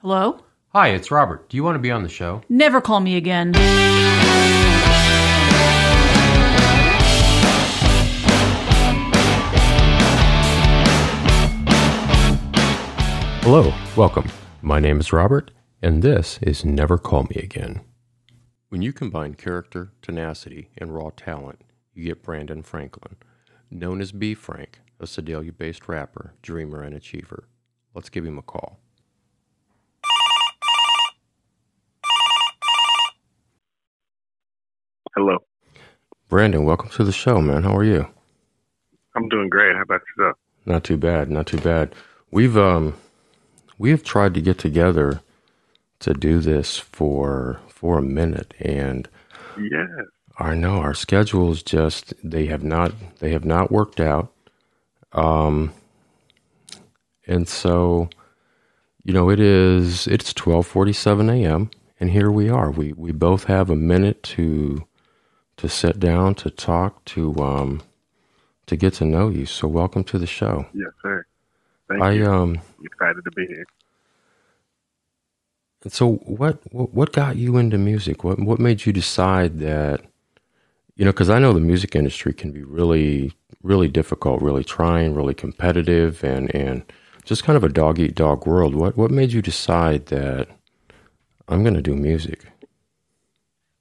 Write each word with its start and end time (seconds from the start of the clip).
Hello? 0.00 0.38
Hi, 0.68 0.90
it's 0.90 1.10
Robert. 1.10 1.48
Do 1.48 1.56
you 1.56 1.64
want 1.64 1.74
to 1.74 1.80
be 1.80 1.90
on 1.90 2.04
the 2.04 2.08
show? 2.08 2.42
Never 2.48 2.80
call 2.80 3.00
me 3.00 3.16
again. 3.16 3.52
Hello, 13.42 13.74
welcome. 13.96 14.28
My 14.62 14.78
name 14.78 15.00
is 15.00 15.12
Robert, 15.12 15.50
and 15.82 16.00
this 16.00 16.38
is 16.42 16.64
Never 16.64 16.96
Call 16.96 17.24
Me 17.24 17.42
Again. 17.42 17.80
When 18.68 18.82
you 18.82 18.92
combine 18.92 19.34
character, 19.34 19.90
tenacity, 20.00 20.70
and 20.78 20.94
raw 20.94 21.10
talent, 21.16 21.62
you 21.92 22.04
get 22.04 22.22
Brandon 22.22 22.62
Franklin, 22.62 23.16
known 23.68 24.00
as 24.00 24.12
B 24.12 24.34
Frank, 24.34 24.78
a 25.00 25.08
Sedalia 25.08 25.50
based 25.50 25.88
rapper, 25.88 26.34
dreamer, 26.40 26.82
and 26.82 26.94
achiever. 26.94 27.48
Let's 27.94 28.10
give 28.10 28.24
him 28.24 28.38
a 28.38 28.42
call. 28.42 28.78
Hello. 35.18 35.38
Brandon, 36.28 36.64
welcome 36.64 36.90
to 36.90 37.04
the 37.04 37.12
show, 37.12 37.40
man. 37.40 37.64
How 37.64 37.76
are 37.76 37.84
you? 37.84 38.06
I'm 39.16 39.28
doing 39.28 39.48
great. 39.48 39.74
How 39.76 39.82
about 39.82 40.02
yourself? 40.16 40.36
Not 40.66 40.84
too 40.84 40.96
bad, 40.96 41.30
not 41.30 41.46
too 41.48 41.58
bad. 41.58 41.94
We've 42.30 42.56
um 42.56 42.94
we 43.78 43.90
have 43.90 44.04
tried 44.04 44.34
to 44.34 44.40
get 44.42 44.58
together 44.58 45.20
to 46.00 46.14
do 46.14 46.40
this 46.40 46.78
for 46.78 47.60
for 47.68 47.98
a 47.98 48.02
minute 48.02 48.54
and 48.60 49.08
Yeah. 49.56 49.86
I 50.38 50.54
know 50.54 50.76
our 50.78 50.94
schedules 50.94 51.62
just 51.62 52.14
they 52.24 52.46
have 52.46 52.64
not 52.64 52.92
they 53.20 53.32
have 53.32 53.44
not 53.44 53.72
worked 53.72 54.00
out. 54.00 54.32
Um 55.12 55.72
and 57.26 57.48
so 57.48 58.10
you 59.04 59.12
know 59.14 59.30
it 59.30 59.40
is 59.40 60.06
it's 60.08 60.34
12:47 60.34 61.30
a.m. 61.44 61.70
and 62.00 62.10
here 62.10 62.30
we 62.32 62.50
are. 62.50 62.70
We 62.72 62.94
we 62.94 63.12
both 63.12 63.44
have 63.44 63.70
a 63.70 63.76
minute 63.76 64.22
to 64.24 64.87
to 65.58 65.68
sit 65.68 66.00
down 66.00 66.34
to 66.36 66.50
talk 66.50 67.04
to 67.06 67.34
um 67.36 67.82
to 68.66 68.76
get 68.76 68.94
to 68.94 69.06
know 69.06 69.28
you. 69.30 69.46
So 69.46 69.68
welcome 69.68 70.04
to 70.04 70.18
the 70.18 70.26
show. 70.26 70.66
Yes, 70.72 70.90
sir. 71.02 71.24
Thank 71.88 72.02
I 72.02 72.12
you. 72.12 72.26
um 72.26 72.60
I'm 72.78 72.86
excited 72.86 73.22
to 73.24 73.30
be 73.32 73.46
here. 73.46 73.66
And 75.84 75.92
so 75.92 76.14
what 76.26 76.60
what 76.72 76.94
what 76.94 77.12
got 77.12 77.36
you 77.36 77.56
into 77.56 77.78
music? 77.78 78.24
What 78.24 78.40
what 78.40 78.60
made 78.60 78.86
you 78.86 78.92
decide 78.92 79.60
that 79.60 80.02
you 80.96 81.04
know 81.04 81.12
cuz 81.12 81.30
I 81.30 81.38
know 81.38 81.52
the 81.52 81.60
music 81.60 81.96
industry 81.96 82.34
can 82.34 82.52
be 82.52 82.64
really 82.64 83.32
really 83.62 83.88
difficult, 83.88 84.42
really 84.42 84.64
trying, 84.64 85.14
really 85.14 85.34
competitive 85.34 86.24
and 86.24 86.54
and 86.54 86.84
just 87.24 87.44
kind 87.44 87.56
of 87.56 87.64
a 87.64 87.68
dog 87.68 87.98
eat 87.98 88.14
dog 88.14 88.46
world. 88.46 88.74
What 88.74 88.96
what 88.96 89.10
made 89.10 89.32
you 89.32 89.42
decide 89.42 90.06
that 90.06 90.48
I'm 91.48 91.62
going 91.62 91.74
to 91.74 91.82
do 91.82 91.94
music? 91.96 92.46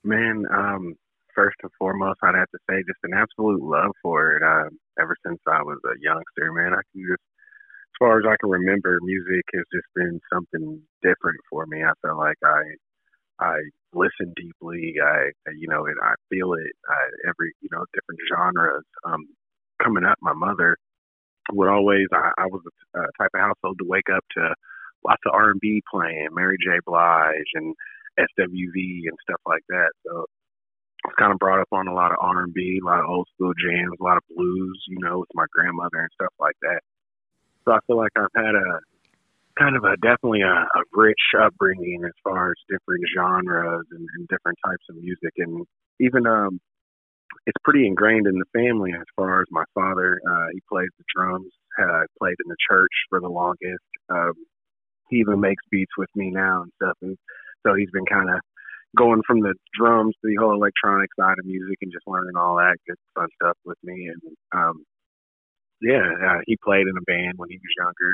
Man, 0.03 0.45
um, 0.53 0.95
first 1.38 1.58
and 1.62 1.72
foremost, 1.78 2.20
I'd 2.24 2.34
have 2.34 2.50
to 2.50 2.60
say 2.70 2.82
just 2.82 3.00
an 3.04 3.14
absolute 3.14 3.62
love 3.62 3.94
for 4.02 4.36
it. 4.36 4.42
Um, 4.42 4.80
ever 5.00 5.16
since 5.26 5.40
I 5.48 5.62
was 5.62 5.78
a 5.86 5.94
youngster, 6.02 6.52
man, 6.52 6.74
I 6.74 6.82
can 6.90 7.06
just, 7.06 7.22
as 7.22 7.98
far 8.00 8.18
as 8.18 8.26
I 8.26 8.36
can 8.42 8.50
remember, 8.50 8.98
music 9.04 9.46
has 9.54 9.64
just 9.72 9.86
been 9.96 10.20
something 10.34 10.82
different 11.04 11.38
for 11.50 11.68
me. 11.68 11.84
I 11.84 11.94
feel 12.02 12.18
like 12.18 12.42
I, 12.44 12.62
I 13.40 13.58
listen 13.94 14.34
deeply. 14.36 14.96
I, 14.98 15.30
you 15.56 15.70
know, 15.70 15.86
and 15.86 15.96
I 16.02 16.18
feel 16.30 16.54
it. 16.54 16.74
I, 16.90 17.30
every, 17.30 17.54
you 17.62 17.70
know, 17.72 17.86
different 17.94 18.22
genres. 18.34 18.86
Um, 19.06 19.30
coming 19.82 20.06
up, 20.06 20.18
my 20.22 20.34
mother 20.34 20.76
would 21.54 21.70
always. 21.70 22.08
I, 22.12 22.32
I 22.38 22.46
was 22.48 22.62
a 22.66 23.00
uh, 23.00 23.08
type 23.22 23.32
of 23.36 23.42
household 23.42 23.78
to 23.80 23.86
wake 23.88 24.10
up 24.14 24.26
to 24.38 24.54
lots 25.06 25.22
of 25.26 25.34
R 25.34 25.52
and 25.52 25.62
B 25.62 25.82
playing, 25.90 26.30
Mary 26.34 26.58
J. 26.64 26.80
Blige 26.86 27.54
and 27.54 27.76
SWV 28.20 29.06
and 29.06 29.18
stuff 29.22 29.42
like 29.46 29.64
that. 29.70 29.92
So 30.06 30.26
was 31.07 31.16
kind 31.18 31.31
of 31.31 31.40
brought 31.40 31.62
up 31.62 31.72
on 31.72 31.88
a 31.88 31.94
lot 31.94 32.12
of 32.12 32.18
R 32.19 32.44
and 32.44 32.53
B, 32.53 32.79
a 32.84 32.85
lot 32.85 33.00
of 33.00 33.09
old 33.09 33.28
school 33.34 33.53
jams, 33.56 33.95
a 34.00 34.03
lot 34.03 34.18
of 34.18 34.23
blues, 34.35 34.84
you 34.88 35.00
know, 35.00 35.19
with 35.19 35.29
my 35.34 35.45
grandmother 35.51 36.00
and 36.00 36.09
stuff 36.13 36.34
like 36.40 36.56
that. 36.62 36.81
So 37.66 37.72
I 37.72 37.79
feel 37.88 37.97
like 37.97 38.12
I've 38.18 38.35
had 38.35 38.56
a 38.56 38.79
kind 39.57 39.75
of 39.75 39.84
a 39.84 39.96
definitely 39.97 40.41
a, 40.41 40.67
a 40.67 40.81
rich 40.94 41.23
upbringing 41.40 42.03
as 42.06 42.13
far 42.23 42.51
as 42.51 42.57
different 42.69 43.03
genres 43.16 43.88
and, 43.91 44.07
and 44.16 44.28
different 44.28 44.59
types 44.63 44.84
of 44.90 44.97
music, 44.97 45.34
and 45.38 45.66
even 46.00 46.28
um, 46.28 46.59
it's 47.47 47.57
pretty 47.63 47.88
ingrained 47.88 48.28
in 48.28 48.35
the 48.38 48.51
family 48.53 48.91
as 48.94 49.07
far 49.16 49.41
as 49.41 49.47
my 49.50 49.63
father. 49.73 50.19
Uh, 50.29 50.47
he 50.53 50.62
plays 50.69 50.90
the 50.97 51.06
drums. 51.16 51.51
Uh, 51.79 52.01
played 52.17 52.35
in 52.44 52.50
the 52.50 52.56
church 52.67 52.90
for 53.07 53.19
the 53.19 53.29
longest. 53.29 53.85
Um, 54.09 54.34
he 55.12 55.17
even 55.17 55.40
makes 55.40 55.63
beats 55.69 55.91
with 55.96 56.09
me 56.16 56.31
now 56.31 56.63
and 56.63 56.72
stuff, 56.81 56.97
and 57.03 57.16
so 57.62 57.75
he's 57.75 57.91
been 57.91 58.07
kind 58.07 58.31
of 58.31 58.40
going 58.97 59.22
from 59.28 59.41
the 59.41 59.53
drums 59.78 60.16
to 60.22 60.28
the 60.28 60.38
whole 60.41 60.53
electronic 60.56 61.09
side 61.19 61.40
of 61.40 61.46
music 61.46 61.78
and 61.81 61.91
just 61.94 62.08
learning 62.08 62.35
all 62.38 62.58
that 62.58 62.78
good 62.88 62.97
fun 63.16 63.28
stuff 63.41 63.58
with 63.66 63.78
me. 63.84 64.09
And 64.09 64.22
um, 64.53 64.84
yeah, 65.81 66.03
uh, 66.03 66.40
he 66.47 66.58
played 66.63 66.88
in 66.88 66.97
a 66.97 67.06
band 67.06 67.35
when 67.38 67.50
he 67.50 67.58
was 67.58 67.75
younger. 67.78 68.13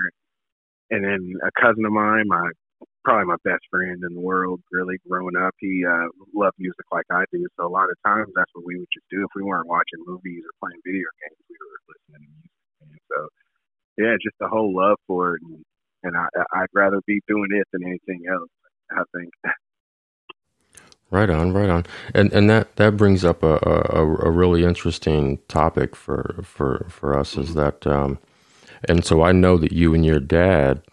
And 0.91 1.03
then 1.03 1.21
a 1.41 1.51
cousin 1.61 1.85
of 1.85 1.93
mine, 1.93 2.25
my 2.27 2.51
probably 3.05 3.27
my 3.27 3.41
best 3.43 3.63
friend 3.71 4.03
in 4.03 4.13
the 4.15 4.21
world, 4.21 4.61
really 4.71 4.97
growing 5.07 5.35
up, 5.37 5.55
he 5.59 5.83
uh, 5.87 6.07
loved 6.35 6.55
music 6.59 6.85
like 6.91 7.07
I 7.11 7.25
do. 7.31 7.47
So 7.59 7.67
a 7.67 7.71
lot 7.71 7.89
of 7.91 7.97
times 8.05 8.31
that's 8.35 8.51
what 8.53 8.65
we 8.65 8.77
would 8.77 8.91
just 8.93 9.07
do 9.11 9.23
if 9.23 9.31
we 9.35 9.43
weren't 9.43 9.67
watching 9.67 10.03
movies 10.05 10.43
or 10.43 10.53
playing 10.61 10.81
video 10.85 11.07
games. 11.23 11.39
We 11.49 11.57
were 11.59 11.81
listening 11.91 12.27
to 12.27 12.33
music. 12.35 12.51
And 12.83 12.99
so 13.11 13.19
yeah, 13.97 14.15
just 14.23 14.37
the 14.39 14.47
whole 14.49 14.75
love 14.75 14.97
for 15.07 15.35
it, 15.35 15.41
and, 15.43 15.63
and 16.03 16.17
I, 16.17 16.27
I'd 16.55 16.73
rather 16.73 17.01
be 17.07 17.21
doing 17.27 17.49
it 17.51 17.67
than 17.73 17.83
anything 17.85 18.23
else. 18.31 18.49
I 18.91 19.03
think. 19.15 19.31
Right 21.13 21.29
on, 21.31 21.53
right 21.53 21.69
on, 21.69 21.85
and 22.15 22.33
and 22.33 22.49
that 22.51 22.75
that 22.77 22.97
brings 22.97 23.25
up 23.25 23.43
a 23.43 23.59
a, 23.63 24.01
a 24.27 24.31
really 24.31 24.65
interesting 24.65 25.39
topic 25.47 25.95
for 25.95 26.41
for 26.43 26.87
for 26.89 27.17
us 27.19 27.37
is 27.37 27.55
that, 27.55 27.87
um, 27.87 28.19
and 28.89 29.05
so 29.05 29.23
I 29.23 29.31
know 29.31 29.57
that 29.57 29.73
you 29.73 29.93
and 29.95 30.05
your 30.05 30.19
dad, 30.19 30.83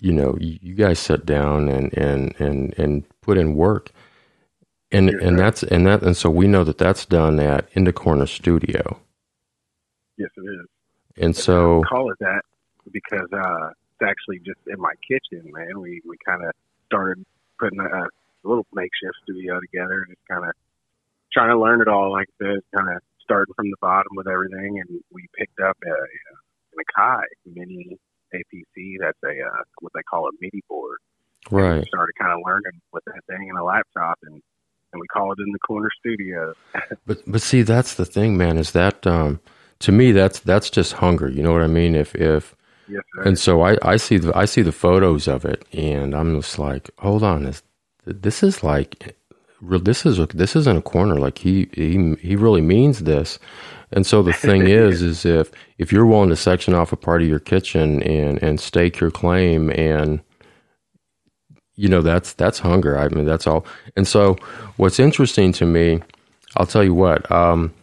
you 0.00 0.12
know, 0.12 0.36
you, 0.40 0.74
guys 0.74 1.00
sat 1.00 1.26
down 1.26 1.68
and 1.68 1.92
and 1.98 2.34
and 2.40 2.74
and 2.78 3.04
put 3.22 3.38
in 3.38 3.56
work, 3.56 3.92
and 4.92 5.10
and 5.10 5.38
that's 5.38 5.62
and 5.64 5.86
that 5.86 6.02
and 6.02 6.16
so 6.16 6.30
we 6.30 6.48
know 6.48 6.64
that 6.64 6.78
that's 6.78 7.06
done 7.06 7.40
at 7.40 7.68
In 7.74 7.84
the 7.84 7.92
Corner 7.94 8.26
Studio, 8.26 9.00
Yes, 10.18 10.30
it 10.36 10.42
is. 10.42 10.66
and 11.16 11.36
so 11.36 11.84
I 11.84 11.88
call 11.88 12.12
it 12.12 12.18
that 12.20 12.42
because 12.92 13.28
uh, 13.32 13.68
it's 13.70 14.02
actually 14.08 14.40
just 14.40 14.60
in 14.68 14.80
my 14.80 14.94
kitchen, 15.08 15.50
man. 15.52 15.80
We 15.80 16.02
we 16.06 16.16
kind 16.26 16.44
of 16.44 16.52
started 16.86 17.24
putting 17.60 17.80
a, 17.80 18.19
a 18.44 18.48
little 18.48 18.66
makeshift 18.72 19.16
studio 19.22 19.60
together 19.60 20.02
and 20.06 20.16
just 20.16 20.28
kind 20.28 20.44
of 20.44 20.52
trying 21.32 21.50
to 21.50 21.58
learn 21.60 21.80
it 21.80 21.88
all. 21.88 22.12
Like 22.12 22.28
this, 22.38 22.60
kind 22.76 22.88
of 22.94 23.02
starting 23.22 23.54
from 23.54 23.70
the 23.70 23.76
bottom 23.80 24.12
with 24.16 24.28
everything, 24.28 24.80
and 24.80 25.00
we 25.12 25.26
picked 25.38 25.60
up 25.60 25.76
a, 25.84 25.90
an 25.90 26.84
Akai 26.84 27.22
mini 27.46 27.98
APC. 28.34 28.96
That's 29.00 29.18
a 29.24 29.46
uh, 29.46 29.62
what 29.80 29.92
they 29.94 30.02
call 30.02 30.26
a 30.28 30.32
MIDI 30.40 30.62
board. 30.68 30.98
right. 31.50 31.78
We 31.78 31.84
started 31.86 32.12
kind 32.20 32.32
of 32.32 32.40
learning 32.46 32.80
with 32.92 33.04
that 33.06 33.20
thing 33.28 33.48
and 33.48 33.58
a 33.58 33.64
laptop, 33.64 34.18
and 34.22 34.40
and 34.92 35.00
we 35.00 35.06
call 35.06 35.32
it 35.32 35.38
in 35.38 35.52
the 35.52 35.58
corner 35.60 35.90
studio. 35.98 36.54
But 37.06 37.18
but 37.26 37.42
see, 37.42 37.62
that's 37.62 37.94
the 37.94 38.04
thing, 38.04 38.36
man. 38.36 38.58
Is 38.58 38.72
that 38.72 39.06
um, 39.06 39.40
to 39.80 39.92
me 39.92 40.12
that's 40.12 40.40
that's 40.40 40.70
just 40.70 40.94
hunger. 40.94 41.28
You 41.28 41.42
know 41.42 41.52
what 41.52 41.62
I 41.62 41.66
mean? 41.66 41.94
If 41.94 42.14
if 42.14 42.54
Yes, 42.88 43.02
sir. 43.14 43.22
and 43.22 43.38
so 43.38 43.62
I, 43.62 43.76
I 43.82 43.96
see 43.96 44.18
the 44.18 44.36
I 44.36 44.44
see 44.44 44.62
the 44.62 44.72
photos 44.72 45.28
of 45.28 45.44
it, 45.44 45.64
and 45.72 46.14
I'm 46.14 46.40
just 46.40 46.58
like, 46.58 46.90
hold 46.98 47.22
on, 47.22 47.44
this 47.44 47.62
this 48.10 48.42
is 48.42 48.62
like, 48.62 49.16
this 49.62 50.06
is 50.06 50.18
a, 50.18 50.26
this 50.26 50.56
isn't 50.56 50.78
a 50.78 50.82
corner. 50.82 51.16
Like 51.16 51.38
he 51.38 51.68
he 51.72 52.14
he 52.20 52.36
really 52.36 52.60
means 52.60 53.00
this. 53.00 53.38
And 53.92 54.06
so 54.06 54.22
the 54.22 54.32
thing 54.32 54.62
is, 54.66 55.02
is 55.02 55.24
if 55.24 55.50
if 55.78 55.92
you're 55.92 56.06
willing 56.06 56.30
to 56.30 56.36
section 56.36 56.74
off 56.74 56.92
a 56.92 56.96
part 56.96 57.22
of 57.22 57.28
your 57.28 57.38
kitchen 57.38 58.02
and 58.02 58.42
and 58.42 58.60
stake 58.60 59.00
your 59.00 59.10
claim, 59.10 59.70
and 59.70 60.20
you 61.76 61.88
know 61.88 62.02
that's 62.02 62.32
that's 62.34 62.58
hunger. 62.60 62.98
I 62.98 63.08
mean 63.08 63.26
that's 63.26 63.46
all. 63.46 63.66
And 63.96 64.06
so 64.06 64.36
what's 64.76 64.98
interesting 64.98 65.52
to 65.54 65.66
me, 65.66 66.00
I'll 66.56 66.66
tell 66.66 66.84
you 66.84 66.94
what. 66.94 67.30
Um, 67.30 67.74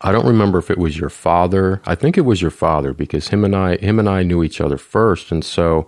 I 0.00 0.12
don't 0.12 0.26
remember 0.26 0.58
if 0.58 0.70
it 0.70 0.78
was 0.78 0.96
your 0.96 1.10
father. 1.10 1.82
I 1.84 1.96
think 1.96 2.16
it 2.16 2.20
was 2.20 2.40
your 2.40 2.52
father 2.52 2.92
because 2.92 3.28
him 3.28 3.44
and 3.44 3.54
I 3.54 3.76
him 3.78 3.98
and 3.98 4.08
I 4.08 4.22
knew 4.22 4.42
each 4.44 4.60
other 4.60 4.78
first, 4.78 5.32
and 5.32 5.44
so 5.44 5.86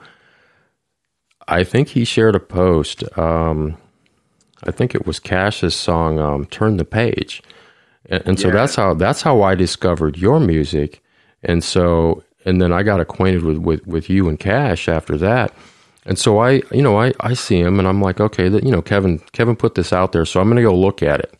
I 1.50 1.64
think 1.64 1.88
he 1.88 2.04
shared 2.04 2.34
a 2.36 2.40
post. 2.40 3.04
Um, 3.18 3.76
I 4.64 4.70
think 4.70 4.94
it 4.94 5.06
was 5.06 5.18
Cash's 5.18 5.74
song 5.74 6.18
um, 6.18 6.46
"Turn 6.46 6.76
the 6.76 6.84
Page," 6.84 7.42
and, 8.06 8.22
and 8.26 8.40
so 8.40 8.48
Yeah. 8.48 8.54
that's 8.54 8.76
how 8.76 8.94
that's 8.94 9.22
how 9.22 9.42
I 9.42 9.54
discovered 9.54 10.16
your 10.18 10.40
music, 10.40 11.02
and 11.42 11.62
so 11.64 12.24
and 12.44 12.60
then 12.62 12.72
I 12.72 12.82
got 12.82 13.00
acquainted 13.00 13.42
with 13.42 13.58
with, 13.58 13.86
with 13.86 14.08
you 14.10 14.28
and 14.28 14.38
Cash 14.38 14.88
after 14.88 15.16
that. 15.18 15.52
And 16.06 16.18
so 16.18 16.38
I, 16.38 16.62
you 16.72 16.80
know, 16.82 16.98
I, 16.98 17.12
I 17.20 17.34
see 17.34 17.60
him 17.60 17.78
and 17.78 17.86
I'm 17.86 18.00
like, 18.00 18.20
okay, 18.20 18.48
that, 18.48 18.64
you 18.64 18.70
know, 18.70 18.80
Kevin, 18.80 19.18
Kevin 19.32 19.54
put 19.54 19.74
this 19.74 19.92
out 19.92 20.12
there, 20.12 20.24
so 20.24 20.40
I'm 20.40 20.46
going 20.48 20.56
to 20.56 20.62
go 20.62 20.74
look 20.74 21.02
at 21.02 21.20
it. 21.20 21.34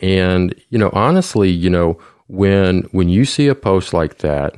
And 0.00 0.54
you 0.70 0.78
know, 0.78 0.90
honestly, 0.92 1.50
you 1.50 1.68
know, 1.68 1.98
when 2.28 2.82
when 2.92 3.08
you 3.08 3.24
see 3.24 3.48
a 3.48 3.56
post 3.56 3.92
like 3.92 4.18
that 4.18 4.54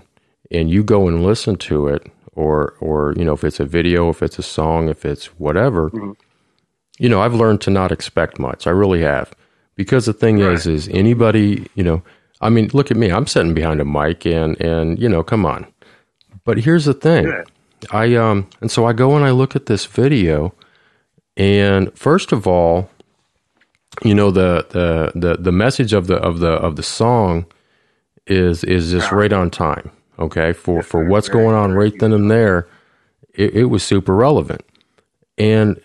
and 0.50 0.68
you 0.70 0.84
go 0.84 1.08
and 1.08 1.24
listen 1.24 1.56
to 1.56 1.88
it, 1.88 2.06
or 2.34 2.74
or 2.80 3.14
you 3.16 3.24
know 3.24 3.32
if 3.32 3.44
it's 3.44 3.60
a 3.60 3.64
video, 3.64 4.08
if 4.10 4.22
it's 4.22 4.38
a 4.38 4.42
song, 4.42 4.88
if 4.88 5.04
it's 5.04 5.26
whatever, 5.38 5.90
Mhm. 5.90 6.16
you 6.98 7.08
know 7.08 7.20
I've 7.22 7.34
learned 7.34 7.60
to 7.62 7.70
not 7.70 7.92
expect 7.92 8.38
much. 8.38 8.66
I 8.66 8.70
really 8.70 9.02
have 9.02 9.32
because 9.76 10.06
the 10.06 10.12
thing 10.12 10.38
is 10.38 10.66
is 10.66 10.88
anybody 10.88 11.66
you 11.74 11.82
know 11.84 12.02
I 12.40 12.48
mean 12.50 12.70
look 12.72 12.90
at 12.90 12.96
me 12.96 13.10
I'm 13.10 13.26
sitting 13.26 13.54
behind 13.54 13.80
a 13.80 13.84
mic 13.84 14.24
and 14.26 14.60
and 14.60 14.98
you 14.98 15.08
know 15.08 15.22
come 15.22 15.44
on, 15.46 15.66
but 16.44 16.58
here's 16.58 16.84
the 16.84 16.94
thing. 16.94 17.26
Yeah. 17.26 17.44
I 17.90 18.14
um 18.16 18.46
and 18.60 18.70
so 18.70 18.84
I 18.84 18.92
go 18.92 19.16
and 19.16 19.24
I 19.24 19.30
look 19.30 19.56
at 19.56 19.66
this 19.66 19.86
video 19.86 20.52
and 21.36 21.92
first 21.98 22.32
of 22.32 22.46
all 22.46 22.90
you 24.04 24.14
know 24.14 24.30
the 24.30 24.66
the 24.70 25.12
the, 25.18 25.36
the 25.42 25.52
message 25.52 25.92
of 25.92 26.06
the 26.06 26.16
of 26.16 26.38
the 26.40 26.52
of 26.52 26.76
the 26.76 26.82
song 26.82 27.46
is 28.26 28.62
is 28.64 28.90
just 28.92 29.10
right 29.10 29.32
on 29.32 29.50
time 29.50 29.90
okay 30.20 30.52
for 30.52 30.82
for 30.82 31.04
what's 31.04 31.28
going 31.28 31.54
on 31.54 31.72
right 31.72 31.94
then 31.98 32.12
and 32.12 32.30
there 32.30 32.68
it, 33.34 33.54
it 33.54 33.64
was 33.64 33.82
super 33.82 34.14
relevant. 34.14 34.62
And 35.38 35.80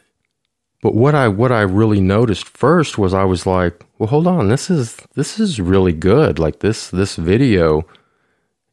but 0.82 0.94
what 0.94 1.16
I 1.16 1.28
what 1.28 1.52
I 1.52 1.62
really 1.62 2.02
noticed 2.02 2.48
first 2.48 2.98
was 2.98 3.14
I 3.14 3.24
was 3.24 3.46
like 3.46 3.84
well 3.98 4.10
hold 4.10 4.28
on 4.28 4.50
this 4.50 4.70
is 4.70 4.98
this 5.16 5.40
is 5.40 5.60
really 5.60 5.94
good. 5.94 6.40
Like 6.40 6.60
this 6.60 6.90
this 6.90 7.16
video 7.16 7.88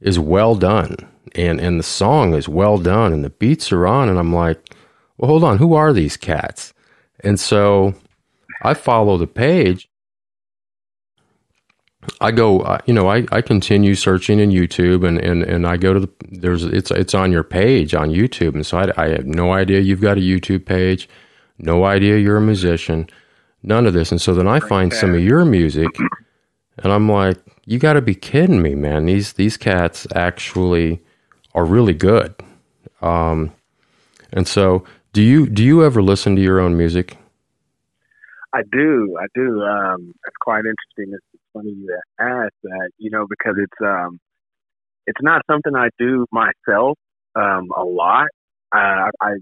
is 0.01 0.19
well 0.19 0.55
done. 0.55 0.97
And 1.35 1.61
and 1.61 1.79
the 1.79 1.85
song 1.85 2.35
is 2.35 2.49
well 2.49 2.79
done 2.79 3.13
and 3.13 3.25
the 3.25 3.31
beats 3.31 3.73
are 3.73 3.87
on. 3.87 4.09
And 4.09 4.19
I'm 4.19 4.33
like 4.33 4.75
well 5.17 5.29
hold 5.29 5.45
on 5.45 5.59
who 5.59 5.75
are 5.75 5.93
these 5.93 6.17
cats? 6.17 6.75
And 7.21 7.39
so 7.39 7.95
I 8.63 8.75
follow 8.75 9.17
the 9.17 9.27
page 9.27 9.89
I 12.21 12.33
go 12.33 12.79
you 12.87 12.95
know 12.95 13.09
I, 13.09 13.27
I 13.31 13.43
continue 13.43 13.95
searching 13.95 14.41
in 14.41 14.51
YouTube 14.51 15.07
and, 15.07 15.19
and 15.19 15.43
and 15.43 15.67
I 15.67 15.77
go 15.77 15.93
to 15.93 16.01
the 16.01 16.11
there's 16.31 16.65
it's 16.65 16.91
it's 16.91 17.15
on 17.15 17.33
your 17.33 17.45
page 17.45 17.95
on 17.95 18.11
YouTube. 18.11 18.55
And 18.55 18.67
so 18.67 18.79
I, 18.79 18.93
I 18.97 19.09
have 19.11 19.27
no 19.27 19.53
idea 19.53 19.81
you've 19.81 20.01
got 20.01 20.19
a 20.19 20.21
YouTube 20.21 20.65
page 20.67 21.09
no 21.59 21.85
idea 21.85 22.19
you're 22.19 22.39
a 22.39 22.41
musician 22.41 23.09
none 23.63 23.87
of 23.87 23.95
this. 23.95 24.11
And 24.11 24.21
so 24.21 24.35
then 24.35 24.49
I 24.49 24.59
find 24.61 24.93
some 24.93 25.15
of 25.15 25.21
your 25.21 25.45
music 25.45 25.89
and 26.79 26.93
I'm 26.93 27.09
like 27.09 27.39
you 27.65 27.79
got 27.79 27.93
to 27.93 28.03
be 28.03 28.15
kidding 28.15 28.63
me 28.63 28.75
man. 28.75 29.07
These 29.07 29.35
these 29.35 29.57
cats 29.57 30.07
actually 30.15 31.01
are 31.55 31.65
really 31.65 31.95
good. 31.95 32.35
Um 33.01 33.53
and 34.33 34.49
so 34.49 34.85
do 35.13 35.23
you 35.23 35.49
do 35.49 35.63
you 35.63 35.85
ever 35.85 36.03
listen 36.03 36.35
to 36.37 36.43
your 36.43 36.59
own 36.59 36.77
music? 36.77 37.17
I 38.53 38.63
do, 38.71 39.17
I 39.21 39.27
do. 39.35 39.63
Um, 39.63 40.15
it's 40.27 40.37
quite 40.41 40.59
interesting. 40.61 41.15
It's 41.15 41.32
funny 41.53 41.71
you 41.71 41.99
ask 42.21 42.53
that, 42.63 42.91
you 42.99 43.11
know, 43.11 43.27
because 43.29 43.57
it's 43.59 43.81
um, 43.81 44.19
it's 45.07 45.21
not 45.23 45.43
something 45.51 45.75
I 45.75 45.89
do 45.99 46.27
myself 46.33 46.99
um, 47.35 47.71
a 47.77 47.85
lot. 47.85 48.29
Uh, 48.75 49.11
I 49.21 49.33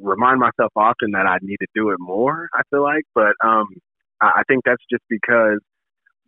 remind 0.00 0.40
myself 0.40 0.72
often 0.76 1.12
that 1.12 1.26
I 1.26 1.38
need 1.42 1.58
to 1.60 1.66
do 1.74 1.90
it 1.90 1.98
more. 1.98 2.48
I 2.54 2.62
feel 2.70 2.82
like, 2.82 3.04
but 3.14 3.32
um, 3.44 3.66
I, 4.20 4.42
think 4.46 4.64
that's 4.64 4.82
just 4.90 5.02
because 5.08 5.58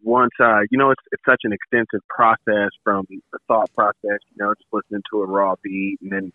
once 0.02 0.32
uh, 0.40 0.60
you 0.70 0.78
know, 0.78 0.90
it's 0.90 1.02
it's 1.12 1.22
such 1.26 1.40
an 1.44 1.52
extensive 1.52 2.06
process 2.08 2.70
from 2.84 3.06
the 3.08 3.38
thought 3.48 3.70
process. 3.74 4.20
You 4.34 4.38
know, 4.38 4.54
just 4.54 4.68
listening 4.72 5.02
to 5.12 5.22
a 5.22 5.26
raw 5.26 5.54
beat 5.62 5.98
and 6.02 6.10
then 6.10 6.32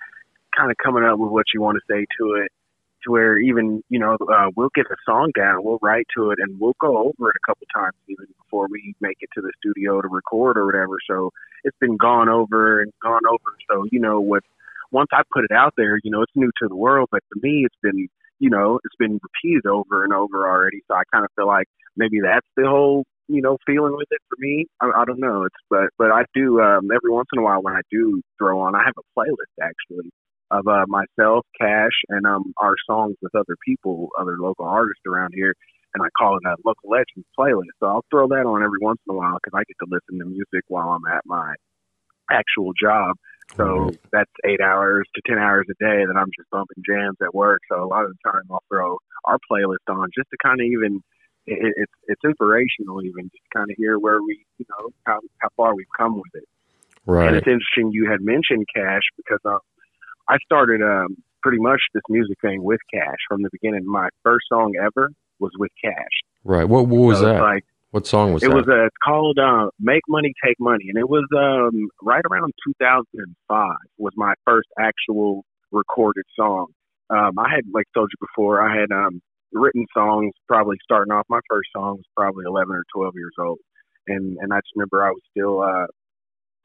kind 0.58 0.72
of 0.72 0.78
coming 0.84 1.04
up 1.04 1.20
with 1.20 1.32
what 1.32 1.46
you 1.54 1.62
want 1.62 1.78
to 1.78 1.94
say 1.94 2.06
to 2.20 2.34
it 2.36 2.52
where 3.08 3.38
even 3.38 3.84
you 3.90 4.00
know 4.00 4.18
uh, 4.32 4.50
we'll 4.56 4.72
get 4.76 4.86
a 4.92 4.96
song 5.06 5.32
down, 5.36 5.64
we'll 5.64 5.80
write 5.82 6.08
to 6.16 6.32
it, 6.32 6.40
and 6.42 6.60
we'll 6.60 6.76
go 6.80 6.98
over 6.98 7.30
it 7.30 7.36
a 7.38 7.48
couple 7.48 7.68
times 7.74 7.96
even 8.08 8.26
before 8.44 8.68
we 8.70 8.94
make 9.02 9.18
it 9.22 9.30
to 9.36 9.42
the 9.42 9.52
studio 9.60 10.02
to 10.02 10.08
record 10.08 10.58
or 10.58 10.66
whatever. 10.66 10.98
So 11.10 11.32
it's 11.64 11.78
been 11.80 11.98
gone 11.98 12.30
over 12.30 12.82
and 12.82 12.92
gone 13.02 13.26
over. 13.30 13.58
So 13.70 13.86
you 13.92 14.00
know 14.00 14.20
what? 14.20 14.44
Once 14.92 15.10
I 15.12 15.22
put 15.34 15.44
it 15.44 15.52
out 15.52 15.74
there, 15.78 16.00
you 16.04 16.12
know 16.12 16.22
it's 16.22 16.36
new 16.36 16.52
to 16.62 16.68
the 16.68 16.76
world, 16.76 17.10
but 17.12 17.24
to 17.34 17.40
me, 17.42 17.64
it's 17.66 17.76
been 17.82 18.08
you 18.40 18.50
know 18.50 18.80
it's 18.84 18.96
been 18.98 19.20
repeated 19.22 19.66
over 19.66 20.04
and 20.04 20.14
over 20.14 20.48
already. 20.48 20.82
So 20.88 20.96
I 20.96 21.04
kind 21.12 21.26
of 21.26 21.32
feel 21.36 21.48
like 21.48 21.68
maybe 21.96 22.20
that's 22.22 22.48
the 22.56 22.68
whole 22.68 23.04
you 23.28 23.42
know 23.42 23.58
feeling 23.66 23.96
with 23.96 24.08
it 24.12 24.22
for 24.30 24.38
me. 24.40 24.66
I, 24.82 24.92
I 25.02 25.06
don't 25.06 25.20
know. 25.20 25.44
It's 25.44 25.56
but 25.70 25.90
but 25.98 26.12
I 26.12 26.24
do 26.34 26.62
um, 26.62 26.90
every 26.96 27.12
once 27.12 27.28
in 27.34 27.40
a 27.40 27.44
while 27.44 27.62
when 27.62 27.76
I 27.76 27.82
do 27.92 28.22
throw 28.38 28.62
on, 28.62 28.76
I 28.76 28.84
have 28.86 28.96
a 28.98 29.20
playlist 29.20 29.56
actually 29.62 30.12
of 30.52 30.68
uh, 30.68 30.86
myself, 30.88 31.46
Cash, 31.60 31.92
and 32.10 32.26
um, 32.26 32.54
our 32.58 32.76
songs 32.90 33.16
with 33.22 33.36
other 33.36 33.56
people, 33.66 34.10
other 34.20 34.38
local 34.40 34.66
artists 34.66 35.04
around 35.08 35.34
here, 35.36 35.54
and 35.94 36.04
I 36.04 36.08
call 36.18 36.38
it 36.38 36.48
a 36.48 36.56
local 36.66 36.90
legends 36.90 37.28
playlist. 37.38 37.76
So 37.80 37.88
I'll 37.88 38.06
throw 38.12 38.28
that 38.28 38.46
on 38.46 38.64
every 38.64 38.80
once 38.82 39.00
in 39.08 39.16
a 39.16 39.18
while 39.18 39.38
because 39.44 39.58
I 39.58 39.64
get 39.68 39.78
to 39.84 39.88
listen 39.90 40.20
to 40.20 40.26
music 40.26 40.64
while 40.68 40.90
I'm 40.90 41.06
at 41.12 41.24
my 41.26 41.56
actual 42.32 42.74
job. 42.80 43.16
So 43.56 43.92
that's 44.12 44.32
eight 44.46 44.60
hours 44.60 45.08
to 45.16 45.22
ten 45.26 45.38
hours 45.38 45.68
a 45.70 45.74
day 45.80 46.04
that 46.06 46.18
I'm 46.18 46.30
just 46.38 46.50
bumping 46.52 46.84
jams 46.86 47.16
at 47.22 47.34
work. 47.34 47.62
So 47.72 47.82
a 47.82 47.88
lot 47.88 48.04
of 48.04 48.12
the 48.12 48.30
time 48.30 48.42
I'll 48.52 48.64
throw 48.70 48.98
our 49.24 49.38
playlist 49.50 49.88
on 49.88 50.10
just 50.14 50.30
to 50.32 50.38
kind 50.44 50.60
of 50.60 50.66
even 50.66 51.02
it, 51.46 51.74
it's 51.78 51.94
it's 52.08 52.22
inspirational 52.26 53.02
even 53.04 53.32
just 53.32 53.48
kind 53.56 53.72
of 53.72 53.78
hear 53.78 53.98
where 54.00 54.22
we 54.22 54.46
you 54.58 54.66
know 54.70 54.90
how 55.06 55.20
how 55.40 55.48
far 55.56 55.76
we've 55.76 55.88
come 55.98 56.16
with 56.16 56.36
it. 56.36 56.48
Right. 57.06 57.28
And 57.28 57.38
it's 57.38 57.48
interesting 57.48 57.92
you 57.94 58.12
had 58.12 58.20
mentioned 58.20 58.66
Cash 58.76 59.04
because 59.16 59.40
um, 59.46 59.60
I 60.30 60.38
started 60.46 60.82
um, 60.82 61.18
pretty 61.42 61.60
much 61.60 61.80
this 61.94 62.04
music 62.10 62.38
thing 62.42 62.64
with 62.64 62.80
Cash 62.94 63.18
from 63.28 63.42
the 63.42 63.50
beginning. 63.52 63.86
My 63.86 64.10
first 64.24 64.46
song 64.50 64.74
ever 64.82 65.12
was 65.40 65.52
with 65.58 65.72
Cash. 65.84 65.94
right 66.44 66.68
what, 66.68 66.88
what 66.88 67.00
was 67.00 67.20
So 67.20 67.26
that 67.26 67.42
Like 67.42 67.64
what 67.92 68.06
song 68.06 68.34
was 68.34 68.44
it 68.44 68.50
that 68.50 68.56
was 68.56 68.68
uh, 68.68 68.90
called 69.04 69.40
uh, 69.40 69.70
"Make 69.80 70.04
Money 70.10 70.34
Take 70.44 70.60
Money," 70.60 70.86
and 70.90 70.98
it 70.98 71.10
was 71.10 71.26
um, 71.36 71.90
right 72.02 72.24
around 72.30 72.54
2005 72.82 73.76
was 73.98 74.14
my 74.16 74.34
first 74.46 74.68
actual 74.78 75.46
recorded 75.72 76.26
song. 76.38 76.68
Um, 77.10 77.40
I 77.40 77.50
had 77.50 77.64
like 77.74 77.86
told 77.94 78.10
you 78.12 78.28
before, 78.28 78.62
I 78.62 78.78
had 78.78 78.92
um, 78.92 79.22
written 79.54 79.86
songs. 79.96 80.34
Probably 80.48 80.78
starting 80.84 81.14
off, 81.14 81.26
my 81.30 81.40
first 81.50 81.70
song 81.74 81.96
was 81.98 82.06
probably 82.16 82.44
11 82.46 82.76
or 82.76 82.84
12 82.94 83.14
years 83.16 83.34
old, 83.40 83.60
and 84.08 84.38
and 84.42 84.54
I 84.54 84.58
just 84.58 84.76
remember 84.76 85.06
I 85.06 85.12
was 85.12 85.22
still 85.32 85.62
uh, 85.62 85.88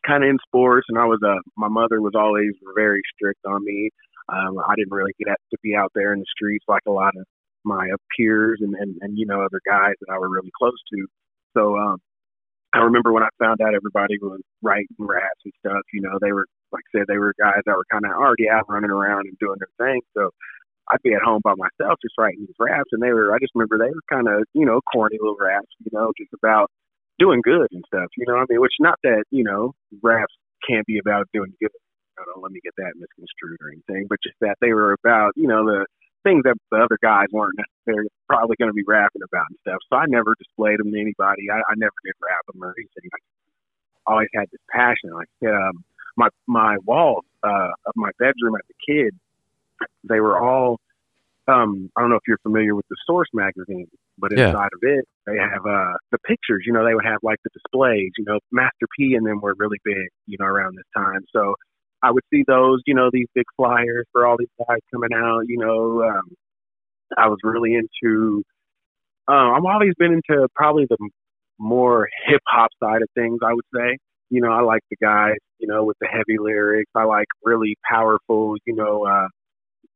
kind 0.07 0.25
of 0.25 0.31
in 0.31 0.39
sports, 0.47 0.87
and 0.89 0.99
I 0.99 1.05
was 1.05 1.21
uh, 1.25 1.41
my 1.57 1.69
mother 1.69 2.01
was 2.01 2.15
always 2.15 2.53
very 2.75 3.01
strict 3.15 3.41
on 3.47 3.65
me. 3.65 3.91
Um, 4.29 4.59
I 4.59 4.75
didn't 4.77 4.93
really 4.93 5.13
get 5.19 5.37
to 5.51 5.59
be 5.63 5.75
out 5.75 5.93
there 5.95 6.13
in 6.13 6.21
the 6.21 6.27
streets 6.31 6.65
like 6.69 6.83
a 6.87 6.93
lot 6.93 7.13
of 7.17 7.25
my 7.65 7.89
uh, 7.93 7.97
peers 8.17 8.61
and, 8.61 8.75
and 8.75 8.97
and 9.01 9.19
you 9.19 9.27
know 9.27 9.43
other 9.43 9.61
guys 9.67 9.95
that 10.01 10.13
I 10.13 10.19
were 10.19 10.29
really 10.29 10.53
close 10.59 10.79
to. 10.95 11.07
So 11.57 11.77
um, 11.77 11.99
I 12.75 12.79
remember 12.79 13.13
when 13.13 13.23
I 13.23 13.29
found 13.39 13.61
out 13.61 13.75
everybody 13.75 14.17
was 14.21 14.41
writing 14.63 14.89
raps 14.99 15.43
and 15.45 15.53
stuff. 15.61 15.83
You 15.93 16.03
know, 16.03 16.19
they 16.21 16.33
were 16.33 16.47
like 16.73 16.85
I 16.95 16.99
said, 16.99 17.07
they 17.09 17.19
were 17.19 17.35
guys 17.39 17.61
that 17.67 17.77
were 17.77 17.87
kind 17.91 18.05
of 18.05 18.13
already 18.13 18.49
out 18.49 18.69
running 18.69 18.91
around 18.91 19.27
and 19.29 19.37
doing 19.39 19.59
their 19.59 19.87
thing. 19.87 20.01
So 20.17 20.31
I'd 20.91 21.03
be 21.03 21.15
at 21.15 21.23
home 21.23 21.41
by 21.45 21.55
myself 21.55 21.99
just 22.03 22.17
writing 22.19 22.41
these 22.41 22.57
raps, 22.59 22.91
and 22.93 23.03
they 23.03 23.13
were. 23.13 23.35
I 23.35 23.39
just 23.39 23.53
remember 23.55 23.79
they 23.79 23.93
were 23.93 24.07
kind 24.11 24.29
of 24.29 24.45
you 24.55 24.67
know 24.67 24.81
corny 24.93 25.19
little 25.21 25.37
raps. 25.39 25.71
You 25.85 25.91
know, 25.93 26.13
just 26.19 26.33
about 26.33 26.71
doing 27.23 27.41
good 27.45 27.69
and 27.71 27.85
stuff. 27.87 28.11
You 28.19 28.27
know, 28.27 28.35
what 28.35 28.43
I 28.43 28.47
mean, 28.51 28.61
which 28.61 28.75
not 28.81 28.99
that 29.05 29.25
you 29.31 29.45
know 29.45 29.73
raps 30.03 30.35
can't 30.69 30.87
be 30.87 30.99
about 30.99 31.29
doing 31.33 31.55
good. 31.61 31.71
I 32.19 32.23
don't 32.27 32.43
let 32.43 32.53
me 32.53 32.61
get 32.63 32.75
that 32.77 32.99
misconstrued 32.99 33.59
or 33.63 33.71
anything, 33.71 34.07
but 34.09 34.19
just 34.23 34.37
that 34.41 34.57
they 34.61 34.73
were 34.73 34.93
about 34.93 35.33
you 35.37 35.47
know 35.47 35.65
the 35.65 35.87
things 36.25 36.43
that 36.45 36.57
the 36.71 36.79
other 36.79 36.99
guys 37.03 37.27
weren't 37.33 37.59
necessarily 37.59 38.11
probably 38.29 38.57
going 38.59 38.71
to 38.71 38.75
be 38.75 38.85
rapping 38.87 39.23
about 39.23 39.47
and 39.51 39.59
stuff. 39.61 39.79
So 39.91 39.97
I 39.97 40.07
never 40.07 40.35
displayed 40.39 40.79
them 40.79 40.93
to 40.93 41.01
anybody. 41.01 41.51
I, 41.51 41.59
I 41.59 41.75
never 41.77 41.95
did 42.05 42.15
rap 42.23 42.47
them 42.47 42.63
or 42.63 42.75
anything. 42.79 43.11
I 44.07 44.13
always 44.13 44.29
had 44.35 44.47
this 44.51 44.61
passion. 44.71 45.11
Like 45.15 45.31
um, 45.47 45.85
my 46.17 46.29
my 46.47 46.77
walls 46.85 47.25
uh, 47.43 47.71
of 47.87 47.95
my 47.95 48.11
bedroom 48.19 48.57
as 48.57 48.67
a 48.67 48.79
kid, 48.91 49.15
they 50.05 50.21
were 50.21 50.43
all. 50.43 50.81
Um, 51.49 51.91
I 51.97 52.01
don't 52.01 52.11
know 52.11 52.17
if 52.17 52.23
you're 52.29 52.39
familiar 52.39 52.77
with 52.77 52.87
the 52.89 52.97
Source 53.05 53.29
magazine, 53.35 53.89
but 54.19 54.33
Yeah. 54.37 54.49
inside 54.49 54.71
of 54.75 54.81
it, 54.83 55.05
they 55.27 55.37
have 55.37 55.65
uh, 55.67 55.95
the 56.11 56.19
pictures. 56.27 56.65
You 56.67 56.73
know, 56.73 56.85
they 56.85 56.95
would 56.95 57.05
have 57.05 57.21
like 57.23 57.39
the 57.45 57.51
displays. 57.55 58.11
You 58.19 58.25
know, 58.27 58.39
Master 58.51 58.87
P 58.99 59.15
and 59.15 59.27
them 59.27 59.41
were 59.41 59.55
really 59.59 59.79
big. 59.85 60.09
You 60.27 60.37
know, 60.41 60.47
around 60.47 60.77
this 60.77 60.87
time. 60.97 61.21
So 61.35 61.55
I 62.03 62.11
would 62.11 62.25
see 62.33 62.45
those. 62.47 62.83
You 62.87 62.95
know, 62.95 63.11
these 63.13 63.29
big 63.35 63.47
flyers 63.57 64.07
for 64.13 64.27
all 64.27 64.37
these 64.39 64.49
guys 64.69 64.79
coming 64.93 65.11
out. 65.15 65.43
You 65.47 65.59
know, 65.59 66.03
um, 66.09 66.25
I 67.17 67.29
was 67.29 67.39
really 67.45 67.75
into. 67.75 68.43
Uh, 69.29 69.53
I've 69.53 69.65
always 69.65 69.95
been 69.99 70.13
into 70.13 70.49
probably 70.55 70.87
the 70.89 70.99
more 71.59 72.09
hip 72.27 72.43
hop 72.49 72.71
side 72.83 73.03
of 73.03 73.09
things. 73.15 73.39
I 73.45 73.53
would 73.55 73.65
say. 73.75 73.99
You 74.31 74.41
know, 74.41 74.51
I 74.51 74.63
like 74.63 74.83
the 74.91 74.97
guys. 75.03 75.37
You 75.59 75.69
know, 75.69 75.85
with 75.85 75.97
the 76.01 76.09
heavy 76.09 76.39
lyrics. 76.39 76.91
I 76.95 77.05
like 77.05 77.29
really 77.45 77.77
powerful. 77.89 78.57
You 78.67 78.75
know, 78.75 79.07
uh, 79.07 79.29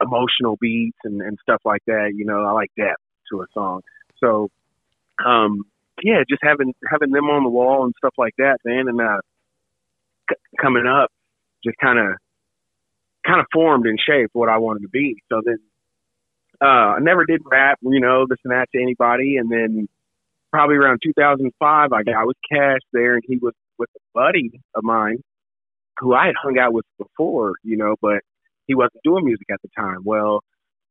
emotional 0.01 0.57
beats 0.61 0.99
and 1.05 1.21
and 1.23 1.39
stuff 1.43 1.61
like 1.65 1.83
that. 1.87 2.13
You 2.15 2.25
know, 2.25 2.45
I 2.45 2.53
like 2.53 2.71
depth 2.77 3.01
to 3.33 3.43
a 3.43 3.47
song. 3.53 3.81
So, 4.23 4.49
um, 5.25 5.63
yeah, 6.03 6.23
just 6.29 6.43
having 6.43 6.75
having 6.91 7.11
them 7.11 7.27
on 7.27 7.45
the 7.45 7.51
wall 7.51 7.85
and 7.85 7.95
stuff 7.99 8.15
like 8.19 8.35
that, 8.39 8.59
man, 8.65 8.89
and 8.89 9.01
uh, 9.01 9.21
c- 10.31 10.37
coming 10.61 10.87
up, 10.87 11.11
just 11.65 11.77
kind 11.79 11.99
of 11.99 12.17
kind 13.27 13.41
of 13.41 13.47
formed 13.53 13.87
and 13.87 13.99
shaped 13.99 14.31
what 14.35 14.49
I 14.49 14.59
wanted 14.59 14.83
to 14.83 14.89
be. 14.89 15.17
So 15.31 15.41
then, 15.45 15.59
uh, 16.63 16.97
I 16.97 16.99
never 17.01 17.25
did 17.25 17.43
rap, 17.51 17.79
you 17.83 18.01
know, 18.01 18.27
this 18.29 18.39
and 18.45 18.53
that 18.53 18.69
to 18.75 18.83
anybody, 18.83 19.37
and 19.37 19.51
then 19.51 19.89
probably 20.53 20.77
around 20.77 21.01
2005, 21.05 21.93
I 21.93 22.03
got 22.03 22.27
with 22.27 22.37
Cash 22.51 22.81
there, 22.93 23.15
and 23.15 23.23
he 23.27 23.39
was 23.39 23.55
with 23.79 23.91
a 23.97 24.01
buddy 24.15 24.61
of 24.75 24.85
mine 24.85 25.19
who 25.99 26.15
I 26.15 26.27
had 26.27 26.35
hung 26.43 26.59
out 26.59 26.73
with 26.73 26.85
before, 26.99 27.55
you 27.63 27.77
know, 27.77 27.97
but 28.01 28.21
he 28.67 28.75
wasn't 28.75 29.03
doing 29.05 29.25
music 29.25 29.47
at 29.51 29.61
the 29.63 29.69
time. 29.77 29.99
Well, 30.05 30.43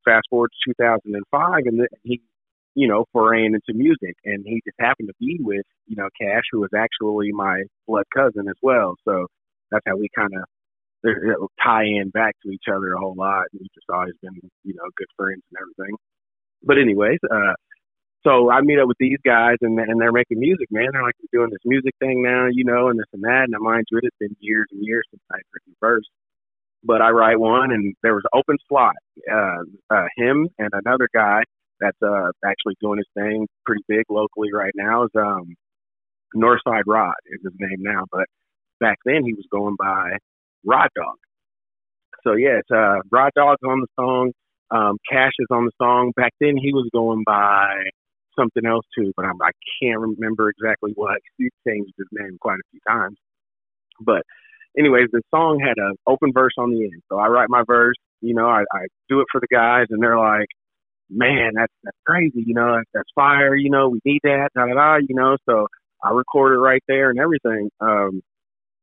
fast 0.03 0.27
forward 0.29 0.51
to 0.65 0.71
2005, 0.71 1.61
and 1.65 1.87
he, 2.03 2.21
you 2.75 2.87
know, 2.87 3.05
foraying 3.13 3.55
into 3.55 3.73
music, 3.73 4.15
and 4.25 4.43
he 4.45 4.61
just 4.65 4.75
happened 4.79 5.07
to 5.07 5.13
be 5.19 5.37
with, 5.39 5.65
you 5.87 5.95
know, 5.95 6.09
Cash, 6.21 6.43
who 6.51 6.59
was 6.59 6.71
actually 6.75 7.31
my 7.31 7.63
blood 7.87 8.03
cousin 8.13 8.47
as 8.49 8.57
well. 8.61 8.95
So 9.05 9.27
that's 9.71 9.83
how 9.87 9.95
we 9.95 10.09
kind 10.15 10.31
of 10.35 10.43
tie 11.63 11.85
in 11.85 12.09
back 12.09 12.35
to 12.43 12.51
each 12.51 12.65
other 12.71 12.93
a 12.93 12.99
whole 12.99 13.15
lot. 13.17 13.45
And 13.51 13.61
we've 13.61 13.73
just 13.73 13.89
always 13.89 14.13
been, 14.21 14.33
you 14.63 14.73
know, 14.73 14.83
good 14.97 15.07
friends 15.17 15.41
and 15.51 15.57
everything. 15.61 15.95
But 16.63 16.77
anyways, 16.77 17.19
uh, 17.31 17.53
so 18.25 18.51
I 18.51 18.61
meet 18.61 18.79
up 18.79 18.87
with 18.87 18.97
these 18.99 19.19
guys 19.23 19.57
and 19.61 19.79
and 19.79 20.01
they're 20.01 20.11
making 20.11 20.39
music, 20.39 20.67
man. 20.71 20.89
They're 20.91 21.03
like 21.03 21.15
doing 21.31 21.51
this 21.51 21.63
music 21.63 21.93
thing 21.99 22.23
now, 22.23 22.47
you 22.51 22.65
know, 22.65 22.89
and 22.89 22.99
this 22.99 23.05
and 23.13 23.23
that. 23.23 23.43
And 23.45 23.55
I'm 23.55 23.63
mind 23.63 23.85
you, 23.91 23.99
it's 24.03 24.15
been 24.19 24.35
years 24.39 24.67
and 24.71 24.83
years 24.83 25.05
since 25.11 25.21
I've 25.31 25.41
written 25.53 25.75
verse. 25.79 26.05
But 26.83 27.01
I 27.01 27.09
write 27.11 27.39
one, 27.39 27.71
and 27.71 27.95
there 28.03 28.13
was 28.13 28.23
an 28.31 28.37
open 28.39 28.57
slot. 28.67 28.95
Uh, 29.31 29.63
uh, 29.89 30.05
him 30.17 30.49
and 30.59 30.69
another 30.73 31.07
guy 31.13 31.43
that's 31.79 31.97
uh 32.01 32.31
actually 32.43 32.75
doing 32.81 32.97
his 32.97 33.07
thing 33.13 33.47
pretty 33.65 33.83
big 33.87 34.03
locally 34.09 34.49
right 34.53 34.73
now 34.75 35.03
is 35.03 35.11
um 35.17 35.55
Northside 36.35 36.83
Rod 36.87 37.15
is 37.27 37.41
his 37.43 37.53
name 37.59 37.79
now, 37.79 38.03
but 38.11 38.25
back 38.79 38.97
then 39.05 39.23
he 39.23 39.33
was 39.33 39.45
going 39.51 39.75
by 39.77 40.17
Rod 40.65 40.89
Dog. 40.95 41.15
So 42.23 42.33
yeah, 42.33 42.59
it's 42.59 42.71
uh 42.71 43.01
Rod 43.11 43.31
Dog's 43.35 43.63
on 43.65 43.81
the 43.81 43.87
song. 43.99 44.31
Um, 44.71 44.97
Cash 45.09 45.33
is 45.39 45.47
on 45.51 45.65
the 45.65 45.71
song. 45.79 46.11
Back 46.15 46.33
then 46.41 46.57
he 46.57 46.73
was 46.73 46.89
going 46.91 47.23
by 47.25 47.83
something 48.37 48.65
else 48.65 48.85
too, 48.97 49.13
but 49.15 49.25
I'm, 49.25 49.41
I 49.41 49.51
can't 49.81 49.99
remember 49.99 50.49
exactly 50.49 50.91
what. 50.95 51.19
He 51.37 51.49
changed 51.67 51.93
his 51.97 52.07
name 52.11 52.37
quite 52.41 52.55
a 52.55 52.67
few 52.71 52.79
times. 52.87 53.17
But 53.99 54.23
anyways, 54.77 55.07
the 55.11 55.21
song 55.33 55.59
had 55.59 55.77
an 55.77 55.95
open 56.07 56.31
verse 56.33 56.53
on 56.57 56.71
the 56.71 56.83
end. 56.83 57.01
So 57.09 57.17
I 57.17 57.27
write 57.27 57.49
my 57.49 57.63
verse, 57.65 57.95
you 58.21 58.33
know, 58.33 58.47
I, 58.47 58.63
I 58.73 58.87
do 59.09 59.21
it 59.21 59.27
for 59.31 59.39
the 59.39 59.47
guys 59.47 59.87
and 59.89 60.01
they're 60.01 60.17
like, 60.17 60.47
man, 61.09 61.51
that's, 61.55 61.73
that's 61.83 61.97
crazy. 62.05 62.43
You 62.45 62.53
know, 62.53 62.81
that's, 62.93 63.09
fire. 63.15 63.55
You 63.55 63.69
know, 63.69 63.89
we 63.89 63.99
need 64.05 64.21
that, 64.23 64.49
da, 64.55 64.65
da, 64.65 64.73
da, 64.73 64.95
you 64.97 65.15
know, 65.15 65.37
so 65.47 65.67
I 66.03 66.11
recorded 66.11 66.57
right 66.57 66.83
there 66.87 67.09
and 67.09 67.19
everything. 67.19 67.69
Um, 67.79 68.21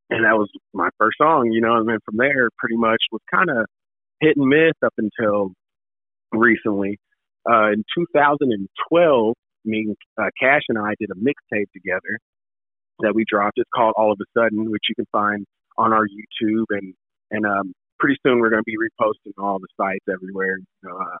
and 0.09 0.25
that 0.25 0.37
was 0.37 0.49
my 0.73 0.89
first 0.97 1.17
song, 1.17 1.49
you 1.51 1.61
know, 1.61 1.77
and 1.77 1.87
then 1.87 1.99
from 2.05 2.17
there 2.17 2.49
pretty 2.57 2.77
much 2.77 2.99
was 3.11 3.21
kind 3.33 3.49
of 3.49 3.65
hit 4.19 4.37
and 4.37 4.47
miss 4.47 4.73
up 4.85 4.93
until 4.97 5.51
recently. 6.31 6.97
Uh, 7.49 7.71
in 7.71 7.83
2012, 7.95 9.33
me, 9.65 9.95
uh, 10.19 10.29
Cash 10.39 10.61
and 10.69 10.77
I 10.77 10.93
did 10.99 11.09
a 11.09 11.15
mixtape 11.15 11.71
together 11.73 12.19
that 12.99 13.13
we 13.15 13.25
dropped. 13.27 13.57
It's 13.57 13.69
called 13.73 13.93
All 13.97 14.11
of 14.11 14.19
a 14.21 14.39
Sudden, 14.39 14.69
which 14.69 14.83
you 14.89 14.95
can 14.95 15.05
find 15.11 15.45
on 15.77 15.93
our 15.93 16.05
YouTube 16.05 16.65
and 16.69 16.93
and 17.31 17.45
um, 17.45 17.73
pretty 17.99 18.17
soon 18.25 18.39
we're 18.39 18.51
going 18.51 18.63
to 18.63 18.65
be 18.65 18.77
reposting 18.77 19.33
all 19.41 19.57
the 19.59 19.67
sites 19.75 20.05
everywhere. 20.11 20.57
You 20.57 20.89
know, 20.89 20.97
uh, 20.97 21.17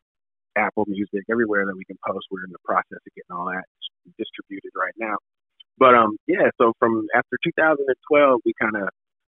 Apple 0.57 0.85
Music, 0.87 1.23
everywhere 1.29 1.65
that 1.65 1.75
we 1.75 1.85
can 1.85 1.97
post. 2.05 2.27
We're 2.31 2.45
in 2.45 2.51
the 2.51 2.63
process 2.65 2.99
of 3.01 3.13
getting 3.15 3.31
all 3.31 3.45
that 3.51 3.65
distributed 4.17 4.71
right 4.75 4.93
now. 4.97 5.17
But 5.77 5.95
um, 5.95 6.17
yeah. 6.27 6.49
So 6.59 6.73
from 6.79 7.07
after 7.15 7.37
2012, 7.43 8.41
we 8.45 8.53
kind 8.59 8.75
of 8.75 8.89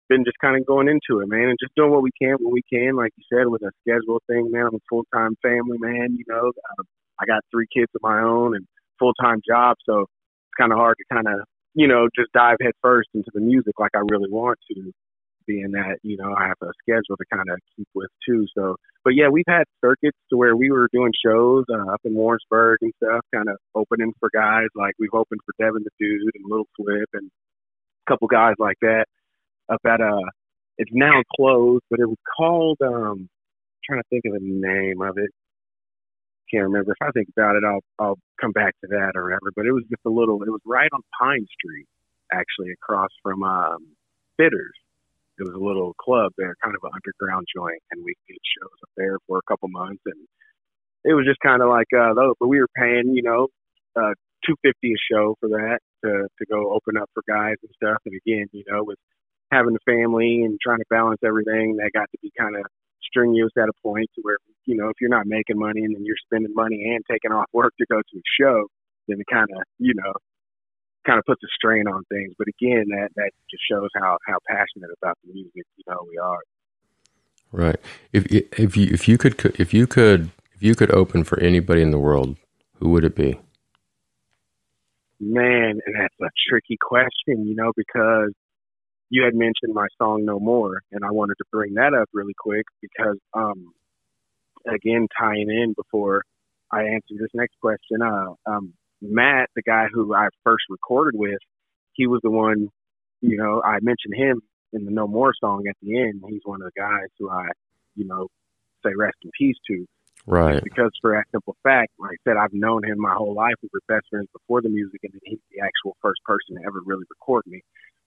been 0.09 0.25
just 0.25 0.39
kind 0.41 0.57
of 0.59 0.65
going 0.65 0.89
into 0.89 1.21
it, 1.21 1.29
man, 1.29 1.49
and 1.49 1.57
just 1.61 1.75
doing 1.75 1.91
what 1.91 2.01
we 2.01 2.11
can 2.19 2.37
when 2.39 2.53
we 2.53 2.63
can. 2.71 2.95
Like 2.95 3.11
you 3.15 3.23
said, 3.31 3.47
with 3.47 3.61
a 3.61 3.71
schedule 3.81 4.21
thing, 4.27 4.51
man. 4.51 4.67
I'm 4.67 4.75
a 4.75 4.85
full 4.89 5.05
time 5.13 5.35
family 5.41 5.77
man. 5.79 6.17
You 6.17 6.25
know, 6.27 6.49
uh, 6.49 6.83
I 7.19 7.25
got 7.25 7.43
three 7.51 7.67
kids 7.71 7.91
of 7.95 8.01
my 8.01 8.21
own 8.21 8.55
and 8.55 8.65
full 8.97 9.13
time 9.21 9.41
job, 9.47 9.77
so 9.85 10.01
it's 10.01 10.57
kind 10.59 10.71
of 10.71 10.77
hard 10.77 10.97
to 10.97 11.13
kind 11.13 11.27
of 11.27 11.45
you 11.75 11.87
know 11.87 12.07
just 12.15 12.31
dive 12.33 12.57
head 12.61 12.73
first 12.81 13.09
into 13.13 13.29
the 13.33 13.41
music 13.41 13.79
like 13.79 13.91
I 13.95 14.01
really 14.09 14.29
want 14.29 14.59
to. 14.71 14.91
Being 15.49 15.71
that 15.71 15.97
you 16.03 16.15
know 16.15 16.35
I 16.37 16.45
have 16.45 16.61
a 16.61 16.69
schedule 16.83 17.17
to 17.17 17.25
kind 17.33 17.49
of 17.49 17.57
keep 17.75 17.87
with 17.95 18.11
too. 18.23 18.45
So, 18.55 18.75
but 19.03 19.15
yeah, 19.15 19.29
we've 19.29 19.49
had 19.49 19.63
circuits 19.83 20.17
to 20.29 20.37
where 20.37 20.55
we 20.55 20.69
were 20.69 20.87
doing 20.93 21.11
shows 21.25 21.65
uh, 21.73 21.91
up 21.91 22.01
in 22.05 22.13
Warrensburg 22.13 22.77
and 22.81 22.93
stuff, 23.01 23.25
kind 23.33 23.49
of 23.49 23.57
opening 23.73 24.13
for 24.19 24.29
guys 24.31 24.67
like 24.75 24.93
we've 24.99 25.13
opened 25.13 25.41
for 25.45 25.53
Devin 25.57 25.83
the 25.83 25.91
Dude 25.99 26.35
and 26.35 26.45
Little 26.45 26.69
Flip 26.77 27.09
and 27.13 27.31
a 28.07 28.11
couple 28.11 28.27
guys 28.27 28.53
like 28.59 28.77
that 28.81 29.05
up 29.73 29.81
at. 29.85 30.01
Uh, 30.01 30.29
it's 30.77 30.91
now 30.93 31.23
closed, 31.35 31.83
but 31.89 31.99
it 31.99 32.07
was 32.07 32.21
called. 32.37 32.77
um 32.83 33.27
I'm 33.89 33.95
trying 33.95 34.01
to 34.03 34.09
think 34.11 34.25
of 34.25 34.33
the 34.33 34.45
name 34.45 35.01
of 35.01 35.17
it 35.17 35.31
can't 36.51 36.63
remember. 36.63 36.91
If 36.91 37.01
I 37.01 37.11
think 37.11 37.29
about 37.35 37.55
it, 37.55 37.63
I'll 37.65 37.83
I'll 37.99 38.19
come 38.41 38.51
back 38.51 38.73
to 38.81 38.87
that 38.89 39.13
or 39.15 39.25
whatever. 39.25 39.51
But 39.55 39.65
it 39.65 39.71
was 39.71 39.83
just 39.89 40.01
a 40.05 40.09
little. 40.09 40.41
It 40.43 40.49
was 40.49 40.61
right 40.65 40.89
on 40.93 41.01
Pine 41.19 41.45
Street, 41.57 41.87
actually, 42.31 42.71
across 42.71 43.09
from 43.23 43.43
um, 43.43 43.95
Bitters. 44.37 44.73
It 45.39 45.47
was 45.47 45.55
a 45.55 45.63
little 45.63 45.93
club 45.95 46.33
there, 46.37 46.55
kind 46.63 46.75
of 46.75 46.83
an 46.83 46.91
underground 46.93 47.47
joint, 47.55 47.81
and 47.91 48.03
we 48.03 48.13
did 48.27 48.37
shows 48.43 48.77
up 48.83 48.89
there 48.97 49.17
for 49.27 49.37
a 49.39 49.47
couple 49.47 49.69
months, 49.69 50.01
and 50.05 50.19
it 51.05 51.13
was 51.13 51.25
just 51.25 51.39
kind 51.39 51.61
of 51.61 51.69
like 51.69 51.87
uh. 51.95 52.13
But 52.39 52.47
we 52.47 52.59
were 52.59 52.71
paying, 52.75 53.15
you 53.15 53.23
know, 53.23 53.47
uh, 53.95 54.13
two 54.45 54.55
fifty 54.61 54.93
a 54.93 54.99
show 55.11 55.35
for 55.39 55.49
that 55.49 55.79
to 56.03 56.27
to 56.27 56.45
go 56.51 56.73
open 56.73 56.97
up 56.97 57.09
for 57.13 57.23
guys 57.27 57.55
and 57.63 57.71
stuff. 57.75 57.97
And 58.05 58.19
again, 58.25 58.47
you 58.51 58.63
know, 58.67 58.83
with 58.83 58.97
having 59.51 59.75
a 59.75 59.83
family 59.89 60.43
and 60.43 60.59
trying 60.61 60.79
to 60.79 60.89
balance 60.89 61.19
everything, 61.25 61.77
that 61.77 61.91
got 61.93 62.11
to 62.11 62.17
be 62.21 62.31
kind 62.37 62.55
of 62.55 62.63
strenuous 63.03 63.51
at 63.57 63.69
a 63.69 63.73
point 63.81 64.07
to 64.15 64.21
where 64.21 64.37
you 64.65 64.75
know 64.75 64.89
if 64.89 64.97
you're 65.01 65.09
not 65.09 65.25
making 65.25 65.57
money 65.57 65.83
and 65.83 65.95
then 65.95 66.05
you're 66.05 66.19
spending 66.25 66.53
money 66.53 66.93
and 66.93 67.03
taking 67.09 67.31
off 67.31 67.47
work 67.53 67.73
to 67.79 67.85
go 67.89 67.97
to 67.97 68.17
a 68.17 68.27
show, 68.39 68.67
then 69.07 69.19
it 69.19 69.27
kind 69.31 69.47
of 69.55 69.63
you 69.79 69.93
know 69.95 70.13
kind 71.05 71.19
of 71.19 71.25
puts 71.25 71.43
a 71.43 71.47
strain 71.55 71.87
on 71.87 72.03
things. 72.09 72.33
But 72.37 72.47
again, 72.47 72.85
that 72.89 73.09
that 73.15 73.31
just 73.49 73.63
shows 73.69 73.89
how 73.95 74.17
how 74.25 74.37
passionate 74.47 74.91
about 75.01 75.17
the 75.23 75.33
music 75.33 75.53
you 75.77 75.83
know 75.87 76.05
we 76.07 76.17
are. 76.17 76.39
Right. 77.51 77.79
If 78.13 78.25
if 78.31 78.77
you 78.77 78.87
if 78.91 79.07
you 79.07 79.17
could 79.17 79.55
if 79.59 79.73
you 79.73 79.87
could 79.87 80.31
if 80.53 80.63
you 80.63 80.75
could 80.75 80.91
open 80.91 81.23
for 81.23 81.39
anybody 81.39 81.81
in 81.81 81.91
the 81.91 81.99
world, 81.99 82.37
who 82.75 82.89
would 82.89 83.03
it 83.03 83.15
be? 83.15 83.39
Man, 85.21 85.79
that's 85.97 86.15
a 86.21 86.29
tricky 86.49 86.77
question, 86.81 87.45
you 87.45 87.53
know, 87.53 87.73
because 87.75 88.31
you 89.09 89.23
had 89.23 89.35
mentioned 89.35 89.73
my 89.73 89.87
song 89.97 90.23
No 90.23 90.39
More, 90.39 90.81
and 90.91 91.03
I 91.03 91.11
wanted 91.11 91.35
to 91.39 91.45
bring 91.51 91.73
that 91.73 91.93
up 91.93 92.07
really 92.13 92.35
quick 92.37 92.65
because, 92.81 93.17
um, 93.33 93.73
again, 94.65 95.07
tying 95.19 95.49
in 95.49 95.73
before 95.73 96.23
I 96.71 96.83
answer 96.83 97.15
this 97.19 97.31
next 97.33 97.55
question, 97.59 98.01
uh, 98.01 98.33
um, 98.45 98.73
Matt, 99.01 99.49
the 99.55 99.61
guy 99.61 99.85
who 99.91 100.13
I 100.13 100.27
first 100.43 100.63
recorded 100.69 101.17
with, 101.17 101.39
he 101.93 102.07
was 102.07 102.21
the 102.23 102.31
one, 102.31 102.69
you 103.21 103.37
know, 103.37 103.61
I 103.63 103.79
mentioned 103.81 104.15
him 104.15 104.41
in 104.73 104.85
the 104.85 104.91
No 104.91 105.07
More 105.07 105.33
song 105.39 105.65
at 105.67 105.75
the 105.81 105.99
end. 105.99 106.23
He's 106.27 106.41
one 106.43 106.61
of 106.61 106.71
the 106.73 106.79
guys 106.79 107.07
who 107.17 107.29
I, 107.29 107.47
you 107.95 108.05
know, 108.05 108.27
say 108.85 108.91
rest 108.97 109.17
in 109.23 109.31
peace 109.37 109.57
to. 109.67 109.85
Right. 110.25 110.63
Because 110.63 110.91
for 111.01 111.11
that 111.11 111.25
simple 111.31 111.55
fact, 111.63 111.91
like 111.97 112.11
I 112.11 112.29
said, 112.29 112.37
I've 112.37 112.53
known 112.53 112.83
him 112.83 112.99
my 112.99 113.13
whole 113.13 113.33
life. 113.33 113.55
We 113.63 113.69
were 113.73 113.81
best 113.87 114.07
friends 114.09 114.27
before 114.31 114.61
the 114.61 114.69
music, 114.69 114.99
and 115.03 115.13
he's 115.23 115.39
the 115.51 115.61
actual 115.61 115.95
first 116.01 116.21
person 116.23 116.55
to 116.55 116.61
ever 116.67 116.81
really 116.85 117.05
record 117.09 117.43
me. 117.47 117.61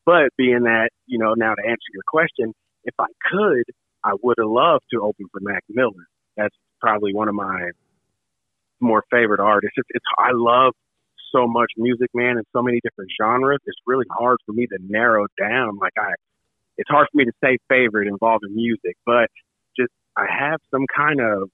But 0.05 0.31
being 0.37 0.63
that, 0.65 0.91
you 1.07 1.19
know, 1.19 1.35
now 1.35 1.55
to 1.55 1.63
answer 1.63 1.91
your 1.93 2.03
question, 2.07 2.55
if 2.85 2.95
I 2.99 3.07
could, 3.31 3.65
I 4.05 4.13
would 4.23 4.37
have 4.39 4.49
loved 4.49 4.85
to 4.93 5.01
open 5.01 5.27
for 5.33 5.41
Mac 5.41 5.63
Miller. 5.69 6.07
That's 6.37 6.55
probably 6.81 7.15
one 7.15 7.29
of 7.29 7.35
my 7.35 7.71
more 8.83 9.05
favorite 9.11 9.41
artists. 9.41 9.75
It's, 9.77 9.89
it's 9.91 10.05
I 10.19 10.31
love 10.33 10.75
so 11.33 11.47
much 11.47 11.71
music, 11.77 12.09
man, 12.15 12.37
and 12.37 12.45
so 12.53 12.63
many 12.63 12.81
different 12.83 13.11
genres. 13.21 13.61
It's 13.65 13.79
really 13.87 14.07
hard 14.11 14.39
for 14.45 14.53
me 14.53 14.67
to 14.67 14.79
narrow 14.87 15.27
down. 15.41 15.79
Like 15.81 15.95
I, 15.99 16.13
it's 16.77 16.91
hard 16.91 17.09
for 17.11 17.19
me 17.19 17.25
to 17.25 17.33
say 17.43 17.59
favorite 17.69 18.09
involving 18.09 18.55
music, 18.55 18.97
but 19.07 19.29
just 19.79 19.93
I 20.17 20.27
have 20.29 20.61
some 20.71 20.87
kind 20.95 21.21
of. 21.21 21.49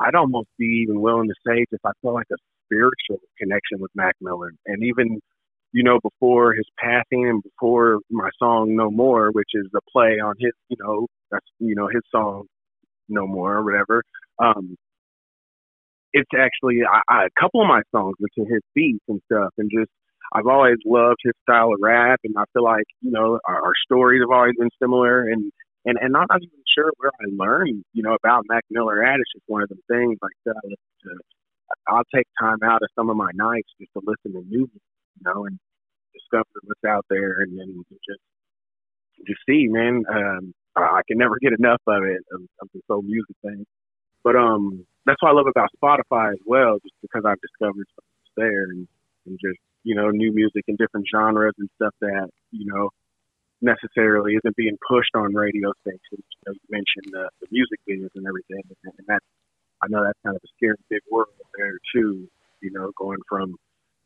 I'd 0.00 0.16
almost 0.16 0.48
be 0.58 0.82
even 0.82 1.00
willing 1.00 1.28
to 1.28 1.34
say 1.46 1.64
just 1.70 1.84
I 1.84 1.92
feel 2.02 2.14
like 2.14 2.26
a 2.32 2.36
spiritual 2.66 3.22
connection 3.38 3.78
with 3.78 3.92
Mac 3.94 4.16
Miller, 4.20 4.52
and 4.66 4.82
even 4.82 5.20
you 5.74 5.82
know, 5.82 5.98
before 6.00 6.54
his 6.54 6.64
passing 6.78 7.28
and 7.28 7.42
before 7.42 7.98
my 8.08 8.30
song 8.38 8.76
No 8.76 8.92
More, 8.92 9.32
which 9.32 9.50
is 9.54 9.66
a 9.74 9.80
play 9.90 10.20
on 10.24 10.34
his, 10.38 10.52
you 10.68 10.76
know, 10.78 11.08
that's, 11.32 11.44
you 11.58 11.74
know, 11.74 11.88
his 11.88 12.02
song 12.12 12.44
No 13.08 13.26
More 13.26 13.56
or 13.56 13.64
whatever. 13.64 14.04
Um, 14.38 14.76
it's 16.14 16.30
actually 16.38 16.78
I, 16.88 17.02
I, 17.12 17.26
a 17.26 17.40
couple 17.40 17.60
of 17.60 17.68
my 17.68 17.82
songs 17.90 18.14
were 18.20 18.30
to 18.38 18.44
his 18.50 18.62
beats 18.74 19.04
and 19.08 19.20
stuff, 19.26 19.52
and 19.58 19.70
just 19.70 19.90
I've 20.32 20.46
always 20.46 20.78
loved 20.86 21.18
his 21.22 21.34
style 21.42 21.74
of 21.74 21.80
rap, 21.82 22.20
and 22.24 22.34
I 22.38 22.44
feel 22.54 22.64
like 22.64 22.86
you 23.02 23.10
know 23.10 23.40
our, 23.44 23.66
our 23.66 23.74
stories 23.84 24.22
have 24.22 24.30
always 24.30 24.54
been 24.58 24.70
similar, 24.80 25.28
and 25.28 25.52
and 25.84 25.98
and 26.00 26.16
I'm 26.16 26.26
not 26.30 26.42
even 26.42 26.64
sure 26.74 26.90
where 26.98 27.10
I 27.20 27.26
learned 27.36 27.84
you 27.92 28.02
know 28.02 28.14
about 28.14 28.44
Mac 28.48 28.64
Miller 28.70 29.04
at. 29.04 29.20
It's 29.20 29.32
just 29.34 29.44
one 29.48 29.62
of 29.62 29.68
the 29.68 29.76
things 29.90 30.16
like 30.22 30.38
that. 30.46 30.62
To, 30.64 31.10
I'll 31.88 32.08
take 32.14 32.26
time 32.40 32.58
out 32.64 32.82
of 32.82 32.88
some 32.96 33.10
of 33.10 33.16
my 33.16 33.30
nights 33.34 33.68
just 33.80 33.92
to 33.94 34.00
listen 34.06 34.38
to 34.38 34.46
music 34.48 34.80
you 35.16 35.22
know, 35.24 35.46
and 35.46 35.58
discover 36.14 36.46
what's 36.64 36.84
out 36.86 37.04
there 37.10 37.40
and 37.40 37.58
then 37.58 37.82
just 38.06 38.20
just 39.26 39.40
see, 39.48 39.66
man. 39.68 40.04
Um, 40.08 40.54
I 40.76 41.02
can 41.06 41.18
never 41.18 41.36
get 41.40 41.52
enough 41.56 41.80
of 41.86 42.02
it 42.04 42.22
of 42.32 42.68
this 42.72 42.82
whole 42.88 43.02
music 43.02 43.36
thing. 43.42 43.64
But 44.24 44.36
um, 44.36 44.84
that's 45.06 45.20
what 45.22 45.30
I 45.30 45.34
love 45.34 45.46
about 45.46 45.70
Spotify 45.76 46.32
as 46.32 46.40
well, 46.46 46.78
just 46.82 46.94
because 47.02 47.24
I've 47.26 47.40
discovered 47.40 47.86
stuff 47.92 48.04
there 48.36 48.64
and, 48.64 48.88
and 49.26 49.38
just 49.40 49.58
you 49.84 49.94
know 49.94 50.10
new 50.10 50.32
music 50.32 50.64
in 50.68 50.76
different 50.76 51.06
genres 51.12 51.54
and 51.58 51.68
stuff 51.76 51.94
that 52.00 52.28
you 52.50 52.66
know 52.66 52.90
necessarily 53.60 54.34
isn't 54.34 54.56
being 54.56 54.76
pushed 54.86 55.14
on 55.14 55.34
radio 55.34 55.72
stations. 55.80 56.00
You, 56.12 56.42
know, 56.46 56.52
you 56.52 56.68
mentioned 56.68 57.08
the, 57.12 57.28
the 57.40 57.48
music 57.50 57.80
videos 57.88 58.12
and 58.14 58.26
everything, 58.26 58.62
and, 58.84 58.92
and 58.98 59.06
that's 59.06 59.24
I 59.82 59.86
know 59.88 60.02
that's 60.02 60.18
kind 60.24 60.36
of 60.36 60.42
a 60.42 60.50
scary 60.56 60.76
big 60.88 61.02
world 61.10 61.28
there 61.56 61.78
too. 61.94 62.28
You 62.60 62.70
know, 62.70 62.90
going 62.96 63.20
from 63.28 63.56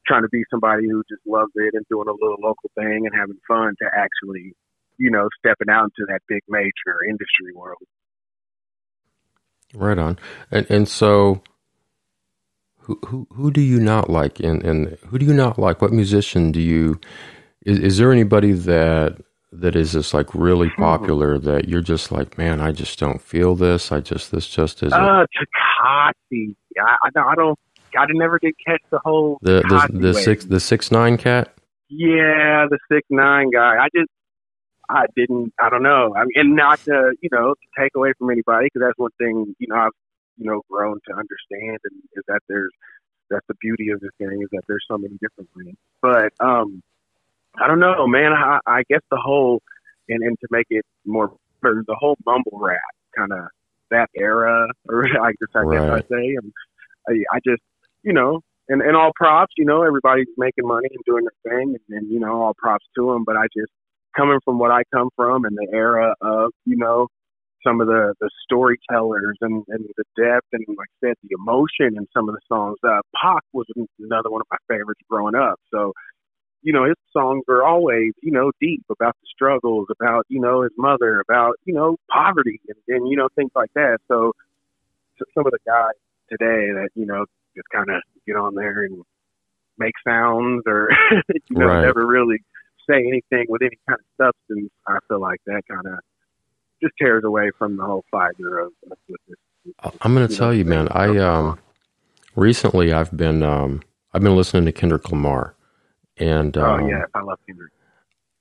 trying 0.06 0.22
to 0.22 0.28
be 0.28 0.42
somebody 0.50 0.88
who 0.88 1.02
just 1.08 1.22
loves 1.26 1.52
it 1.54 1.74
and 1.74 1.84
doing 1.88 2.08
a 2.08 2.12
little 2.12 2.40
local 2.40 2.70
thing 2.74 3.06
and 3.06 3.14
having 3.14 3.38
fun 3.46 3.74
to 3.78 3.86
actually, 3.94 4.54
you 4.96 5.10
know, 5.10 5.28
stepping 5.38 5.68
out 5.68 5.84
into 5.84 6.08
that 6.08 6.20
big 6.26 6.40
major 6.48 7.04
industry 7.06 7.52
world. 7.54 7.84
Right 9.74 9.98
on, 9.98 10.18
and 10.50 10.66
and 10.70 10.88
so. 10.88 11.42
Who, 12.80 12.98
who, 13.06 13.26
who 13.34 13.50
do 13.50 13.60
you 13.60 13.80
not 13.80 14.08
like 14.08 14.40
and, 14.40 14.64
and 14.64 14.96
who 15.08 15.18
do 15.18 15.26
you 15.26 15.34
not 15.34 15.58
like 15.58 15.82
what 15.82 15.92
musician 15.92 16.52
do 16.52 16.58
you 16.58 16.98
is, 17.66 17.78
is 17.80 17.98
there 17.98 18.10
anybody 18.10 18.52
that 18.52 19.18
that 19.52 19.76
is 19.76 19.92
just 19.92 20.12
like 20.14 20.34
really 20.34 20.68
hmm. 20.68 20.82
popular 20.82 21.38
that 21.38 21.68
you're 21.68 21.80
just 21.82 22.12
like, 22.12 22.36
man, 22.38 22.60
I 22.60 22.72
just 22.72 22.98
don't 22.98 23.20
feel 23.20 23.54
this. 23.54 23.90
I 23.92 24.00
just 24.00 24.30
this 24.30 24.46
just 24.46 24.82
isn't. 24.82 24.92
Uh, 24.92 25.26
Tekashi. 25.36 26.54
I, 26.80 26.96
I, 27.04 27.10
don't 27.14 27.26
I 27.26 27.34
don't. 27.34 27.58
I 27.96 28.06
never 28.10 28.38
did 28.38 28.54
catch 28.64 28.82
the 28.90 29.00
whole 29.04 29.38
the 29.42 29.62
the, 29.62 29.98
the 29.98 30.14
six 30.14 30.44
the 30.44 30.60
six 30.60 30.90
nine 30.90 31.16
cat. 31.16 31.54
Yeah, 31.88 32.66
the 32.68 32.78
six 32.90 33.06
nine 33.10 33.50
guy. 33.50 33.76
I 33.78 33.88
just 33.94 34.10
I 34.88 35.06
didn't. 35.16 35.52
I 35.60 35.68
don't 35.70 35.82
know. 35.82 36.14
I 36.16 36.20
mean, 36.20 36.32
and 36.36 36.56
not 36.56 36.80
to 36.84 37.12
you 37.20 37.28
know 37.32 37.54
to 37.54 37.82
take 37.82 37.92
away 37.94 38.12
from 38.18 38.30
anybody 38.30 38.66
because 38.66 38.86
that's 38.86 38.98
one 38.98 39.10
thing 39.18 39.54
you 39.58 39.68
know 39.68 39.76
I've 39.76 39.92
you 40.36 40.46
know 40.50 40.62
grown 40.70 40.98
to 41.08 41.12
understand 41.14 41.78
and 41.84 42.02
is 42.14 42.24
that 42.28 42.40
there's 42.48 42.72
that's 43.30 43.46
the 43.48 43.54
beauty 43.60 43.90
of 43.90 44.00
this 44.00 44.10
thing 44.18 44.40
is 44.42 44.48
that 44.52 44.62
there's 44.66 44.84
so 44.88 44.96
many 44.96 45.18
different 45.20 45.50
things. 45.56 45.76
But 46.00 46.32
um, 46.40 46.82
I 47.60 47.66
don't 47.66 47.80
know, 47.80 48.06
man. 48.06 48.32
I, 48.32 48.58
I 48.66 48.82
guess 48.88 49.02
the 49.10 49.18
whole 49.18 49.62
and 50.08 50.22
and 50.22 50.38
to 50.40 50.48
make 50.50 50.66
it 50.70 50.84
more 51.04 51.32
the 51.62 51.96
whole 51.98 52.16
mumble 52.24 52.58
rap 52.58 52.80
kind 53.16 53.32
of 53.32 53.48
that 53.90 54.08
era, 54.16 54.68
or 54.88 55.04
I 55.04 55.32
guess 55.32 55.48
I 55.54 55.60
right. 55.60 55.78
guess 55.78 56.04
I 56.04 56.14
say, 56.14 56.36
and 56.40 56.52
I, 57.08 57.36
I 57.36 57.40
just 57.44 57.62
you 58.02 58.12
know, 58.12 58.40
and 58.68 58.80
and 58.80 58.96
all 58.96 59.12
props, 59.14 59.52
you 59.56 59.64
know, 59.64 59.82
everybody's 59.82 60.28
making 60.36 60.66
money 60.66 60.88
and 60.90 61.04
doing 61.04 61.24
their 61.24 61.52
thing, 61.52 61.76
and, 61.88 61.98
and 61.98 62.10
you 62.10 62.20
know, 62.20 62.42
all 62.42 62.54
props 62.56 62.86
to 62.96 63.12
them. 63.12 63.24
But 63.24 63.36
I 63.36 63.46
just 63.56 63.72
coming 64.18 64.38
from 64.44 64.58
what 64.58 64.70
I 64.70 64.82
come 64.92 65.10
from 65.16 65.44
and 65.44 65.56
the 65.56 65.68
era 65.72 66.14
of 66.20 66.50
you 66.66 66.76
know 66.76 67.08
some 67.64 67.80
of 67.80 67.86
the 67.86 68.14
the 68.20 68.30
storytellers 68.44 69.36
and 69.40 69.64
and 69.68 69.86
the 69.96 70.04
depth 70.16 70.46
and 70.52 70.64
like 70.68 70.88
I 71.02 71.08
said 71.08 71.14
the 71.22 71.36
emotion 71.38 71.96
in 71.96 72.06
some 72.12 72.28
of 72.28 72.34
the 72.34 72.40
songs. 72.48 72.78
Uh, 72.82 73.00
Pac 73.14 73.42
was 73.52 73.66
another 73.98 74.30
one 74.30 74.40
of 74.40 74.46
my 74.50 74.58
favorites 74.68 75.00
growing 75.08 75.34
up. 75.34 75.60
So 75.70 75.92
you 76.62 76.72
know, 76.72 76.84
his 76.84 76.96
songs 77.12 77.44
are 77.48 77.62
always, 77.62 78.12
you 78.20 78.32
know, 78.32 78.50
deep 78.60 78.82
about 78.90 79.16
the 79.20 79.26
struggles, 79.32 79.86
about, 79.90 80.26
you 80.28 80.40
know, 80.40 80.62
his 80.62 80.72
mother, 80.76 81.20
about, 81.20 81.54
you 81.64 81.72
know, 81.72 81.96
poverty 82.10 82.60
and, 82.68 82.76
and 82.88 83.08
you 83.08 83.16
know, 83.16 83.28
things 83.36 83.52
like 83.54 83.70
that. 83.74 83.98
So, 84.08 84.32
so 85.18 85.24
some 85.34 85.46
of 85.46 85.52
the 85.52 85.58
guys 85.64 85.92
today 86.28 86.72
that, 86.72 86.88
you 86.94 87.06
know, 87.06 87.26
just 87.56 87.68
kind 87.72 87.88
of 87.88 88.02
get 88.26 88.36
on 88.36 88.54
there 88.54 88.84
and 88.84 89.02
make 89.78 89.94
sounds 90.06 90.64
or, 90.66 90.90
you 91.48 91.56
know, 91.56 91.66
right. 91.66 91.82
never 91.82 92.04
really 92.04 92.38
say 92.90 92.98
anything 92.98 93.46
with 93.48 93.62
any 93.62 93.78
kind 93.88 93.98
of 94.00 94.32
substance, 94.48 94.70
I 94.86 94.98
feel 95.08 95.20
like 95.20 95.40
that 95.46 95.62
kind 95.70 95.86
of 95.86 95.98
just 96.82 96.94
tears 96.98 97.24
away 97.24 97.50
from 97.58 97.76
the 97.76 97.84
whole 97.84 98.04
fiber 98.10 98.60
of, 98.60 98.72
of. 98.90 99.94
I'm 100.00 100.14
going 100.14 100.26
to 100.26 100.34
tell 100.34 100.48
know, 100.48 100.52
you, 100.52 100.64
man, 100.64 100.88
I, 100.90 101.16
um, 101.18 101.58
recently 102.36 102.92
I've 102.92 103.14
been, 103.16 103.42
um, 103.42 103.82
I've 104.12 104.22
been 104.22 104.36
listening 104.36 104.64
to 104.64 104.72
Kendrick 104.72 105.10
Lamar 105.10 105.54
and 106.18 106.56
oh 106.56 106.64
um, 106.64 106.88
yeah, 106.88 107.04
I 107.14 107.22
love 107.22 107.38
Kendrick. 107.46 107.72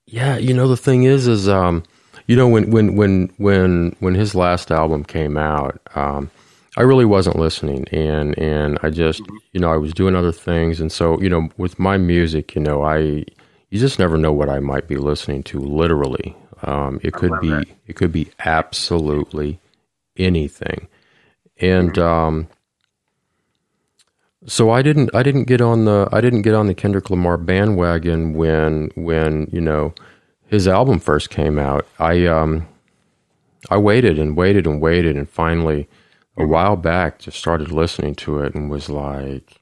Yeah, 0.06 0.36
you 0.36 0.54
know 0.54 0.68
the 0.68 0.76
thing 0.76 1.04
is, 1.04 1.26
is 1.26 1.48
um, 1.48 1.82
you 2.26 2.36
know 2.36 2.48
when 2.48 2.70
when 2.70 2.96
when 2.96 3.32
when 3.36 3.96
when 4.00 4.14
his 4.14 4.34
last 4.34 4.70
album 4.70 5.04
came 5.04 5.36
out, 5.36 5.80
um, 5.94 6.30
I 6.76 6.82
really 6.82 7.04
wasn't 7.04 7.36
listening, 7.36 7.86
and 7.92 8.38
and 8.38 8.78
I 8.82 8.90
just 8.90 9.22
mm-hmm. 9.22 9.36
you 9.52 9.60
know 9.60 9.72
I 9.72 9.76
was 9.76 9.92
doing 9.92 10.16
other 10.16 10.32
things, 10.32 10.80
and 10.80 10.90
so 10.90 11.20
you 11.20 11.28
know 11.28 11.48
with 11.56 11.78
my 11.78 11.96
music, 11.96 12.54
you 12.54 12.62
know 12.62 12.82
I 12.82 13.24
you 13.70 13.78
just 13.78 13.98
never 13.98 14.16
know 14.16 14.32
what 14.32 14.48
I 14.48 14.60
might 14.60 14.88
be 14.88 14.96
listening 14.96 15.42
to. 15.44 15.58
Literally, 15.58 16.36
um, 16.62 17.00
it 17.02 17.12
could 17.12 17.40
be 17.40 17.50
that. 17.50 17.68
it 17.86 17.96
could 17.96 18.12
be 18.12 18.30
absolutely 18.40 19.60
anything, 20.16 20.88
and 21.58 21.98
um, 21.98 22.48
so 24.46 24.70
I 24.70 24.82
didn't 24.82 25.14
I 25.14 25.22
didn't 25.22 25.44
get 25.44 25.60
on 25.60 25.84
the 25.84 26.08
I 26.12 26.20
didn't 26.20 26.42
get 26.42 26.54
on 26.54 26.66
the 26.66 26.74
Kendrick 26.74 27.10
Lamar 27.10 27.36
bandwagon 27.36 28.34
when 28.34 28.90
when 28.94 29.48
you 29.52 29.60
know 29.60 29.94
his 30.46 30.66
album 30.66 30.98
first 30.98 31.30
came 31.30 31.58
out. 31.58 31.86
I 31.98 32.26
um 32.26 32.66
I 33.70 33.76
waited 33.76 34.18
and 34.18 34.36
waited 34.36 34.66
and 34.66 34.80
waited 34.80 35.16
and 35.16 35.28
finally 35.28 35.88
a 36.36 36.46
while 36.46 36.76
back 36.76 37.18
just 37.18 37.38
started 37.38 37.72
listening 37.72 38.14
to 38.14 38.38
it 38.38 38.54
and 38.54 38.70
was 38.70 38.88
like 38.88 39.60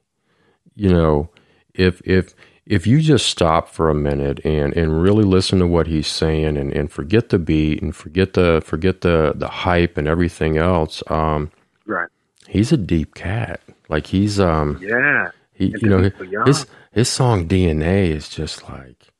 you 0.75 0.89
know 0.89 1.29
if 1.73 2.01
if 2.05 2.33
if 2.69 2.85
you 2.85 3.01
just 3.01 3.27
stop 3.27 3.69
for 3.69 3.89
a 3.89 3.95
minute 3.95 4.39
and, 4.45 4.75
and 4.75 5.01
really 5.01 5.23
listen 5.23 5.59
to 5.59 5.67
what 5.67 5.87
he's 5.87 6.07
saying 6.07 6.57
and, 6.57 6.71
and 6.71 6.91
forget 6.91 7.29
the 7.29 7.39
beat 7.39 7.81
and 7.81 7.95
forget 7.95 8.33
the 8.33 8.61
forget 8.63 9.01
the, 9.01 9.33
the 9.35 9.47
hype 9.47 9.97
and 9.97 10.07
everything 10.07 10.57
else, 10.57 11.01
um, 11.07 11.51
right. 11.85 12.09
he's 12.47 12.71
a 12.71 12.77
deep 12.77 13.15
cat. 13.15 13.61
Like 13.89 14.07
he's 14.07 14.39
um 14.39 14.79
yeah. 14.81 15.31
He 15.53 15.73
you 15.81 15.89
know 15.89 16.11
his 16.45 16.67
his 16.91 17.09
song 17.09 17.47
DNA 17.47 18.09
is 18.09 18.29
just 18.29 18.69
like 18.69 19.13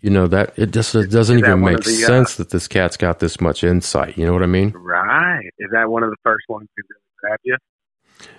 you 0.00 0.10
know 0.10 0.26
that 0.26 0.58
it 0.58 0.72
just 0.72 0.94
it 0.94 1.10
doesn't 1.10 1.38
even 1.38 1.60
make 1.60 1.82
the, 1.84 2.02
uh, 2.02 2.06
sense 2.06 2.36
that 2.36 2.50
this 2.50 2.66
cat's 2.66 2.96
got 2.96 3.20
this 3.20 3.40
much 3.40 3.62
insight. 3.62 4.16
You 4.16 4.26
know 4.26 4.32
what 4.32 4.42
I 4.42 4.46
mean? 4.46 4.70
Right. 4.70 5.50
Is 5.58 5.70
that 5.72 5.90
one 5.90 6.02
of 6.02 6.10
the 6.10 6.16
first 6.24 6.48
ones 6.48 6.68
to 6.76 6.82
really 6.88 7.02
grab 7.20 7.40
you? 7.44 7.56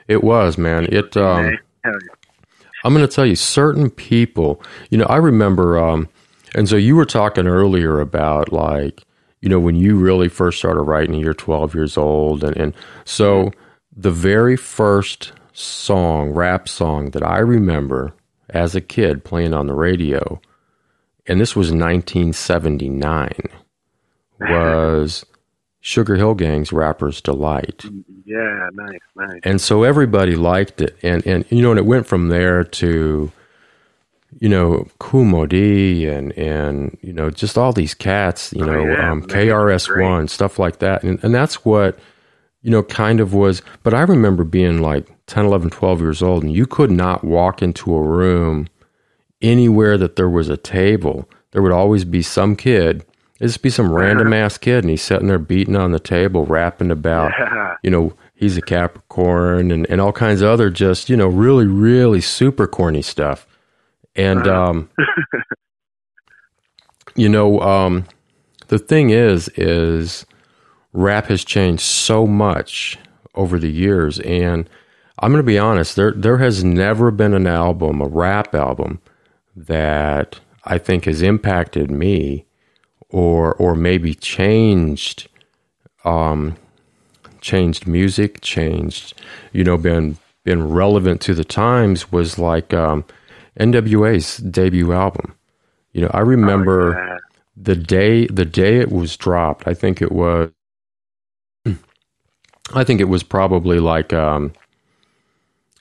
It 0.07 0.23
was, 0.23 0.57
man. 0.57 0.87
It 0.91 1.15
um 1.15 1.57
yeah. 1.85 1.91
I'm 2.83 2.93
going 2.93 3.07
to 3.07 3.13
tell 3.13 3.25
you 3.25 3.35
certain 3.35 3.89
people, 3.89 4.61
you 4.89 4.97
know, 4.97 5.05
I 5.05 5.17
remember 5.17 5.79
um 5.79 6.09
and 6.55 6.67
so 6.67 6.75
you 6.75 6.95
were 6.95 7.05
talking 7.05 7.47
earlier 7.47 7.99
about 7.99 8.51
like 8.51 9.03
you 9.41 9.49
know 9.49 9.59
when 9.59 9.75
you 9.75 9.97
really 9.97 10.27
first 10.27 10.59
started 10.59 10.81
writing 10.81 11.15
you're 11.15 11.33
12 11.33 11.73
years 11.73 11.97
old 11.97 12.43
and 12.43 12.55
and 12.57 12.73
so 13.05 13.51
the 13.95 14.11
very 14.11 14.55
first 14.55 15.33
song, 15.53 16.31
rap 16.31 16.67
song 16.67 17.11
that 17.11 17.23
I 17.23 17.39
remember 17.39 18.13
as 18.49 18.75
a 18.75 18.81
kid 18.81 19.23
playing 19.23 19.53
on 19.53 19.67
the 19.67 19.73
radio, 19.73 20.41
and 21.27 21.39
this 21.39 21.55
was 21.55 21.67
1979, 21.71 23.31
was 24.39 25.25
Sugar 25.81 26.15
Hill 26.15 26.35
Gang's 26.35 26.71
Rapper's 26.71 27.21
Delight. 27.21 27.83
Yeah, 28.23 28.69
nice, 28.73 28.99
nice. 29.15 29.39
And 29.43 29.59
so 29.59 29.83
everybody 29.83 30.35
liked 30.35 30.79
it. 30.79 30.95
And, 31.01 31.25
and 31.25 31.43
you 31.49 31.61
know, 31.61 31.71
and 31.71 31.79
it 31.79 31.85
went 31.85 32.05
from 32.05 32.29
there 32.29 32.63
to, 32.63 33.31
you 34.39 34.49
know, 34.49 34.87
Kool 34.99 35.25
Moe 35.25 35.47
Dee 35.47 36.07
and, 36.07 36.31
and, 36.33 36.97
you 37.01 37.11
know, 37.11 37.31
just 37.31 37.57
all 37.57 37.73
these 37.73 37.95
cats, 37.95 38.53
you 38.53 38.63
oh, 38.63 38.67
know, 38.67 38.85
yeah, 38.85 39.11
um, 39.11 39.23
KRS-One, 39.23 40.27
stuff 40.27 40.59
like 40.59 40.79
that. 40.79 41.03
And, 41.03 41.21
and 41.23 41.33
that's 41.33 41.65
what, 41.65 41.97
you 42.61 42.69
know, 42.69 42.83
kind 42.83 43.19
of 43.19 43.33
was, 43.33 43.63
but 43.81 43.95
I 43.95 44.01
remember 44.01 44.43
being 44.43 44.81
like 44.81 45.07
10, 45.25 45.45
11, 45.45 45.71
12 45.71 45.99
years 45.99 46.21
old, 46.21 46.43
and 46.43 46.53
you 46.53 46.67
could 46.67 46.91
not 46.91 47.23
walk 47.23 47.63
into 47.63 47.93
a 47.95 48.01
room 48.01 48.67
anywhere 49.41 49.97
that 49.97 50.15
there 50.15 50.29
was 50.29 50.47
a 50.47 50.57
table. 50.57 51.27
There 51.51 51.63
would 51.63 51.71
always 51.71 52.05
be 52.05 52.21
some 52.21 52.55
kid. 52.55 53.03
It'd 53.41 53.49
just 53.49 53.63
be 53.63 53.71
some 53.71 53.91
random 53.91 54.33
ass 54.33 54.59
kid, 54.59 54.83
and 54.83 54.91
he's 54.91 55.01
sitting 55.01 55.27
there 55.27 55.39
beating 55.39 55.75
on 55.75 55.91
the 55.91 55.99
table, 55.99 56.45
rapping 56.45 56.91
about, 56.91 57.31
yeah. 57.39 57.75
you 57.81 57.89
know, 57.89 58.13
he's 58.35 58.55
a 58.55 58.61
Capricorn 58.61 59.71
and, 59.71 59.89
and 59.89 59.99
all 59.99 60.11
kinds 60.11 60.41
of 60.41 60.49
other 60.49 60.69
just, 60.69 61.09
you 61.09 61.17
know, 61.17 61.25
really, 61.25 61.65
really 61.65 62.21
super 62.21 62.67
corny 62.67 63.01
stuff. 63.01 63.47
And, 64.15 64.45
uh-huh. 64.47 64.63
um, 64.63 64.89
you 67.15 67.29
know, 67.29 67.59
um, 67.61 68.05
the 68.67 68.77
thing 68.77 69.09
is, 69.09 69.47
is 69.55 70.23
rap 70.93 71.25
has 71.25 71.43
changed 71.43 71.81
so 71.81 72.27
much 72.27 72.99
over 73.33 73.57
the 73.57 73.71
years. 73.71 74.19
And 74.19 74.69
I'm 75.17 75.31
going 75.31 75.43
to 75.43 75.47
be 75.47 75.57
honest, 75.57 75.95
there 75.95 76.11
there 76.11 76.37
has 76.37 76.63
never 76.63 77.09
been 77.09 77.33
an 77.33 77.47
album, 77.47 78.01
a 78.01 78.07
rap 78.07 78.53
album, 78.53 79.01
that 79.55 80.39
I 80.63 80.77
think 80.77 81.05
has 81.05 81.21
impacted 81.21 81.89
me, 81.89 82.45
or 83.11 83.53
or 83.55 83.75
maybe 83.75 84.15
changed, 84.15 85.27
um, 86.03 86.55
changed 87.41 87.85
music, 87.85 88.41
changed, 88.41 89.13
you 89.53 89.63
know, 89.63 89.77
been 89.77 90.17
been 90.43 90.69
relevant 90.69 91.21
to 91.21 91.33
the 91.33 91.43
times 91.43 92.11
was 92.11 92.39
like 92.39 92.73
um, 92.73 93.05
NWA's 93.59 94.37
debut 94.37 94.93
album. 94.93 95.35
You 95.93 96.01
know, 96.01 96.11
I 96.13 96.21
remember 96.21 96.97
oh, 96.97 97.05
yeah. 97.05 97.17
the 97.55 97.75
day 97.75 98.27
the 98.27 98.45
day 98.45 98.77
it 98.77 98.91
was 98.91 99.17
dropped. 99.17 99.67
I 99.67 99.73
think 99.73 100.01
it 100.01 100.11
was. 100.11 100.51
I 102.73 102.83
think 102.83 103.01
it 103.01 103.09
was 103.09 103.23
probably 103.23 103.79
like 103.79 104.13
um, 104.13 104.53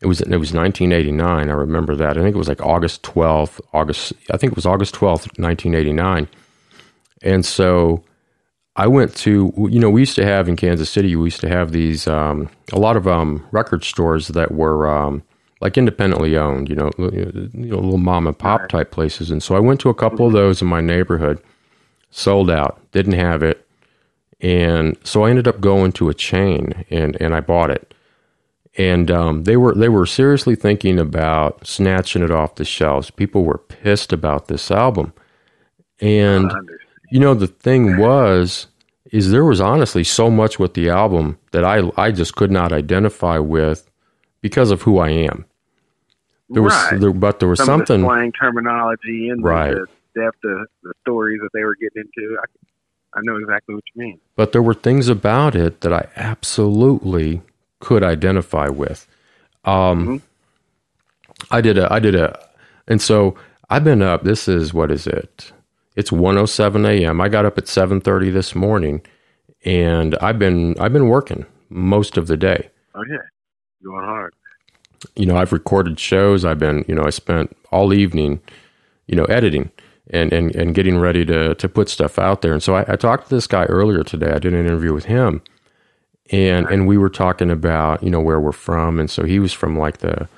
it 0.00 0.06
was 0.06 0.20
it 0.20 0.36
was 0.36 0.52
1989. 0.52 1.48
I 1.48 1.52
remember 1.52 1.94
that. 1.96 2.16
I 2.16 2.22
think 2.22 2.34
it 2.34 2.38
was 2.38 2.48
like 2.48 2.62
August 2.62 3.02
12th, 3.02 3.60
August. 3.72 4.12
I 4.30 4.36
think 4.36 4.52
it 4.52 4.56
was 4.56 4.66
August 4.66 4.94
12th, 4.94 5.38
1989. 5.38 6.28
And 7.22 7.44
so 7.44 8.04
I 8.76 8.86
went 8.86 9.14
to, 9.16 9.52
you 9.70 9.78
know, 9.78 9.90
we 9.90 10.00
used 10.00 10.16
to 10.16 10.24
have 10.24 10.48
in 10.48 10.56
Kansas 10.56 10.90
City, 10.90 11.14
we 11.16 11.26
used 11.26 11.40
to 11.40 11.48
have 11.48 11.72
these, 11.72 12.06
um, 12.06 12.48
a 12.72 12.78
lot 12.78 12.96
of 12.96 13.06
um, 13.06 13.46
record 13.52 13.84
stores 13.84 14.28
that 14.28 14.52
were 14.52 14.88
um, 14.88 15.22
like 15.60 15.76
independently 15.76 16.36
owned, 16.36 16.68
you 16.68 16.76
know, 16.76 16.90
you 16.98 17.50
know, 17.52 17.76
little 17.76 17.98
mom 17.98 18.26
and 18.26 18.38
pop 18.38 18.68
type 18.68 18.90
places. 18.90 19.30
And 19.30 19.42
so 19.42 19.54
I 19.54 19.60
went 19.60 19.80
to 19.80 19.90
a 19.90 19.94
couple 19.94 20.26
of 20.26 20.32
those 20.32 20.62
in 20.62 20.68
my 20.68 20.80
neighborhood, 20.80 21.42
sold 22.10 22.50
out, 22.50 22.80
didn't 22.92 23.12
have 23.14 23.42
it. 23.42 23.66
And 24.40 24.96
so 25.04 25.24
I 25.24 25.30
ended 25.30 25.46
up 25.46 25.60
going 25.60 25.92
to 25.92 26.08
a 26.08 26.14
chain 26.14 26.84
and, 26.90 27.20
and 27.20 27.34
I 27.34 27.40
bought 27.40 27.70
it. 27.70 27.94
And 28.78 29.10
um, 29.10 29.44
they 29.44 29.56
were 29.56 29.74
they 29.74 29.88
were 29.88 30.06
seriously 30.06 30.54
thinking 30.54 30.98
about 30.98 31.66
snatching 31.66 32.22
it 32.22 32.30
off 32.30 32.54
the 32.54 32.64
shelves. 32.64 33.10
People 33.10 33.44
were 33.44 33.58
pissed 33.58 34.12
about 34.12 34.46
this 34.46 34.70
album, 34.70 35.12
and 36.00 36.52
you 37.10 37.20
know 37.20 37.34
the 37.34 37.46
thing 37.48 37.96
was 37.96 38.66
is 39.12 39.30
there 39.30 39.44
was 39.44 39.60
honestly 39.60 40.04
so 40.04 40.30
much 40.30 40.58
with 40.58 40.74
the 40.74 40.88
album 40.88 41.38
that 41.52 41.64
I 41.64 41.90
I 41.96 42.10
just 42.12 42.36
could 42.36 42.50
not 42.50 42.72
identify 42.72 43.38
with 43.38 43.90
because 44.40 44.70
of 44.70 44.82
who 44.82 44.98
I 44.98 45.10
am. 45.10 45.44
There 46.52 46.62
was, 46.62 46.72
right. 46.74 47.00
there, 47.00 47.12
but 47.12 47.38
there 47.40 47.48
was 47.48 47.58
Some 47.58 47.66
something 47.66 48.02
slang 48.02 48.32
terminology 48.32 49.28
and 49.28 49.42
Right. 49.44 49.74
the, 49.74 49.86
depth 50.16 50.42
of 50.44 50.66
the 50.82 50.92
stories 51.02 51.38
that 51.40 51.50
they 51.54 51.62
were 51.62 51.76
getting 51.76 52.02
into. 52.02 52.36
I, 52.40 53.18
I 53.18 53.20
know 53.22 53.36
exactly 53.36 53.76
what 53.76 53.84
you 53.94 54.02
mean. 54.02 54.20
but 54.36 54.50
there 54.52 54.62
were 54.62 54.74
things 54.74 55.08
about 55.08 55.54
it 55.54 55.80
that 55.82 55.92
I 55.92 56.08
absolutely 56.16 57.42
could 57.78 58.02
identify 58.02 58.68
with. 58.68 59.06
Um, 59.64 60.22
I 61.50 61.60
did 61.60 61.78
a, 61.78 61.92
I 61.92 62.00
did 62.00 62.14
a, 62.16 62.38
and 62.88 63.00
so 63.00 63.36
I've 63.68 63.84
been 63.84 64.02
up. 64.02 64.24
This 64.24 64.48
is 64.48 64.74
what 64.74 64.90
is 64.90 65.06
it? 65.06 65.52
It's 65.96 66.12
107 66.12 66.86
a.m. 66.86 67.20
I 67.20 67.28
got 67.28 67.44
up 67.44 67.58
at 67.58 67.64
7:30 67.64 68.32
this 68.32 68.54
morning, 68.54 69.02
and 69.64 70.16
I've 70.20 70.38
been 70.38 70.78
I've 70.78 70.92
been 70.92 71.08
working 71.08 71.46
most 71.68 72.16
of 72.16 72.26
the 72.26 72.36
day. 72.36 72.70
Oh 72.94 73.02
yeah, 73.10 73.18
going 73.84 74.04
hard. 74.04 74.34
You 75.16 75.26
know, 75.26 75.36
I've 75.36 75.52
recorded 75.52 75.98
shows. 75.98 76.44
I've 76.44 76.58
been, 76.58 76.84
you 76.86 76.94
know, 76.94 77.04
I 77.04 77.10
spent 77.10 77.56
all 77.72 77.94
evening, 77.94 78.40
you 79.06 79.16
know, 79.16 79.24
editing 79.24 79.70
and 80.10 80.32
and, 80.32 80.54
and 80.54 80.74
getting 80.74 80.98
ready 80.98 81.24
to 81.26 81.54
to 81.54 81.68
put 81.68 81.88
stuff 81.88 82.18
out 82.18 82.42
there. 82.42 82.52
And 82.52 82.62
so 82.62 82.76
I, 82.76 82.84
I 82.92 82.96
talked 82.96 83.28
to 83.28 83.34
this 83.34 83.46
guy 83.46 83.64
earlier 83.64 84.04
today. 84.04 84.32
I 84.32 84.38
did 84.38 84.54
an 84.54 84.60
interview 84.60 84.92
with 84.92 85.06
him, 85.06 85.42
and 86.30 86.68
and 86.68 86.86
we 86.86 86.98
were 86.98 87.10
talking 87.10 87.50
about 87.50 88.02
you 88.02 88.10
know 88.10 88.20
where 88.20 88.40
we're 88.40 88.52
from. 88.52 89.00
And 89.00 89.10
so 89.10 89.24
he 89.24 89.38
was 89.38 89.52
from 89.52 89.76
like 89.78 89.98
the 89.98 90.28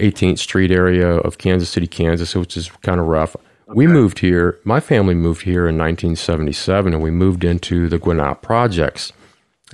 18th 0.00 0.38
Street 0.38 0.70
area 0.70 1.16
of 1.18 1.38
Kansas 1.38 1.68
City, 1.68 1.86
Kansas, 1.86 2.34
which 2.34 2.56
is 2.56 2.70
kind 2.82 3.00
of 3.00 3.06
rough. 3.06 3.36
We 3.74 3.86
moved 3.86 4.18
here. 4.20 4.58
My 4.64 4.80
family 4.80 5.14
moved 5.14 5.42
here 5.42 5.68
in 5.68 5.78
1977, 5.78 6.94
and 6.94 7.02
we 7.02 7.10
moved 7.10 7.44
into 7.44 7.88
the 7.88 7.98
Gwinnett 7.98 8.42
projects. 8.42 9.12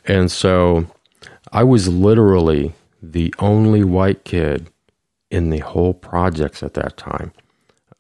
And 0.05 0.31
so 0.31 0.87
I 1.53 1.65
was 1.65 1.89
literally 1.89 2.75
the 3.03 3.35
only 3.39 3.85
white 3.85 4.25
kid 4.25 4.71
in 5.31 5.51
the 5.51 5.59
whole 5.59 5.95
projects 5.95 6.63
at 6.63 6.75
that 6.75 6.97
time. 6.97 7.33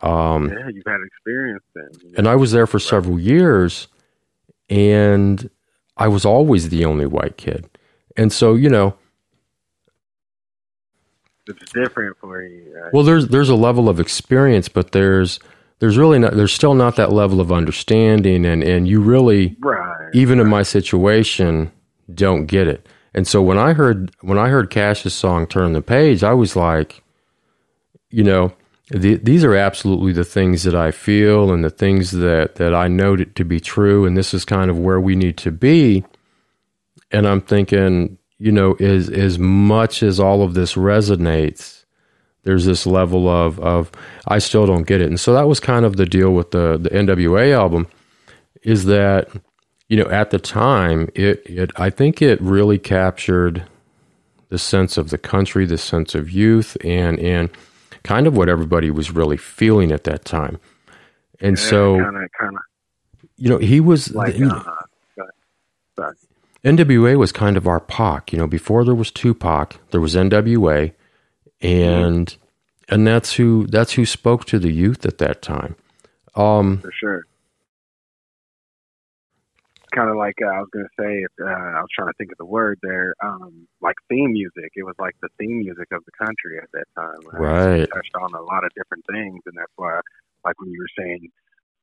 Um, 0.00 0.50
yeah, 0.50 0.68
you've 0.68 0.84
had 0.87 1.00
experience 1.04 1.64
then. 1.74 1.88
and 2.16 2.28
I 2.28 2.37
was 2.37 2.52
there 2.52 2.66
for 2.66 2.78
several 2.78 3.18
years, 3.18 3.88
and 4.68 5.50
I 5.96 6.08
was 6.08 6.24
always 6.24 6.68
the 6.68 6.84
only 6.84 7.06
white 7.06 7.37
kid. 7.37 7.68
And 8.16 8.32
so, 8.32 8.54
you 8.54 8.68
know, 8.68 8.94
it's 11.48 11.72
different 11.72 12.16
for 12.18 12.42
you. 12.42 12.72
Right? 12.74 12.92
well, 12.92 13.02
there's 13.02 13.28
there's 13.28 13.48
a 13.48 13.54
level 13.54 13.88
of 13.88 13.98
experience, 13.98 14.68
but 14.68 14.92
there's 14.92 15.40
there's 15.80 15.96
really 15.96 16.18
not 16.18 16.34
there's 16.34 16.52
still 16.52 16.74
not 16.74 16.96
that 16.96 17.12
level 17.12 17.40
of 17.40 17.52
understanding, 17.52 18.44
and 18.44 18.62
and 18.62 18.88
you 18.88 19.00
really 19.00 19.56
right. 19.60 20.10
even 20.12 20.40
in 20.40 20.48
my 20.48 20.62
situation 20.62 21.70
don't 22.12 22.46
get 22.46 22.66
it. 22.66 22.86
And 23.14 23.26
so 23.26 23.42
when 23.42 23.58
I 23.58 23.72
heard 23.72 24.14
when 24.20 24.38
I 24.38 24.48
heard 24.48 24.70
Cash's 24.70 25.14
song 25.14 25.46
"Turn 25.46 25.72
the 25.72 25.82
Page," 25.82 26.24
I 26.24 26.34
was 26.34 26.56
like, 26.56 27.02
you 28.10 28.24
know, 28.24 28.52
the, 28.90 29.16
these 29.16 29.44
are 29.44 29.54
absolutely 29.54 30.12
the 30.12 30.24
things 30.24 30.62
that 30.64 30.74
I 30.74 30.90
feel 30.90 31.52
and 31.52 31.64
the 31.64 31.70
things 31.70 32.10
that 32.12 32.56
that 32.56 32.74
I 32.74 32.88
know 32.88 33.16
to, 33.16 33.24
to 33.24 33.44
be 33.44 33.60
true, 33.60 34.04
and 34.04 34.16
this 34.16 34.34
is 34.34 34.44
kind 34.44 34.70
of 34.70 34.78
where 34.78 35.00
we 35.00 35.14
need 35.14 35.36
to 35.38 35.52
be. 35.52 36.04
And 37.10 37.26
I'm 37.26 37.40
thinking, 37.40 38.18
you 38.38 38.52
know, 38.52 38.72
as 38.74 39.08
as 39.10 39.38
much 39.38 40.02
as 40.02 40.18
all 40.18 40.42
of 40.42 40.54
this 40.54 40.74
resonates, 40.74 41.77
there's 42.44 42.64
this 42.64 42.87
level 42.87 43.29
of 43.29 43.59
of 43.61 43.90
I 44.27 44.38
still 44.38 44.66
don't 44.66 44.87
get 44.87 45.01
it. 45.01 45.09
And 45.09 45.20
so 45.20 45.33
that 45.35 45.48
was 45.48 45.61
kind 45.61 45.85
of 45.85 45.96
the 45.96 46.07
deal 46.07 46.33
with 46.33 46.51
the 46.51 46.79
the 46.79 46.90
NWA 46.90 47.53
album, 47.53 47.87
is 48.62 48.85
that 48.87 49.31
you 49.88 49.96
know, 49.96 50.09
at 50.11 50.31
the 50.31 50.38
time, 50.38 51.09
it, 51.14 51.42
it 51.46 51.70
I 51.77 51.90
think 51.90 52.20
it 52.20 52.40
really 52.42 52.79
captured 52.79 53.64
the 54.51 54.59
sense 54.59 54.96
of 54.96 55.11
the 55.11 55.18
country, 55.18 55.66
the 55.66 55.79
sense 55.79 56.14
of 56.14 56.31
youth, 56.31 56.77
and 56.85 57.18
and 57.18 57.51
kind 58.03 58.27
of 58.27 58.37
what 58.37 58.48
everybody 58.48 58.90
was 58.90 59.11
really 59.11 59.37
feeling 59.37 59.90
at 59.90 60.05
that 60.05 60.24
time. 60.24 60.61
And 61.40 61.59
so, 61.59 61.98
kind 61.98 62.16
of, 62.16 62.31
kind 62.38 62.57
of 62.57 62.62
you 63.37 63.48
know, 63.48 63.59
he 63.59 63.81
was 63.81 64.14
like 64.14 64.38
know, 64.38 64.48
uh, 64.48 64.62
go 65.16 65.22
ahead. 65.22 65.31
sorry. 65.96 66.14
NWA 66.64 67.16
was 67.16 67.33
kind 67.33 67.57
of 67.57 67.66
our 67.66 67.81
Pac. 67.81 68.33
You 68.33 68.38
know, 68.38 68.46
before 68.46 68.85
there 68.85 68.94
was 68.94 69.11
Tupac, 69.11 69.77
there 69.90 70.01
was 70.01 70.14
NWA, 70.14 70.92
and 71.61 72.37
and 72.88 73.07
that's 73.07 73.35
who 73.35 73.66
that's 73.66 73.92
who 73.92 74.07
spoke 74.07 74.44
to 74.47 74.59
the 74.59 74.73
youth 74.73 75.05
at 75.05 75.18
that 75.18 75.42
time. 75.42 75.77
Um, 76.35 76.79
for 76.79 76.92
sure. 76.92 77.25
Kind 79.94 80.11
of 80.11 80.16
like 80.16 80.37
uh, 80.42 80.49
I 80.49 80.61
was 80.61 80.68
gonna 80.73 80.94
say, 81.01 81.25
if, 81.25 81.33
uh, 81.40 81.49
I 81.49 81.81
was 81.81 81.88
trying 81.94 82.09
to 82.09 82.14
think 82.18 82.31
of 82.31 82.38
the 82.38 82.44
word 82.44 82.79
there, 82.83 83.14
um, 83.25 83.66
like 83.81 83.97
theme 84.09 84.33
music. 84.33 84.73
It 84.77 84.85
was 84.85 84.94
like 84.99 85.16
the 85.23 85.29
theme 85.38 85.59
music 85.59 85.88
of 85.92 86.05
the 86.05 86.12
country 86.25 86.59
at 86.59 86.71
that 86.73 86.85
time. 86.94 87.21
Right. 87.33 87.81
It 87.81 87.90
touched 87.92 88.14
on 88.21 88.35
a 88.35 88.42
lot 88.42 88.64
of 88.64 88.71
different 88.77 89.05
things, 89.11 89.40
and 89.47 89.57
that's 89.57 89.73
why, 89.77 90.01
like 90.44 90.61
when 90.61 90.71
you 90.71 90.79
were 90.79 91.03
saying, 91.03 91.29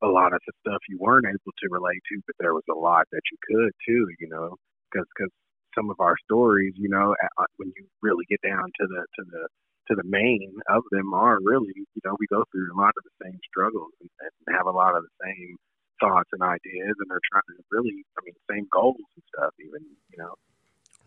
a 0.04 0.08
lot 0.08 0.34
of 0.34 0.42
the 0.46 0.54
stuff 0.62 0.82
you 0.88 0.98
weren't 1.00 1.26
able 1.26 1.52
to 1.58 1.68
relate 1.72 2.02
to, 2.12 2.22
but 2.28 2.36
there 2.40 2.54
was 2.54 2.64
a 2.70 2.78
lot 2.78 3.08
that 3.12 3.22
you 3.32 3.38
could 3.42 3.74
too. 3.86 4.08
You 4.20 4.30
know, 4.30 4.56
because 4.92 5.08
because 5.18 5.32
some 5.76 5.90
of 5.90 6.00
our 6.00 6.16
stories, 6.24 6.74
you 6.76 6.90
know, 6.90 7.14
uh, 7.38 7.46
when 7.58 7.72
you 7.76 7.86
really 8.02 8.26
get 8.30 8.42
down 8.42 8.66
to 8.80 8.88
the 8.88 9.06
to 9.16 9.24
the 9.30 9.48
to 9.88 9.96
the 9.96 10.08
main 10.08 10.54
of 10.70 10.84
them 10.92 11.14
are 11.14 11.38
really, 11.44 11.74
you 11.76 12.02
know, 12.04 12.16
we 12.20 12.28
go 12.28 12.44
through 12.52 12.74
a 12.74 12.78
lot 12.80 12.94
of 12.98 13.04
the 13.04 13.26
same 13.26 13.40
struggles 13.48 13.92
and, 14.02 14.10
and 14.20 14.58
have 14.58 14.66
a 14.66 14.72
lot 14.72 14.96
of 14.96 15.04
the 15.04 15.26
same 15.26 15.58
thoughts 16.00 16.30
and 16.34 16.42
ideas, 16.42 16.96
and 17.00 17.10
they're 17.10 17.22
trying 17.32 17.44
to 17.56 17.64
really, 17.72 18.04
I 18.18 18.22
mean, 18.26 18.34
same 18.50 18.68
goals 18.72 18.98
and 18.98 19.24
stuff, 19.36 19.54
even, 19.60 19.86
you 20.12 20.18
know. 20.18 20.34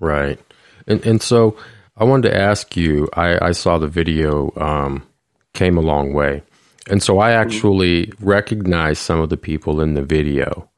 Right. 0.00 0.38
And 0.86 1.04
and 1.04 1.22
so 1.22 1.56
I 1.96 2.04
wanted 2.04 2.30
to 2.30 2.36
ask 2.38 2.76
you, 2.76 3.08
I, 3.14 3.48
I 3.48 3.52
saw 3.52 3.78
the 3.78 3.88
video 3.88 4.52
um, 4.56 5.06
came 5.52 5.76
a 5.76 5.82
long 5.82 6.12
way. 6.12 6.42
And 6.90 7.02
so 7.02 7.18
I 7.18 7.32
actually 7.32 8.12
recognized 8.20 9.02
some 9.02 9.20
of 9.20 9.28
the 9.28 9.36
people 9.36 9.80
in 9.80 9.94
the 9.94 10.02
video. 10.02 10.70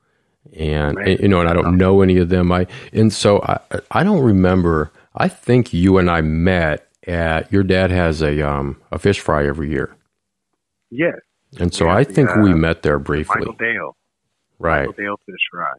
And, 0.56 0.98
you 1.06 1.28
know, 1.28 1.40
and 1.40 1.48
I 1.48 1.54
don't 1.54 1.78
know 1.78 2.02
any 2.02 2.18
of 2.18 2.28
them. 2.30 2.52
I 2.52 2.66
and 2.92 3.12
so 3.12 3.40
I 3.42 3.60
I 3.92 4.04
don't 4.04 4.22
remember. 4.22 4.92
I 5.16 5.28
think 5.28 5.72
you 5.72 5.98
and 5.98 6.10
I 6.10 6.22
met 6.22 6.88
at 7.06 7.52
your 7.52 7.62
dad 7.64 7.90
has 7.90 8.22
a 8.22 8.42
um 8.48 8.80
a 8.92 8.98
fish 8.98 9.20
fry 9.20 9.46
every 9.46 9.70
year. 9.70 9.96
Yes, 10.90 11.16
And 11.58 11.74
so 11.74 11.88
Yeah, 11.88 11.94
I 11.96 12.04
think 12.04 12.34
the, 12.34 12.40
we 12.42 12.52
uh, 12.52 12.56
met 12.56 12.82
there 12.82 12.98
briefly. 12.98 13.36
Michael 13.40 13.54
Dale, 13.54 13.96
Right. 14.58 14.88
Michael 14.88 14.94
Dale 14.94 15.16
Fish 15.26 15.40
Fry. 15.52 15.72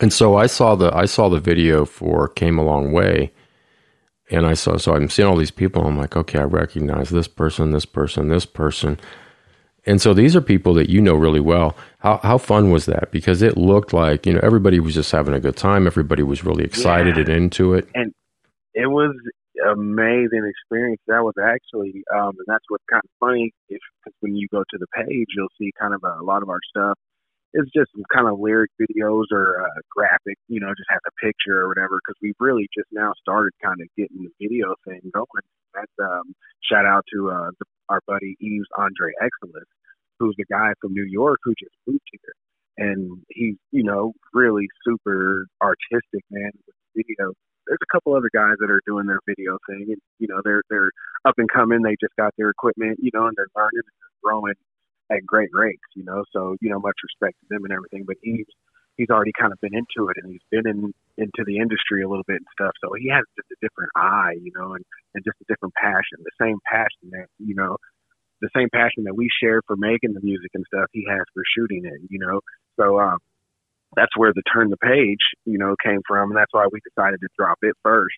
And 0.00 0.12
so 0.12 0.36
I 0.36 0.46
saw 0.46 0.74
the 0.74 0.94
I 0.94 1.06
saw 1.06 1.28
the 1.28 1.40
video 1.40 1.84
for 1.86 2.28
Came 2.28 2.58
a 2.58 2.64
Long 2.64 2.92
Way, 2.92 3.32
and 4.30 4.46
I 4.46 4.54
saw 4.54 4.76
so 4.78 4.94
I'm 4.94 5.10
seeing 5.10 5.28
all 5.28 5.36
these 5.36 5.50
people. 5.52 5.86
I'm 5.86 5.98
like, 5.98 6.16
okay, 6.16 6.40
I 6.40 6.44
recognize 6.44 7.10
this 7.10 7.28
person, 7.28 7.72
this 7.72 7.86
person, 7.86 8.28
this 8.28 8.46
person, 8.46 8.98
and 9.86 10.00
so 10.00 10.14
these 10.14 10.34
are 10.36 10.40
people 10.40 10.74
that 10.74 10.88
you 10.88 11.00
know 11.00 11.14
really 11.14 11.40
well. 11.40 11.76
How 11.98 12.18
how 12.22 12.38
fun 12.38 12.70
was 12.70 12.86
that? 12.86 13.10
Because 13.10 13.42
it 13.42 13.56
looked 13.56 13.92
like 13.92 14.26
you 14.26 14.32
know 14.32 14.40
everybody 14.42 14.80
was 14.80 14.94
just 14.94 15.10
having 15.12 15.34
a 15.34 15.40
good 15.40 15.56
time. 15.56 15.86
Everybody 15.86 16.22
was 16.22 16.44
really 16.44 16.64
excited 16.64 17.16
Yeah. 17.16 17.22
and 17.22 17.28
into 17.30 17.74
it. 17.74 17.88
And 17.94 18.12
it 18.74 18.86
was 18.86 19.14
amazing 19.70 20.44
experience. 20.50 21.00
That 21.06 21.22
was 21.22 21.34
actually, 21.42 22.02
um, 22.14 22.30
and 22.36 22.46
that's 22.46 22.64
what's 22.68 22.84
kind 22.90 23.02
of 23.04 23.10
funny. 23.20 23.52
If 23.68 23.80
cause 24.04 24.12
when 24.20 24.34
you 24.36 24.48
go 24.50 24.62
to 24.68 24.78
the 24.78 24.86
page, 24.94 25.28
you'll 25.36 25.48
see 25.58 25.70
kind 25.78 25.94
of 25.94 26.02
a, 26.04 26.20
a 26.20 26.24
lot 26.24 26.42
of 26.42 26.48
our 26.48 26.60
stuff. 26.68 26.98
It's 27.56 27.70
just 27.70 27.90
kind 28.12 28.26
of 28.26 28.40
lyric 28.40 28.72
videos 28.82 29.26
or 29.30 29.62
uh, 29.62 29.80
graphic, 29.88 30.36
you 30.48 30.58
know, 30.58 30.68
just 30.76 30.90
has 30.90 30.98
a 31.06 31.24
picture 31.24 31.60
or 31.62 31.68
whatever. 31.68 32.00
Because 32.02 32.18
we've 32.20 32.34
really 32.40 32.66
just 32.76 32.88
now 32.90 33.12
started 33.22 33.52
kind 33.62 33.80
of 33.80 33.86
getting 33.96 34.24
the 34.26 34.30
video 34.44 34.74
thing 34.84 35.00
going. 35.14 35.46
That's 35.72 35.92
um, 36.02 36.34
shout 36.68 36.84
out 36.84 37.04
to 37.14 37.30
uh, 37.30 37.50
the, 37.60 37.64
our 37.88 38.00
buddy 38.06 38.36
Eves 38.40 38.68
Andre 38.78 39.12
Exelis, 39.22 39.68
who's 40.18 40.34
the 40.38 40.44
guy 40.50 40.72
from 40.80 40.92
New 40.92 41.04
York 41.04 41.40
who 41.44 41.54
just 41.58 41.74
moved 41.86 42.00
here, 42.12 42.86
and 42.88 43.22
he's 43.30 43.56
you 43.72 43.84
know 43.84 44.12
really 44.32 44.68
super 44.86 45.46
artistic 45.62 46.24
man 46.30 46.50
with 46.66 47.06
videos 47.06 47.34
there's 47.66 47.78
a 47.80 47.92
couple 47.96 48.14
other 48.14 48.28
guys 48.34 48.56
that 48.60 48.70
are 48.70 48.82
doing 48.86 49.06
their 49.06 49.20
video 49.26 49.56
thing 49.66 49.86
and 49.88 49.96
you 50.18 50.28
know 50.28 50.42
they're 50.44 50.62
they're 50.68 50.90
up 51.24 51.32
and 51.38 51.50
coming 51.50 51.80
they 51.80 51.96
just 51.98 52.14
got 52.18 52.30
their 52.36 52.50
equipment 52.50 52.98
you 53.00 53.10
know 53.14 53.26
and 53.26 53.34
they're 53.38 53.48
learning 53.56 53.80
and 53.80 53.96
they're 54.00 54.20
growing 54.22 54.54
at 55.10 55.26
great 55.26 55.50
rates, 55.52 55.82
you 55.94 56.04
know. 56.04 56.24
So 56.32 56.56
you 56.60 56.70
know, 56.70 56.80
much 56.80 56.96
respect 57.02 57.36
to 57.40 57.46
them 57.50 57.64
and 57.64 57.72
everything. 57.72 58.04
But 58.06 58.16
he's 58.22 58.46
he's 58.96 59.10
already 59.10 59.32
kind 59.38 59.52
of 59.52 59.60
been 59.60 59.74
into 59.74 60.08
it 60.10 60.16
and 60.22 60.30
he's 60.30 60.46
been 60.50 60.66
in 60.66 60.92
into 61.18 61.42
the 61.46 61.58
industry 61.58 62.02
a 62.02 62.08
little 62.08 62.24
bit 62.26 62.38
and 62.42 62.52
stuff. 62.52 62.72
So 62.82 62.92
he 62.98 63.08
has 63.10 63.22
just 63.36 63.50
a 63.52 63.58
different 63.60 63.90
eye, 63.96 64.36
you 64.40 64.52
know, 64.54 64.74
and 64.74 64.84
and 65.14 65.24
just 65.24 65.38
a 65.42 65.46
different 65.48 65.74
passion. 65.74 66.22
The 66.22 66.38
same 66.40 66.58
passion 66.70 67.10
that 67.12 67.26
you 67.38 67.54
know, 67.54 67.76
the 68.40 68.50
same 68.56 68.68
passion 68.72 69.04
that 69.04 69.16
we 69.16 69.28
share 69.42 69.60
for 69.66 69.76
making 69.76 70.14
the 70.14 70.22
music 70.22 70.50
and 70.54 70.64
stuff. 70.66 70.86
He 70.92 71.04
has 71.08 71.24
for 71.34 71.42
shooting 71.56 71.84
it, 71.84 72.00
you 72.10 72.18
know. 72.18 72.40
So 72.80 73.00
um, 73.00 73.18
that's 73.96 74.16
where 74.16 74.32
the 74.34 74.42
turn 74.52 74.70
the 74.70 74.78
page, 74.78 75.22
you 75.44 75.58
know, 75.58 75.76
came 75.84 76.00
from, 76.06 76.30
and 76.30 76.36
that's 76.38 76.52
why 76.52 76.66
we 76.70 76.80
decided 76.82 77.20
to 77.20 77.28
drop 77.38 77.58
it 77.62 77.74
first, 77.82 78.16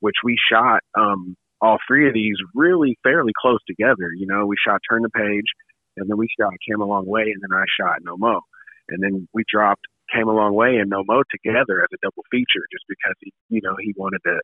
which 0.00 0.16
we 0.24 0.36
shot. 0.50 0.80
um 0.98 1.36
all 1.60 1.78
three 1.88 2.06
of 2.06 2.14
these 2.14 2.36
really 2.54 2.98
fairly 3.02 3.32
close 3.40 3.60
together. 3.66 4.12
You 4.16 4.26
know, 4.26 4.46
we 4.46 4.56
shot 4.64 4.80
Turn 4.88 5.02
the 5.02 5.10
Page, 5.10 5.48
and 5.96 6.08
then 6.08 6.16
we 6.18 6.28
shot 6.38 6.52
Came 6.68 6.80
a 6.80 6.84
Long 6.84 7.06
Way, 7.06 7.22
and 7.22 7.40
then 7.42 7.56
I 7.56 7.64
shot 7.80 7.98
No 8.02 8.16
Mo. 8.16 8.40
And 8.88 9.02
then 9.02 9.26
we 9.32 9.42
dropped 9.50 9.86
Came 10.12 10.28
a 10.28 10.32
Long 10.32 10.54
Way 10.54 10.76
and 10.76 10.88
No 10.88 11.02
Mo 11.04 11.22
together 11.30 11.82
as 11.82 11.88
a 11.92 11.98
double 12.02 12.22
feature 12.30 12.62
just 12.70 12.84
because 12.88 13.14
he, 13.20 13.32
you 13.48 13.60
know, 13.62 13.74
he 13.80 13.92
wanted 13.96 14.20
to, 14.26 14.38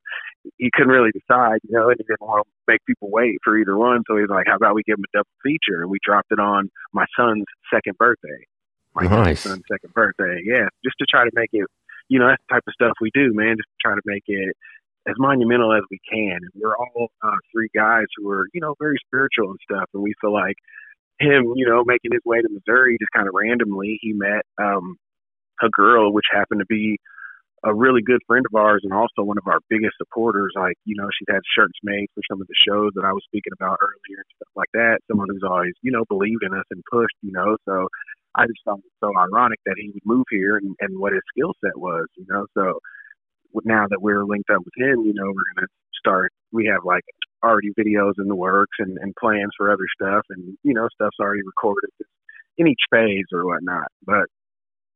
he 0.58 0.70
couldn't 0.74 0.92
really 0.92 1.12
decide, 1.12 1.60
you 1.62 1.70
know, 1.70 1.88
and 1.88 1.96
he 1.98 2.04
didn't 2.04 2.20
want 2.20 2.46
to 2.46 2.50
make 2.66 2.80
people 2.86 3.10
wait 3.10 3.38
for 3.44 3.56
either 3.58 3.76
one. 3.76 4.02
So 4.08 4.16
he's 4.16 4.28
like, 4.28 4.46
how 4.48 4.56
about 4.56 4.74
we 4.74 4.82
give 4.82 4.98
him 4.98 5.04
a 5.06 5.16
double 5.18 5.30
feature? 5.42 5.82
And 5.82 5.90
we 5.90 5.98
dropped 6.04 6.32
it 6.32 6.40
on 6.40 6.68
my 6.92 7.06
son's 7.16 7.44
second 7.72 7.96
birthday. 7.96 8.46
My 8.94 9.06
nice. 9.06 9.40
son's 9.40 9.62
second 9.70 9.94
birthday. 9.94 10.42
Yeah. 10.44 10.66
Just 10.84 10.98
to 10.98 11.06
try 11.08 11.24
to 11.24 11.30
make 11.34 11.50
it, 11.52 11.66
you 12.08 12.18
know, 12.18 12.28
that's 12.28 12.42
the 12.48 12.54
type 12.54 12.64
of 12.66 12.74
stuff 12.74 12.92
we 13.00 13.10
do, 13.14 13.32
man, 13.32 13.56
just 13.56 13.70
to 13.70 13.80
try 13.80 13.94
to 13.94 14.02
make 14.04 14.24
it 14.26 14.56
as 15.08 15.14
monumental 15.18 15.72
as 15.72 15.82
we 15.90 15.98
can. 16.10 16.38
And 16.42 16.50
we're 16.54 16.76
all 16.76 17.08
uh, 17.22 17.38
three 17.52 17.70
guys 17.74 18.06
who 18.16 18.30
are, 18.30 18.46
you 18.52 18.60
know, 18.60 18.74
very 18.78 18.98
spiritual 19.06 19.50
and 19.50 19.58
stuff. 19.62 19.88
And 19.94 20.02
we 20.02 20.14
feel 20.20 20.32
like 20.32 20.56
him, 21.20 21.52
you 21.56 21.66
know, 21.66 21.84
making 21.84 22.12
his 22.12 22.22
way 22.24 22.40
to 22.40 22.48
Missouri 22.50 22.96
just 23.00 23.12
kind 23.14 23.28
of 23.28 23.34
randomly, 23.34 23.98
he 24.00 24.12
met 24.12 24.42
um, 24.60 24.96
a 25.62 25.70
girl, 25.70 26.12
which 26.12 26.26
happened 26.30 26.60
to 26.60 26.66
be 26.66 26.98
a 27.64 27.72
really 27.72 28.02
good 28.02 28.20
friend 28.26 28.44
of 28.44 28.54
ours 28.58 28.82
and 28.82 28.92
also 28.92 29.22
one 29.22 29.38
of 29.38 29.46
our 29.46 29.60
biggest 29.70 29.94
supporters. 29.96 30.52
Like, 30.56 30.74
you 30.84 30.96
know, 30.96 31.08
she's 31.14 31.30
had 31.30 31.46
shirts 31.54 31.78
made 31.82 32.08
for 32.14 32.22
some 32.28 32.40
of 32.40 32.48
the 32.48 32.58
shows 32.66 32.90
that 32.94 33.04
I 33.04 33.12
was 33.12 33.22
speaking 33.24 33.52
about 33.54 33.78
earlier 33.80 34.18
and 34.18 34.34
stuff 34.34 34.52
like 34.56 34.72
that. 34.74 34.98
Someone 35.06 35.28
who's 35.30 35.46
always, 35.46 35.74
you 35.82 35.92
know, 35.92 36.04
believed 36.08 36.42
in 36.42 36.54
us 36.54 36.66
and 36.70 36.82
pushed, 36.90 37.14
you 37.22 37.30
know. 37.30 37.56
So 37.64 37.86
I 38.34 38.46
just 38.46 38.58
thought 38.64 38.82
it 38.82 38.90
was 38.90 38.98
so 38.98 39.10
ironic 39.14 39.60
that 39.66 39.78
he 39.78 39.90
would 39.94 40.06
move 40.06 40.26
here 40.30 40.56
and, 40.56 40.74
and 40.80 40.98
what 40.98 41.12
his 41.12 41.22
skill 41.30 41.54
set 41.62 41.78
was, 41.78 42.06
you 42.16 42.26
know. 42.28 42.46
So 42.54 42.82
now 43.64 43.86
that 43.88 44.02
we're 44.02 44.24
linked 44.24 44.50
up 44.50 44.64
with 44.64 44.74
him, 44.76 45.06
you 45.06 45.14
know, 45.14 45.30
we're 45.30 45.50
gonna 45.54 45.70
start. 45.98 46.32
We 46.50 46.66
have 46.66 46.84
like 46.84 47.04
already 47.44 47.70
videos 47.78 48.18
in 48.18 48.26
the 48.28 48.34
works 48.34 48.76
and, 48.78 48.98
and 48.98 49.14
plans 49.16 49.50
for 49.56 49.70
other 49.70 49.86
stuff, 50.00 50.24
and 50.30 50.56
you 50.64 50.74
know, 50.74 50.88
stuff's 50.94 51.20
already 51.20 51.42
recorded 51.46 51.90
in 52.58 52.66
each 52.66 52.82
phase 52.90 53.26
or 53.32 53.46
whatnot. 53.46 53.88
But 54.04 54.26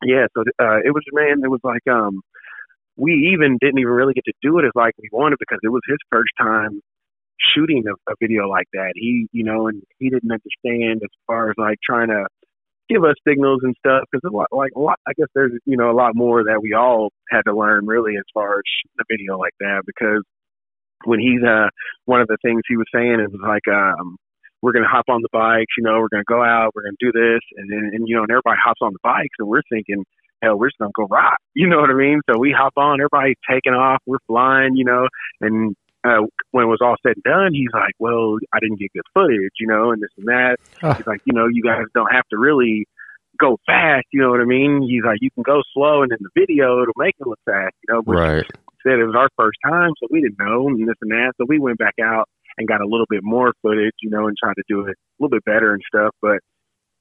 yeah, 0.02 0.26
so 0.37 0.42
uh, 0.61 0.78
it 0.85 0.92
was 0.92 1.02
man, 1.12 1.40
it 1.42 1.48
was 1.48 1.61
like 1.64 1.87
um, 1.90 2.20
we 2.96 3.32
even 3.32 3.59
didn't 3.61 3.78
even 3.78 3.92
really 3.92 4.14
get 4.14 4.24
to 4.24 4.32
do 4.42 4.59
it 4.59 4.64
as 4.64 4.72
like 4.74 4.94
we 5.00 5.09
wanted 5.12 5.38
because 5.38 5.59
it 5.62 5.68
was 5.68 5.82
his 5.88 5.98
first 6.11 6.32
time 6.38 6.80
shooting 7.54 7.85
a, 7.87 8.11
a 8.11 8.14
video 8.20 8.48
like 8.48 8.66
that. 8.72 8.92
He, 8.94 9.28
you 9.32 9.44
know, 9.44 9.68
and 9.68 9.82
he 9.98 10.11
didn't 10.11 10.32
understand 10.32 11.02
as 11.02 11.11
far 11.26 11.50
as 11.50 11.54
like 11.59 11.78
trying 11.85 12.09
to 12.09 12.26
give 12.88 13.04
us 13.04 13.14
signals 13.26 13.61
and 13.62 13.74
stuff 13.78 14.04
because 14.11 14.30
like 14.52 14.70
a 14.76 14.80
lot, 14.80 14.98
I 15.06 15.12
guess 15.16 15.28
there's 15.35 15.52
you 15.64 15.76
know 15.76 15.90
a 15.90 15.96
lot 15.96 16.14
more 16.14 16.44
that 16.44 16.61
we 16.62 16.72
all 16.72 17.11
had 17.30 17.42
to 17.42 17.56
learn 17.56 17.87
really 17.87 18.16
as 18.16 18.24
far 18.32 18.59
as 18.59 18.64
the 18.96 19.04
video 19.11 19.38
like 19.38 19.54
that 19.61 19.82
because 19.87 20.22
when 21.04 21.20
he's 21.20 21.42
uh 21.42 21.68
one 22.04 22.20
of 22.20 22.28
the 22.28 22.38
things 22.42 22.62
he 22.68 22.76
was 22.76 22.87
saying 22.94 23.20
it 23.20 23.30
was 23.30 23.40
like 23.42 23.66
um 23.68 24.16
we're 24.66 24.72
gonna 24.72 24.88
hop 24.88 25.05
on 25.09 25.22
the 25.22 25.29
bikes 25.33 25.70
you 25.79 25.85
know 25.85 26.00
we're 26.00 26.09
gonna 26.09 26.26
go 26.26 26.42
out 26.42 26.72
we're 26.74 26.83
gonna 26.83 26.98
do 26.98 27.12
this 27.12 27.40
and 27.57 27.70
then 27.70 27.90
and, 27.94 28.09
you 28.09 28.16
know 28.16 28.22
and 28.22 28.31
everybody 28.33 28.59
hops 28.59 28.81
on 28.83 28.92
the 28.92 28.98
bikes 29.00 29.38
and 29.38 29.46
we're 29.46 29.62
thinking 29.70 30.05
hell 30.42 30.59
we're 30.59 30.66
just 30.66 30.79
gonna 30.79 30.90
go 30.96 31.07
rock 31.07 31.38
you 31.55 31.68
know 31.68 31.79
what 31.79 31.90
I 31.90 31.94
mean 31.94 32.20
so 32.29 32.37
we 32.37 32.50
hop 32.50 32.72
on 32.76 33.00
everybody's 33.00 33.38
taking 33.48 33.74
off 33.74 34.02
we're 34.07 34.18
flying 34.26 34.74
you 34.74 34.85
know 34.85 35.07
and 35.40 35.76
uh, 36.02 36.22
when 36.52 36.64
it 36.64 36.68
was 36.68 36.79
all 36.81 36.94
said 37.02 37.14
and 37.16 37.24
done, 37.24 37.52
he's 37.52 37.72
like, 37.72 37.94
"Well, 37.98 38.38
I 38.55 38.61
didn't 38.61 38.79
get 38.79 38.92
good 38.92 39.02
footage, 39.12 39.59
you 39.59 39.66
know, 39.66 39.90
and 39.90 40.00
this 40.00 40.11
and 40.16 40.29
that." 40.29 40.57
Oh. 40.81 40.92
He's 40.92 41.07
like, 41.07 41.20
"You 41.24 41.33
know, 41.33 41.48
you 41.50 41.64
guys 41.64 41.83
don't 41.94 42.12
have 42.12 42.29
to 42.31 42.38
really 42.38 42.87
go 43.40 43.59
fast, 43.66 44.07
you 44.12 44.20
know 44.20 44.31
what 44.31 44.40
I 44.40 44.44
mean?" 44.44 44.83
He's 44.83 45.02
like, 45.05 45.18
"You 45.20 45.31
can 45.33 45.42
go 45.42 45.62
slow, 45.74 46.02
and 46.02 46.12
in 46.12 46.18
the 46.20 46.31
video, 46.38 46.81
it'll 46.83 46.94
make 46.96 47.16
it 47.18 47.26
look 47.26 47.40
fast, 47.44 47.74
you 47.83 47.94
know." 47.94 48.02
Which 48.02 48.18
right. 48.18 48.46
Said 48.85 49.00
it 49.00 49.05
was 49.05 49.16
our 49.16 49.31
first 49.37 49.59
time, 49.66 49.90
so 49.98 50.07
we 50.11 50.20
didn't 50.20 50.38
know 50.38 50.68
and 50.68 50.87
this 50.87 50.94
and 51.00 51.11
that. 51.11 51.33
So 51.38 51.44
we 51.48 51.59
went 51.59 51.79
back 51.79 51.94
out 52.00 52.29
and 52.59 52.69
got 52.69 52.81
a 52.81 52.87
little 52.87 53.07
bit 53.09 53.23
more 53.23 53.53
footage, 53.62 53.95
you 54.03 54.11
know, 54.11 54.27
and 54.29 54.37
tried 54.37 54.55
to 54.55 54.62
do 54.69 54.87
it 54.87 54.97
a 54.97 55.23
little 55.23 55.37
bit 55.37 55.45
better 55.45 55.73
and 55.73 55.83
stuff. 55.87 56.14
But 56.21 56.38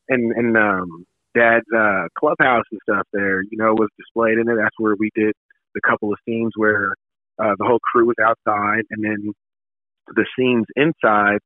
and 0.10 0.32
and 0.32 0.58
um, 0.58 1.06
Dad's 1.34 1.66
uh, 1.76 2.08
clubhouse 2.18 2.66
and 2.72 2.80
stuff 2.84 3.08
there, 3.14 3.42
you 3.44 3.58
know, 3.58 3.74
was 3.74 3.90
displayed 3.98 4.38
in 4.38 4.50
it. 4.50 4.56
That's 4.56 4.76
where 4.78 4.96
we 4.98 5.10
did 5.16 5.34
the 5.74 5.82
couple 5.82 6.12
of 6.12 6.20
scenes 6.26 6.54
where 6.56 6.94
uh, 7.38 7.54
the 7.58 7.66
whole 7.66 7.80
crew 7.80 8.06
was 8.06 8.16
outside, 8.24 8.84
and 8.90 9.04
then 9.04 9.34
the 10.16 10.26
scenes 10.38 10.66
inside. 10.76 11.40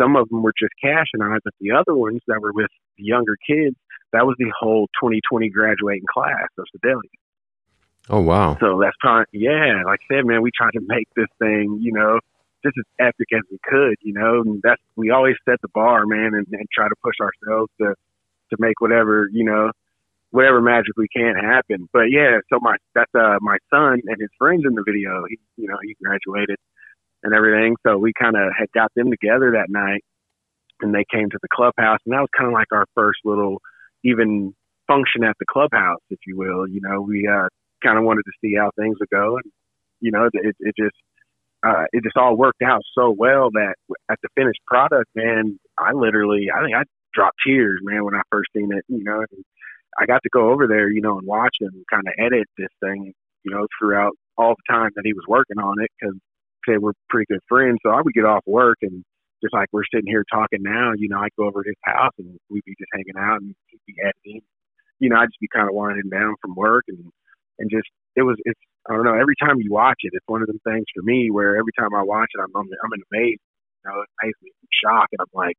Some 0.00 0.16
of 0.16 0.28
them 0.28 0.42
were 0.42 0.54
just 0.58 0.72
Cash 0.82 1.08
and 1.12 1.22
I, 1.22 1.36
but 1.44 1.52
the 1.60 1.72
other 1.72 1.94
ones 1.94 2.20
that 2.26 2.40
were 2.40 2.52
with 2.52 2.70
the 2.96 3.04
younger 3.04 3.36
kids, 3.46 3.76
that 4.12 4.24
was 4.24 4.34
the 4.38 4.50
whole 4.58 4.86
2020 5.00 5.50
graduating 5.50 6.06
class 6.10 6.48
of 6.58 6.64
Sedalia. 6.72 7.10
Oh 8.08 8.20
wow! 8.20 8.56
So 8.60 8.80
that's 8.80 8.96
kind, 9.02 9.26
yeah. 9.32 9.82
Like 9.84 10.00
I 10.10 10.14
said, 10.14 10.26
man, 10.26 10.42
we 10.42 10.50
tried 10.56 10.72
to 10.72 10.80
make 10.86 11.06
this 11.16 11.28
thing, 11.38 11.78
you 11.82 11.92
know, 11.92 12.18
just 12.64 12.76
as 12.78 12.84
epic 12.98 13.28
as 13.32 13.42
we 13.50 13.58
could, 13.64 13.96
you 14.02 14.12
know. 14.12 14.42
And 14.44 14.60
that's 14.62 14.82
we 14.96 15.10
always 15.10 15.36
set 15.48 15.60
the 15.62 15.68
bar, 15.74 16.06
man, 16.06 16.34
and, 16.34 16.46
and 16.50 16.66
try 16.72 16.88
to 16.88 16.94
push 17.02 17.16
ourselves 17.20 17.70
to 17.80 17.94
to 18.50 18.56
make 18.58 18.80
whatever, 18.80 19.28
you 19.32 19.44
know, 19.44 19.70
whatever 20.30 20.60
magically 20.60 21.06
can 21.14 21.34
happen. 21.36 21.88
But 21.92 22.10
yeah, 22.10 22.38
so 22.52 22.58
my 22.60 22.76
that's 22.94 23.12
uh 23.14 23.38
my 23.40 23.58
son 23.72 24.00
and 24.06 24.16
his 24.20 24.30
friends 24.38 24.62
in 24.66 24.74
the 24.74 24.84
video. 24.86 25.24
He 25.28 25.38
you 25.56 25.68
know 25.68 25.76
he 25.82 25.96
graduated 26.02 26.56
and 27.22 27.34
everything, 27.34 27.76
so 27.86 27.98
we 27.98 28.12
kind 28.18 28.36
of 28.36 28.52
had 28.58 28.70
got 28.72 28.90
them 28.96 29.10
together 29.10 29.52
that 29.52 29.68
night, 29.68 30.02
and 30.80 30.94
they 30.94 31.04
came 31.12 31.28
to 31.30 31.38
the 31.42 31.48
clubhouse, 31.52 31.98
and 32.06 32.14
that 32.14 32.20
was 32.20 32.30
kind 32.36 32.48
of 32.48 32.54
like 32.54 32.72
our 32.72 32.86
first 32.94 33.20
little 33.24 33.60
even 34.04 34.54
function 34.86 35.24
at 35.24 35.36
the 35.38 35.46
clubhouse, 35.50 36.00
if 36.10 36.18
you 36.26 36.36
will. 36.36 36.66
You 36.66 36.80
know, 36.82 37.00
we 37.02 37.28
uh 37.28 37.48
kind 37.82 37.98
of 37.98 38.04
wanted 38.04 38.22
to 38.24 38.32
see 38.40 38.54
how 38.56 38.70
things 38.78 38.96
would 39.00 39.10
go, 39.10 39.36
and 39.36 39.52
you 40.00 40.10
know 40.12 40.28
it 40.32 40.56
it 40.60 40.74
just. 40.78 40.96
Uh, 41.66 41.84
it 41.92 42.02
just 42.02 42.16
all 42.16 42.36
worked 42.36 42.62
out 42.62 42.80
so 42.94 43.14
well 43.16 43.50
that 43.52 43.74
at 44.10 44.18
the 44.22 44.28
finished 44.34 44.60
product, 44.66 45.10
man, 45.14 45.58
I 45.78 45.92
literally, 45.92 46.48
I 46.54 46.64
think 46.64 46.74
I 46.74 46.84
dropped 47.12 47.36
tears, 47.46 47.80
man, 47.82 48.04
when 48.04 48.14
I 48.14 48.22
first 48.30 48.50
seen 48.56 48.70
it, 48.72 48.84
you 48.88 49.04
know, 49.04 49.20
and 49.20 49.44
I 49.98 50.06
got 50.06 50.22
to 50.22 50.30
go 50.32 50.50
over 50.50 50.66
there, 50.66 50.88
you 50.90 51.02
know, 51.02 51.18
and 51.18 51.26
watch 51.26 51.56
him 51.60 51.84
kind 51.92 52.06
of 52.06 52.14
edit 52.18 52.48
this 52.56 52.72
thing, 52.82 53.12
you 53.44 53.50
know, 53.52 53.66
throughout 53.78 54.12
all 54.38 54.54
the 54.54 54.72
time 54.72 54.90
that 54.96 55.04
he 55.04 55.12
was 55.12 55.24
working 55.28 55.58
on 55.58 55.82
it 55.82 55.90
because 56.00 56.16
say 56.68 56.76
we're 56.78 56.92
pretty 57.08 57.26
good 57.28 57.40
friends. 57.48 57.78
So 57.84 57.90
I 57.90 58.00
would 58.02 58.14
get 58.14 58.24
off 58.24 58.42
work 58.46 58.78
and 58.82 59.04
just 59.42 59.54
like 59.54 59.68
we're 59.72 59.88
sitting 59.92 60.06
here 60.06 60.24
talking 60.30 60.62
now, 60.62 60.92
you 60.96 61.08
know, 61.08 61.18
I'd 61.18 61.34
go 61.38 61.46
over 61.46 61.62
to 61.62 61.68
his 61.68 61.76
house 61.84 62.12
and 62.18 62.38
we'd 62.48 62.64
be 62.64 62.74
just 62.78 62.90
hanging 62.92 63.18
out 63.18 63.40
and 63.40 63.54
he'd 63.68 63.80
be 63.86 63.94
editing. 64.00 64.42
You 64.98 65.08
know, 65.08 65.16
I'd 65.16 65.32
just 65.32 65.40
be 65.40 65.48
kind 65.52 65.68
of 65.68 65.74
winding 65.74 66.10
down 66.10 66.34
from 66.40 66.54
work 66.54 66.84
and 66.88 67.10
and 67.58 67.70
just 67.70 67.88
it 68.16 68.22
was 68.22 68.36
it's 68.44 68.60
I 68.90 68.94
don't 68.94 69.04
know. 69.04 69.14
Every 69.14 69.36
time 69.38 69.62
you 69.62 69.70
watch 69.70 70.02
it, 70.02 70.10
it's 70.12 70.26
one 70.26 70.42
of 70.42 70.48
them 70.48 70.58
things 70.66 70.84
for 70.94 71.02
me 71.02 71.30
where 71.30 71.56
every 71.56 71.70
time 71.78 71.94
I 71.94 72.02
watch 72.02 72.30
it, 72.34 72.42
I'm 72.42 72.50
I'm, 72.56 72.66
I'm 72.66 72.92
in 72.92 73.02
amaze. 73.12 73.38
You 73.38 73.86
know, 73.86 74.02
it 74.02 74.10
makes 74.22 74.38
me 74.42 74.50
shock, 74.82 75.06
and 75.12 75.20
I'm 75.22 75.32
like, 75.32 75.54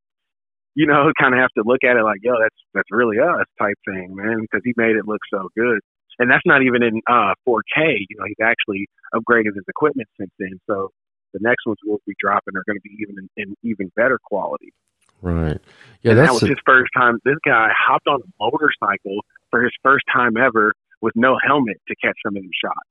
you 0.75 0.85
know, 0.85 1.11
kind 1.19 1.33
of 1.33 1.39
have 1.39 1.55
to 1.55 1.63
look 1.65 1.83
at 1.87 1.95
it 1.95 2.03
like, 2.03 2.19
yo, 2.21 2.35
that's 2.41 2.59
that's 2.73 2.91
really 2.91 3.17
us 3.19 3.47
type 3.57 3.79
thing, 3.87 4.11
man, 4.15 4.41
because 4.41 4.61
he 4.63 4.73
made 4.75 4.99
it 4.99 5.07
look 5.07 5.21
so 5.31 5.47
good. 5.55 5.79
And 6.19 6.29
that's 6.29 6.45
not 6.45 6.61
even 6.61 6.83
in 6.83 7.01
uh, 7.09 7.33
4K. 7.47 8.03
You 8.09 8.19
know, 8.19 8.25
he's 8.27 8.43
actually 8.43 8.85
upgraded 9.15 9.55
his 9.55 9.63
equipment 9.67 10.09
since 10.19 10.29
then. 10.37 10.59
So 10.69 10.91
the 11.33 11.39
next 11.41 11.65
ones 11.65 11.77
we'll 11.85 12.03
be 12.05 12.13
dropping 12.19 12.55
are 12.57 12.63
going 12.67 12.77
to 12.77 12.83
be 12.83 12.95
even 12.99 13.15
in, 13.17 13.29
in 13.41 13.55
even 13.63 13.91
better 13.95 14.19
quality. 14.21 14.73
Right. 15.21 15.57
Yeah, 16.01 16.11
and 16.11 16.19
that 16.19 16.33
was 16.33 16.43
a- 16.43 16.47
his 16.47 16.59
first 16.65 16.91
time. 16.95 17.19
This 17.23 17.37
guy 17.45 17.69
hopped 17.71 18.07
on 18.07 18.19
a 18.21 18.43
motorcycle 18.43 19.23
for 19.49 19.63
his 19.63 19.71
first 19.83 20.03
time 20.13 20.35
ever 20.37 20.73
with 21.01 21.13
no 21.15 21.37
helmet 21.41 21.77
to 21.87 21.95
catch 22.03 22.17
some 22.25 22.35
of 22.35 22.41
these 22.43 22.51
shots. 22.61 22.89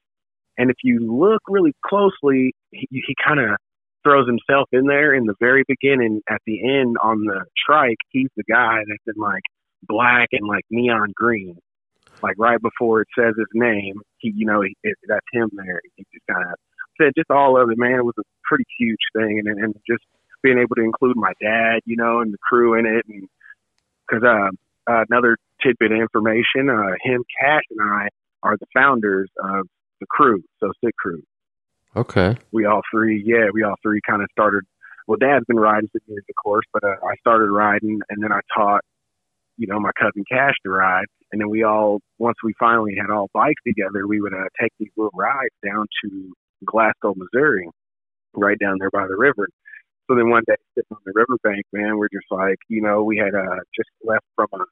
And 0.61 0.71
if 0.71 0.77
you 0.85 1.01
look 1.01 1.41
really 1.49 1.73
closely, 1.87 2.53
he, 2.71 2.87
he 2.91 3.15
kind 3.27 3.41
of 3.41 3.57
throws 4.05 4.27
himself 4.27 4.69
in 4.73 4.85
there 4.85 5.15
in 5.15 5.25
the 5.25 5.35
very 5.41 5.65
beginning 5.67 6.21
at 6.29 6.43
the 6.47 6.63
end 6.63 6.97
on 7.03 7.25
the 7.25 7.45
trike 7.67 7.99
he's 8.11 8.29
the 8.37 8.45
guy 8.45 8.79
that's 8.89 9.17
in 9.17 9.21
like 9.21 9.43
black 9.83 10.29
and 10.33 10.47
like 10.47 10.65
neon 10.71 11.13
green. 11.15 11.57
Like 12.23 12.35
right 12.39 12.61
before 12.61 13.01
it 13.01 13.09
says 13.19 13.35
his 13.39 13.49
name 13.55 14.03
he 14.19 14.33
you 14.37 14.45
know 14.45 14.61
he, 14.61 14.77
it, 14.83 14.97
that's 15.09 15.27
him 15.33 15.49
there. 15.55 15.81
He 15.97 16.05
just 16.13 16.27
kind 16.31 16.45
of 16.47 16.59
said 17.01 17.13
just 17.17 17.31
all 17.31 17.61
of 17.61 17.71
it 17.71 17.79
man. 17.79 17.99
It 17.99 18.05
was 18.05 18.15
a 18.19 18.23
pretty 18.45 18.65
huge 18.79 19.01
thing 19.17 19.41
and 19.45 19.65
and 19.65 19.75
just 19.89 20.05
being 20.43 20.59
able 20.59 20.77
to 20.77 20.83
include 20.83 21.17
my 21.17 21.33
dad 21.41 21.81
you 21.87 21.97
know 21.97 22.21
and 22.21 22.35
the 22.35 22.39
crew 22.39 22.79
in 22.79 22.85
it 22.85 23.05
and 23.09 23.29
because 24.09 24.25
uh, 24.25 24.91
uh 24.91 25.05
another 25.09 25.37
tidbit 25.63 25.93
of 25.93 25.99
information 25.99 26.71
uh 26.71 26.97
him 27.03 27.23
cash 27.39 27.63
and 27.71 27.81
i 27.83 28.09
are 28.43 28.57
the 28.57 28.67
founders 28.75 29.29
of 29.39 29.67
the 30.01 30.07
crew 30.07 30.43
so 30.59 30.73
sit 30.83 30.95
crew 30.97 31.23
Okay. 31.97 32.37
We 32.53 32.67
all 32.67 32.83
three, 32.89 33.21
yeah, 33.27 33.47
we 33.53 33.65
all 33.65 33.75
three 33.83 34.01
kind 34.09 34.23
of 34.23 34.29
started. 34.31 34.63
Well, 35.09 35.19
Dad's 35.21 35.45
been 35.47 35.59
riding 35.59 35.89
for 35.91 36.01
years, 36.07 36.23
of 36.29 36.37
course, 36.41 36.65
but 36.73 36.85
uh, 36.85 36.95
I 37.05 37.17
started 37.19 37.51
riding, 37.51 37.99
and 38.09 38.23
then 38.23 38.31
I 38.31 38.39
taught 38.57 38.83
you 39.61 39.67
know, 39.67 39.79
my 39.79 39.91
cousin 40.01 40.25
Cash 40.29 40.55
to 40.65 40.71
ride. 40.71 41.05
And 41.31 41.41
then 41.41 41.51
we 41.51 41.63
all, 41.63 42.01
once 42.19 42.37
we 42.43 42.55
finally 42.59 42.97
had 42.99 43.13
all 43.13 43.29
bikes 43.35 43.61
together, 43.65 44.09
we 44.09 44.21
would 44.21 44.33
uh, 44.33 44.49
take 44.59 44.73
these 44.81 44.91
little 44.97 45.13
rides 45.15 45.55
down 45.65 45.87
to 46.03 46.33
Glasgow, 46.65 47.15
Missouri, 47.15 47.69
right 48.35 48.59
down 48.59 48.77
there 48.81 48.91
by 48.91 49.07
the 49.07 49.17
river. 49.17 49.47
So 50.09 50.17
then 50.17 50.31
one 50.31 50.43
day, 50.47 50.57
sitting 50.75 50.91
on 50.91 50.99
the 51.05 51.13
riverbank, 51.15 51.67
man, 51.73 51.99
we're 51.99 52.09
just 52.09 52.27
like, 52.31 52.57
you 52.69 52.81
know, 52.81 53.05
we 53.05 53.19
had 53.19 53.35
uh, 53.35 53.61
just 53.77 53.91
left 54.03 54.25
from 54.35 54.49
a 54.55 54.65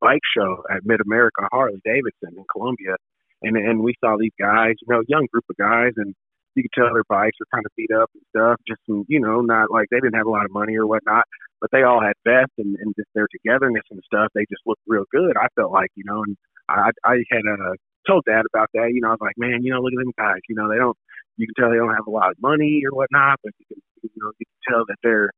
bike 0.00 0.24
show 0.36 0.64
at 0.70 0.84
Mid 0.84 1.00
America 1.04 1.46
Harley 1.52 1.80
Davidson 1.84 2.34
in 2.36 2.44
Columbia, 2.50 2.96
and 3.44 3.56
and 3.56 3.80
we 3.80 3.94
saw 4.02 4.16
these 4.18 4.34
guys, 4.40 4.74
you 4.80 4.88
know, 4.92 5.02
young 5.08 5.26
group 5.32 5.44
of 5.50 5.56
guys, 5.56 5.92
and 5.96 6.14
you 6.54 6.62
could 6.62 6.72
tell 6.74 6.92
their 6.92 7.04
bikes 7.08 7.36
were 7.40 7.50
kind 7.52 7.66
of 7.66 7.72
beat 7.76 7.90
up 7.90 8.10
and 8.14 8.22
stuff. 8.30 8.60
Just 8.66 8.80
some, 8.86 9.04
you 9.08 9.20
know, 9.20 9.40
not 9.40 9.70
like 9.70 9.88
they 9.90 9.98
didn't 9.98 10.14
have 10.14 10.26
a 10.26 10.30
lot 10.30 10.44
of 10.44 10.52
money 10.52 10.76
or 10.76 10.86
whatnot, 10.86 11.24
but 11.60 11.70
they 11.72 11.82
all 11.82 12.00
had 12.00 12.14
vests 12.24 12.54
and, 12.58 12.76
and 12.80 12.94
just 12.96 13.08
their 13.14 13.26
togetherness 13.30 13.84
and 13.90 14.00
stuff. 14.06 14.28
They 14.34 14.46
just 14.50 14.62
looked 14.66 14.82
real 14.86 15.04
good. 15.10 15.36
I 15.36 15.48
felt 15.56 15.72
like, 15.72 15.90
you 15.96 16.04
know, 16.06 16.22
and 16.22 16.36
I 16.68 16.90
I 17.04 17.22
had 17.30 17.42
uh, 17.48 17.74
told 18.06 18.24
Dad 18.26 18.44
about 18.52 18.70
that. 18.74 18.90
You 18.92 19.00
know, 19.02 19.08
I 19.08 19.16
was 19.18 19.24
like, 19.24 19.38
man, 19.38 19.62
you 19.62 19.72
know, 19.72 19.80
look 19.80 19.92
at 19.92 20.02
them 20.02 20.14
guys. 20.16 20.42
You 20.48 20.54
know, 20.56 20.70
they 20.70 20.78
don't. 20.78 20.96
You 21.36 21.46
can 21.46 21.54
tell 21.58 21.70
they 21.70 21.82
don't 21.82 21.94
have 21.94 22.06
a 22.06 22.14
lot 22.14 22.30
of 22.30 22.38
money 22.40 22.82
or 22.86 22.94
whatnot, 22.94 23.40
but 23.42 23.52
you 23.58 23.66
can, 23.66 23.82
you 24.02 24.10
know, 24.22 24.30
you 24.38 24.46
can 24.46 24.72
tell 24.72 24.84
that 24.86 24.96
they're 25.02 25.30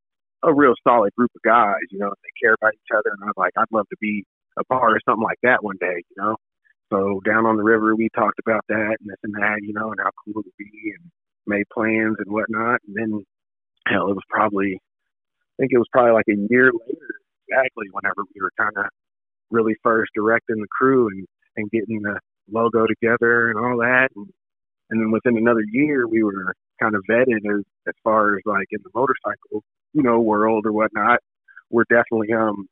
a 0.45 0.53
real 0.53 0.75
solid 0.87 1.15
group 1.17 1.31
of 1.35 1.43
guys. 1.43 1.89
You 1.91 1.99
know, 1.99 2.13
they 2.23 2.33
care 2.41 2.55
about 2.55 2.75
each 2.75 2.93
other, 2.93 3.17
and 3.17 3.25
I 3.25 3.33
was 3.33 3.39
like, 3.39 3.53
I'd 3.57 3.73
love 3.73 3.89
to 3.89 3.97
be 4.01 4.25
a 4.59 4.65
part 4.65 4.93
of 4.93 5.03
something 5.09 5.25
like 5.25 5.41
that 5.43 5.65
one 5.65 5.77
day. 5.81 6.05
You 6.11 6.17
know. 6.19 6.37
So 6.93 7.21
down 7.25 7.47
on 7.47 7.57
the 7.57 7.65
river, 7.65 7.97
we 7.97 8.09
talked 8.15 8.39
about 8.39 8.65
that 8.69 8.97
and 9.01 9.11
this 9.11 9.19
and 9.25 9.35
that, 9.35 9.59
you 9.63 9.73
know, 9.73 9.91
and 9.91 9.99
how 9.99 10.11
cool 10.25 10.41
it 10.41 10.47
would 10.47 10.59
be, 10.59 10.95
and 10.99 11.11
made 11.47 11.65
plans 11.73 12.17
and 12.19 12.33
whatnot. 12.33 12.81
And 12.87 12.97
then, 12.97 13.25
hell, 13.89 14.09
it 14.09 14.15
was 14.15 14.25
probably, 14.31 14.75
I 14.75 15.55
think 15.59 15.73
it 15.73 15.79
was 15.79 15.89
probably 15.93 16.13
like 16.13 16.29
a 16.29 16.47
year 16.51 16.71
later, 16.73 17.11
exactly, 17.49 17.87
whenever 17.91 18.23
we 18.35 18.41
were 18.41 18.53
kind 18.59 18.77
of 18.77 18.87
really 19.51 19.75
first 19.83 20.13
directing 20.15 20.61
the 20.61 20.69
crew 20.71 21.09
and, 21.09 21.27
and 21.57 21.71
getting 21.71 22.03
the 22.03 22.19
logo 22.51 22.87
together 22.87 23.51
and 23.51 23.59
all 23.59 23.79
that. 23.79 24.09
And, 24.15 24.27
and 24.91 25.01
then 25.01 25.11
within 25.11 25.37
another 25.37 25.65
year, 25.73 26.07
we 26.07 26.23
were 26.23 26.55
kind 26.81 26.95
of 26.95 27.03
vetted 27.11 27.43
as, 27.51 27.65
as 27.89 27.95
far 28.05 28.37
as 28.37 28.43
like 28.45 28.69
in 28.71 28.81
the 28.85 28.91
motorcycle, 28.95 29.65
you 29.93 30.03
know, 30.03 30.21
world 30.21 30.67
or 30.67 30.73
whatnot. 30.73 31.19
We're 31.71 31.85
definitely, 31.89 32.33
um, 32.33 32.69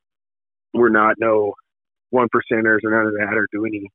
we're 0.73 0.91
not 0.91 1.17
no 1.19 1.55
one 2.11 2.29
percenters 2.29 2.79
or 2.85 2.91
none 2.91 3.07
of 3.07 3.15
that 3.15 3.35
or 3.35 3.49
do 3.51 3.65
any 3.65 3.91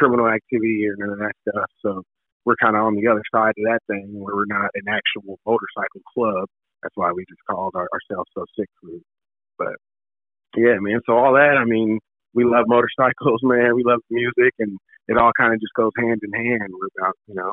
criminal 0.00 0.28
activity 0.28 0.88
or 0.88 0.96
none 0.96 1.12
of 1.12 1.20
that 1.20 1.36
stuff. 1.44 1.68
So 1.84 2.02
we're 2.48 2.56
kind 2.56 2.74
of 2.74 2.88
on 2.88 2.96
the 2.96 3.06
other 3.06 3.22
side 3.28 3.52
of 3.52 3.64
that 3.68 3.84
thing 3.86 4.08
where 4.16 4.34
we're 4.34 4.48
not 4.48 4.72
an 4.72 4.88
actual 4.88 5.36
motorcycle 5.44 6.00
club. 6.16 6.48
That's 6.82 6.96
why 6.96 7.12
we 7.12 7.28
just 7.28 7.44
called 7.44 7.76
our, 7.76 7.86
ourselves 7.92 8.30
So 8.32 8.48
Sick 8.56 8.68
Crew. 8.80 9.02
But 9.58 9.76
yeah, 10.56 10.80
man. 10.80 11.00
So 11.04 11.12
all 11.12 11.34
that, 11.34 11.60
I 11.60 11.64
mean, 11.68 12.00
we 12.32 12.44
love 12.44 12.64
motorcycles, 12.66 13.40
man. 13.44 13.76
We 13.76 13.84
love 13.84 14.00
music, 14.08 14.56
and 14.58 14.78
it 15.08 15.18
all 15.18 15.32
kind 15.36 15.52
of 15.52 15.60
just 15.60 15.76
goes 15.76 15.92
hand 15.98 16.20
in 16.24 16.32
hand. 16.32 16.72
We're 16.72 16.88
about, 16.96 17.12
uh, 17.12 17.28
you 17.28 17.34
know, 17.34 17.52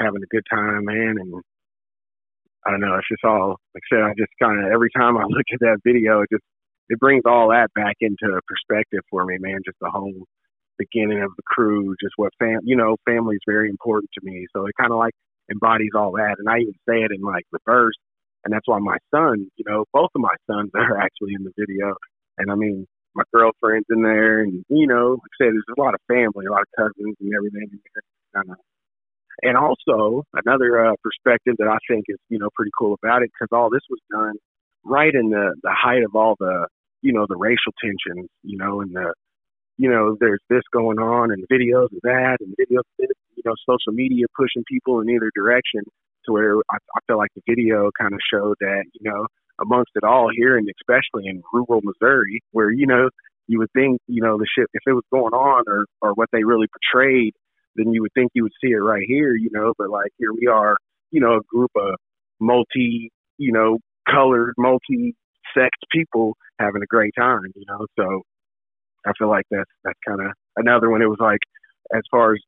having 0.00 0.22
a 0.22 0.34
good 0.34 0.44
time, 0.50 0.84
man. 0.84 1.14
And 1.22 1.42
I 2.66 2.70
don't 2.70 2.80
know, 2.80 2.96
it's 2.96 3.08
just 3.08 3.24
all 3.24 3.60
like 3.74 3.84
I 3.92 3.94
said. 3.94 4.02
I 4.02 4.12
just 4.18 4.32
kind 4.42 4.58
of 4.58 4.72
every 4.72 4.90
time 4.96 5.16
I 5.16 5.24
look 5.28 5.46
at 5.52 5.60
that 5.60 5.78
video, 5.84 6.22
it 6.22 6.30
just 6.32 6.44
it 6.88 6.98
brings 6.98 7.22
all 7.26 7.48
that 7.50 7.72
back 7.74 7.96
into 8.00 8.40
perspective 8.48 9.00
for 9.10 9.24
me, 9.24 9.38
man. 9.38 9.60
Just 9.64 9.78
the 9.80 9.90
whole 9.90 10.26
beginning 10.78 11.22
of 11.22 11.30
the 11.36 11.42
crew, 11.46 11.94
just 12.02 12.14
what 12.16 12.32
fam, 12.38 12.60
you 12.64 12.76
know, 12.76 12.96
family 13.06 13.36
is 13.36 13.42
very 13.46 13.68
important 13.68 14.10
to 14.14 14.24
me. 14.24 14.46
So 14.54 14.66
it 14.66 14.74
kind 14.78 14.92
of 14.92 14.98
like 14.98 15.14
embodies 15.50 15.92
all 15.94 16.12
that. 16.12 16.36
And 16.38 16.48
I 16.48 16.58
even 16.58 16.74
say 16.88 17.02
it 17.02 17.12
in 17.14 17.22
like 17.22 17.44
reverse. 17.52 17.94
And 18.44 18.52
that's 18.52 18.68
why 18.68 18.78
my 18.78 18.98
son, 19.14 19.46
you 19.56 19.64
know, 19.66 19.84
both 19.92 20.10
of 20.14 20.20
my 20.20 20.34
sons 20.50 20.70
are 20.74 20.98
actually 20.98 21.34
in 21.34 21.44
the 21.44 21.52
video. 21.56 21.94
And 22.38 22.50
I 22.50 22.54
mean, 22.54 22.86
my 23.14 23.22
girlfriend's 23.32 23.86
in 23.90 24.02
there, 24.02 24.40
and 24.40 24.64
you 24.68 24.86
know, 24.86 25.12
like 25.12 25.32
I 25.40 25.44
said, 25.44 25.52
there's 25.54 25.76
a 25.76 25.80
lot 25.80 25.94
of 25.94 26.00
family, 26.08 26.46
a 26.46 26.50
lot 26.50 26.62
of 26.62 26.68
cousins, 26.76 27.16
and 27.20 27.32
everything. 27.34 27.70
And, 28.34 28.50
uh, 28.50 28.54
and 29.42 29.56
also 29.56 30.24
another 30.44 30.84
uh, 30.84 30.94
perspective 31.02 31.54
that 31.58 31.68
I 31.68 31.78
think 31.88 32.04
is, 32.08 32.18
you 32.28 32.38
know, 32.38 32.48
pretty 32.54 32.72
cool 32.76 32.96
about 33.02 33.22
it, 33.22 33.30
because 33.32 33.54
all 33.56 33.70
this 33.70 33.86
was 33.88 34.00
done 34.10 34.34
right 34.84 35.14
in 35.14 35.30
the 35.30 35.54
the 35.62 35.72
height 35.72 36.02
of 36.02 36.14
all 36.14 36.36
the, 36.38 36.66
you 37.02 37.12
know, 37.12 37.26
the 37.28 37.36
racial 37.36 37.72
tensions, 37.82 38.28
you 38.42 38.58
know, 38.58 38.80
and 38.80 38.94
the 38.94 39.14
you 39.76 39.90
know, 39.90 40.16
there's 40.20 40.42
this 40.48 40.62
going 40.72 40.98
on 40.98 41.32
and 41.32 41.44
videos 41.50 41.92
of 41.92 42.00
that 42.02 42.38
and 42.40 42.54
videos 42.58 42.80
of 42.80 42.96
this, 42.98 43.16
you 43.36 43.42
know, 43.44 43.54
social 43.68 43.92
media 43.92 44.26
pushing 44.36 44.64
people 44.68 45.00
in 45.00 45.10
either 45.10 45.30
direction 45.34 45.82
to 46.26 46.32
where 46.32 46.56
I, 46.70 46.76
I 46.76 47.00
feel 47.06 47.18
like 47.18 47.30
the 47.34 47.42
video 47.48 47.90
kind 47.98 48.12
of 48.12 48.20
showed 48.32 48.56
that, 48.60 48.84
you 48.92 49.10
know, 49.10 49.26
amongst 49.60 49.90
it 49.94 50.04
all 50.04 50.28
here 50.34 50.56
and 50.56 50.68
especially 50.80 51.28
in 51.28 51.42
rural 51.52 51.80
Missouri 51.82 52.40
where, 52.52 52.70
you 52.70 52.86
know, 52.86 53.08
you 53.46 53.58
would 53.58 53.70
think, 53.72 54.00
you 54.06 54.22
know, 54.22 54.38
the 54.38 54.46
shit, 54.56 54.68
if 54.72 54.82
it 54.86 54.92
was 54.92 55.04
going 55.12 55.34
on 55.34 55.64
or, 55.68 55.84
or 56.00 56.14
what 56.14 56.28
they 56.32 56.44
really 56.44 56.66
portrayed, 56.68 57.34
then 57.76 57.92
you 57.92 58.02
would 58.02 58.12
think 58.14 58.30
you 58.34 58.44
would 58.44 58.52
see 58.62 58.70
it 58.70 58.76
right 58.76 59.04
here, 59.06 59.34
you 59.34 59.50
know, 59.52 59.72
but 59.76 59.90
like 59.90 60.12
here 60.18 60.32
we 60.32 60.46
are, 60.46 60.76
you 61.10 61.20
know, 61.20 61.36
a 61.36 61.42
group 61.48 61.70
of 61.76 61.96
multi, 62.40 63.10
you 63.38 63.52
know, 63.52 63.78
colored, 64.08 64.54
multi 64.56 65.14
sex 65.54 65.70
people 65.90 66.36
having 66.58 66.82
a 66.82 66.86
great 66.86 67.12
time, 67.16 67.52
you 67.54 67.64
know, 67.68 67.86
so 67.98 68.22
I 69.06 69.12
feel 69.18 69.28
like 69.28 69.46
that's 69.50 69.70
that's 69.84 69.98
kind 70.06 70.20
of 70.20 70.32
another 70.56 70.90
one. 70.90 71.02
It 71.02 71.08
was 71.08 71.20
like 71.20 71.40
as 71.94 72.02
far 72.10 72.32
as 72.32 72.40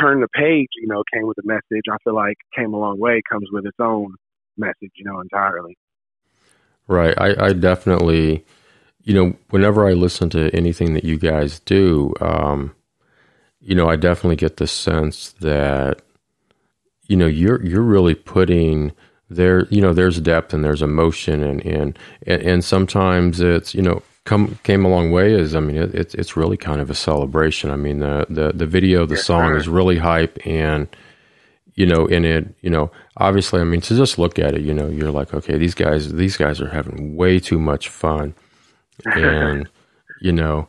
turn 0.00 0.20
the 0.20 0.28
page, 0.28 0.68
you 0.80 0.88
know, 0.88 1.02
came 1.12 1.26
with 1.26 1.38
a 1.38 1.46
message. 1.46 1.84
I 1.90 1.96
feel 2.04 2.14
like 2.14 2.36
came 2.56 2.74
a 2.74 2.78
long 2.78 2.98
way. 2.98 3.22
Comes 3.30 3.48
with 3.52 3.66
its 3.66 3.76
own 3.80 4.14
message, 4.56 4.92
you 4.96 5.04
know, 5.04 5.20
entirely. 5.20 5.76
Right. 6.86 7.14
I, 7.18 7.46
I 7.46 7.52
definitely, 7.52 8.44
you 9.02 9.14
know, 9.14 9.36
whenever 9.50 9.86
I 9.86 9.92
listen 9.92 10.30
to 10.30 10.54
anything 10.54 10.94
that 10.94 11.04
you 11.04 11.18
guys 11.18 11.60
do, 11.60 12.12
um, 12.20 12.74
you 13.60 13.74
know, 13.74 13.88
I 13.88 13.96
definitely 13.96 14.36
get 14.36 14.58
the 14.58 14.66
sense 14.66 15.32
that, 15.40 16.02
you 17.06 17.16
know, 17.16 17.26
you're 17.26 17.64
you're 17.64 17.82
really 17.82 18.14
putting 18.14 18.92
there, 19.30 19.66
you 19.66 19.80
know, 19.80 19.94
there's 19.94 20.20
depth 20.20 20.52
and 20.52 20.62
there's 20.62 20.82
emotion 20.82 21.42
and 21.42 21.64
and 21.64 21.98
and 22.26 22.64
sometimes 22.64 23.40
it's, 23.40 23.74
you 23.74 23.82
know, 23.82 24.02
come 24.24 24.58
came 24.62 24.84
a 24.84 24.88
long 24.88 25.10
way 25.10 25.32
is 25.32 25.54
I 25.54 25.60
mean 25.60 25.76
it, 25.76 25.94
it's 25.94 26.14
it's 26.14 26.36
really 26.36 26.56
kind 26.56 26.80
of 26.80 26.90
a 26.90 26.94
celebration. 26.94 27.70
I 27.70 27.76
mean 27.76 28.00
the 28.00 28.26
the 28.28 28.52
the 28.52 28.66
video, 28.66 29.06
the 29.06 29.14
yes, 29.14 29.24
song 29.24 29.52
sir. 29.52 29.56
is 29.56 29.68
really 29.68 29.98
hype 29.98 30.38
and 30.46 30.88
you 31.74 31.86
know 31.86 32.06
in 32.06 32.24
it 32.24 32.54
you 32.60 32.70
know 32.70 32.90
obviously 33.16 33.60
I 33.60 33.64
mean 33.64 33.80
to 33.82 33.96
just 33.96 34.18
look 34.18 34.38
at 34.38 34.54
it 34.54 34.62
you 34.62 34.72
know 34.72 34.88
you're 34.88 35.10
like 35.10 35.34
okay 35.34 35.58
these 35.58 35.74
guys 35.74 36.12
these 36.12 36.36
guys 36.36 36.60
are 36.60 36.68
having 36.68 37.16
way 37.16 37.40
too 37.40 37.58
much 37.58 37.88
fun 37.88 38.34
and 39.04 39.68
you 40.20 40.32
know 40.32 40.68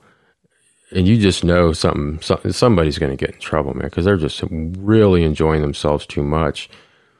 and 0.91 1.07
you 1.07 1.17
just 1.19 1.43
know 1.43 1.73
something 1.73 2.19
somebody's 2.51 2.97
going 2.97 3.15
to 3.15 3.25
get 3.25 3.35
in 3.35 3.41
trouble 3.41 3.73
man 3.73 3.87
because 3.87 4.05
they're 4.05 4.17
just 4.17 4.43
really 4.49 5.23
enjoying 5.23 5.61
themselves 5.61 6.05
too 6.05 6.23
much. 6.23 6.69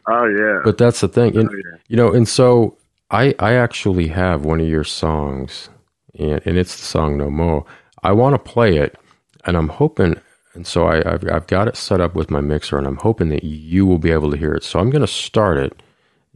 Oh 0.08 0.26
yeah. 0.26 0.62
But 0.64 0.78
that's 0.78 1.02
the 1.02 1.08
thing, 1.08 1.36
and, 1.36 1.50
oh, 1.50 1.54
yeah. 1.54 1.78
you 1.88 1.98
know, 1.98 2.14
and 2.14 2.28
so 2.28 2.78
I 3.10 3.34
I 3.40 3.54
actually 3.54 4.08
have 4.10 4.46
one 4.46 4.62
of 4.62 4.68
your 4.68 4.84
songs 4.84 5.70
and, 6.18 6.42
and 6.46 6.58
it's 6.58 6.76
the 6.76 6.86
song 6.86 7.18
No 7.18 7.30
More. 7.30 7.66
I 8.04 8.12
want 8.12 8.34
to 8.34 8.52
play 8.52 8.78
it, 8.78 8.98
and 9.46 9.58
I'm 9.58 9.70
hoping, 9.70 10.20
and 10.54 10.68
so 10.68 10.88
I, 10.88 10.98
have 10.98 11.28
I've 11.30 11.48
got 11.48 11.68
it 11.68 11.76
set 11.76 12.02
up 12.02 12.16
with 12.16 12.30
my 12.30 12.42
mixer, 12.42 12.78
and 12.78 12.86
I'm 12.88 12.98
hoping 12.98 13.30
that 13.30 13.44
you 13.44 13.86
will 13.86 14.00
be 14.00 14.12
able 14.12 14.32
to 14.32 14.38
hear 14.38 14.54
it. 14.54 14.64
So 14.64 14.80
I'm 14.80 14.90
going 14.90 15.02
to 15.02 15.08
start 15.08 15.58
it, 15.58 15.82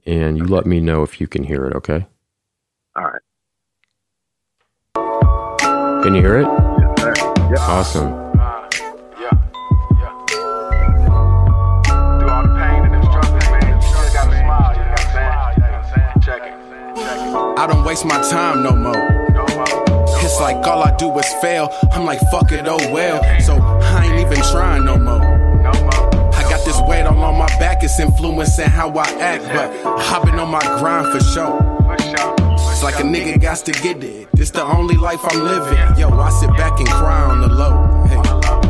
and 0.05 0.37
you 0.37 0.45
okay. 0.45 0.53
let 0.53 0.65
me 0.65 0.79
know 0.79 1.03
if 1.03 1.21
you 1.21 1.27
can 1.27 1.43
hear 1.43 1.65
it, 1.65 1.75
okay? 1.75 2.05
All 2.95 3.03
right. 3.03 3.21
Can 6.03 6.15
you 6.15 6.21
hear 6.21 6.39
it? 6.39 6.47
Yes, 6.47 6.99
sir. 6.99 7.13
Yep. 7.49 7.59
Awesome. 7.59 8.29
I 17.59 17.67
don't 17.67 17.83
waste 17.83 18.05
my 18.05 18.21
time 18.29 18.63
no 18.63 18.71
more. 18.71 19.08
Like 20.39 20.65
all 20.65 20.83
I 20.83 20.95
do 20.95 21.11
is 21.19 21.27
fail. 21.41 21.69
I'm 21.91 22.05
like, 22.05 22.19
fuck 22.31 22.51
it, 22.51 22.65
oh 22.65 22.77
well. 22.93 23.21
So 23.41 23.55
I 23.57 24.05
ain't 24.05 24.19
even 24.19 24.41
trying 24.51 24.85
no 24.85 24.97
more. 24.97 25.21
I 26.33 26.43
got 26.43 26.63
this 26.65 26.79
weight 26.87 27.03
all 27.03 27.19
on 27.19 27.37
my 27.37 27.47
back, 27.59 27.83
it's 27.83 27.99
influencing 27.99 28.69
how 28.69 28.89
I 28.97 29.09
act, 29.19 29.43
but 29.43 29.69
I've 29.85 30.23
been 30.23 30.39
on 30.39 30.49
my 30.49 30.61
grind 30.79 31.11
for 31.11 31.23
sure. 31.23 31.69
It's 32.79 32.83
like 32.83 32.99
a 32.99 33.03
nigga 33.03 33.41
got 33.41 33.57
to 33.57 33.73
get 33.73 34.01
it. 34.03 34.29
This 34.31 34.51
the 34.51 34.63
only 34.63 34.95
life 34.95 35.19
I'm 35.23 35.43
living. 35.43 35.99
Yo, 35.99 36.09
I 36.17 36.29
sit 36.29 36.49
back 36.51 36.79
and 36.79 36.87
cry 36.87 37.21
on 37.23 37.41
the 37.41 37.49
low. 37.49 38.05
Hey. 38.07 38.15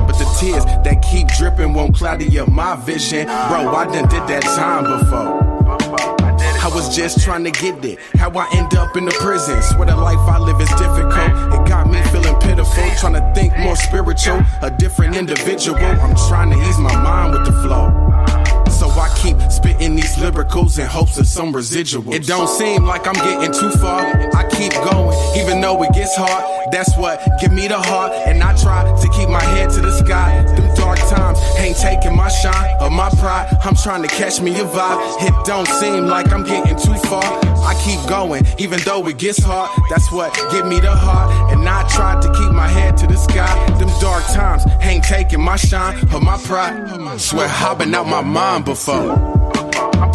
But 0.07 0.17
the 0.17 0.25
tears 0.39 0.65
that 0.65 1.03
keep 1.03 1.27
dripping 1.37 1.75
won't 1.75 1.95
cloudy 1.95 2.39
up 2.39 2.47
my 2.49 2.75
vision. 2.77 3.27
Bro, 3.27 3.75
I 3.75 3.85
done 3.85 4.09
did 4.09 4.23
that 4.27 4.41
time 4.41 4.85
before. 4.85 6.28
I 6.61 6.67
was 6.67 6.93
just 6.93 7.21
trying 7.21 7.45
to 7.45 7.51
get 7.51 7.83
it. 7.85 7.99
How 8.15 8.29
I 8.31 8.47
end 8.53 8.75
up 8.75 8.97
in 8.97 9.05
the 9.05 9.11
prison. 9.11 9.61
Swear 9.61 9.87
the 9.87 9.95
life 9.95 10.19
I 10.19 10.37
live 10.37 10.59
is 10.59 10.69
difficult. 10.71 11.31
It 11.53 11.67
got 11.67 11.89
me 11.89 12.01
feeling 12.11 12.35
pitiful. 12.39 12.83
Trying 12.99 13.13
to 13.13 13.31
think 13.33 13.57
more 13.57 13.77
spiritual. 13.77 14.41
A 14.61 14.69
different 14.69 15.15
individual. 15.15 15.79
I'm 15.79 16.15
trying 16.27 16.51
to 16.51 16.57
ease 16.67 16.77
my 16.77 16.93
mind 17.01 17.31
with 17.31 17.45
the 17.45 17.53
flow. 17.63 18.28
So 18.69 18.89
I 18.89 19.13
keep 19.17 19.37
spitting 19.51 19.95
these 19.95 20.15
lyricals 20.15 20.79
in 20.79 20.85
hopes 20.85 21.17
of 21.17 21.27
some 21.27 21.53
residuals. 21.53 22.13
It 22.13 22.25
don't 22.25 22.47
seem 22.47 22.85
like 22.85 23.07
I'm 23.07 23.13
getting 23.13 23.51
too 23.51 23.71
far. 23.71 24.01
I 24.35 24.47
keep 24.49 24.73
going, 24.73 25.17
even 25.37 25.59
though 25.61 25.81
it 25.83 25.93
gets 25.93 26.15
hard. 26.15 26.43
That's 26.71 26.95
what 26.97 27.19
give 27.41 27.51
me 27.51 27.67
the 27.67 27.79
heart. 27.79 28.13
And 28.27 28.41
I 28.43 28.55
try 28.55 28.83
to 28.83 29.09
keep 29.09 29.27
my 29.27 29.43
head 29.43 29.69
to 29.71 29.81
the 29.81 29.97
sky. 29.97 30.43
Them 30.55 30.75
dark 30.75 30.99
times 31.09 31.39
ain't 31.57 31.77
taking 31.77 32.15
my 32.15 32.29
shine 32.29 32.77
or 32.81 32.89
my 32.89 33.09
pride. 33.09 33.47
I'm 33.63 33.75
trying 33.75 34.03
to 34.03 34.07
catch 34.07 34.39
me 34.39 34.51
a 34.51 34.63
vibe. 34.63 34.99
It 35.27 35.45
don't 35.45 35.67
seem 35.67 36.05
like 36.05 36.31
I'm 36.31 36.43
getting 36.43 36.77
too 36.77 36.95
far. 37.07 37.23
I 37.23 37.73
keep 37.83 37.99
going, 38.07 38.45
even 38.59 38.79
though 38.85 39.05
it 39.07 39.17
gets 39.17 39.43
hard. 39.43 39.69
That's 39.89 40.11
what 40.11 40.33
give 40.51 40.65
me 40.65 40.79
the 40.79 40.95
heart. 40.95 41.51
And 41.51 41.67
I 41.67 41.87
try 41.89 42.19
to 42.21 42.27
keep 42.33 42.51
my 42.51 42.67
head 42.67 42.97
to 42.97 43.07
the 43.07 43.17
sky. 43.17 43.53
Them 43.79 43.89
dark 43.99 44.23
times 44.25 44.63
ain't 44.81 45.03
taking 45.03 45.41
my 45.41 45.55
shine 45.55 45.97
or 46.13 46.21
my 46.21 46.37
pride. 46.37 47.19
Swear 47.19 47.49
been 47.79 47.95
out 47.95 48.07
my 48.07 48.21
mind 48.21 48.58
before. 48.63 49.13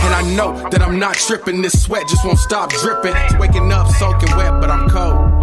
And 0.04 0.14
I 0.14 0.22
know 0.36 0.68
that 0.70 0.82
I'm 0.82 0.98
not 0.98 1.14
tripping. 1.14 1.62
This 1.62 1.82
sweat 1.82 2.06
just 2.08 2.24
won't 2.24 2.38
stop 2.38 2.70
dripping. 2.70 3.14
It's 3.16 3.38
waking 3.38 3.72
up 3.72 3.88
soaking 3.92 4.36
wet, 4.36 4.60
but 4.60 4.70
I'm 4.70 4.88
cold. 4.88 5.42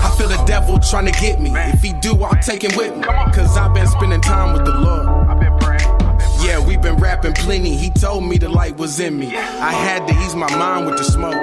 I 0.00 0.14
feel 0.16 0.28
the 0.28 0.42
devil 0.46 0.78
trying 0.78 1.06
to 1.06 1.20
get 1.20 1.40
me. 1.40 1.50
If 1.54 1.82
he 1.82 1.92
do, 1.92 2.14
I'll 2.22 2.40
take 2.42 2.62
him 2.62 2.76
with 2.76 2.96
me. 2.96 3.04
Cause 3.04 3.56
I've 3.56 3.74
been 3.74 3.86
spending 3.86 4.20
time 4.20 4.52
with 4.52 4.64
the 4.64 4.74
Lord. 4.74 5.06
Yeah, 6.44 6.64
we've 6.64 6.80
been 6.80 6.96
rapping 6.96 7.34
plenty. 7.34 7.76
He 7.76 7.90
told 7.90 8.24
me 8.24 8.38
the 8.38 8.48
light 8.48 8.76
was 8.76 9.00
in 9.00 9.18
me. 9.18 9.36
I 9.36 9.72
had 9.72 10.06
to 10.08 10.14
ease 10.24 10.34
my 10.34 10.50
mind 10.56 10.86
with 10.86 10.96
the 10.96 11.04
smoke. 11.04 11.34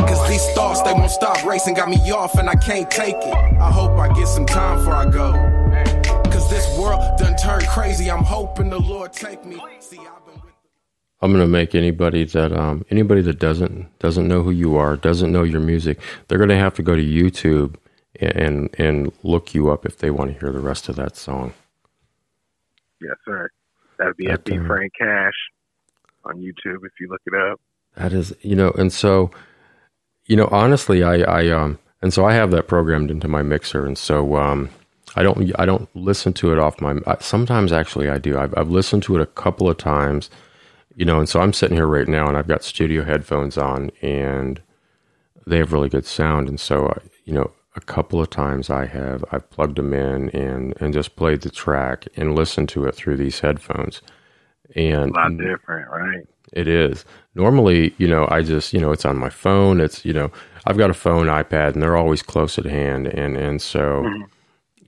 Cause 0.00 0.28
these 0.28 0.46
thoughts, 0.54 0.82
they 0.82 0.92
won't 0.92 1.10
stop 1.10 1.44
racing. 1.44 1.74
Got 1.74 1.88
me 1.88 1.98
off 2.10 2.34
and 2.38 2.48
I 2.48 2.54
can't 2.54 2.90
take 2.90 3.16
it. 3.16 3.34
I 3.34 3.70
hope 3.70 3.98
I 3.98 4.12
get 4.12 4.28
some 4.28 4.46
time 4.46 4.78
before 4.78 4.94
I 4.94 5.10
go. 5.10 5.61
Cause 6.52 6.66
this 6.66 6.78
world 6.78 7.00
done 7.16 7.34
turned 7.36 7.66
crazy. 7.68 8.10
I'm 8.10 8.24
hoping 8.24 8.68
the 8.68 8.78
Lord 8.78 9.14
take 9.14 9.42
me. 9.42 9.56
See, 9.80 9.98
I've 9.98 10.26
been 10.26 10.34
with 10.34 10.52
I'm 11.22 11.32
gonna 11.32 11.46
make 11.46 11.74
anybody 11.74 12.24
that 12.24 12.52
um, 12.52 12.84
anybody 12.90 13.22
that 13.22 13.38
doesn't 13.38 13.98
doesn't 14.00 14.28
know 14.28 14.42
who 14.42 14.50
you 14.50 14.76
are, 14.76 14.96
doesn't 14.96 15.32
know 15.32 15.44
your 15.44 15.60
music, 15.60 15.98
they're 16.28 16.38
gonna 16.38 16.58
have 16.58 16.74
to 16.74 16.82
go 16.82 16.94
to 16.94 17.02
YouTube 17.02 17.76
and 18.20 18.68
and 18.76 19.12
look 19.22 19.54
you 19.54 19.70
up 19.70 19.86
if 19.86 19.96
they 19.96 20.10
want 20.10 20.32
to 20.32 20.38
hear 20.38 20.52
the 20.52 20.60
rest 20.60 20.90
of 20.90 20.96
that 20.96 21.16
song. 21.16 21.54
Yes, 23.00 23.16
sir. 23.24 23.48
That'd 23.98 24.16
be 24.18 24.26
That, 24.26 24.44
FB 24.44 24.64
uh, 24.64 24.66
Frank 24.66 24.92
Cash 24.98 25.32
on 26.26 26.36
YouTube 26.36 26.84
if 26.84 26.92
you 27.00 27.08
look 27.08 27.22
it 27.24 27.34
up. 27.34 27.60
That 27.96 28.12
is, 28.12 28.34
you 28.42 28.56
know, 28.56 28.72
and 28.72 28.92
so, 28.92 29.30
you 30.26 30.36
know, 30.36 30.48
honestly, 30.50 31.02
I, 31.02 31.20
I, 31.20 31.48
um, 31.48 31.78
and 32.02 32.12
so 32.12 32.24
I 32.26 32.34
have 32.34 32.50
that 32.50 32.68
programmed 32.68 33.10
into 33.10 33.28
my 33.28 33.42
mixer, 33.42 33.86
and 33.86 33.96
so, 33.96 34.36
um, 34.36 34.70
I 35.16 35.22
don't, 35.22 35.52
I 35.58 35.66
don't 35.66 35.88
listen 35.94 36.32
to 36.34 36.52
it 36.52 36.58
off 36.58 36.80
my. 36.80 36.96
Sometimes 37.20 37.72
actually 37.72 38.08
I 38.08 38.18
do. 38.18 38.38
I've, 38.38 38.56
I've 38.56 38.70
listened 38.70 39.02
to 39.04 39.16
it 39.16 39.22
a 39.22 39.26
couple 39.26 39.68
of 39.68 39.76
times, 39.76 40.30
you 40.96 41.04
know, 41.04 41.18
and 41.18 41.28
so 41.28 41.40
I'm 41.40 41.52
sitting 41.52 41.76
here 41.76 41.86
right 41.86 42.08
now, 42.08 42.28
and 42.28 42.36
I've 42.36 42.48
got 42.48 42.64
studio 42.64 43.04
headphones 43.04 43.58
on, 43.58 43.90
and 44.00 44.60
they 45.46 45.58
have 45.58 45.72
really 45.72 45.88
good 45.88 46.06
sound, 46.06 46.48
and 46.48 46.58
so, 46.58 46.86
uh, 46.86 47.00
you 47.24 47.32
know, 47.32 47.50
a 47.74 47.80
couple 47.80 48.20
of 48.20 48.30
times 48.30 48.70
I 48.70 48.86
have 48.86 49.24
I've 49.32 49.48
plugged 49.50 49.76
them 49.76 49.92
in 49.94 50.28
and 50.30 50.74
and 50.80 50.92
just 50.92 51.16
played 51.16 51.40
the 51.40 51.50
track 51.50 52.06
and 52.16 52.34
listened 52.34 52.68
to 52.70 52.84
it 52.86 52.94
through 52.94 53.16
these 53.16 53.40
headphones, 53.40 54.02
and 54.74 55.10
A 55.10 55.14
lot 55.14 55.36
different, 55.38 55.90
right? 55.90 56.26
it 56.52 56.68
is. 56.68 57.04
Normally, 57.34 57.94
you 57.98 58.06
know, 58.06 58.28
I 58.30 58.42
just, 58.42 58.72
you 58.72 58.80
know, 58.80 58.92
it's 58.92 59.04
on 59.04 59.16
my 59.16 59.30
phone. 59.30 59.80
It's, 59.80 60.04
you 60.04 60.12
know, 60.12 60.30
I've 60.66 60.76
got 60.76 60.90
a 60.90 60.94
phone, 60.94 61.26
iPad, 61.26 61.72
and 61.72 61.82
they're 61.82 61.96
always 61.96 62.22
close 62.22 62.58
at 62.58 62.66
hand. 62.66 63.06
And, 63.06 63.36
and 63.36 63.60
so, 63.60 64.02
mm-hmm. 64.02 64.22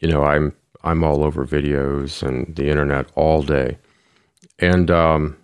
You 0.05 0.13
know, 0.13 0.23
I'm, 0.23 0.53
I'm 0.83 1.03
all 1.03 1.25
over 1.25 1.47
videos 1.47 2.23
and 2.23 2.55
the 2.55 2.69
internet 2.69 3.07
all 3.15 3.43
day. 3.43 3.79
And, 4.59 4.91
um, 4.91 5.37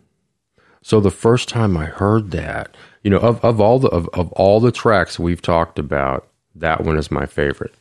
so 0.83 1.01
the 1.01 1.11
first 1.11 1.49
time 1.49 1.77
I 1.77 1.87
heard 1.87 2.31
that, 2.31 2.77
you 3.03 3.11
know, 3.11 3.19
of, 3.19 3.45
of 3.45 3.61
all 3.61 3.79
the, 3.79 3.89
of, 3.89 4.09
of 4.13 4.31
all 4.33 4.61
the 4.61 4.73
tracks 4.73 5.19
we've 5.19 5.43
talked 5.43 5.79
about, 5.79 6.29
that 6.55 6.85
one 6.85 6.97
is 6.97 7.11
my 7.11 7.27
favorite. 7.27 7.75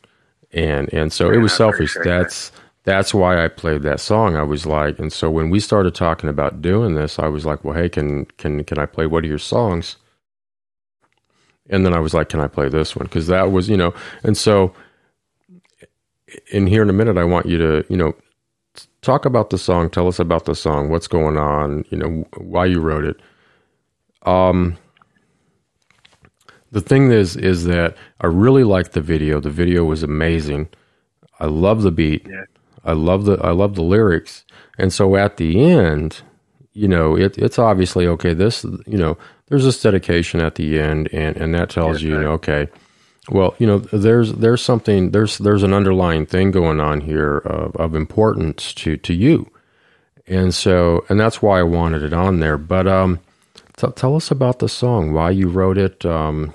And, 0.52 0.92
and 0.94 1.12
so 1.12 1.32
it 1.32 1.38
was 1.38 1.54
selfish. 1.54 1.94
that. 1.96 2.04
That's, 2.04 2.52
that's 2.84 3.14
why 3.14 3.44
I 3.44 3.50
played 3.50 3.84
that 3.84 4.00
song. 4.00 4.36
I 4.36 4.44
was 4.44 4.66
like, 4.66 5.00
and 5.00 5.12
so 5.12 5.30
when 5.30 5.50
we 5.50 5.60
started 5.60 5.94
talking 5.94 6.30
about 6.30 6.62
doing 6.62 6.96
this, 6.96 7.20
I 7.20 7.28
was 7.28 7.46
like, 7.46 7.64
well, 7.64 7.76
hey, 7.76 7.90
can 7.90 8.26
can 8.38 8.64
can 8.64 8.80
I 8.80 8.86
play 8.86 9.06
one 9.06 9.26
of 9.26 9.30
your 9.30 9.38
songs? 9.38 9.98
And 11.70 11.86
then 11.86 11.94
I 11.94 12.00
was 12.00 12.14
like, 12.14 12.30
can 12.30 12.40
I 12.40 12.48
play 12.48 12.70
this 12.70 12.96
one? 12.96 13.06
Because 13.06 13.28
that 13.28 13.52
was, 13.52 13.70
you 13.70 13.78
know, 13.78 13.94
and 14.24 14.36
so 14.36 14.74
in 16.52 16.68
here 16.68 16.82
in 16.82 16.90
a 16.90 16.94
minute, 16.94 17.18
I 17.18 17.24
want 17.24 17.46
you 17.46 17.58
to, 17.58 17.86
you 17.90 17.98
know, 17.98 18.16
talk 19.02 19.26
about 19.26 19.50
the 19.50 19.58
song. 19.58 19.90
Tell 19.90 20.08
us 20.08 20.20
about 20.20 20.46
the 20.46 20.56
song. 20.56 20.90
What's 20.90 21.08
going 21.08 21.38
on? 21.38 21.86
You 21.90 21.98
know, 21.98 22.28
why 22.38 22.66
you 22.66 22.80
wrote 22.80 23.06
it. 23.06 23.20
Um, 24.24 24.78
the 26.72 26.82
thing 26.82 27.12
is, 27.12 27.36
is 27.36 27.66
that 27.66 27.98
I 28.22 28.28
really 28.28 28.64
liked 28.64 28.92
the 28.94 29.02
video. 29.02 29.40
The 29.40 29.50
video 29.50 29.84
was 29.86 30.04
amazing. 30.04 30.70
I 31.40 31.46
love 31.46 31.82
the 31.82 31.92
beat. 31.92 32.28
Yeah. 32.30 32.44
I 32.84 32.94
love 32.94 33.26
the 33.26 33.38
I 33.44 33.52
love 33.52 33.76
the 33.76 33.84
lyrics. 33.84 34.46
And 34.78 34.94
so 34.94 35.16
at 35.16 35.38
the 35.38 35.60
end, 35.60 36.22
you 36.74 36.88
know, 36.88 37.16
it, 37.18 37.38
it's 37.38 37.60
obviously 37.60 38.08
okay. 38.08 38.34
This, 38.34 38.64
you 38.64 38.98
know, 38.98 39.18
there's 39.48 39.66
this 39.66 39.82
dedication 39.82 40.40
at 40.40 40.56
the 40.56 40.80
end, 40.80 41.10
and 41.12 41.36
and 41.36 41.54
that 41.56 41.70
tells 41.70 41.98
Yes, 41.98 42.04
you, 42.04 42.12
you 42.12 42.22
know, 42.22 42.32
okay, 42.34 42.70
well, 43.32 43.56
you 43.60 43.68
know, 43.68 43.80
there's 43.80 44.34
there's 44.34 44.62
something 44.62 45.12
there's 45.12 45.38
there's 45.38 45.64
an 45.64 45.74
underlying 45.74 46.26
thing 46.26 46.52
going 46.52 46.80
on 46.80 47.02
here 47.02 47.38
of, 47.38 47.76
of 47.76 47.96
importance 47.96 48.74
to 48.76 48.98
to 48.98 49.14
you, 49.14 49.52
and 50.28 50.54
so 50.54 51.06
and 51.10 51.20
that's 51.20 51.42
why 51.42 51.60
I 51.60 51.64
wanted 51.64 52.04
it 52.04 52.14
on 52.14 52.40
there. 52.40 52.58
But 52.58 52.88
um, 52.88 53.20
t- 53.78 53.92
tell 53.96 54.16
us 54.16 54.32
about 54.32 54.60
the 54.60 54.70
song, 54.70 55.14
why 55.14 55.32
you 55.32 55.48
wrote 55.50 55.78
it. 55.78 56.06
Um, 56.06 56.54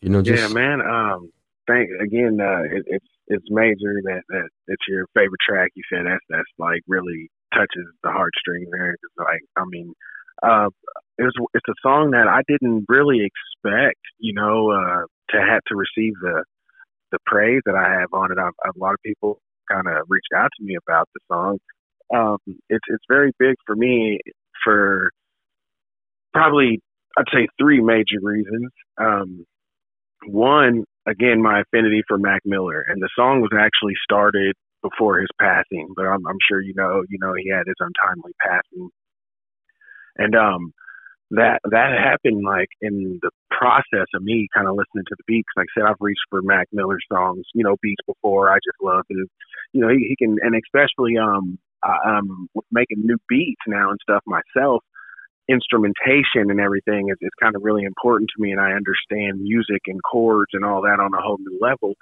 you 0.00 0.08
know, 0.08 0.22
just 0.22 0.48
yeah, 0.48 0.54
man. 0.54 0.80
Um, 0.80 1.30
thank 1.66 1.90
again. 2.00 2.38
Uh, 2.40 2.62
it, 2.64 2.84
it's 2.86 3.06
it's 3.28 3.46
major 3.50 4.00
that 4.04 4.22
that 4.28 4.48
it's 4.68 4.82
your 4.88 5.06
favorite 5.14 5.40
track. 5.46 5.70
You 5.74 5.82
said 5.92 6.06
that's 6.06 6.24
that's 6.28 6.52
like 6.58 6.82
really 6.86 7.30
touches 7.54 7.86
the 8.02 8.10
heartstrings 8.10 8.68
there. 8.70 8.96
like, 9.18 9.42
I 9.56 9.64
mean, 9.66 9.94
uh, 10.42 10.68
it 11.18 11.22
was 11.22 11.34
it's 11.54 11.68
a 11.68 11.74
song 11.82 12.10
that 12.12 12.28
I 12.28 12.42
didn't 12.46 12.86
really 12.88 13.24
expect. 13.24 14.00
You 14.18 14.34
know, 14.34 14.70
uh, 14.70 15.06
to 15.30 15.38
have 15.38 15.62
to 15.68 15.76
receive 15.76 16.14
the 16.20 16.44
the 17.12 17.18
praise 17.24 17.62
that 17.66 17.74
I 17.76 18.00
have 18.00 18.12
on 18.12 18.32
it. 18.32 18.38
A 18.38 18.78
lot 18.78 18.94
of 18.94 19.00
people 19.04 19.38
kind 19.70 19.86
of 19.86 20.06
reached 20.08 20.32
out 20.36 20.50
to 20.58 20.64
me 20.64 20.76
about 20.76 21.08
the 21.14 21.20
song. 21.30 21.58
Um, 22.14 22.38
it's 22.68 22.84
it's 22.88 23.04
very 23.08 23.32
big 23.38 23.54
for 23.66 23.76
me 23.76 24.18
for 24.64 25.10
probably 26.32 26.80
I'd 27.16 27.24
say 27.32 27.48
three 27.58 27.80
major 27.80 28.20
reasons. 28.22 28.70
Um, 28.98 29.46
one, 30.26 30.84
again, 31.06 31.42
my 31.42 31.60
affinity 31.60 32.02
for 32.06 32.18
Mac 32.18 32.42
Miller, 32.44 32.84
and 32.88 33.00
the 33.02 33.08
song 33.16 33.40
was 33.40 33.50
actually 33.58 33.94
started 34.02 34.54
before 34.82 35.18
his 35.18 35.28
passing, 35.40 35.88
but 35.96 36.06
I'm, 36.06 36.26
I'm 36.26 36.38
sure 36.48 36.60
you 36.60 36.74
know, 36.76 37.02
you 37.08 37.18
know, 37.20 37.32
he 37.34 37.50
had 37.50 37.66
his 37.66 37.76
untimely 37.80 38.32
passing, 38.40 38.90
and 40.16 40.34
um, 40.36 40.72
that 41.30 41.60
that 41.64 41.90
happened 41.98 42.44
like 42.44 42.68
in 42.80 43.18
the 43.22 43.30
process 43.50 44.06
of 44.14 44.22
me 44.22 44.48
kind 44.54 44.68
of 44.68 44.76
listening 44.76 45.04
to 45.08 45.16
the 45.16 45.24
beats. 45.26 45.48
Like 45.56 45.66
I 45.76 45.80
said, 45.80 45.86
I've 45.88 46.00
reached 46.00 46.22
for 46.30 46.42
Mac 46.42 46.68
Miller 46.72 46.98
songs, 47.10 47.44
you 47.54 47.64
know, 47.64 47.76
beats 47.82 48.02
before. 48.06 48.50
I 48.50 48.56
just 48.56 48.78
love 48.80 49.04
his, 49.08 49.26
you 49.72 49.80
know, 49.80 49.88
he, 49.88 50.06
he 50.08 50.16
can, 50.16 50.36
and 50.42 50.54
especially 50.54 51.16
um, 51.18 51.58
I, 51.82 52.20
with 52.54 52.64
making 52.70 52.98
new 53.04 53.18
beats 53.28 53.62
now 53.66 53.90
and 53.90 53.98
stuff 54.02 54.22
myself 54.26 54.82
instrumentation 55.48 56.50
and 56.50 56.60
everything 56.60 57.08
is, 57.08 57.16
is 57.20 57.30
kind 57.40 57.54
of 57.54 57.62
really 57.62 57.84
important 57.84 58.28
to 58.34 58.42
me 58.42 58.50
and 58.50 58.60
I 58.60 58.72
understand 58.72 59.40
music 59.40 59.82
and 59.86 60.00
chords 60.02 60.50
and 60.52 60.64
all 60.64 60.82
that 60.82 60.98
on 61.00 61.14
a 61.14 61.22
whole 61.22 61.38
new 61.38 61.58
level. 61.60 61.94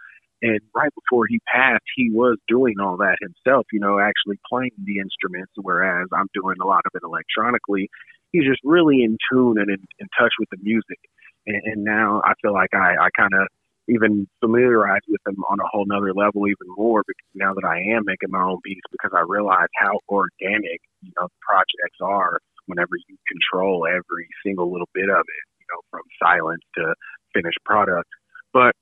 And 0.42 0.60
right 0.74 0.90
before 0.94 1.24
he 1.28 1.40
passed, 1.46 1.84
he 1.96 2.10
was 2.10 2.36
doing 2.48 2.74
all 2.80 2.96
that 2.98 3.16
himself, 3.20 3.66
you 3.72 3.80
know, 3.80 3.98
actually 3.98 4.38
playing 4.48 4.72
the 4.82 4.98
instruments, 4.98 5.52
whereas 5.56 6.08
I'm 6.12 6.28
doing 6.34 6.56
a 6.60 6.66
lot 6.66 6.82
of 6.84 6.92
it 6.94 7.04
electronically. 7.04 7.88
He's 8.34 8.50
just 8.50 8.58
really 8.64 9.06
in 9.06 9.16
tune 9.30 9.62
and 9.62 9.70
in, 9.70 9.78
in 10.02 10.08
touch 10.18 10.34
with 10.42 10.50
the 10.50 10.58
music. 10.58 10.98
And, 11.46 11.62
and 11.64 11.84
now 11.84 12.20
I 12.26 12.34
feel 12.42 12.52
like 12.52 12.74
I, 12.74 12.98
I 12.98 13.08
kind 13.14 13.30
of 13.30 13.46
even 13.86 14.26
familiarize 14.40 15.06
with 15.06 15.20
him 15.22 15.36
on 15.48 15.60
a 15.60 15.68
whole 15.70 15.84
nother 15.86 16.12
level 16.12 16.48
even 16.48 16.66
more 16.74 17.04
because 17.06 17.30
now 17.34 17.54
that 17.54 17.62
I 17.62 17.78
am 17.94 18.02
making 18.04 18.30
my 18.34 18.42
own 18.42 18.58
beats 18.64 18.82
because 18.90 19.12
I 19.14 19.22
realize 19.28 19.68
how 19.78 20.00
organic, 20.08 20.80
you 21.02 21.12
know, 21.14 21.30
the 21.30 21.40
projects 21.46 22.00
are 22.02 22.40
whenever 22.66 22.96
you 23.08 23.16
control 23.28 23.86
every 23.86 24.26
single 24.44 24.72
little 24.72 24.88
bit 24.94 25.10
of 25.10 25.20
it, 25.22 25.44
you 25.60 25.66
know, 25.70 25.80
from 25.90 26.02
silence 26.18 26.62
to 26.74 26.94
finished 27.34 27.58
product. 27.64 28.08
But 28.52 28.74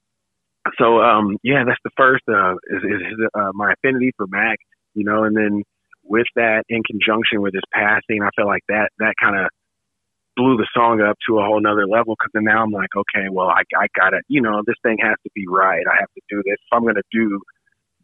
so, 0.79 1.03
um, 1.03 1.37
yeah, 1.43 1.65
that's 1.67 1.83
the 1.85 1.91
first, 1.97 2.23
uh, 2.29 2.55
is, 2.71 2.83
is, 2.85 3.19
uh, 3.35 3.51
my 3.55 3.73
affinity 3.73 4.13
for 4.17 4.27
Mac, 4.29 4.59
you 4.95 5.05
know, 5.05 5.25
and 5.25 5.37
then 5.37 5.63
with 6.05 6.27
that 6.37 6.65
in 6.69 6.83
conjunction 6.83 7.43
with 7.43 7.55
his 7.55 7.67
passing, 7.73 8.23
I 8.23 8.31
feel 8.37 8.47
like 8.47 8.65
that, 8.69 8.91
that 8.99 9.15
kind 9.21 9.37
of 9.37 9.49
blew 10.37 10.57
the 10.57 10.69
song 10.75 11.01
up 11.01 11.17
to 11.29 11.39
a 11.39 11.45
whole 11.45 11.61
nother 11.61 11.87
level. 11.87 12.17
Cause 12.17 12.31
then 12.33 12.45
now 12.45 12.63
I'm 12.63 12.73
like, 12.73 12.91
okay, 12.97 13.29
well, 13.31 13.49
I, 13.49 13.63
I 13.77 13.87
gotta, 13.95 14.21
you 14.29 14.41
know, 14.41 14.63
this 14.67 14.77
thing 14.83 14.99
has 15.03 15.17
to 15.25 15.31
be 15.35 15.45
right. 15.49 15.85
I 15.87 15.97
have 16.01 16.13
to 16.15 16.23
do 16.29 16.43
this. 16.45 16.57
If 16.59 16.73
I'm 16.73 16.85
to 16.87 17.03
do 17.13 17.41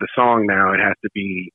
the 0.00 0.08
song 0.14 0.46
now, 0.46 0.72
it 0.72 0.80
has 0.80 0.94
to 1.02 1.10
be 1.14 1.52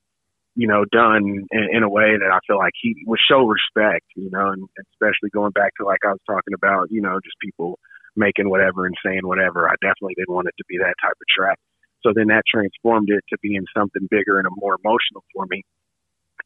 you 0.55 0.67
know, 0.67 0.85
done 0.91 1.47
in, 1.51 1.67
in 1.71 1.83
a 1.83 1.89
way 1.89 2.13
that 2.17 2.31
I 2.31 2.37
feel 2.45 2.57
like 2.57 2.73
he 2.79 2.95
would 3.07 3.19
show 3.27 3.45
respect, 3.45 4.05
you 4.15 4.29
know, 4.29 4.49
and 4.53 4.67
especially 4.93 5.33
going 5.33 5.51
back 5.51 5.73
to 5.79 5.85
like 5.85 6.05
I 6.05 6.13
was 6.13 6.21
talking 6.29 6.53
about, 6.53 6.91
you 6.91 7.01
know, 7.01 7.17
just 7.23 7.37
people 7.41 7.79
making 8.15 8.49
whatever 8.49 8.85
and 8.85 8.95
saying 9.03 9.25
whatever. 9.25 9.67
I 9.67 9.73
definitely 9.81 10.13
didn't 10.15 10.33
want 10.33 10.47
it 10.47 10.53
to 10.57 10.65
be 10.69 10.77
that 10.77 10.93
type 11.01 11.17
of 11.17 11.27
track. 11.27 11.57
So 12.05 12.13
then 12.13 12.27
that 12.27 12.43
transformed 12.45 13.09
it 13.09 13.23
to 13.29 13.37
being 13.41 13.65
something 13.75 14.07
bigger 14.11 14.37
and 14.37 14.47
more 14.59 14.77
emotional 14.83 15.23
for 15.33 15.45
me. 15.49 15.63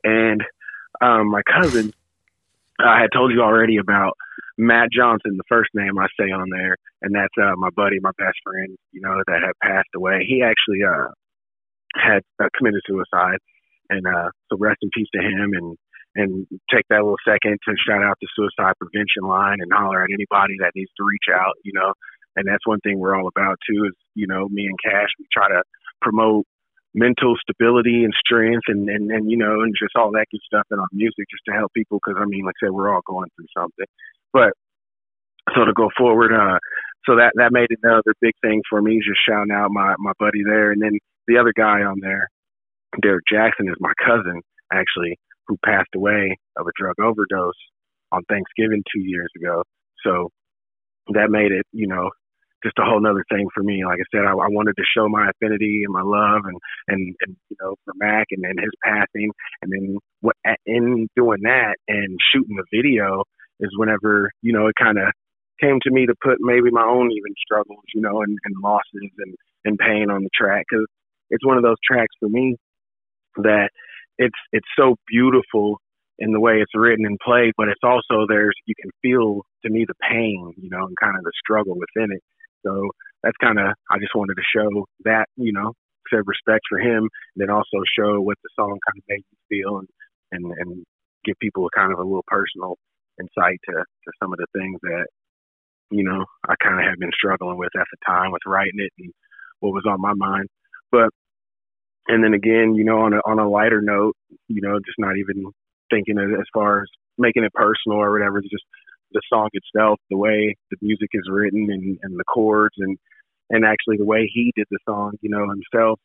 And 0.08 0.42
um, 1.02 1.28
my 1.32 1.42
cousin, 1.44 1.92
I 2.80 3.02
had 3.02 3.12
told 3.14 3.34
you 3.34 3.42
already 3.42 3.78
about 3.78 4.16
Matt 4.58 4.88
Johnson, 4.96 5.36
the 5.36 5.44
first 5.50 5.70
name 5.74 6.00
I 6.00 6.08
say 6.18 6.32
on 6.32 6.50
there, 6.50 6.78
and 7.02 7.14
that's 7.14 7.34
uh, 7.38 7.56
my 7.58 7.70
buddy, 7.76 8.00
my 8.00 8.16
best 8.18 8.38
friend, 8.44 8.78
you 8.94 9.02
know, 9.02 9.22
that 9.28 9.42
had 9.44 9.54
passed 9.62 9.90
away. 9.96 10.26
He 10.28 10.42
actually 10.42 10.84
uh, 10.88 11.12
had 11.94 12.24
uh, 12.40 12.48
committed 12.58 12.82
suicide, 12.88 13.38
and 13.90 14.08
uh, 14.08 14.30
so 14.50 14.58
rest 14.58 14.80
in 14.82 14.90
peace 14.96 15.10
to 15.14 15.22
him. 15.22 15.52
And 15.54 15.78
and 16.16 16.48
take 16.74 16.86
that 16.90 17.04
little 17.04 17.22
second 17.28 17.60
to 17.68 17.76
shout 17.78 18.02
out 18.02 18.18
the 18.20 18.28
suicide 18.34 18.74
prevention 18.80 19.22
line 19.22 19.60
and 19.62 19.70
holler 19.72 20.02
at 20.02 20.10
anybody 20.10 20.56
that 20.60 20.72
needs 20.74 20.90
to 20.98 21.06
reach 21.06 21.30
out. 21.30 21.54
You 21.64 21.74
know, 21.76 21.94
and 22.36 22.48
that's 22.48 22.66
one 22.66 22.80
thing 22.80 22.98
we're 22.98 23.16
all 23.16 23.28
about 23.28 23.58
too. 23.70 23.86
Is 23.86 23.94
you 24.16 24.26
know, 24.26 24.48
me 24.50 24.66
and 24.66 24.80
Cash, 24.82 25.10
we 25.20 25.28
try 25.32 25.50
to 25.50 25.62
promote 26.02 26.46
mental 26.98 27.36
stability 27.38 28.04
and 28.04 28.14
strength 28.18 28.66
and, 28.68 28.90
and, 28.90 29.12
and, 29.12 29.30
you 29.30 29.38
know, 29.38 29.62
and 29.62 29.74
just 29.80 29.96
all 29.96 30.10
that 30.12 30.26
good 30.32 30.42
stuff 30.44 30.66
in 30.72 30.80
our 30.80 30.90
music 30.92 31.30
just 31.30 31.46
to 31.46 31.54
help 31.54 31.72
people. 31.74 32.00
Cause 32.04 32.16
I 32.18 32.26
mean, 32.26 32.44
like 32.44 32.56
I 32.62 32.68
said, 32.68 32.74
we're 32.74 32.94
all 32.94 33.06
going 33.06 33.30
through 33.36 33.46
something, 33.56 33.86
but 34.34 34.50
so 35.54 35.64
to 35.64 35.74
go 35.74 35.90
forward, 35.96 36.34
uh, 36.34 36.58
so 37.06 37.16
that, 37.16 37.32
that 37.36 37.54
made 37.54 37.70
another 37.84 38.14
big 38.20 38.34
thing 38.42 38.62
for 38.68 38.82
me, 38.82 38.98
just 38.98 39.22
shouting 39.24 39.54
out 39.54 39.70
my, 39.72 39.94
my 40.00 40.12
buddy 40.20 40.42
there. 40.44 40.72
And 40.72 40.82
then 40.82 40.98
the 41.28 41.38
other 41.38 41.54
guy 41.56 41.86
on 41.86 42.00
there, 42.02 42.28
Derek 43.02 43.24
Jackson 43.32 43.70
is 43.70 43.78
my 43.80 43.94
cousin 44.04 44.42
actually, 44.74 45.16
who 45.48 45.56
passed 45.64 45.94
away 45.96 46.36
of 46.58 46.66
a 46.68 46.76
drug 46.76 46.96
overdose 47.00 47.62
on 48.12 48.24
Thanksgiving 48.28 48.84
two 48.94 49.02
years 49.02 49.30
ago. 49.38 49.64
So 50.04 50.30
that 51.14 51.30
made 51.30 51.52
it, 51.52 51.66
you 51.72 51.88
know, 51.88 52.10
just 52.64 52.78
a 52.80 52.84
whole 52.84 53.02
nother 53.02 53.24
thing 53.32 53.48
for 53.54 53.64
me. 53.64 53.84
Like 53.86 54.00
I 54.00 54.08
said, 54.12 54.26
I, 54.26 54.32
I 54.32 54.50
wanted 54.50 54.76
to 54.78 54.84
show 54.96 55.08
my 55.08 55.30
affinity 55.30 55.84
and 55.86 55.94
my 55.94 56.02
love 56.02 56.42
and, 56.46 56.58
and, 56.88 57.16
and 57.22 57.36
you 57.50 57.58
know, 57.62 57.76
for 57.86 57.94
Mac 57.98 58.28
and, 58.32 58.44
and 58.46 58.60
his 58.60 58.74
passing. 58.84 59.32
And 59.62 59.72
then 59.72 59.98
what, 60.22 60.36
in 60.66 61.08
doing 61.16 61.42
that 61.44 61.76
and 61.88 62.18
shooting 62.34 62.58
the 62.58 62.66
video 62.74 63.24
is 63.60 63.70
whenever, 63.78 64.32
you 64.42 64.54
know, 64.54 64.68
it 64.68 64.76
kind 64.82 64.98
of 64.98 65.12
came 65.62 65.80
to 65.84 65.92
me 65.92 66.06
to 66.06 66.14
put 66.24 66.38
maybe 66.40 66.70
my 66.72 66.84
own 66.84 67.12
even 67.12 67.34
struggles, 67.38 67.84
you 67.94 68.02
know, 68.02 68.22
and, 68.22 68.38
and 68.46 68.56
losses 68.64 69.12
and, 69.18 69.36
and 69.66 69.78
pain 69.78 70.10
on 70.10 70.24
the 70.24 70.30
track. 70.34 70.66
Cause 70.72 70.86
it's 71.30 71.46
one 71.46 71.58
of 71.58 71.64
those 71.64 71.78
tracks 71.84 72.14
for 72.20 72.30
me 72.30 72.56
that 73.38 73.70
it's, 74.18 74.38
it's 74.52 74.68
so 74.78 74.96
beautiful 75.08 75.80
in 76.20 76.32
the 76.32 76.40
way 76.40 76.56
it's 76.56 76.72
written 76.74 77.06
and 77.06 77.20
played, 77.24 77.54
but 77.58 77.68
it's 77.68 77.84
also 77.84 78.26
there's 78.28 78.56
you 78.66 78.74
can 78.82 78.90
feel 79.02 79.42
to 79.64 79.70
me 79.70 79.86
the 79.88 79.94
pain, 80.10 80.54
you 80.58 80.70
know, 80.70 80.86
and 80.86 80.96
kind 81.00 81.16
of 81.18 81.24
the 81.24 81.32
struggle 81.40 81.76
within 81.76 82.12
it. 82.12 82.24
So 82.66 82.90
that's 83.24 83.38
kind 83.38 83.60
of 83.60 83.68
I 83.92 84.00
just 84.00 84.16
wanted 84.16 84.36
to 84.36 84.48
show 84.56 84.86
that 85.06 85.28
you 85.38 85.54
know 85.54 85.74
said 86.10 86.24
respect 86.26 86.64
for 86.70 86.80
him, 86.80 87.04
and 87.36 87.38
then 87.38 87.50
also 87.50 87.84
show 87.98 88.22
what 88.22 88.38
the 88.44 88.50
song 88.56 88.80
kind 88.88 88.98
of 88.98 89.04
made 89.10 89.24
you 89.32 89.38
feel, 89.50 89.78
and 89.80 89.88
and 90.32 90.46
and 90.60 90.86
give 91.26 91.36
people 91.42 91.66
a 91.68 91.78
kind 91.78 91.92
of 91.92 92.00
a 92.00 92.04
little 92.04 92.26
personal 92.28 92.78
insight 93.20 93.60
to 93.70 93.74
to 93.74 94.12
some 94.22 94.32
of 94.34 94.40
the 94.40 94.48
things 94.56 94.80
that 94.84 95.08
you 95.92 96.04
know 96.04 96.26
I 96.48 96.56
kind 96.64 96.80
of 96.80 96.86
have 96.86 97.00
been 97.00 97.12
struggling 97.14 97.58
with 97.58 97.76
at 97.76 97.88
the 97.92 97.98
time 98.06 98.32
with 98.32 98.42
writing 98.46 98.80
it 98.80 98.94
and 99.00 99.12
what 99.60 99.74
was 99.74 99.86
on 99.88 100.02
my 100.02 100.14
mind. 100.14 100.48
But 100.92 101.10
and 102.08 102.24
then 102.24 102.34
again, 102.34 102.76
you 102.76 102.84
know, 102.84 103.00
on 103.00 103.14
a 103.14 103.18
on 103.26 103.40
a 103.40 103.50
lighter 103.50 103.82
note, 103.82 104.16
you 104.48 104.62
know, 104.62 104.80
just 104.86 105.00
not 105.00 105.18
even 105.18 105.52
thinking 105.90 106.18
as 106.20 106.48
far 106.54 106.82
as 106.82 106.88
making 107.18 107.44
it 107.44 107.54
personal 107.54 107.98
or 108.00 108.12
whatever, 108.12 108.42
just 108.42 108.64
the 109.12 109.22
song 109.32 109.50
itself, 109.54 110.00
the 110.10 110.18
way 110.18 110.56
the 110.72 110.78
music 110.82 111.10
is 111.14 111.28
written 111.30 111.68
and, 111.72 112.00
and 112.02 112.20
the 112.20 112.24
chords 112.24 112.76
and 112.78 112.98
and 113.50 113.64
actually 113.64 113.98
the 113.98 114.06
way 114.06 114.30
he 114.32 114.52
did 114.56 114.68
the 114.70 114.80
song, 114.88 115.14
you 115.22 115.30
know, 115.30 115.48
himself. 115.48 116.00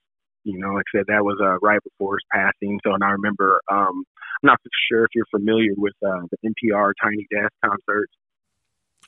You 0.44 0.58
know, 0.58 0.72
like 0.74 0.84
I 0.94 0.98
said, 0.98 1.06
that 1.08 1.24
was 1.24 1.38
uh, 1.40 1.58
right 1.62 1.80
before 1.82 2.16
his 2.16 2.26
passing. 2.32 2.80
So, 2.84 2.92
and 2.94 3.04
I 3.04 3.10
remember, 3.10 3.60
um, 3.70 4.02
I'm 4.42 4.46
not 4.46 4.58
sure 4.90 5.04
if 5.04 5.10
you're 5.14 5.30
familiar 5.30 5.70
with 5.76 5.94
uh, 6.04 6.26
the 6.30 6.50
NPR 6.50 6.92
Tiny 7.00 7.26
Desk 7.30 7.52
concerts. 7.64 8.12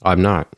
I'm 0.03 0.23
not. 0.23 0.49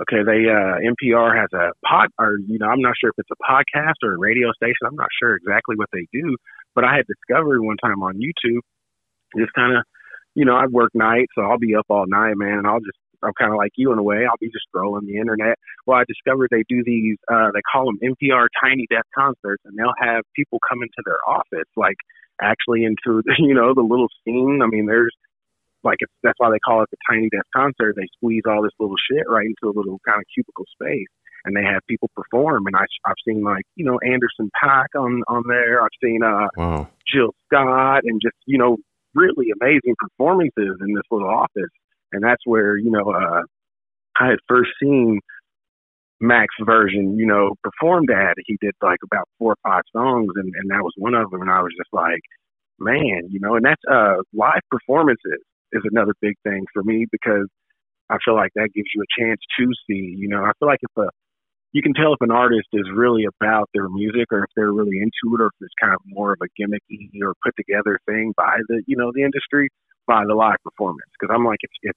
Okay, 0.00 0.22
they 0.24 0.48
uh, 0.48 0.78
NPR 0.80 1.36
has 1.36 1.50
a 1.52 1.72
pod, 1.86 2.08
or 2.18 2.38
you 2.46 2.58
know, 2.58 2.66
I'm 2.66 2.80
not 2.80 2.94
sure 2.98 3.10
if 3.10 3.18
it's 3.18 3.30
a 3.30 3.42
podcast 3.42 4.00
or 4.02 4.14
a 4.14 4.18
radio 4.18 4.52
station. 4.52 4.86
I'm 4.86 4.96
not 4.96 5.08
sure 5.20 5.34
exactly 5.34 5.76
what 5.76 5.88
they 5.92 6.06
do, 6.12 6.36
but 6.74 6.84
I 6.84 6.96
had 6.96 7.04
discovered 7.06 7.60
one 7.60 7.76
time 7.76 8.02
on 8.02 8.14
YouTube, 8.16 8.62
just 9.36 9.52
kind 9.52 9.76
of 9.76 9.84
you 10.34 10.44
know, 10.44 10.56
I 10.56 10.66
work 10.66 10.90
nights, 10.94 11.32
so 11.34 11.42
I'll 11.42 11.58
be 11.58 11.74
up 11.74 11.86
all 11.88 12.06
night, 12.06 12.34
man, 12.36 12.58
and 12.58 12.66
I'll 12.66 12.80
just 12.80 12.98
I'm 13.22 13.32
kind 13.38 13.52
of 13.52 13.56
like 13.56 13.72
you 13.76 13.92
in 13.92 13.98
a 13.98 14.02
way. 14.02 14.26
I'll 14.26 14.40
be 14.40 14.50
just 14.50 14.66
scrolling 14.74 15.06
the 15.06 15.16
internet. 15.16 15.58
Well, 15.86 15.98
I 15.98 16.04
discovered 16.06 16.48
they 16.50 16.64
do 16.68 16.82
these. 16.84 17.16
Uh, 17.32 17.50
they 17.54 17.62
call 17.62 17.86
them 17.86 17.98
NPR 18.02 18.48
Tiny 18.62 18.86
Desk 18.90 19.06
concerts, 19.14 19.62
and 19.64 19.78
they'll 19.78 19.94
have 19.98 20.24
people 20.34 20.58
come 20.68 20.82
into 20.82 21.02
their 21.04 21.18
office, 21.26 21.68
like 21.76 21.96
actually 22.40 22.84
into 22.84 23.22
you 23.38 23.54
know 23.54 23.74
the 23.74 23.82
little 23.82 24.08
scene. 24.24 24.60
I 24.62 24.66
mean, 24.66 24.86
there's 24.86 25.14
like 25.84 25.98
it's, 26.00 26.12
that's 26.22 26.38
why 26.38 26.50
they 26.50 26.58
call 26.58 26.82
it 26.82 26.90
the 26.90 26.98
Tiny 27.08 27.28
Desk 27.28 27.46
concert. 27.54 27.94
They 27.96 28.08
squeeze 28.16 28.42
all 28.46 28.62
this 28.62 28.74
little 28.78 28.96
shit 29.10 29.24
right 29.28 29.46
into 29.46 29.72
a 29.72 29.76
little 29.76 30.00
kind 30.06 30.18
of 30.18 30.26
cubicle 30.34 30.66
space, 30.74 31.10
and 31.44 31.56
they 31.56 31.62
have 31.62 31.82
people 31.88 32.10
perform. 32.16 32.66
And 32.66 32.76
I 32.76 32.86
I've 33.06 33.22
seen 33.26 33.42
like 33.42 33.64
you 33.76 33.84
know 33.84 33.98
Anderson 34.04 34.50
.Paak 34.62 34.98
on 34.98 35.22
on 35.28 35.44
there. 35.48 35.82
I've 35.82 35.94
seen 36.02 36.22
uh 36.22 36.48
wow. 36.56 36.88
Jill 37.06 37.34
Scott, 37.46 38.02
and 38.04 38.20
just 38.20 38.36
you 38.46 38.58
know 38.58 38.78
really 39.14 39.48
amazing 39.60 39.94
performances 39.98 40.76
in 40.80 40.94
this 40.94 41.04
little 41.10 41.28
office. 41.28 41.70
And 42.12 42.22
that's 42.22 42.42
where, 42.44 42.76
you 42.76 42.90
know, 42.90 43.10
uh, 43.10 43.42
I 44.18 44.28
had 44.28 44.38
first 44.48 44.70
seen 44.80 45.20
Mac's 46.20 46.54
version, 46.64 47.18
you 47.18 47.26
know, 47.26 47.54
performed 47.62 48.10
at. 48.10 48.34
He 48.46 48.56
did 48.60 48.74
like 48.82 49.00
about 49.04 49.28
four 49.38 49.52
or 49.52 49.56
five 49.62 49.82
songs, 49.94 50.30
and, 50.36 50.52
and 50.54 50.70
that 50.70 50.82
was 50.82 50.92
one 50.96 51.14
of 51.14 51.30
them. 51.30 51.42
And 51.42 51.50
I 51.50 51.62
was 51.62 51.72
just 51.76 51.90
like, 51.92 52.20
man, 52.78 53.28
you 53.30 53.40
know, 53.40 53.56
and 53.56 53.64
that's 53.64 53.82
uh, 53.90 54.22
live 54.32 54.62
performances 54.70 55.42
is 55.72 55.82
another 55.90 56.12
big 56.20 56.34
thing 56.44 56.64
for 56.72 56.82
me 56.82 57.06
because 57.10 57.48
I 58.10 58.18
feel 58.24 58.34
like 58.34 58.50
that 58.54 58.68
gives 58.74 58.88
you 58.94 59.02
a 59.02 59.20
chance 59.20 59.40
to 59.58 59.66
see, 59.86 60.14
you 60.18 60.28
know, 60.28 60.44
I 60.44 60.52
feel 60.58 60.68
like 60.68 60.80
if 60.82 60.90
a 60.96 61.08
you 61.72 61.82
can 61.82 61.94
tell 61.94 62.12
if 62.12 62.20
an 62.20 62.30
artist 62.30 62.68
is 62.72 62.84
really 62.94 63.24
about 63.24 63.68
their 63.74 63.88
music 63.88 64.26
or 64.30 64.44
if 64.44 64.50
they're 64.54 64.72
really 64.72 64.98
into 65.00 65.34
it 65.34 65.40
or 65.40 65.46
if 65.46 65.52
it's 65.60 65.74
kind 65.80 65.94
of 65.94 66.00
more 66.04 66.32
of 66.32 66.38
a 66.42 66.48
gimmicky 66.60 67.08
or 67.22 67.34
put 67.42 67.56
together 67.56 67.98
thing 68.06 68.32
by 68.36 68.58
the 68.68 68.82
you 68.86 68.96
know 68.96 69.10
the 69.14 69.22
industry 69.22 69.68
by 70.06 70.24
the 70.26 70.34
live 70.34 70.56
performance. 70.62 71.10
Because 71.18 71.34
i'm 71.34 71.44
like 71.44 71.58
if, 71.62 71.70
if 71.82 71.96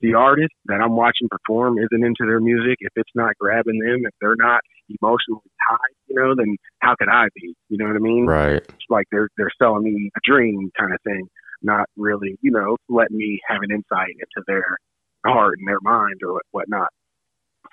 the 0.00 0.14
artist 0.14 0.52
that 0.66 0.80
i'm 0.80 0.96
watching 0.96 1.28
perform 1.28 1.78
isn't 1.78 2.04
into 2.04 2.24
their 2.26 2.40
music 2.40 2.76
if 2.80 2.92
it's 2.96 3.10
not 3.14 3.36
grabbing 3.38 3.78
them 3.78 4.02
if 4.04 4.14
they're 4.20 4.36
not 4.36 4.60
emotionally 4.88 5.50
tied 5.68 5.94
you 6.06 6.14
know 6.14 6.34
then 6.36 6.56
how 6.80 6.94
could 6.96 7.08
i 7.08 7.26
be? 7.34 7.54
You 7.68 7.78
know 7.78 7.86
what 7.86 7.96
i 7.96 8.00
mean? 8.00 8.26
Right. 8.26 8.56
It's 8.56 8.90
like 8.90 9.06
they're 9.10 9.28
they're 9.36 9.52
selling 9.60 9.84
me 9.84 10.10
a 10.16 10.20
dream 10.24 10.70
kind 10.78 10.92
of 10.92 11.00
thing 11.02 11.26
not 11.62 11.86
really 11.96 12.38
you 12.42 12.52
know 12.52 12.76
letting 12.88 13.16
me 13.16 13.40
have 13.48 13.62
an 13.62 13.72
insight 13.72 14.14
into 14.14 14.44
their 14.46 14.78
heart 15.26 15.58
and 15.58 15.66
their 15.66 15.80
mind 15.82 16.20
or 16.22 16.34
what 16.34 16.44
whatnot. 16.52 16.88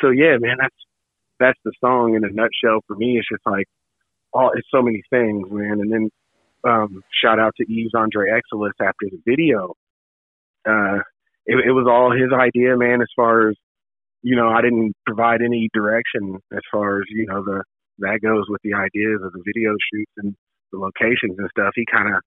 So 0.02 0.10
yeah 0.10 0.38
man 0.40 0.58
that's 0.60 0.76
that's 1.44 1.60
the 1.66 1.74
song 1.84 2.16
in 2.16 2.24
a 2.24 2.30
nutshell 2.30 2.80
for 2.88 2.96
me. 2.96 3.18
It's 3.18 3.28
just 3.30 3.46
like, 3.46 3.68
oh, 4.34 4.52
it's 4.56 4.68
so 4.74 4.82
many 4.82 5.02
things, 5.10 5.48
man. 5.52 5.82
And 5.82 5.92
then 5.92 6.10
um, 6.64 7.04
shout 7.22 7.40
out 7.40 7.54
to 7.58 7.66
Yves 7.68 7.92
Andre 7.94 8.30
Exelis 8.32 8.72
after 8.80 9.10
the 9.12 9.20
video. 9.26 9.74
Uh, 10.66 11.04
it, 11.46 11.60
it 11.68 11.72
was 11.72 11.88
all 11.90 12.12
his 12.12 12.32
idea, 12.32 12.78
man. 12.78 13.02
As 13.02 13.12
far 13.16 13.50
as 13.50 13.56
you 14.22 14.38
know, 14.38 14.48
I 14.48 14.62
didn't 14.62 14.94
provide 15.06 15.42
any 15.42 15.70
direction 15.74 16.40
as 16.54 16.62
far 16.72 17.02
as 17.02 17.06
you 17.10 17.26
know 17.28 17.44
the 17.44 17.64
that 18.00 18.20
goes 18.24 18.46
with 18.48 18.62
the 18.64 18.74
ideas 18.74 19.20
of 19.24 19.34
the 19.34 19.44
video 19.46 19.76
shoots 19.92 20.12
and 20.18 20.36
the 20.72 20.80
locations 20.80 21.38
and 21.38 21.50
stuff. 21.52 21.74
He 21.76 21.86
kind 21.92 22.16
of 22.16 22.22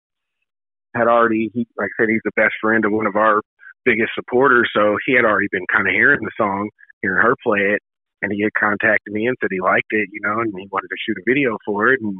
had 0.94 1.08
already, 1.08 1.50
he, 1.54 1.66
like 1.78 1.88
I 1.98 2.02
said, 2.02 2.10
he's 2.10 2.20
the 2.24 2.36
best 2.36 2.54
friend 2.60 2.84
of 2.84 2.92
one 2.92 3.06
of 3.06 3.16
our 3.16 3.40
biggest 3.84 4.10
supporters, 4.14 4.70
so 4.76 4.96
he 5.06 5.14
had 5.14 5.24
already 5.24 5.48
been 5.50 5.64
kind 5.72 5.88
of 5.88 5.92
hearing 5.92 6.20
the 6.22 6.30
song, 6.36 6.68
hearing 7.02 7.22
her 7.22 7.34
play 7.42 7.60
it, 7.60 7.82
and 8.22 8.32
he 8.32 8.42
had 8.42 8.54
contacted 8.58 9.12
me 9.12 9.26
and 9.26 9.36
said 9.40 9.50
he 9.50 9.60
liked 9.60 9.90
it, 9.90 10.08
you 10.12 10.20
know, 10.22 10.40
and 10.40 10.52
he 10.56 10.68
wanted 10.70 10.88
to 10.88 11.00
shoot 11.00 11.18
a 11.18 11.24
video 11.26 11.56
for 11.64 11.92
it, 11.92 12.00
and 12.00 12.16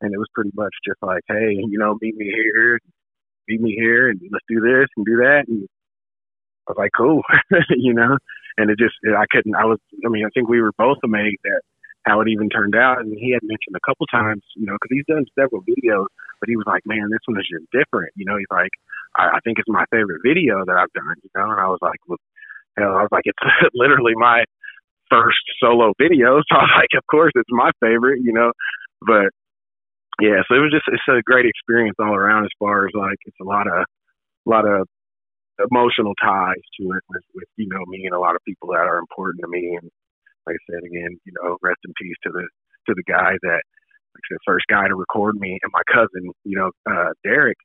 and 0.00 0.14
it 0.14 0.18
was 0.18 0.28
pretty 0.34 0.50
much 0.54 0.72
just 0.86 0.98
like, 1.02 1.22
hey, 1.28 1.52
you 1.56 1.78
know, 1.78 1.98
meet 2.00 2.16
me 2.16 2.26
here, 2.26 2.78
meet 3.48 3.60
me 3.60 3.74
here, 3.76 4.08
and 4.08 4.20
let's 4.32 4.44
do 4.48 4.60
this 4.60 4.88
and 4.96 5.04
do 5.04 5.16
that, 5.16 5.44
and 5.48 5.68
I 6.68 6.72
was 6.72 6.78
like, 6.78 6.92
cool, 6.96 7.22
you 7.70 7.94
know, 7.94 8.16
and 8.56 8.70
it 8.70 8.78
just 8.78 8.94
I 9.06 9.26
couldn't, 9.30 9.54
I 9.54 9.64
was, 9.64 9.78
I 10.04 10.08
mean, 10.08 10.24
I 10.24 10.30
think 10.34 10.48
we 10.48 10.62
were 10.62 10.72
both 10.78 10.98
amazed 11.04 11.44
at 11.46 11.62
how 12.06 12.20
it 12.20 12.28
even 12.28 12.48
turned 12.48 12.74
out, 12.74 13.00
and 13.00 13.12
he 13.18 13.32
had 13.32 13.42
mentioned 13.42 13.76
a 13.76 13.86
couple 13.88 14.06
times, 14.06 14.42
you 14.56 14.64
know, 14.64 14.76
because 14.80 14.94
he's 14.94 15.06
done 15.06 15.26
several 15.38 15.62
videos, 15.62 16.08
but 16.40 16.48
he 16.48 16.56
was 16.56 16.64
like, 16.66 16.82
man, 16.86 17.10
this 17.10 17.20
one 17.26 17.38
is 17.38 17.48
just 17.50 17.68
different, 17.72 18.12
you 18.16 18.24
know, 18.24 18.36
he's 18.38 18.50
like, 18.50 18.72
I, 19.16 19.36
I 19.36 19.40
think 19.44 19.58
it's 19.58 19.68
my 19.68 19.84
favorite 19.90 20.24
video 20.24 20.64
that 20.64 20.76
I've 20.76 20.92
done, 20.92 21.16
you 21.22 21.30
know, 21.36 21.50
and 21.50 21.60
I 21.60 21.68
was 21.68 21.82
like, 21.82 22.00
well, 22.08 22.18
hell, 22.78 22.96
I 22.96 23.02
was 23.02 23.12
like, 23.12 23.26
it's 23.26 23.38
literally 23.74 24.14
my 24.16 24.44
first 25.10 25.42
solo 25.62 25.92
video. 25.98 26.40
So 26.48 26.56
I 26.56 26.62
was 26.62 26.74
like, 26.76 26.94
of 26.96 27.04
course, 27.10 27.32
it's 27.34 27.50
my 27.50 27.70
favorite, 27.80 28.20
you 28.22 28.32
know. 28.32 28.52
But 29.02 29.30
yeah, 30.20 30.42
so 30.48 30.56
it 30.56 30.62
was 30.62 30.72
just 30.72 30.88
it's 30.88 31.02
a 31.08 31.22
great 31.22 31.46
experience 31.46 31.96
all 31.98 32.14
around 32.14 32.44
as 32.44 32.54
far 32.58 32.86
as 32.86 32.92
like 32.94 33.18
it's 33.26 33.40
a 33.40 33.44
lot 33.48 33.66
of 33.66 33.84
a 34.46 34.50
lot 34.50 34.66
of 34.66 34.86
emotional 35.70 36.14
ties 36.22 36.64
to 36.80 36.84
it 36.96 37.04
with, 37.08 37.24
with 37.34 37.48
you 37.56 37.68
know 37.68 37.84
me 37.88 38.04
and 38.06 38.14
a 38.14 38.20
lot 38.20 38.34
of 38.36 38.42
people 38.46 38.68
that 38.70 38.86
are 38.88 38.98
important 38.98 39.40
to 39.42 39.48
me 39.48 39.76
and 39.80 39.90
like 40.46 40.56
I 40.56 40.72
said 40.72 40.82
again, 40.84 41.18
you 41.24 41.32
know, 41.40 41.56
rest 41.62 41.80
in 41.84 41.92
peace 42.00 42.16
to 42.24 42.30
the 42.32 42.48
to 42.88 42.94
the 42.96 43.04
guy 43.06 43.36
that 43.42 43.62
like 44.14 44.24
said, 44.28 44.38
first 44.46 44.66
guy 44.68 44.88
to 44.88 44.94
record 44.96 45.36
me 45.36 45.58
and 45.62 45.72
my 45.72 45.84
cousin, 45.92 46.32
you 46.44 46.56
know, 46.58 46.70
uh 46.90 47.12
Derek, 47.24 47.58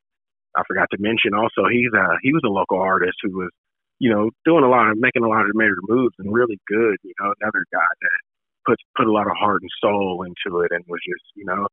I 0.56 0.62
forgot 0.68 0.88
to 0.92 0.98
mention 1.00 1.34
also 1.34 1.68
he's 1.70 1.92
uh 1.96 2.16
he 2.22 2.32
was 2.32 2.42
a 2.44 2.52
local 2.52 2.80
artist 2.80 3.16
who 3.22 3.36
was, 3.38 3.50
you 3.98 4.10
know, 4.10 4.30
doing 4.44 4.64
a 4.64 4.68
lot 4.68 4.90
of 4.90 4.98
making 4.98 5.24
a 5.24 5.28
lot 5.28 5.48
of 5.48 5.54
major 5.54 5.80
moves 5.88 6.14
and 6.18 6.32
really 6.32 6.58
good, 6.66 6.96
you 7.02 7.14
know, 7.20 7.32
another 7.40 7.64
guy 7.72 7.90
that 8.00 8.18
put 8.66 8.78
put 8.96 9.06
a 9.06 9.12
lot 9.12 9.26
of 9.26 9.36
heart 9.36 9.62
and 9.62 9.70
soul 9.80 10.24
into 10.24 10.60
it 10.60 10.72
and 10.72 10.84
was 10.88 11.00
just, 11.06 11.24
you 11.34 11.44
know, 11.44 11.66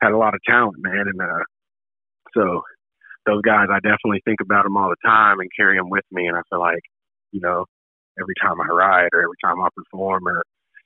had 0.00 0.12
a 0.12 0.18
lot 0.18 0.34
of 0.34 0.40
talent, 0.46 0.76
man. 0.78 1.06
And 1.08 1.20
uh, 1.20 1.44
so 2.34 2.62
those 3.26 3.42
guys, 3.42 3.68
I 3.70 3.80
definitely 3.80 4.20
think 4.24 4.40
about 4.40 4.64
them 4.64 4.76
all 4.76 4.90
the 4.90 5.08
time 5.08 5.40
and 5.40 5.50
carry 5.56 5.76
them 5.76 5.90
with 5.90 6.04
me. 6.12 6.26
And 6.26 6.36
I 6.36 6.42
feel 6.50 6.60
like, 6.60 6.82
you 7.32 7.40
know, 7.40 7.64
every 8.20 8.34
time 8.40 8.60
I 8.60 8.66
ride 8.72 9.08
or 9.12 9.22
every 9.22 9.40
time 9.42 9.60
I 9.60 9.68
perform 9.74 10.28
or, 10.28 10.42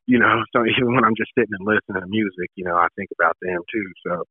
you 0.07 0.19
know, 0.19 0.43
so 0.55 0.65
even 0.65 0.95
when 0.95 1.05
I'm 1.05 1.17
just 1.17 1.33
sitting 1.37 1.53
and 1.59 1.67
listening 1.67 2.01
to 2.01 2.09
music, 2.09 2.51
you 2.55 2.65
know, 2.65 2.77
I 2.77 2.89
think 2.97 3.11
about 3.19 3.37
them 3.43 3.61
too. 3.73 3.87
So 4.07 4.25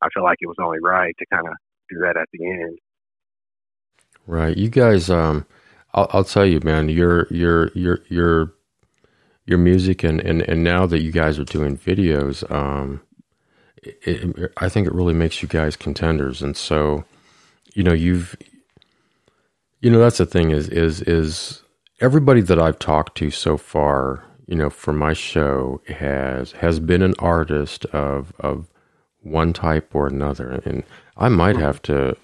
I 0.00 0.08
feel 0.14 0.22
like 0.22 0.38
it 0.40 0.48
was 0.48 0.56
only 0.62 0.78
right 0.80 1.14
to 1.18 1.26
kind 1.32 1.46
of 1.46 1.54
do 1.90 1.98
that 2.00 2.16
at 2.16 2.28
the 2.32 2.46
end. 2.46 2.78
Right. 4.26 4.56
You 4.56 4.68
guys, 4.68 5.10
um, 5.10 5.46
I'll, 5.94 6.08
I'll 6.10 6.24
tell 6.24 6.46
you, 6.46 6.60
man, 6.62 6.88
your, 6.88 7.26
your, 7.30 7.70
your, 7.74 8.00
your, 8.08 8.54
your 9.46 9.58
music 9.58 10.04
and, 10.04 10.20
and, 10.20 10.42
and 10.42 10.62
now 10.62 10.86
that 10.86 11.02
you 11.02 11.12
guys 11.12 11.38
are 11.38 11.44
doing 11.44 11.76
videos, 11.76 12.48
um, 12.50 13.02
it, 13.82 14.52
I 14.56 14.68
think 14.68 14.86
it 14.86 14.94
really 14.94 15.14
makes 15.14 15.42
you 15.42 15.48
guys 15.48 15.76
contenders. 15.76 16.42
And 16.42 16.56
so, 16.56 17.04
you 17.74 17.82
know, 17.82 17.92
you've, 17.92 18.36
you 19.80 19.90
know, 19.90 19.98
that's 19.98 20.18
the 20.18 20.26
thing 20.26 20.50
is, 20.50 20.68
is, 20.68 21.02
is 21.02 21.62
everybody 22.00 22.40
that 22.42 22.60
I've 22.60 22.78
talked 22.78 23.16
to 23.18 23.30
so 23.30 23.56
far, 23.56 24.24
you 24.46 24.56
know, 24.56 24.70
for 24.70 24.92
my 24.92 25.12
show 25.12 25.80
has, 25.88 26.52
has 26.52 26.78
been 26.78 27.02
an 27.02 27.14
artist 27.18 27.84
of, 27.86 28.32
of 28.38 28.70
one 29.20 29.52
type 29.52 29.94
or 29.94 30.06
another. 30.06 30.62
And 30.64 30.84
I 31.16 31.28
might 31.28 31.56
have 31.56 31.82
to, 31.82 32.16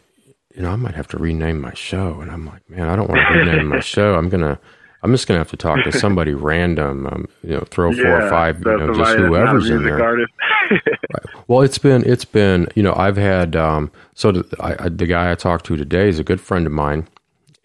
you 0.55 0.62
know, 0.62 0.70
I 0.70 0.76
might 0.76 0.94
have 0.94 1.09
to 1.09 1.18
rename 1.18 1.61
my 1.61 1.74
show. 1.74 2.20
And 2.20 2.30
I'm 2.30 2.46
like, 2.46 2.68
man, 2.68 2.88
I 2.88 2.96
don't 2.96 3.09
want 3.09 3.20
to 3.20 3.38
rename 3.38 3.66
my 3.66 3.80
show. 3.94 4.14
I'm 4.14 4.28
going 4.28 4.42
to, 4.42 4.59
I'm 5.03 5.12
just 5.12 5.28
gonna 5.28 5.38
have 5.38 5.51
to 5.51 5.57
talk 5.57 5.84
to 5.84 5.92
somebody 5.92 6.34
random. 6.34 7.07
Um, 7.07 7.28
you 7.44 7.51
know, 7.51 7.64
throw 7.70 7.92
four 7.92 8.03
yeah, 8.03 8.26
or 8.26 8.30
five, 8.30 8.59
you 8.59 8.64
know, 8.78 8.94
just 8.94 9.16
whoever's 9.16 9.70
in 9.70 9.84
there. 9.84 9.99
right. 10.70 11.24
Well, 11.46 11.62
it's 11.62 11.78
been 11.78 12.03
it's 12.05 12.24
been 12.24 12.68
you 12.74 12.82
know 12.82 12.94
I've 12.96 13.16
had 13.16 13.55
um, 13.55 13.92
so 14.14 14.32
the, 14.32 14.57
I, 14.59 14.88
the 14.88 15.07
guy 15.07 15.30
I 15.30 15.36
talked 15.36 15.66
to 15.66 15.76
today 15.76 16.09
is 16.09 16.18
a 16.18 16.24
good 16.24 16.40
friend 16.40 16.66
of 16.66 16.72
mine, 16.72 17.07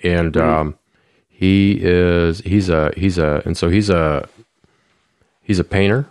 and 0.03 0.33
mm-hmm. 0.33 0.47
um, 0.47 0.77
he 1.27 1.79
is 1.81 2.39
he's 2.41 2.69
a 2.69 2.93
he's 2.95 3.17
a 3.17 3.41
and 3.45 3.57
so 3.57 3.67
he's 3.69 3.89
a 3.89 4.29
he's 5.41 5.57
a 5.57 5.63
painter. 5.63 6.07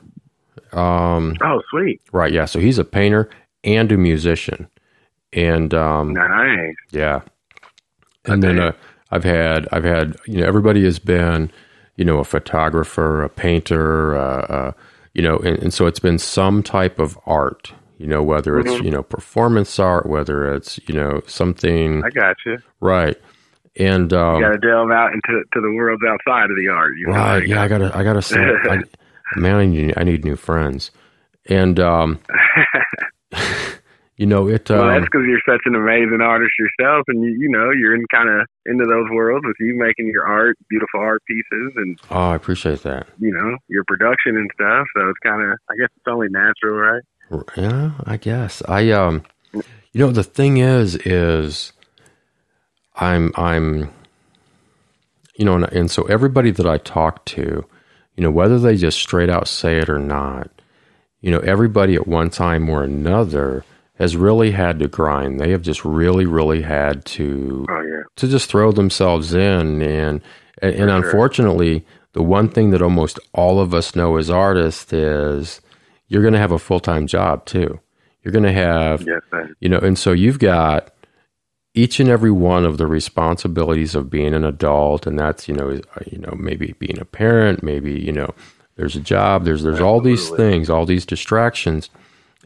Um, 0.72 1.36
oh, 1.40 1.62
sweet. 1.70 2.00
Right. 2.10 2.32
Yeah. 2.32 2.46
So 2.46 2.58
he's 2.58 2.78
a 2.78 2.84
painter 2.84 3.30
and 3.62 3.92
a 3.92 3.96
musician, 3.96 4.68
and 5.32 5.72
um, 5.74 6.12
nice. 6.12 6.74
Yeah. 6.90 7.20
And 8.24 8.44
okay. 8.44 8.54
then 8.54 8.64
uh, 8.64 8.72
I've 9.10 9.24
had 9.24 9.68
I've 9.72 9.84
had 9.84 10.16
you 10.26 10.38
know 10.38 10.46
everybody 10.46 10.84
has 10.84 10.98
been 10.98 11.50
you 11.96 12.04
know 12.04 12.18
a 12.18 12.24
photographer, 12.24 13.22
a 13.22 13.28
painter, 13.28 14.16
uh, 14.16 14.40
uh, 14.42 14.72
you 15.14 15.22
know, 15.22 15.38
and, 15.38 15.58
and, 15.58 15.74
so 15.74 15.86
it's 15.86 15.98
been 15.98 16.18
some 16.18 16.62
type 16.62 16.98
of 16.98 17.18
art. 17.26 17.72
You 17.98 18.06
know, 18.06 18.22
whether 18.22 18.58
it's 18.58 18.70
mm-hmm. 18.70 18.84
you 18.84 18.90
know 18.90 19.02
performance 19.02 19.78
art, 19.78 20.06
whether 20.06 20.52
it's 20.52 20.80
you 20.88 20.94
know 20.94 21.22
something. 21.26 22.04
I 22.04 22.10
got 22.10 22.36
you. 22.46 22.58
Right. 22.80 23.16
And 23.76 24.12
um, 24.12 24.36
you 24.36 24.46
got 24.46 24.52
to 24.52 24.58
delve 24.58 24.90
out 24.90 25.12
into 25.12 25.42
to 25.52 25.60
the 25.60 25.72
worlds 25.74 26.02
outside 26.06 26.50
of 26.50 26.56
the 26.56 26.68
art. 26.68 26.92
You 26.98 27.06
know? 27.06 27.12
Right. 27.14 27.46
Yeah. 27.46 27.62
I 27.62 27.68
gotta. 27.68 27.96
I 27.96 28.02
gotta 28.04 28.22
say. 28.22 28.38
I, 28.40 28.82
man, 29.36 29.56
I 29.56 29.66
need, 29.66 29.94
I 29.96 30.04
need 30.04 30.24
new 30.24 30.36
friends. 30.36 30.90
And 31.46 31.80
um, 31.80 32.20
you 34.16 34.26
know 34.26 34.46
it. 34.48 34.68
well, 34.68 34.86
that's 34.88 35.04
because 35.04 35.20
um, 35.20 35.28
you're 35.28 35.40
such 35.48 35.62
an 35.64 35.74
amazing 35.74 36.20
artist 36.20 36.52
yourself, 36.58 37.04
and 37.08 37.24
you, 37.24 37.30
you 37.30 37.48
know 37.48 37.70
you're 37.70 37.94
in 37.94 38.04
kind 38.12 38.28
of 38.28 38.46
into 38.66 38.84
those 38.84 39.08
worlds 39.10 39.44
with 39.46 39.56
you 39.58 39.74
making 39.76 40.08
your 40.08 40.26
art, 40.26 40.56
beautiful 40.68 41.00
art 41.00 41.22
pieces, 41.26 41.72
and 41.76 41.98
oh, 42.10 42.30
I 42.30 42.36
appreciate 42.36 42.82
that. 42.82 43.06
You 43.18 43.32
know 43.32 43.56
your 43.68 43.84
production 43.84 44.36
and 44.36 44.50
stuff. 44.54 44.86
So 44.96 45.08
it's 45.08 45.18
kind 45.22 45.42
of, 45.42 45.58
I 45.70 45.74
guess 45.76 45.88
it's 45.96 46.06
only 46.06 46.28
natural, 46.30 46.76
right? 46.76 47.02
Yeah, 47.56 47.92
I 48.04 48.16
guess. 48.18 48.62
I 48.68 48.90
um, 48.90 49.22
you 49.54 49.62
know, 49.94 50.10
the 50.10 50.24
thing 50.24 50.58
is, 50.58 50.96
is 50.96 51.72
I'm 52.96 53.32
I'm, 53.36 53.90
you 55.36 55.44
know, 55.44 55.54
and, 55.54 55.64
and 55.72 55.90
so 55.90 56.04
everybody 56.04 56.50
that 56.50 56.66
I 56.66 56.78
talk 56.78 57.24
to, 57.26 57.64
you 58.16 58.22
know, 58.22 58.30
whether 58.30 58.58
they 58.58 58.76
just 58.76 58.98
straight 58.98 59.30
out 59.30 59.48
say 59.48 59.78
it 59.78 59.88
or 59.88 59.98
not, 59.98 60.50
you 61.22 61.30
know, 61.30 61.38
everybody 61.40 61.94
at 61.94 62.06
one 62.06 62.28
time 62.28 62.68
or 62.68 62.82
another 62.82 63.64
has 63.96 64.16
really 64.16 64.52
had 64.52 64.78
to 64.78 64.88
grind. 64.88 65.38
They 65.38 65.50
have 65.50 65.62
just 65.62 65.84
really, 65.84 66.26
really 66.26 66.62
had 66.62 67.04
to 67.06 67.66
oh, 67.68 67.82
yeah. 67.82 68.02
to 68.16 68.28
just 68.28 68.50
throw 68.50 68.72
themselves 68.72 69.34
in, 69.34 69.82
and 69.82 70.20
and, 70.60 70.74
and 70.74 70.90
unfortunately, 70.90 71.84
the 72.12 72.22
one 72.22 72.48
thing 72.48 72.70
that 72.70 72.82
almost 72.82 73.18
all 73.32 73.60
of 73.60 73.74
us 73.74 73.94
know 73.94 74.16
as 74.16 74.30
artists 74.30 74.92
is 74.92 75.60
you're 76.08 76.22
going 76.22 76.34
to 76.34 76.40
have 76.40 76.52
a 76.52 76.58
full 76.58 76.80
time 76.80 77.06
job 77.06 77.44
too. 77.44 77.80
You're 78.22 78.32
going 78.32 78.44
to 78.44 78.52
have, 78.52 79.02
yes, 79.02 79.20
you 79.60 79.68
know, 79.68 79.78
and 79.78 79.98
so 79.98 80.12
you've 80.12 80.38
got 80.38 80.94
each 81.74 81.98
and 82.00 82.08
every 82.08 82.30
one 82.30 82.64
of 82.64 82.78
the 82.78 82.86
responsibilities 82.86 83.94
of 83.94 84.10
being 84.10 84.32
an 84.32 84.44
adult, 84.44 85.06
and 85.06 85.18
that's 85.18 85.48
you 85.48 85.54
know, 85.54 85.70
uh, 85.70 86.00
you 86.10 86.18
know, 86.18 86.34
maybe 86.38 86.74
being 86.78 86.98
a 86.98 87.04
parent, 87.04 87.62
maybe 87.62 87.92
you 87.92 88.12
know, 88.12 88.32
there's 88.76 88.96
a 88.96 89.00
job, 89.00 89.44
there's 89.44 89.62
there's 89.62 89.74
Absolutely. 89.74 89.92
all 89.92 90.00
these 90.00 90.30
things, 90.30 90.70
all 90.70 90.86
these 90.86 91.04
distractions 91.04 91.90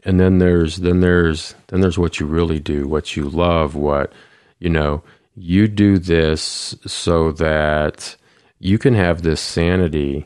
and 0.07 0.21
then 0.21 0.37
there's 0.37 0.77
then 0.77 1.01
there's 1.01 1.53
then 1.67 1.81
there's 1.81 1.97
what 1.97 2.17
you 2.19 2.25
really 2.25 2.61
do, 2.61 2.87
what 2.87 3.15
you 3.15 3.29
love, 3.29 3.75
what 3.75 4.13
you 4.57 4.69
know. 4.69 5.03
You 5.35 5.67
do 5.67 5.99
this 5.99 6.75
so 6.87 7.31
that 7.33 8.15
you 8.57 8.79
can 8.79 8.95
have 8.95 9.21
this 9.21 9.39
sanity. 9.39 10.25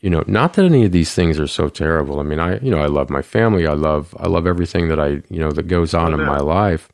You 0.00 0.08
know, 0.08 0.24
not 0.26 0.54
that 0.54 0.64
any 0.64 0.86
of 0.86 0.92
these 0.92 1.12
things 1.12 1.38
are 1.38 1.48
so 1.48 1.68
terrible. 1.68 2.20
I 2.20 2.22
mean, 2.22 2.38
I 2.38 2.60
you 2.60 2.70
know 2.70 2.78
I 2.78 2.86
love 2.86 3.10
my 3.10 3.20
family. 3.20 3.66
I 3.66 3.74
love 3.74 4.14
I 4.20 4.28
love 4.28 4.46
everything 4.46 4.86
that 4.88 5.00
I 5.00 5.20
you 5.28 5.40
know 5.40 5.50
that 5.50 5.66
goes 5.66 5.92
on 5.94 6.14
in 6.14 6.24
my 6.24 6.38
life. 6.38 6.88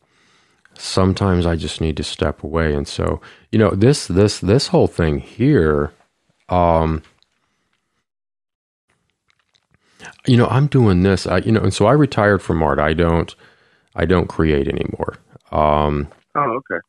Sometimes 0.77 1.47
I 1.47 1.55
just 1.57 1.81
need 1.81 1.97
to 1.99 2.03
step 2.03 2.43
away, 2.43 2.75
and 2.75 2.89
so 2.89 3.21
you 3.53 3.59
know 3.59 3.71
this 3.71 4.07
this 4.07 4.39
this 4.39 4.69
whole 4.69 4.89
thing 4.89 5.19
here. 5.19 5.93
Um, 6.49 7.03
you 10.27 10.37
know, 10.37 10.47
I'm 10.47 10.67
doing 10.67 11.03
this. 11.03 11.27
I, 11.27 11.39
you 11.39 11.53
know, 11.53 11.61
and 11.61 11.75
so 11.75 11.87
I 11.87 11.93
retired 11.93 12.43
from 12.43 12.63
art. 12.63 12.79
I 12.79 12.95
don't, 12.95 13.35
I 13.95 14.05
don't 14.05 14.29
create 14.29 14.69
anymore. 14.69 15.19
Um, 15.53 16.09
oh, 16.35 16.61
okay. 16.61 16.81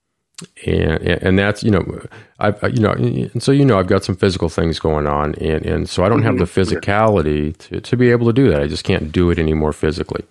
And, 0.65 1.01
and 1.01 1.39
that's 1.39 1.63
you 1.63 1.71
know 1.71 2.01
I've 2.39 2.61
you 2.63 2.81
know 2.81 2.91
and 2.91 3.41
so 3.41 3.53
you 3.53 3.63
know 3.63 3.79
I've 3.79 3.87
got 3.87 4.03
some 4.03 4.17
physical 4.17 4.49
things 4.49 4.79
going 4.79 5.07
on 5.07 5.33
and 5.35 5.65
and 5.65 5.89
so 5.89 6.03
I 6.03 6.09
don't 6.09 6.23
have 6.23 6.37
the 6.39 6.43
mm-hmm. 6.43 6.75
physicality 6.75 7.55
to, 7.57 7.79
to 7.79 7.95
be 7.95 8.11
able 8.11 8.27
to 8.27 8.33
do 8.33 8.49
that 8.49 8.61
I 8.61 8.67
just 8.67 8.83
can't 8.83 9.13
do 9.13 9.29
it 9.29 9.39
anymore 9.39 9.71
physically 9.71 10.25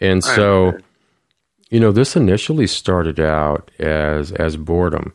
and 0.00 0.22
so 0.22 0.78
you 1.68 1.80
know 1.80 1.90
this 1.90 2.14
initially 2.14 2.68
started 2.68 3.18
out 3.18 3.72
as 3.80 4.30
as 4.30 4.56
boredom 4.56 5.12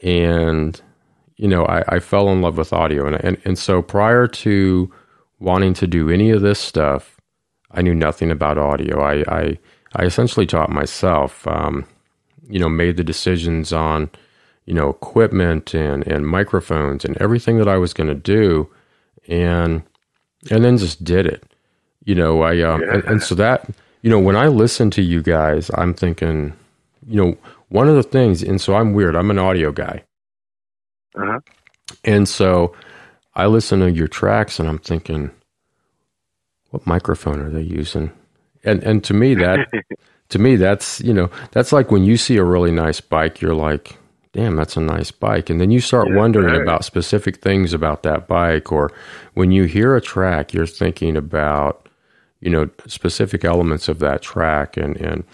and 0.00 0.80
you 1.36 1.46
know 1.46 1.66
I, 1.66 1.84
I 1.86 1.98
fell 1.98 2.30
in 2.30 2.40
love 2.40 2.56
with 2.56 2.72
audio 2.72 3.06
and 3.06 3.16
and 3.16 3.36
and 3.44 3.58
so 3.58 3.82
prior 3.82 4.26
to 4.26 4.90
wanting 5.40 5.74
to 5.74 5.86
do 5.86 6.10
any 6.10 6.30
of 6.30 6.42
this 6.42 6.60
stuff, 6.60 7.16
I 7.72 7.82
knew 7.82 7.94
nothing 7.94 8.30
about 8.30 8.58
audio. 8.58 9.00
I 9.00 9.24
I, 9.28 9.58
I 9.96 10.04
essentially 10.04 10.46
taught 10.46 10.70
myself. 10.70 11.46
Um, 11.48 11.86
you 12.48 12.58
know, 12.58 12.68
made 12.68 12.96
the 12.96 13.04
decisions 13.04 13.72
on 13.72 14.10
you 14.66 14.74
know 14.74 14.90
equipment 14.90 15.74
and 15.74 16.06
and 16.06 16.26
microphones 16.26 17.04
and 17.04 17.16
everything 17.18 17.58
that 17.58 17.68
I 17.68 17.78
was 17.78 17.92
going 17.92 18.08
to 18.08 18.14
do, 18.14 18.68
and 19.28 19.82
and 20.50 20.64
then 20.64 20.78
just 20.78 21.04
did 21.04 21.26
it. 21.26 21.44
You 22.04 22.14
know, 22.14 22.42
I 22.42 22.60
um, 22.62 22.82
and, 22.82 23.04
and 23.04 23.22
so 23.22 23.34
that 23.36 23.68
you 24.02 24.10
know 24.10 24.18
when 24.18 24.36
I 24.36 24.48
listen 24.48 24.90
to 24.92 25.02
you 25.02 25.22
guys, 25.22 25.70
I'm 25.74 25.94
thinking, 25.94 26.52
you 27.06 27.22
know, 27.22 27.38
one 27.68 27.88
of 27.88 27.94
the 27.94 28.02
things, 28.02 28.42
and 28.42 28.60
so 28.60 28.74
I'm 28.74 28.94
weird. 28.94 29.16
I'm 29.16 29.30
an 29.30 29.38
audio 29.38 29.72
guy. 29.72 30.02
Uh-huh. 31.14 31.40
And 32.04 32.28
so 32.28 32.74
I 33.42 33.46
listen 33.46 33.80
to 33.80 33.90
your 33.90 34.08
tracks 34.08 34.58
and 34.58 34.68
I'm 34.68 34.78
thinking, 34.78 35.30
what 36.70 36.86
microphone 36.86 37.40
are 37.40 37.50
they 37.50 37.62
using? 37.62 38.12
And 38.64 38.82
and 38.84 39.02
to 39.04 39.14
me 39.14 39.34
that 39.34 39.68
to 40.28 40.38
me 40.38 40.56
that's 40.56 41.00
you 41.00 41.14
know 41.14 41.30
that's 41.52 41.72
like 41.72 41.90
when 41.90 42.04
you 42.04 42.16
see 42.16 42.36
a 42.36 42.44
really 42.44 42.70
nice 42.70 43.00
bike, 43.00 43.40
you're 43.40 43.54
like, 43.54 43.98
damn, 44.32 44.56
that's 44.56 44.76
a 44.76 44.80
nice 44.80 45.10
bike, 45.10 45.50
and 45.50 45.60
then 45.60 45.70
you 45.70 45.80
start 45.80 46.08
yeah, 46.08 46.16
wondering 46.16 46.54
right. 46.54 46.62
about 46.62 46.84
specific 46.84 47.38
things 47.38 47.72
about 47.72 48.02
that 48.02 48.28
bike, 48.28 48.70
or 48.70 48.92
when 49.34 49.50
you 49.50 49.64
hear 49.64 49.96
a 49.96 50.00
track, 50.00 50.52
you're 50.52 50.66
thinking 50.66 51.16
about 51.16 51.88
you 52.40 52.50
know, 52.50 52.68
specific 52.86 53.44
elements 53.44 53.88
of 53.88 53.98
that 54.00 54.22
track. 54.22 54.76
And, 54.76 54.96
and, 54.96 55.24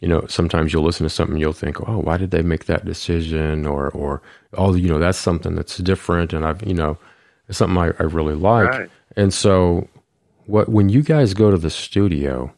you 0.00 0.08
know, 0.08 0.26
sometimes 0.26 0.72
you'll 0.72 0.82
listen 0.82 1.04
to 1.04 1.10
something, 1.10 1.38
you'll 1.38 1.52
think, 1.52 1.86
oh, 1.88 1.98
why 1.98 2.16
did 2.16 2.30
they 2.30 2.42
make 2.42 2.64
that 2.64 2.84
decision? 2.84 3.66
Or, 3.66 3.90
or, 3.90 4.22
oh, 4.54 4.74
you 4.74 4.88
know, 4.88 4.98
that's 4.98 5.18
something 5.18 5.54
that's 5.54 5.76
different. 5.78 6.32
And 6.32 6.44
I've, 6.44 6.66
you 6.66 6.74
know, 6.74 6.98
it's 7.48 7.58
something 7.58 7.78
I, 7.78 7.92
I 7.98 8.04
really 8.04 8.34
like. 8.34 8.68
Right. 8.68 8.90
And 9.16 9.32
so, 9.32 9.88
what, 10.46 10.68
when 10.68 10.88
you 10.88 11.02
guys 11.02 11.34
go 11.34 11.50
to 11.50 11.58
the 11.58 11.70
studio, 11.70 12.52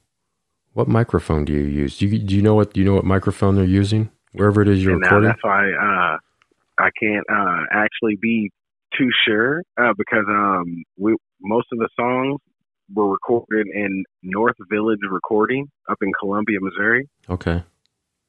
what 0.73 0.89
microphone 0.89 1.45
do 1.45 1.53
you 1.53 1.65
use? 1.65 1.99
Do 1.99 2.07
you, 2.07 2.19
do 2.19 2.35
you 2.35 2.43
know 2.43 2.55
what, 2.55 2.73
do 2.73 2.81
you 2.81 2.87
know 2.87 2.95
what 2.95 3.05
microphone 3.05 3.55
they're 3.55 3.65
using? 3.65 4.11
Wherever 4.33 4.63
it 4.63 4.69
is 4.69 4.83
you're 4.83 4.95
and 4.95 5.03
recording? 5.03 5.29
That's 5.29 5.45
why, 5.45 5.71
uh, 5.73 6.19
I 6.79 6.91
can't, 7.01 7.25
uh, 7.31 7.65
actually 7.73 8.17
be 8.21 8.51
too 8.97 9.09
sure, 9.27 9.63
uh, 9.81 9.93
because, 9.97 10.25
um, 10.29 10.85
we, 10.97 11.17
most 11.41 11.69
of 11.73 11.79
the 11.79 11.89
songs 11.97 12.41
were 12.95 13.11
recorded 13.11 13.67
in 13.73 14.05
North 14.23 14.57
Village 14.71 15.01
Recording 15.11 15.71
up 15.91 15.99
in 16.01 16.11
Columbia, 16.19 16.59
Missouri. 16.61 17.09
Okay. 17.29 17.63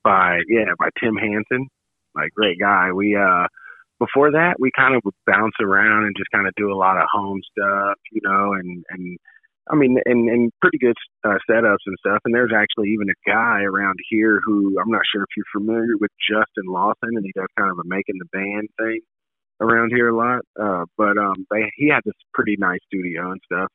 By 0.04 0.40
yeah, 0.48 0.74
by 0.78 0.90
Tim 1.00 1.16
Hanson, 1.16 1.68
like 2.16 2.32
great 2.34 2.60
guy. 2.60 2.92
We 2.92 3.16
uh 3.16 3.48
before 4.00 4.32
that 4.32 4.56
we 4.60 4.72
kind 4.76 4.96
of 4.96 5.02
would 5.06 5.14
bounce 5.28 5.56
around 5.62 6.06
and 6.06 6.16
just 6.18 6.32
kind 6.32 6.48
of 6.48 6.54
do 6.56 6.72
a 6.72 6.76
lot 6.76 6.98
of 6.98 7.08
home 7.12 7.42
stuff, 7.52 7.98
you 8.12 8.22
know, 8.24 8.54
and 8.54 8.84
and 8.90 9.18
I 9.70 9.76
mean, 9.76 9.98
and 10.06 10.30
and 10.30 10.52
pretty 10.62 10.80
good 10.80 10.96
uh, 11.24 11.38
setups 11.50 11.86
and 11.86 11.96
stuff. 12.00 12.20
And 12.26 12.34
there's 12.34 12.52
actually 12.56 12.90
even 12.90 13.10
a 13.10 13.30
guy 13.30 13.62
around 13.62 14.00
here 14.10 14.40
who 14.44 14.78
I'm 14.82 14.90
not 14.90 15.02
sure 15.12 15.24
if 15.24 15.30
you're 15.38 15.46
familiar 15.54 15.96
with 16.00 16.12
Justin 16.28 16.66
Lawson, 16.66 17.14
and 17.16 17.24
he 17.24 17.32
does 17.36 17.48
kind 17.58 17.72
of 17.72 17.78
a 17.78 17.88
making 17.88 18.16
the 18.18 18.26
band 18.34 18.70
thing 18.80 19.02
around 19.62 19.92
here 19.94 20.10
a 20.10 20.16
lot. 20.16 20.42
Uh, 20.60 20.86
but 20.98 21.18
um, 21.18 21.46
they, 21.52 21.72
he 21.76 21.90
had 21.90 22.02
this 22.06 22.16
pretty 22.34 22.56
nice 22.58 22.80
studio 22.88 23.32
and 23.32 23.42
stuff. 23.46 23.70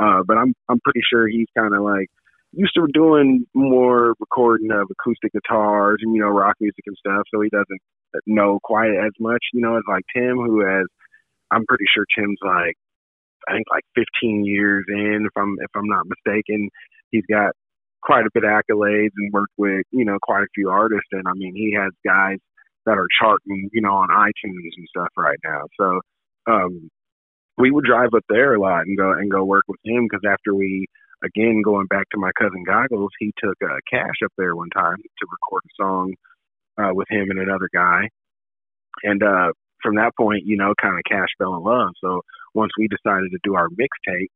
Uh, 0.00 0.22
but 0.26 0.38
I'm 0.38 0.54
I'm 0.68 0.80
pretty 0.80 1.02
sure 1.10 1.26
he's 1.26 1.48
kind 1.58 1.74
of 1.74 1.82
like 1.82 2.08
used 2.52 2.74
to 2.76 2.86
doing 2.92 3.46
more 3.54 4.14
recording 4.20 4.70
of 4.70 4.88
acoustic 4.90 5.32
guitars 5.32 5.98
and 6.02 6.14
you 6.14 6.20
know 6.20 6.28
rock 6.28 6.56
music 6.60 6.84
and 6.86 6.96
stuff, 6.98 7.24
so 7.34 7.40
he 7.40 7.48
doesn't 7.48 7.80
know 8.26 8.58
quite 8.62 8.90
as 8.90 9.12
much, 9.18 9.44
you 9.52 9.60
know, 9.60 9.76
as 9.76 9.82
like 9.88 10.04
Tim, 10.14 10.36
who 10.36 10.60
has. 10.66 10.86
I'm 11.50 11.66
pretty 11.66 11.84
sure 11.92 12.06
Tim's 12.16 12.38
like 12.42 12.76
I 13.48 13.52
think 13.54 13.66
like 13.70 13.84
15 13.94 14.44
years 14.44 14.84
in, 14.88 15.26
if 15.26 15.32
I'm 15.36 15.56
if 15.60 15.70
I'm 15.74 15.88
not 15.88 16.06
mistaken. 16.06 16.68
He's 17.10 17.26
got 17.28 17.52
quite 18.02 18.24
a 18.24 18.30
bit 18.32 18.44
of 18.44 18.50
accolades 18.50 19.12
and 19.16 19.32
worked 19.32 19.54
with 19.56 19.84
you 19.90 20.04
know 20.04 20.18
quite 20.22 20.42
a 20.42 20.54
few 20.54 20.70
artists, 20.70 21.08
and 21.12 21.24
I 21.26 21.32
mean 21.34 21.54
he 21.54 21.74
has 21.78 21.92
guys 22.04 22.38
that 22.86 22.98
are 22.98 23.08
charting 23.20 23.70
you 23.72 23.82
know 23.82 23.94
on 23.94 24.08
iTunes 24.08 24.72
and 24.76 24.88
stuff 24.88 25.08
right 25.16 25.38
now. 25.44 25.62
So 25.78 26.00
um, 26.46 26.90
we 27.58 27.70
would 27.70 27.84
drive 27.84 28.10
up 28.16 28.24
there 28.28 28.54
a 28.54 28.60
lot 28.60 28.86
and 28.86 28.96
go 28.96 29.12
and 29.12 29.30
go 29.30 29.44
work 29.44 29.64
with 29.68 29.80
him 29.84 30.08
because 30.08 30.22
after 30.28 30.54
we 30.54 30.86
again 31.24 31.62
going 31.64 31.86
back 31.86 32.08
to 32.10 32.18
my 32.18 32.30
cousin 32.38 32.64
Goggles, 32.64 33.12
he 33.18 33.32
took 33.38 33.56
uh, 33.62 33.78
Cash 33.90 34.22
up 34.24 34.32
there 34.38 34.56
one 34.56 34.70
time 34.70 34.96
to 34.96 35.26
record 35.30 35.62
a 35.66 35.82
song 35.82 36.14
uh, 36.78 36.92
with 36.92 37.08
him 37.10 37.30
and 37.30 37.38
another 37.38 37.68
guy, 37.72 38.08
and 39.02 39.22
uh, 39.22 39.52
from 39.82 39.96
that 39.96 40.12
point, 40.16 40.42
you 40.46 40.56
know, 40.56 40.74
kind 40.80 40.96
of 40.96 41.02
Cash 41.10 41.28
fell 41.38 41.56
in 41.56 41.62
love. 41.62 41.90
So 42.00 42.22
once 42.54 42.72
we 42.78 42.88
decided 42.88 43.30
to 43.32 43.38
do 43.42 43.54
our 43.54 43.68
mixtape, 43.68 44.28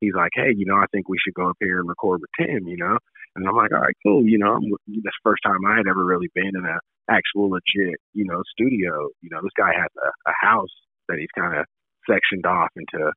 he's 0.00 0.14
like, 0.14 0.32
hey, 0.34 0.52
you 0.56 0.66
know, 0.66 0.76
I 0.76 0.86
think 0.92 1.08
we 1.08 1.18
should 1.22 1.34
go 1.34 1.50
up 1.50 1.56
here 1.60 1.80
and 1.80 1.88
record 1.88 2.20
with 2.20 2.30
Tim, 2.38 2.66
you 2.66 2.76
know. 2.76 2.98
And 3.34 3.46
I'm 3.46 3.54
like, 3.54 3.72
all 3.72 3.80
right, 3.80 3.96
cool. 4.04 4.24
You 4.24 4.38
know, 4.38 4.54
I'm, 4.54 4.64
this 4.86 5.02
the 5.04 5.12
first 5.22 5.42
time 5.44 5.64
I 5.66 5.76
had 5.76 5.86
ever 5.88 6.04
really 6.04 6.30
been 6.34 6.56
in 6.56 6.64
a 6.64 6.78
actual 7.10 7.50
legit, 7.50 8.00
you 8.14 8.24
know, 8.24 8.42
studio. 8.50 9.08
You 9.20 9.30
know, 9.30 9.40
this 9.42 9.56
guy 9.56 9.72
has 9.74 9.90
a, 10.02 10.30
a 10.30 10.34
house 10.40 10.72
that 11.08 11.18
he's 11.18 11.28
kind 11.38 11.58
of 11.58 11.66
sectioned 12.08 12.46
off 12.46 12.70
into, 12.76 13.12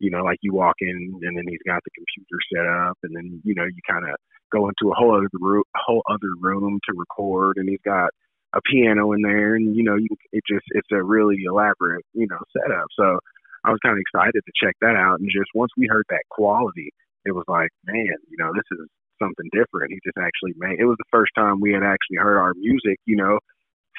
you 0.00 0.10
know, 0.10 0.24
like 0.24 0.38
you 0.42 0.52
walk 0.52 0.76
in 0.80 1.12
and 1.22 1.36
then 1.36 1.44
he's 1.48 1.62
got 1.66 1.80
the 1.84 1.90
computer 1.94 2.40
set 2.52 2.66
up 2.66 2.98
and 3.04 3.14
then, 3.14 3.40
you 3.44 3.54
know, 3.54 3.64
you 3.64 3.80
kind 3.88 4.08
of 4.08 4.16
go 4.50 4.66
into 4.68 4.90
a 4.90 4.96
whole 4.96 5.14
other 5.14 5.28
room, 5.38 5.62
whole 5.76 6.02
other 6.10 6.34
room 6.40 6.80
to 6.88 6.96
record 6.96 7.56
and 7.56 7.68
he's 7.68 7.84
got 7.84 8.10
a 8.54 8.60
piano 8.62 9.12
in 9.12 9.22
there 9.22 9.54
and, 9.54 9.76
you 9.76 9.84
know, 9.84 9.94
you, 9.94 10.08
it 10.32 10.42
just, 10.48 10.64
it's 10.70 10.90
a 10.90 11.02
really 11.02 11.36
elaborate, 11.46 12.04
you 12.14 12.26
know, 12.28 12.40
setup. 12.50 12.88
So 12.98 13.20
I 13.64 13.70
was 13.70 13.78
kind 13.84 13.94
of 13.94 14.00
excited 14.00 14.40
to 14.42 14.52
check 14.56 14.74
that 14.80 14.96
out. 14.96 15.20
And 15.20 15.28
just 15.30 15.52
once 15.54 15.70
we 15.76 15.86
heard 15.86 16.06
that 16.08 16.24
quality, 16.30 16.90
it 17.24 17.32
was 17.32 17.44
like, 17.46 17.70
man, 17.84 18.16
you 18.28 18.36
know, 18.40 18.50
this 18.56 18.66
is 18.72 18.88
something 19.22 19.46
different. 19.52 19.92
He 19.92 20.00
just 20.02 20.16
actually 20.16 20.56
made, 20.56 20.80
it 20.80 20.88
was 20.88 20.96
the 20.98 21.12
first 21.12 21.30
time 21.36 21.60
we 21.60 21.72
had 21.72 21.84
actually 21.84 22.16
heard 22.18 22.40
our 22.40 22.54
music, 22.56 22.98
you 23.04 23.16
know, 23.16 23.38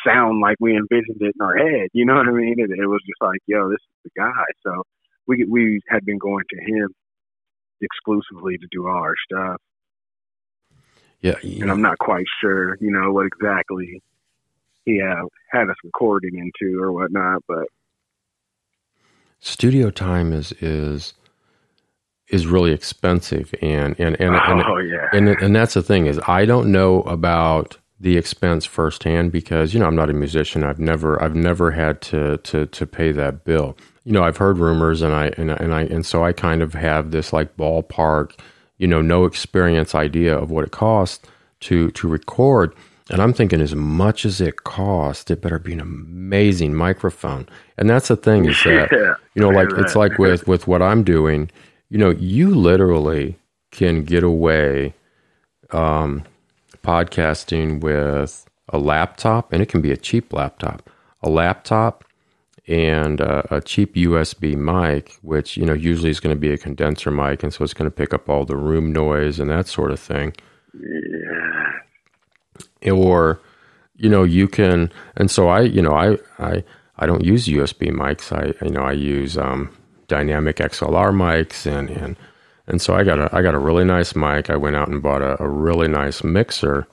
sound 0.06 0.42
like 0.42 0.58
we 0.60 0.76
envisioned 0.76 1.22
it 1.22 1.38
in 1.38 1.42
our 1.46 1.56
head. 1.56 1.90
You 1.94 2.06
know 2.06 2.16
what 2.16 2.28
I 2.28 2.32
mean? 2.32 2.58
It, 2.58 2.72
it 2.74 2.90
was 2.90 3.02
just 3.06 3.22
like, 3.22 3.40
yo, 3.46 3.70
this 3.70 3.80
is 3.80 4.10
the 4.10 4.12
guy. 4.18 4.46
So 4.66 4.82
we 5.28 5.46
we 5.50 5.80
had 5.88 6.06
been 6.06 6.18
going 6.18 6.44
to 6.50 6.58
him 6.58 6.90
exclusively 7.82 8.58
to 8.58 8.68
do 8.72 8.88
all 8.88 8.98
our 8.98 9.16
stuff. 9.26 9.58
Yeah, 11.22 11.36
and 11.44 11.70
I'm 11.70 11.82
not 11.82 12.00
quite 12.00 12.26
sure, 12.42 12.78
you 12.82 12.90
know, 12.90 13.12
what 13.12 13.28
exactly 13.28 14.02
he 14.86 14.98
had, 14.98 15.22
had 15.52 15.70
us 15.70 15.76
recording 15.84 16.38
into 16.38 16.82
or 16.82 16.92
whatnot, 16.92 17.44
but 17.48 17.68
studio 19.40 19.90
time 19.90 20.34
is 20.34 20.52
is 20.54 21.14
is 22.28 22.48
really 22.48 22.72
expensive 22.72 23.54
and 23.62 24.00
and 24.00 24.20
and 24.20 24.36
and, 24.36 24.64
oh, 24.66 24.78
yeah. 24.78 25.10
and, 25.12 25.28
and 25.28 25.56
that's 25.56 25.74
the 25.74 25.84
thing 25.84 26.06
is 26.06 26.20
I 26.28 26.46
don't 26.46 26.72
know 26.72 27.02
about 27.04 27.78
the 28.00 28.18
expense 28.18 28.66
firsthand 28.66 29.32
because 29.32 29.74
you 29.74 29.80
know 29.80 29.86
I'm 29.86 29.96
not 29.96 30.10
a 30.10 30.14
musician. 30.14 30.64
I've 30.64 30.80
never 30.80 31.22
I've 31.22 31.36
never 31.36 31.72
had 31.72 32.02
to 32.04 32.38
to 32.38 32.66
to 32.66 32.88
pay 32.88 33.12
that 33.12 33.44
bill. 33.44 33.78
You 34.04 34.14
know 34.14 34.24
I've 34.24 34.38
heard 34.38 34.58
rumors 34.58 35.02
and 35.02 35.14
I 35.14 35.28
and, 35.38 35.52
and 35.52 35.74
I 35.74 35.82
and 35.84 36.06
so 36.06 36.24
I 36.24 36.34
kind 36.34 36.62
of 36.62 36.74
have 36.74 37.12
this 37.12 37.32
like 37.32 37.56
ballpark, 37.58 38.40
you 38.78 38.88
know, 38.88 39.02
no 39.02 39.26
experience 39.26 39.94
idea 39.94 40.36
of 40.38 40.50
what 40.50 40.64
it 40.64 40.72
costs 40.72 41.26
to 41.62 41.92
to 41.92 42.08
record. 42.08 42.74
And 43.10 43.22
I'm 43.22 43.34
thinking 43.34 43.62
as 43.62 43.76
much 43.76 44.26
as 44.26 44.40
it 44.40 44.64
costs, 44.64 45.30
it 45.30 45.42
better 45.42 45.60
be 45.60 45.74
an 45.74 45.82
amazing 45.82 46.74
microphone. 46.74 47.48
And 47.78 47.90
that's 47.90 48.08
the 48.08 48.16
thing 48.16 48.46
is 48.46 48.58
that 48.64 48.90
yeah, 48.92 49.16
you 49.36 49.42
know 49.42 49.50
like 49.50 49.70
it's 49.78 49.96
like 49.96 50.18
with 50.18 50.48
with 50.48 50.68
what 50.68 50.82
I'm 50.82 51.04
doing. 51.04 51.52
You 51.90 51.98
know, 51.98 52.12
you 52.12 52.56
literally 52.56 53.38
can 53.72 54.04
get 54.04 54.24
away 54.24 54.94
um, 55.72 56.24
podcasting 56.84 57.82
with 57.82 58.46
a 58.70 58.78
laptop, 58.78 59.52
and 59.52 59.62
it 59.62 59.68
can 59.68 59.82
be 59.82 59.92
a 59.92 59.98
cheap 59.98 60.32
laptop, 60.34 60.90
a 61.22 61.30
laptop 61.30 62.06
and 62.68 63.20
a, 63.20 63.56
a 63.56 63.62
cheap 63.62 63.96
USB 63.96 64.56
mic, 64.56 65.18
which 65.22 65.58
you 65.58 65.66
know 65.66 65.74
usually 65.74 66.10
is 66.10 66.20
going 66.20 66.36
to 66.36 66.40
be 66.40 66.52
a 66.52 66.58
condenser 66.58 67.12
mic, 67.12 67.44
and 67.44 67.54
so 67.54 67.64
it's 67.64 67.74
going 67.74 67.90
to 67.90 67.96
pick 67.96 68.14
up 68.14 68.30
all 68.30 68.46
the 68.46 68.56
room 68.56 68.92
noise 68.92 69.40
and 69.40 69.50
that 69.50 69.68
sort 69.68 69.92
of 69.92 70.00
thing. 70.00 70.34
Yeah. 70.74 72.92
Or, 72.92 73.40
you 73.98 74.10
know, 74.10 74.24
you 74.24 74.48
can, 74.48 74.92
and 75.16 75.30
so 75.30 75.50
I, 75.50 75.62
you 75.62 75.82
know, 75.82 75.94
I, 75.94 76.18
I, 76.40 76.64
I 76.98 77.06
don't 77.06 77.24
use 77.24 77.48
USB 77.48 77.92
mics. 77.92 78.32
I, 78.32 78.66
you 78.66 78.72
know, 78.72 78.82
I 78.82 78.94
use 78.94 79.38
um, 79.38 79.72
dynamic 80.12 80.58
XLR 80.58 81.14
mics 81.14 81.66
and 81.66 81.90
and 81.90 82.18
and 82.68 82.82
so 82.82 82.94
I 82.94 83.04
got 83.04 83.20
a 83.20 83.36
I 83.36 83.42
got 83.42 83.56
a 83.56 83.60
really 83.60 83.86
nice 83.86 84.14
mic. 84.14 84.50
I 84.50 84.58
went 84.58 84.76
out 84.76 84.90
and 84.90 85.02
bought 85.02 85.22
a, 85.22 85.42
a 85.42 85.48
really 85.48 85.88
nice 85.88 86.24
mixer, 86.24 86.86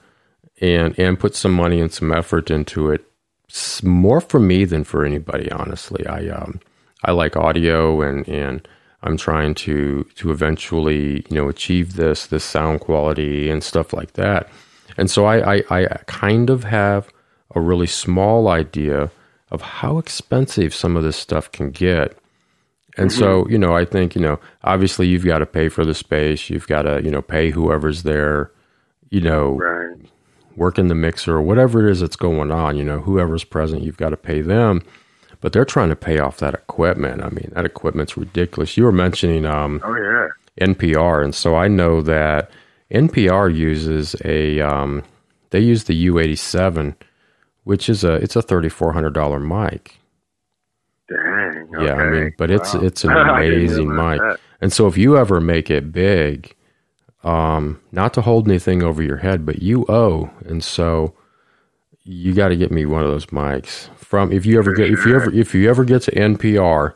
and 0.61 0.97
and 0.97 1.19
put 1.19 1.35
some 1.35 1.53
money 1.53 1.81
and 1.81 1.91
some 1.91 2.13
effort 2.13 2.49
into 2.49 2.89
it. 2.89 3.05
More 3.83 4.21
for 4.21 4.39
me 4.39 4.65
than 4.65 4.83
for 4.83 5.05
anybody, 5.05 5.51
honestly. 5.51 6.05
I 6.05 6.27
um 6.29 6.59
I 7.03 7.11
like 7.11 7.35
audio 7.35 8.01
and 8.01 8.27
and 8.27 8.67
I'm 9.03 9.17
trying 9.17 9.55
to 9.55 10.03
to 10.15 10.31
eventually 10.31 11.25
you 11.29 11.35
know 11.35 11.49
achieve 11.49 11.95
this 11.95 12.27
this 12.27 12.43
sound 12.43 12.81
quality 12.81 13.49
and 13.49 13.63
stuff 13.63 13.93
like 13.93 14.13
that. 14.13 14.49
And 14.97 15.09
so 15.09 15.25
I 15.25 15.57
I, 15.57 15.63
I 15.69 15.85
kind 16.05 16.49
of 16.49 16.63
have 16.65 17.09
a 17.55 17.61
really 17.61 17.87
small 17.87 18.47
idea 18.47 19.09
of 19.51 19.61
how 19.61 19.97
expensive 19.97 20.73
some 20.75 20.95
of 20.95 21.03
this 21.03 21.17
stuff 21.17 21.51
can 21.51 21.71
get 21.71 22.15
and 22.99 23.09
mm-hmm. 23.09 23.19
so, 23.19 23.47
you 23.47 23.57
know, 23.57 23.75
I 23.75 23.85
think, 23.85 24.13
you 24.13 24.21
know, 24.21 24.39
obviously 24.63 25.07
you've 25.07 25.25
got 25.25 25.39
to 25.39 25.45
pay 25.45 25.69
for 25.69 25.85
the 25.85 25.93
space. 25.93 26.49
You've 26.49 26.67
got 26.67 26.81
to, 26.81 27.01
you 27.01 27.09
know, 27.09 27.21
pay 27.21 27.49
whoever's 27.49 28.03
there, 28.03 28.51
you 29.09 29.21
know, 29.21 29.51
right. 29.51 29.95
Working 30.59 30.89
the 30.89 30.95
mixer 30.95 31.37
or 31.37 31.41
whatever 31.41 31.87
it 31.87 31.91
is 31.91 32.01
that's 32.01 32.17
going 32.17 32.51
on, 32.51 32.77
you 32.77 32.83
know, 32.83 32.99
whoever's 32.99 33.45
present, 33.45 33.81
you've 33.81 33.97
got 33.97 34.09
to 34.09 34.17
pay 34.17 34.41
them. 34.41 34.83
But 35.41 35.53
they're 35.53 35.65
trying 35.65 35.87
to 35.87 35.95
pay 35.95 36.19
off 36.19 36.37
that 36.37 36.53
equipment. 36.53 37.23
I 37.23 37.29
mean, 37.29 37.51
that 37.53 37.65
equipment's 37.65 38.17
ridiculous. 38.17 38.75
You 38.75 38.83
were 38.83 38.91
mentioning 38.91 39.45
um, 39.45 39.81
oh, 39.85 39.95
yeah. 39.95 40.27
NPR. 40.67 41.23
And 41.23 41.33
so 41.33 41.55
I 41.55 41.69
know 41.69 42.01
that 42.01 42.51
NPR 42.91 43.55
uses 43.55 44.17
a, 44.25 44.59
um, 44.59 45.03
they 45.51 45.61
use 45.61 45.85
the 45.85 46.07
U87, 46.07 46.93
which 47.63 47.87
is 47.87 48.03
a, 48.03 48.15
it's 48.15 48.35
a 48.35 48.43
$3,400 48.43 49.71
mic. 49.71 49.97
Dang. 51.07 51.69
Okay. 51.73 51.85
Yeah, 51.85 51.93
I 51.93 52.09
mean, 52.09 52.33
but 52.37 52.51
it's 52.51 52.73
wow. 52.73 52.81
it's 52.81 53.03
an 53.03 53.11
amazing 53.15 53.95
mic. 53.95 54.19
That. 54.19 54.39
And 54.61 54.73
so 54.73 54.87
if 54.87 54.97
you 54.97 55.17
ever 55.17 55.39
make 55.39 55.71
it 55.71 55.91
big, 55.91 56.53
um, 57.23 57.81
not 57.91 58.13
to 58.13 58.21
hold 58.21 58.47
anything 58.47 58.83
over 58.83 59.03
your 59.03 59.17
head, 59.17 59.45
but 59.45 59.61
you 59.61 59.85
owe, 59.89 60.29
and 60.45 60.63
so 60.63 61.13
you 62.03 62.33
got 62.33 62.49
to 62.49 62.55
get 62.55 62.71
me 62.71 62.85
one 62.85 63.03
of 63.03 63.09
those 63.09 63.27
mics 63.27 63.89
from 63.97 64.31
if 64.31 64.45
you 64.45 64.57
ever 64.57 64.73
get 64.73 64.89
if 64.89 65.05
you 65.05 65.15
ever 65.15 65.31
if 65.31 65.53
you 65.53 65.69
ever 65.69 65.83
get 65.83 66.01
to 66.03 66.11
NPR 66.11 66.93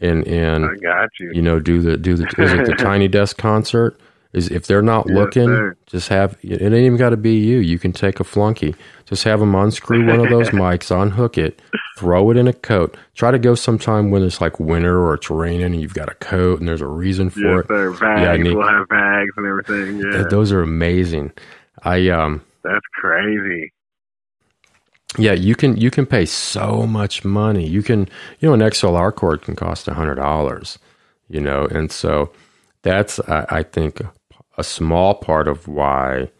and 0.00 0.26
and 0.26 0.64
I 0.64 0.74
got 0.82 1.08
you. 1.20 1.30
You 1.32 1.42
know, 1.42 1.60
do 1.60 1.80
the 1.80 1.96
do 1.96 2.16
the 2.16 2.26
is 2.38 2.52
it 2.52 2.66
the 2.66 2.74
Tiny 2.78 3.08
Desk 3.08 3.36
concert? 3.36 3.98
Is 4.36 4.50
if 4.50 4.66
they're 4.66 4.82
not 4.82 5.06
yes, 5.08 5.16
looking, 5.16 5.46
sir. 5.46 5.76
just 5.86 6.08
have 6.08 6.36
it 6.42 6.60
ain't 6.60 6.74
even 6.74 6.98
got 6.98 7.10
to 7.10 7.16
be 7.16 7.34
you. 7.36 7.58
You 7.58 7.78
can 7.78 7.92
take 7.92 8.20
a 8.20 8.24
flunky. 8.24 8.74
Just 9.06 9.24
have 9.24 9.40
them 9.40 9.54
unscrew 9.54 10.06
one 10.06 10.20
of 10.20 10.28
those 10.28 10.50
mics, 10.50 10.90
unhook 10.90 11.38
it, 11.38 11.62
throw 11.96 12.30
it 12.30 12.36
in 12.36 12.46
a 12.46 12.52
coat. 12.52 12.96
Try 13.14 13.30
to 13.30 13.38
go 13.38 13.54
sometime 13.54 14.10
when 14.10 14.22
it's 14.22 14.40
like 14.40 14.60
winter 14.60 15.00
or 15.00 15.14
it's 15.14 15.30
raining 15.30 15.62
and 15.62 15.80
you've 15.80 15.94
got 15.94 16.10
a 16.10 16.14
coat 16.16 16.60
and 16.60 16.68
there's 16.68 16.82
a 16.82 16.86
reason 16.86 17.30
for 17.30 17.40
yes, 17.40 17.64
it. 17.64 17.68
Sir. 17.68 17.92
Bags, 17.92 18.20
yeah, 18.20 18.36
need, 18.36 18.54
we'll 18.54 18.68
have 18.68 18.88
bags 18.88 19.32
and 19.38 19.46
everything. 19.46 19.98
Yeah, 20.00 20.24
those 20.28 20.52
are 20.52 20.60
amazing. 20.60 21.32
I 21.82 22.08
um, 22.10 22.44
that's 22.62 22.86
crazy. 22.92 23.72
Yeah, 25.16 25.32
you 25.32 25.54
can 25.54 25.78
you 25.78 25.90
can 25.90 26.04
pay 26.04 26.26
so 26.26 26.86
much 26.86 27.24
money. 27.24 27.66
You 27.66 27.82
can 27.82 28.00
you 28.40 28.48
know 28.48 28.54
an 28.54 28.60
XLR 28.60 29.14
cord 29.14 29.40
can 29.40 29.56
cost 29.56 29.88
a 29.88 29.94
hundred 29.94 30.16
dollars, 30.16 30.78
you 31.28 31.40
know, 31.40 31.66
and 31.70 31.90
so 31.90 32.32
that's 32.82 33.18
I, 33.20 33.46
I 33.48 33.62
think 33.62 34.02
a 34.56 34.64
small 34.64 35.14
part 35.14 35.48
of 35.48 35.68
why 35.68 36.30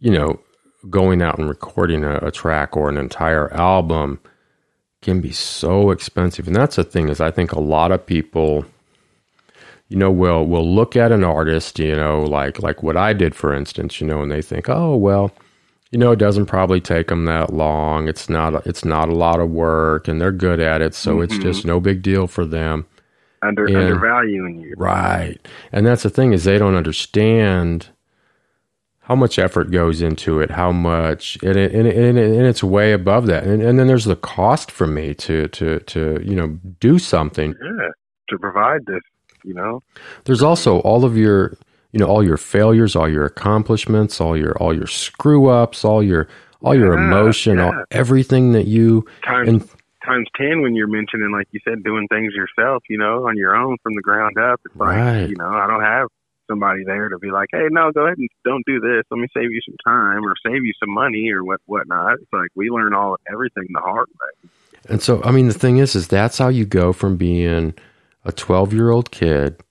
you 0.00 0.10
know 0.10 0.40
going 0.88 1.22
out 1.22 1.38
and 1.38 1.48
recording 1.48 2.04
a, 2.04 2.16
a 2.18 2.30
track 2.30 2.76
or 2.76 2.88
an 2.88 2.96
entire 2.96 3.52
album 3.52 4.20
can 5.00 5.20
be 5.20 5.32
so 5.32 5.90
expensive. 5.90 6.46
And 6.46 6.56
that's 6.56 6.76
the 6.76 6.84
thing 6.84 7.08
is 7.08 7.20
I 7.20 7.30
think 7.30 7.52
a 7.52 7.60
lot 7.60 7.92
of 7.92 8.04
people 8.04 8.64
you 9.88 9.96
know 9.96 10.10
will 10.10 10.46
will 10.46 10.68
look 10.68 10.96
at 10.96 11.12
an 11.12 11.24
artist, 11.24 11.78
you 11.78 11.96
know, 11.96 12.22
like 12.22 12.62
like 12.62 12.82
what 12.82 12.96
I 12.96 13.12
did 13.12 13.34
for 13.34 13.54
instance, 13.54 14.00
you 14.00 14.06
know, 14.06 14.22
and 14.22 14.30
they 14.30 14.42
think, 14.42 14.68
"Oh, 14.68 14.96
well, 14.96 15.32
you 15.90 15.98
know, 15.98 16.12
it 16.12 16.18
doesn't 16.18 16.46
probably 16.46 16.80
take 16.80 17.08
them 17.08 17.24
that 17.24 17.52
long. 17.52 18.08
It's 18.08 18.28
not 18.28 18.54
a, 18.54 18.62
it's 18.68 18.84
not 18.84 19.08
a 19.08 19.14
lot 19.14 19.40
of 19.40 19.50
work, 19.50 20.06
and 20.06 20.20
they're 20.20 20.32
good 20.32 20.60
at 20.60 20.82
it, 20.82 20.94
so 20.94 21.14
mm-hmm. 21.14 21.22
it's 21.22 21.38
just 21.38 21.64
no 21.64 21.80
big 21.80 22.02
deal 22.02 22.26
for 22.26 22.44
them. 22.44 22.86
Under 23.42 23.66
and, 23.66 23.76
undervaluing 23.76 24.60
you, 24.60 24.74
right? 24.76 25.38
And 25.72 25.86
that's 25.86 26.02
the 26.02 26.10
thing 26.10 26.32
is 26.32 26.44
they 26.44 26.58
don't 26.58 26.74
understand 26.74 27.88
how 29.08 29.14
much 29.14 29.38
effort 29.38 29.70
goes 29.70 30.02
into 30.02 30.38
it, 30.38 30.50
how 30.50 30.70
much, 30.70 31.38
and, 31.42 31.56
it, 31.56 31.72
and, 31.72 31.88
and, 31.88 32.18
and 32.18 32.46
it's 32.46 32.62
way 32.62 32.92
above 32.92 33.26
that. 33.26 33.44
And, 33.44 33.62
and 33.62 33.78
then 33.78 33.86
there's 33.86 34.04
the 34.04 34.16
cost 34.16 34.70
for 34.70 34.86
me 34.86 35.14
to 35.14 35.48
to 35.48 35.80
to 35.80 36.20
you 36.22 36.36
know 36.36 36.58
do 36.78 36.98
something. 36.98 37.54
Yeah, 37.62 37.88
to 38.28 38.38
provide 38.38 38.84
this, 38.86 39.00
you 39.44 39.54
know. 39.54 39.82
There's 40.24 40.42
also 40.42 40.80
all 40.80 41.04
of 41.04 41.16
your 41.16 41.56
you 41.92 42.00
know 42.00 42.06
all 42.06 42.22
your 42.22 42.36
failures, 42.36 42.94
all 42.94 43.08
your 43.08 43.24
accomplishments, 43.24 44.20
all 44.20 44.36
your 44.36 44.56
all 44.58 44.74
your 44.74 44.86
screw 44.86 45.48
ups, 45.48 45.84
all 45.84 46.02
your 46.02 46.28
all 46.60 46.74
your 46.74 46.98
yeah, 46.98 47.06
emotion, 47.06 47.58
yeah. 47.58 47.66
all, 47.66 47.84
everything 47.90 48.52
that 48.52 48.66
you 48.66 49.06
times 49.24 49.48
and, 49.48 49.68
times 50.08 50.28
ten 50.36 50.62
when 50.62 50.74
you're 50.74 50.88
mentioning 50.88 51.30
like 51.32 51.48
you 51.52 51.60
said 51.64 51.82
doing 51.84 52.08
things 52.08 52.32
yourself, 52.34 52.82
you 52.88 52.98
know, 52.98 53.26
on 53.28 53.36
your 53.36 53.54
own 53.54 53.76
from 53.82 53.94
the 53.94 54.02
ground 54.02 54.36
up. 54.38 54.60
It's 54.64 54.76
like 54.76 54.96
right. 54.96 55.28
you 55.28 55.36
know 55.36 55.48
I 55.48 55.66
don't 55.66 55.82
have 55.82 56.08
somebody 56.50 56.82
there 56.84 57.10
to 57.10 57.18
be 57.18 57.30
like, 57.30 57.48
hey, 57.52 57.68
no, 57.70 57.92
go 57.92 58.06
ahead 58.06 58.18
and 58.18 58.28
don't 58.44 58.64
do 58.66 58.80
this. 58.80 59.04
Let 59.10 59.18
me 59.18 59.28
save 59.36 59.52
you 59.52 59.60
some 59.66 59.76
time 59.84 60.24
or 60.24 60.34
save 60.44 60.64
you 60.64 60.72
some 60.80 60.92
money 60.92 61.30
or 61.30 61.44
what 61.44 61.60
whatnot. 61.66 62.14
It's 62.14 62.32
like 62.32 62.48
we 62.54 62.70
learn 62.70 62.94
all 62.94 63.16
everything 63.30 63.66
the 63.70 63.80
hard 63.80 64.08
way. 64.08 64.50
And 64.88 65.02
so, 65.02 65.22
I 65.22 65.32
mean, 65.32 65.48
the 65.48 65.54
thing 65.54 65.78
is, 65.78 65.94
is 65.94 66.08
that's 66.08 66.38
how 66.38 66.48
you 66.48 66.64
go 66.64 66.92
from 66.92 67.16
being 67.16 67.74
a 68.24 68.32
12 68.32 68.72
year 68.72 68.90
old 68.90 69.10
kid 69.10 69.62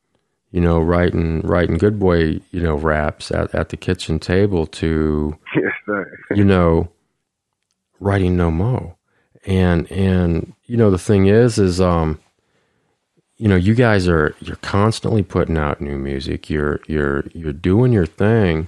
you 0.52 0.62
know, 0.62 0.80
writing 0.80 1.42
writing 1.42 1.78
good 1.78 2.00
boy, 2.00 2.40
you 2.52 2.62
know, 2.62 2.76
raps 2.76 3.32
at, 3.32 3.54
at 3.54 3.70
the 3.70 3.78
kitchen 3.78 4.20
table 4.20 4.66
to 4.66 5.38
yes, 5.56 6.06
you 6.36 6.44
know, 6.44 6.90
writing 8.00 8.38
no 8.38 8.50
mo. 8.50 8.97
And 9.48 9.92
and 9.92 10.54
you 10.66 10.78
know 10.78 10.92
the 10.92 11.00
thing 11.00 11.26
is 11.26 11.58
is 11.58 11.82
um 11.82 12.20
you 13.38 13.48
know, 13.48 13.56
you 13.56 13.76
guys 13.76 14.08
are 14.08 14.36
you're 14.42 14.56
constantly 14.58 15.24
putting 15.24 15.58
out 15.58 15.80
new 15.80 15.98
music. 15.98 16.50
You're 16.50 16.80
you're 16.88 17.26
you're 17.34 17.54
doing 17.54 17.94
your 17.94 18.06
thing. 18.06 18.68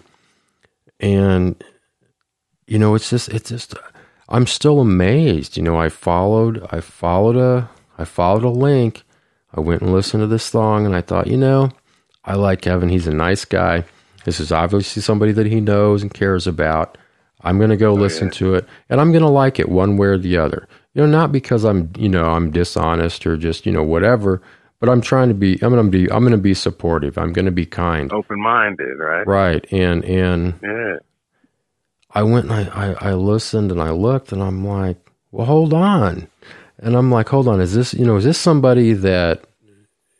And 0.99 1.61
you 2.67 2.77
know, 2.77 2.95
it's 2.95 3.09
just 3.09 3.30
it's 3.30 3.49
just 3.49 3.73
I'm 4.30 4.45
still 4.45 4.80
amazed. 4.80 5.57
You 5.57 5.63
know, 5.63 5.77
I 5.77 5.89
followed 5.89 6.65
I 6.71 6.82
followed 6.82 7.36
a 7.36 7.69
I 7.97 8.05
followed 8.05 8.43
a 8.43 8.49
link 8.49 9.03
I 9.53 9.59
went 9.59 9.82
and 9.82 9.91
listened 9.91 10.21
to 10.21 10.27
this 10.27 10.43
song 10.43 10.86
and 10.86 10.95
I 10.95 11.01
thought, 11.01 11.27
you 11.27 11.38
know, 11.38 11.71
I 12.23 12.36
like 12.36 12.61
Kevin. 12.61 12.89
He's 12.89 13.07
a 13.07 13.13
nice 13.13 13.45
guy. 13.45 13.86
This 14.25 14.39
is 14.39 14.51
obviously 14.51 15.01
somebody 15.01 15.32
that 15.32 15.47
he 15.47 15.59
knows 15.59 16.03
and 16.03 16.13
cares 16.13 16.45
about. 16.45 16.97
I'm 17.41 17.57
going 17.57 17.69
to 17.69 17.77
go 17.77 17.91
oh, 17.91 17.95
listen 17.95 18.27
yeah. 18.27 18.33
to 18.33 18.55
it 18.55 18.67
and 18.89 18.99
I'm 18.99 19.11
going 19.11 19.23
to 19.23 19.29
like 19.29 19.59
it 19.59 19.69
one 19.69 19.97
way 19.97 20.07
or 20.07 20.17
the 20.17 20.37
other. 20.37 20.67
You 20.93 21.01
know, 21.03 21.07
not 21.07 21.31
because 21.31 21.63
I'm, 21.63 21.91
you 21.97 22.09
know, 22.09 22.25
I'm 22.31 22.51
dishonest 22.51 23.25
or 23.25 23.37
just, 23.37 23.65
you 23.65 23.71
know, 23.71 23.83
whatever, 23.83 24.41
but 24.79 24.89
I'm 24.89 25.01
trying 25.01 25.29
to 25.29 25.35
be 25.35 25.53
I'm 25.61 25.73
going 25.73 25.85
to 25.85 25.91
be 25.91 26.11
I'm 26.11 26.21
going 26.21 26.31
to 26.31 26.37
be 26.37 26.53
supportive. 26.53 27.17
I'm 27.17 27.33
going 27.33 27.45
to 27.45 27.51
be 27.51 27.65
kind. 27.65 28.11
Open-minded, 28.11 28.97
right? 28.97 29.27
Right. 29.27 29.71
And 29.71 30.03
and 30.05 30.53
Yeah. 30.63 30.97
I 32.11 32.23
went 32.23 32.49
and 32.49 32.53
I, 32.53 32.93
I, 32.93 33.11
I 33.11 33.13
listened 33.13 33.71
and 33.71 33.81
I 33.81 33.91
looked 33.91 34.31
and 34.31 34.41
I'm 34.41 34.65
like, 34.65 34.97
"Well, 35.31 35.45
hold 35.45 35.73
on." 35.75 36.27
And 36.81 36.95
I'm 36.95 37.11
like, 37.11 37.29
hold 37.29 37.47
on, 37.47 37.59
is 37.59 37.73
this, 37.75 37.93
you 37.93 38.05
know, 38.05 38.15
is 38.15 38.23
this 38.23 38.37
somebody 38.37 38.93
that, 38.93 39.43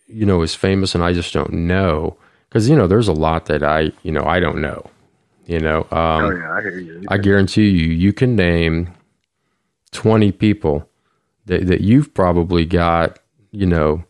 you 0.08 0.26
know, 0.26 0.42
is 0.42 0.56
famous 0.56 0.94
and 0.94 1.04
I 1.04 1.14
just 1.14 1.34
don't 1.34 1.54
know? 1.54 2.18
Because, 2.50 2.68
you 2.70 2.76
know, 2.76 2.88
there's 2.88 3.08
a 3.08 3.14
lot 3.14 3.46
that 3.46 3.64
I, 3.64 3.92
you 4.04 4.12
know, 4.12 4.24
I 4.26 4.40
don't 4.40 4.62
know. 4.62 4.90
You 5.50 5.60
know, 5.60 5.80
um, 5.90 6.26
oh, 6.26 6.30
yeah, 6.30 6.52
I 6.52 6.62
hear 6.62 6.80
you. 6.80 7.04
I 7.08 7.18
guarantee 7.18 7.70
you, 7.70 7.92
you 7.92 8.14
can 8.14 8.36
name 8.36 8.94
20 9.94 10.32
people 10.34 10.88
that, 11.48 11.66
that 11.66 11.82
you've 11.82 12.14
probably 12.14 12.68
got, 12.68 13.18
you 13.50 13.66
know, 13.66 14.04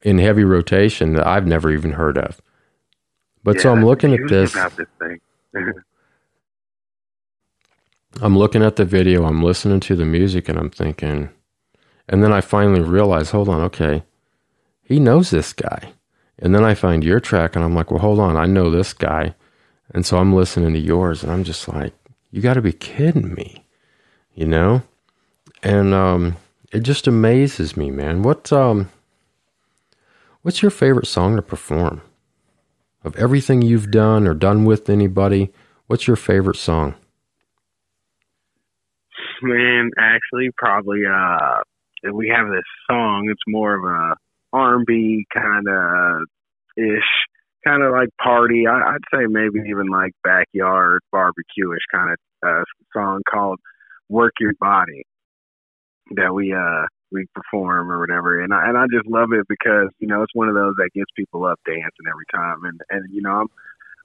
in 0.00 0.16
heavy 0.16 0.44
rotation 0.44 1.12
that 1.12 1.26
I've 1.26 1.46
never 1.46 1.70
even 1.70 1.92
heard 1.92 2.16
of. 2.16 2.40
But 3.44 3.56
yeah, 3.56 3.62
so 3.64 3.72
I'm 3.72 3.84
looking 3.84 4.14
at 4.14 4.20
this. 4.26 4.54
this 4.54 5.18
I'm 8.22 8.38
looking 8.38 8.62
at 8.62 8.76
the 8.76 8.86
video, 8.86 9.26
I'm 9.26 9.42
listening 9.42 9.80
to 9.80 9.96
the 9.96 10.06
music, 10.06 10.48
and 10.48 10.58
I'm 10.58 10.70
thinking, 10.70 11.28
and 12.08 12.24
then 12.24 12.32
I 12.32 12.40
finally 12.40 12.80
realize, 12.80 13.32
hold 13.32 13.50
on, 13.50 13.60
okay, 13.64 14.02
he 14.82 14.98
knows 14.98 15.28
this 15.28 15.52
guy. 15.52 15.92
And 16.38 16.54
then 16.54 16.64
I 16.64 16.72
find 16.72 17.04
your 17.04 17.20
track 17.20 17.54
and 17.54 17.62
I'm 17.62 17.74
like, 17.74 17.90
well, 17.90 18.00
hold 18.00 18.18
on, 18.18 18.34
I 18.38 18.46
know 18.46 18.70
this 18.70 18.94
guy. 18.94 19.34
And 19.90 20.04
so 20.04 20.18
I'm 20.18 20.34
listening 20.34 20.72
to 20.74 20.78
yours 20.78 21.22
and 21.22 21.32
I'm 21.32 21.44
just 21.44 21.68
like, 21.68 21.94
you 22.30 22.42
got 22.42 22.54
to 22.54 22.62
be 22.62 22.72
kidding 22.72 23.34
me, 23.34 23.64
you 24.34 24.46
know? 24.46 24.82
And 25.62 25.94
um, 25.94 26.36
it 26.72 26.80
just 26.80 27.06
amazes 27.06 27.76
me, 27.76 27.90
man. 27.90 28.22
What 28.22 28.52
um, 28.52 28.90
what's 30.42 30.62
your 30.62 30.70
favorite 30.70 31.06
song 31.06 31.36
to 31.36 31.42
perform? 31.42 32.02
Of 33.04 33.16
everything 33.16 33.62
you've 33.62 33.90
done 33.90 34.26
or 34.26 34.34
done 34.34 34.64
with 34.64 34.90
anybody, 34.90 35.52
what's 35.86 36.06
your 36.06 36.16
favorite 36.16 36.56
song? 36.56 36.94
Man, 39.40 39.90
actually, 39.98 40.50
probably 40.56 41.02
uh, 41.06 41.62
we 42.12 42.28
have 42.28 42.48
this 42.48 42.64
song. 42.90 43.28
It's 43.30 43.42
more 43.46 43.74
of 43.74 43.84
a 43.84 44.14
R&B 44.52 45.26
kind 45.32 45.66
of 45.68 46.26
ish, 46.76 47.27
kind 47.64 47.82
of 47.82 47.92
like 47.92 48.08
party. 48.22 48.66
I, 48.66 48.94
I'd 48.94 49.08
say 49.12 49.26
maybe 49.28 49.60
even 49.68 49.88
like 49.88 50.12
backyard 50.24 51.00
barbecue-ish 51.12 51.86
kind 51.92 52.12
of 52.12 52.18
uh, 52.46 52.64
song 52.92 53.22
called 53.28 53.58
"Work 54.08 54.34
Your 54.40 54.52
Body" 54.60 55.04
that 56.16 56.34
we 56.34 56.52
uh 56.52 56.86
we 57.10 57.26
perform 57.34 57.90
or 57.90 57.98
whatever. 58.00 58.40
And 58.40 58.52
I 58.52 58.68
and 58.68 58.76
I 58.76 58.84
just 58.92 59.08
love 59.08 59.32
it 59.32 59.46
because 59.48 59.88
you 59.98 60.08
know 60.08 60.22
it's 60.22 60.34
one 60.34 60.48
of 60.48 60.54
those 60.54 60.74
that 60.76 60.90
gets 60.94 61.10
people 61.16 61.44
up 61.44 61.60
dancing 61.66 62.08
every 62.08 62.26
time. 62.32 62.64
And 62.64 62.80
and 62.90 63.04
you 63.12 63.22
know 63.22 63.32
I'm 63.32 63.48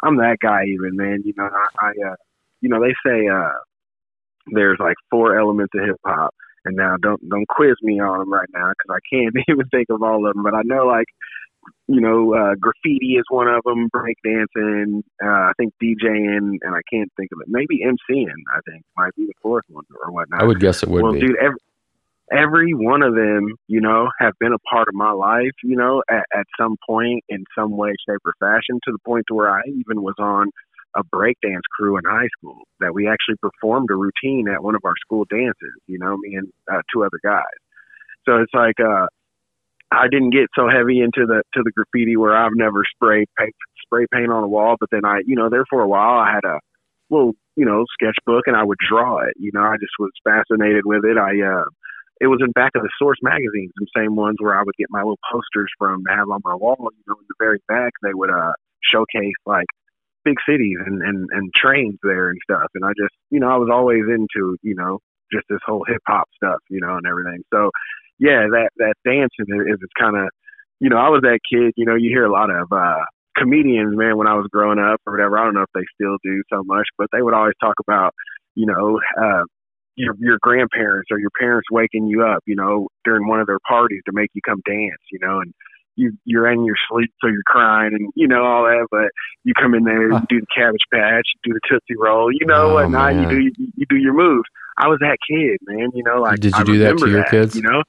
I'm 0.03 0.17
that 0.17 0.37
guy 0.41 0.63
even 0.65 0.95
man. 0.95 1.21
You 1.25 1.33
know 1.37 1.49
I, 1.51 1.87
I 1.87 2.11
uh 2.11 2.15
you 2.61 2.69
know 2.69 2.81
they 2.81 2.93
say 3.05 3.27
uh 3.27 3.57
there's 4.47 4.77
like 4.79 4.95
four 5.09 5.37
elements 5.39 5.73
of 5.75 5.85
hip 5.85 5.99
hop 6.05 6.33
and 6.65 6.75
now 6.75 6.95
don't 7.01 7.27
don't 7.29 7.47
quiz 7.47 7.75
me 7.81 7.99
on 7.99 8.19
them 8.19 8.33
right 8.33 8.49
now 8.53 8.71
because 8.71 8.99
I 8.99 9.15
can't 9.15 9.35
even 9.49 9.67
think 9.69 9.87
of 9.89 10.01
all 10.01 10.25
of 10.25 10.33
them. 10.33 10.43
But 10.43 10.55
I 10.55 10.61
know 10.63 10.85
like 10.85 11.07
you 11.87 12.01
know 12.01 12.33
uh, 12.33 12.55
graffiti 12.59 13.15
is 13.15 13.25
one 13.29 13.47
of 13.47 13.63
them, 13.63 13.89
breakdancing, 13.89 15.01
uh, 15.23 15.27
I 15.27 15.51
think 15.57 15.73
DJing, 15.81 16.57
and 16.61 16.75
I 16.75 16.81
can't 16.91 17.11
think 17.17 17.31
of 17.31 17.39
it. 17.41 17.47
Maybe 17.47 17.83
MCing. 17.83 18.27
I 18.53 18.59
think 18.69 18.83
might 18.97 19.15
be 19.15 19.25
the 19.25 19.33
fourth 19.41 19.65
one 19.69 19.85
or 20.03 20.11
whatnot. 20.11 20.41
I 20.41 20.45
would 20.45 20.59
guess 20.59 20.83
it 20.83 20.89
would 20.89 20.99
be. 20.99 21.03
well, 21.03 21.13
be. 21.13 21.19
dude, 21.19 21.37
every, 21.37 21.59
every 22.31 22.73
one 22.73 23.01
of 23.01 23.15
them, 23.15 23.55
you 23.67 23.81
know, 23.81 24.09
have 24.19 24.33
been 24.39 24.53
a 24.53 24.59
part 24.59 24.87
of 24.87 24.93
my 24.93 25.11
life, 25.11 25.51
you 25.63 25.75
know, 25.75 26.01
at, 26.09 26.23
at 26.33 26.45
some 26.59 26.75
point 26.87 27.23
in 27.29 27.43
some 27.57 27.75
way, 27.75 27.93
shape, 28.07 28.19
or 28.25 28.33
fashion, 28.39 28.79
to 28.85 28.91
the 28.91 28.99
point 29.05 29.25
to 29.27 29.35
where 29.35 29.49
I 29.49 29.61
even 29.67 30.01
was 30.01 30.15
on 30.19 30.49
a 30.95 31.03
breakdance 31.03 31.65
crew 31.75 31.97
in 31.97 32.03
high 32.05 32.27
school 32.37 32.59
that 32.79 32.93
we 32.93 33.07
actually 33.07 33.35
performed 33.41 33.89
a 33.91 33.95
routine 33.95 34.47
at 34.47 34.63
one 34.63 34.75
of 34.75 34.81
our 34.85 34.93
school 35.03 35.25
dances, 35.29 35.73
you 35.87 35.97
know, 35.97 36.17
me 36.17 36.35
and 36.35 36.47
uh, 36.71 36.81
two 36.93 37.03
other 37.03 37.19
guys. 37.23 37.43
So 38.25 38.37
it's 38.37 38.53
like 38.53 38.79
uh 38.79 39.07
I 39.93 40.07
didn't 40.09 40.31
get 40.31 40.47
so 40.55 40.67
heavy 40.67 41.01
into 41.01 41.25
the 41.25 41.43
to 41.53 41.63
the 41.63 41.71
graffiti 41.71 42.17
where 42.17 42.35
I've 42.35 42.55
never 42.55 42.83
sprayed 42.95 43.27
paint, 43.37 43.53
spray 43.85 44.05
paint 44.11 44.31
on 44.31 44.43
a 44.43 44.47
wall, 44.47 44.75
but 44.79 44.89
then 44.91 45.05
I, 45.05 45.21
you 45.25 45.35
know, 45.35 45.49
there 45.49 45.65
for 45.69 45.81
a 45.81 45.87
while 45.87 46.19
I 46.19 46.31
had 46.31 46.45
a 46.45 46.59
little, 47.09 47.33
you 47.55 47.65
know, 47.65 47.85
sketchbook 47.93 48.43
and 48.47 48.55
I 48.55 48.63
would 48.63 48.77
draw 48.89 49.19
it. 49.19 49.33
You 49.37 49.51
know, 49.53 49.61
I 49.61 49.75
just 49.79 49.93
was 49.99 50.11
fascinated 50.23 50.83
with 50.85 51.05
it. 51.05 51.17
I 51.17 51.39
uh 51.45 51.65
it 52.21 52.27
was 52.27 52.39
in 52.43 52.51
back 52.51 52.71
of 52.75 52.83
the 52.83 52.91
source 52.99 53.17
magazines, 53.21 53.71
the 53.75 53.87
same 53.95 54.15
ones 54.15 54.37
where 54.39 54.55
I 54.55 54.63
would 54.63 54.75
get 54.77 54.87
my 54.89 54.99
little 54.99 55.19
posters 55.31 55.71
from 55.77 56.03
to 56.05 56.15
have 56.15 56.29
on 56.29 56.41
my 56.43 56.55
wall. 56.55 56.77
You 56.79 57.03
know, 57.07 57.15
in 57.19 57.25
the 57.27 57.35
very 57.39 57.59
back 57.67 57.93
they 58.01 58.13
would 58.13 58.29
uh 58.29 58.53
showcase 58.91 59.39
like 59.45 59.67
big 60.25 60.37
cities 60.47 60.77
and, 60.85 61.01
and, 61.01 61.27
and 61.31 61.51
trains 61.53 61.97
there 62.01 62.29
and 62.29 62.39
stuff. 62.43 62.67
And 62.75 62.85
I 62.85 62.89
just, 62.89 63.13
you 63.29 63.39
know, 63.39 63.49
I 63.49 63.57
was 63.57 63.69
always 63.71 64.03
into, 64.07 64.57
you 64.61 64.75
know, 64.75 64.99
just 65.31 65.45
this 65.49 65.59
whole 65.65 65.83
hip 65.87 66.01
hop 66.07 66.27
stuff, 66.35 66.59
you 66.69 66.79
know, 66.79 66.95
and 66.95 67.05
everything. 67.05 67.43
So 67.53 67.71
yeah, 68.23 68.47
that, 68.55 68.69
that 68.77 68.95
dancing 69.03 69.51
is, 69.51 69.79
is 69.83 69.99
kind 69.99 70.15
of, 70.15 70.29
you 70.79 70.89
know, 70.89 70.97
I 70.97 71.09
was 71.09 71.21
that 71.27 71.39
kid, 71.51 71.73
you 71.75 71.85
know, 71.85 71.95
you 71.95 72.09
hear 72.09 72.25
a 72.25 72.31
lot 72.31 72.49
of, 72.49 72.71
uh, 72.71 73.03
comedians, 73.35 73.97
man, 73.97 74.17
when 74.17 74.27
I 74.27 74.35
was 74.35 74.47
growing 74.51 74.79
up 74.79 75.01
or 75.05 75.13
whatever. 75.13 75.37
I 75.37 75.43
don't 75.43 75.55
know 75.55 75.63
if 75.63 75.73
they 75.73 75.85
still 75.95 76.17
do 76.23 76.43
so 76.51 76.63
much, 76.63 76.87
but 76.97 77.07
they 77.11 77.21
would 77.21 77.33
always 77.33 77.57
talk 77.59 77.75
about, 77.85 78.13
you 78.55 78.65
know, 78.65 78.99
uh, 79.19 79.43
your 79.95 80.15
your 80.19 80.37
grandparents 80.41 81.09
or 81.11 81.19
your 81.19 81.29
parents 81.39 81.67
waking 81.71 82.07
you 82.07 82.23
up, 82.23 82.41
you 82.45 82.55
know, 82.55 82.87
during 83.03 83.27
one 83.27 83.39
of 83.39 83.47
their 83.47 83.59
parties 83.67 84.01
to 84.05 84.11
make 84.13 84.29
you 84.33 84.41
come 84.45 84.61
dance, 84.65 85.01
you 85.11 85.19
know, 85.21 85.39
and 85.39 85.53
you 85.95 86.11
you're 86.25 86.51
in 86.51 86.65
your 86.65 86.75
sleep 86.89 87.11
so 87.21 87.27
you're 87.27 87.45
crying 87.45 87.93
and 87.93 88.11
you 88.15 88.27
know 88.27 88.43
all 88.43 88.63
that, 88.63 88.87
but 88.89 89.09
you 89.43 89.53
come 89.59 89.75
in 89.75 89.83
there, 89.83 90.11
and 90.11 90.27
do 90.27 90.39
the 90.39 90.47
cabbage 90.55 90.85
patch, 90.91 91.25
you 91.35 91.51
do 91.51 91.53
the 91.53 91.61
tootsie 91.69 91.99
roll, 91.99 92.31
you 92.31 92.45
know, 92.45 92.77
oh, 92.77 92.77
and 92.77 92.91
now 92.91 93.09
you 93.09 93.29
do 93.29 93.39
you, 93.39 93.51
you 93.75 93.85
do 93.89 93.97
your 93.97 94.13
moves. 94.13 94.47
I 94.77 94.87
was 94.87 94.99
that 95.01 95.17
kid, 95.29 95.57
man. 95.67 95.89
You 95.93 96.03
know, 96.03 96.21
like 96.21 96.39
did 96.39 96.53
you 96.53 96.59
I 96.59 96.63
do 96.63 96.77
that 96.79 96.97
to 96.97 97.09
your 97.09 97.21
that, 97.21 97.29
kids? 97.29 97.55
You 97.55 97.61
know, 97.61 97.83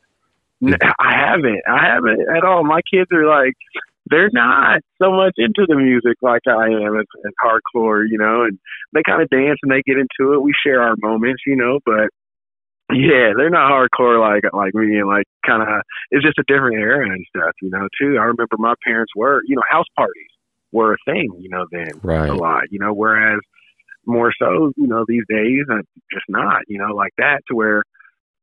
I 0.98 1.14
haven't. 1.14 1.62
I 1.68 1.86
haven't 1.86 2.20
at 2.36 2.44
all. 2.44 2.64
My 2.64 2.80
kids 2.90 3.08
are 3.12 3.26
like 3.26 3.54
they're 4.06 4.30
not 4.32 4.80
so 5.00 5.10
much 5.12 5.32
into 5.36 5.64
the 5.66 5.76
music 5.76 6.16
like 6.20 6.42
I 6.46 6.66
am 6.66 6.98
as, 6.98 7.06
as 7.24 7.32
hardcore, 7.42 8.04
you 8.08 8.18
know, 8.18 8.44
and 8.44 8.58
they 8.92 9.02
kind 9.02 9.22
of 9.22 9.30
dance 9.30 9.58
and 9.62 9.72
they 9.72 9.82
get 9.86 9.96
into 9.96 10.34
it. 10.34 10.42
We 10.42 10.52
share 10.64 10.82
our 10.82 10.94
moments, 11.00 11.42
you 11.46 11.56
know, 11.56 11.80
but 11.86 12.08
yeah, 12.92 13.32
they're 13.36 13.50
not 13.50 13.72
hardcore 13.72 14.20
like 14.20 14.44
like 14.52 14.74
me 14.74 14.98
and 14.98 15.08
like 15.08 15.24
kind 15.46 15.62
of 15.62 15.68
it's 16.10 16.24
just 16.24 16.38
a 16.38 16.44
different 16.46 16.76
era 16.76 17.08
and 17.08 17.24
stuff, 17.34 17.52
you 17.62 17.70
know. 17.70 17.88
Too, 18.00 18.18
I 18.18 18.24
remember 18.24 18.56
my 18.58 18.74
parents 18.84 19.12
were, 19.16 19.42
you 19.46 19.56
know, 19.56 19.62
house 19.68 19.86
parties 19.96 20.30
were 20.72 20.94
a 20.94 20.96
thing, 21.06 21.30
you 21.38 21.48
know, 21.48 21.66
then 21.72 21.90
right. 22.02 22.28
a 22.28 22.34
lot, 22.34 22.64
you 22.70 22.78
know. 22.78 22.92
Whereas 22.92 23.40
more 24.06 24.32
so, 24.38 24.72
you 24.76 24.86
know, 24.86 25.04
these 25.08 25.24
days, 25.28 25.64
I'm 25.70 25.82
just 26.12 26.26
not, 26.28 26.62
you 26.68 26.78
know, 26.78 26.94
like 26.94 27.12
that 27.16 27.40
to 27.48 27.54
where 27.54 27.84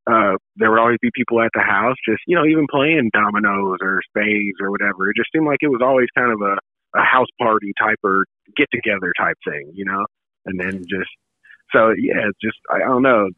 uh, 0.09 0.35
there 0.55 0.71
would 0.71 0.79
always 0.79 0.97
be 1.01 1.09
people 1.13 1.41
at 1.41 1.51
the 1.53 1.61
house, 1.61 1.95
just 2.07 2.21
you 2.27 2.35
know, 2.35 2.45
even 2.45 2.65
playing 2.69 3.09
dominoes 3.13 3.77
or 3.81 4.01
spades 4.09 4.57
or 4.61 4.71
whatever. 4.71 5.09
It 5.09 5.15
just 5.17 5.29
seemed 5.33 5.45
like 5.45 5.59
it 5.61 5.69
was 5.69 5.81
always 5.83 6.07
kind 6.17 6.31
of 6.31 6.41
a, 6.41 6.57
a 6.97 7.03
house 7.03 7.29
party 7.39 7.73
type 7.79 7.99
or 8.03 8.25
get 8.57 8.67
together 8.71 9.13
type 9.17 9.37
thing, 9.47 9.71
you 9.73 9.85
know. 9.85 10.05
And 10.45 10.59
then 10.59 10.83
just 10.89 11.11
so 11.73 11.93
yeah, 11.97 12.29
just 12.41 12.57
I, 12.69 12.77
I 12.77 12.87
don't 12.87 13.03
know 13.03 13.29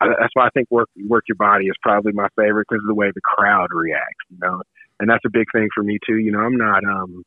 that's 0.00 0.34
why 0.34 0.46
I 0.46 0.50
think 0.50 0.70
work 0.70 0.88
work 1.08 1.24
your 1.28 1.36
body 1.36 1.66
is 1.66 1.74
probably 1.82 2.12
my 2.12 2.28
favorite 2.36 2.66
because 2.68 2.82
of 2.82 2.88
the 2.88 2.94
way 2.94 3.10
the 3.14 3.20
crowd 3.20 3.68
reacts, 3.70 4.24
you 4.30 4.38
know. 4.40 4.62
And 4.98 5.08
that's 5.08 5.24
a 5.26 5.30
big 5.30 5.46
thing 5.52 5.68
for 5.74 5.82
me 5.82 5.98
too. 6.06 6.16
You 6.16 6.32
know, 6.32 6.40
I'm 6.40 6.56
not 6.56 6.84
um 6.84 7.22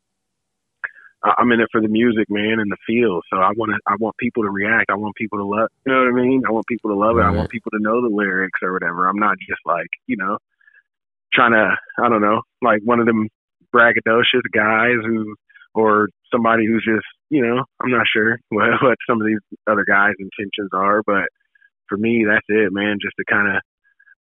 I'm 1.24 1.51
in 1.51 1.61
it 1.61 1.69
for 1.71 1.82
the 1.82 1.88
music, 1.88 2.30
man, 2.30 2.59
and 2.59 2.69
the 2.69 2.78
feel. 2.86 3.21
So 3.32 3.38
I 3.38 3.51
want 3.55 3.71
to 3.71 3.80
I 3.88 3.95
want 3.99 4.17
people 4.17 4.43
to 4.43 4.49
react. 4.49 4.89
I 4.89 4.95
want 4.95 5.15
people 5.15 5.39
to 5.39 5.45
love. 5.45 5.69
You 5.86 5.93
know 5.93 5.99
what 5.99 6.19
I 6.19 6.24
mean? 6.24 6.43
I 6.47 6.51
want 6.51 6.67
people 6.67 6.91
to 6.91 6.97
love 6.97 7.15
right. 7.15 7.26
it. 7.26 7.34
I 7.34 7.36
want 7.36 7.49
people 7.49 7.71
to 7.71 7.80
know 7.82 8.01
the 8.01 8.13
lyrics 8.13 8.59
or 8.61 8.74
whatever. 8.74 9.07
I'm 9.07 9.19
not 9.19 9.38
just 9.39 9.61
like 9.65 9.88
you 10.07 10.17
know 10.17 10.38
trying 11.34 11.53
to 11.53 11.76
I 12.03 12.09
don't 12.09 12.21
know 12.21 12.41
like 12.61 12.82
one 12.84 12.99
of 12.99 13.05
them 13.05 13.30
braggadocious 13.74 14.43
guys 14.53 14.99
who 15.05 15.36
or 15.74 16.09
somebody 16.32 16.65
who's 16.65 16.84
just 16.86 17.07
you 17.30 17.41
know 17.45 17.63
I'm 17.82 17.91
not 17.91 18.05
sure 18.11 18.38
what, 18.49 18.69
what 18.82 18.97
some 19.09 19.21
of 19.21 19.28
these 19.28 19.39
other 19.67 19.86
guys' 19.88 20.15
intentions 20.19 20.69
are, 20.74 21.01
but 21.05 21.28
for 21.88 21.97
me, 21.97 22.26
that's 22.28 22.45
it, 22.49 22.74
man. 22.74 22.97
Just 23.01 23.15
to 23.17 23.26
kind 23.26 23.55
of 23.55 23.61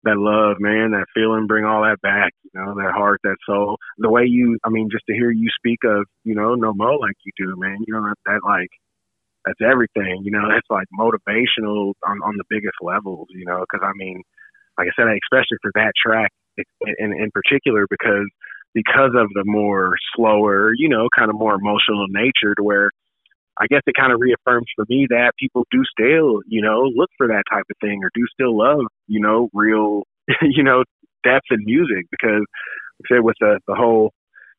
that 0.03 0.17
love, 0.17 0.57
man, 0.59 0.91
that 0.91 1.07
feeling, 1.13 1.47
bring 1.47 1.65
all 1.65 1.83
that 1.83 2.01
back, 2.01 2.33
you 2.43 2.51
know, 2.59 2.75
that 2.75 2.91
heart, 2.93 3.21
that 3.23 3.37
soul. 3.45 3.77
The 3.97 4.09
way 4.09 4.23
you, 4.25 4.57
I 4.63 4.69
mean, 4.69 4.89
just 4.91 5.05
to 5.07 5.13
hear 5.13 5.31
you 5.31 5.47
speak 5.55 5.79
of, 5.85 6.05
you 6.23 6.35
know, 6.35 6.55
no 6.55 6.73
mo 6.73 6.95
like 6.95 7.15
you 7.25 7.31
do, 7.37 7.55
man, 7.57 7.77
you 7.87 7.93
know, 7.93 8.03
that, 8.03 8.15
that 8.25 8.41
like, 8.43 8.69
that's 9.45 9.59
everything, 9.63 10.23
you 10.23 10.31
know, 10.31 10.47
that's 10.49 10.67
like 10.69 10.87
motivational 10.97 11.93
on, 12.05 12.19
on 12.23 12.35
the 12.37 12.43
biggest 12.49 12.75
levels, 12.81 13.27
you 13.31 13.45
know, 13.45 13.65
cause 13.71 13.81
I 13.83 13.91
mean, 13.95 14.21
like 14.77 14.87
I 14.87 14.91
said, 14.95 15.07
especially 15.07 15.57
for 15.61 15.71
that 15.75 15.93
track 15.95 16.31
in, 16.97 17.13
in 17.13 17.31
particular, 17.31 17.85
because, 17.89 18.27
because 18.73 19.11
of 19.15 19.27
the 19.35 19.43
more 19.45 19.95
slower, 20.15 20.73
you 20.75 20.89
know, 20.89 21.07
kind 21.15 21.29
of 21.29 21.37
more 21.37 21.55
emotional 21.55 22.07
nature 22.09 22.55
to 22.55 22.63
where 22.63 22.89
I 23.59 23.67
guess 23.67 23.81
it 23.85 23.95
kind 23.95 24.11
of 24.11 24.19
reaffirms 24.19 24.67
for 24.75 24.85
me 24.89 25.07
that 25.09 25.33
people 25.39 25.65
do 25.69 25.83
still, 25.85 26.41
you 26.47 26.61
know, 26.61 26.89
look 26.95 27.09
for 27.17 27.27
that 27.27 27.43
type 27.51 27.65
of 27.69 27.77
thing 27.81 28.01
or 28.03 28.09
do 28.13 28.25
still 28.33 28.57
love, 28.57 28.85
you 29.07 29.19
know, 29.19 29.49
real, 29.53 30.03
you 30.41 30.63
know, 30.63 30.83
depth 31.23 31.45
in 31.51 31.63
music 31.65 32.07
because, 32.09 32.43
like 32.99 33.11
I 33.11 33.15
said, 33.15 33.23
with 33.23 33.35
the, 33.39 33.59
the 33.67 33.75
whole 33.75 34.11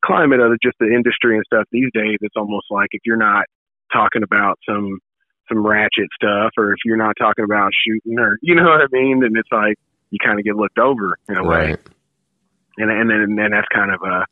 climate 0.03 0.39
of 0.39 0.53
just 0.63 0.77
the 0.79 0.87
industry 0.87 1.35
and 1.35 1.43
stuff 1.45 1.65
these 1.71 1.89
days, 1.93 2.17
it's 2.21 2.35
almost 2.37 2.67
like 2.69 2.89
if 2.91 3.01
you're 3.05 3.17
not 3.17 3.45
talking 3.91 4.23
about 4.23 4.59
some, 4.67 4.99
some 5.49 5.65
ratchet 5.65 6.07
stuff 6.15 6.51
or 6.57 6.71
if 6.71 6.79
you're 6.85 6.97
not 6.97 7.15
talking 7.19 7.43
about 7.43 7.71
shooting 7.85 8.17
or, 8.17 8.37
you 8.41 8.55
know 8.55 8.63
what 8.63 8.81
I 8.81 8.87
mean, 8.91 9.19
then 9.19 9.33
it's 9.35 9.51
like 9.51 9.75
you 10.09 10.19
kind 10.23 10.39
of 10.39 10.45
get 10.45 10.55
looked 10.55 10.79
over 10.79 11.17
in 11.27 11.35
a 11.37 11.43
right. 11.43 11.75
way. 11.75 11.77
And, 12.77 12.91
and 12.91 13.09
then, 13.09 13.17
and 13.17 13.37
then 13.37 13.51
that's 13.51 13.67
kind 13.73 13.91
of 13.91 14.01
a, 14.01 14.25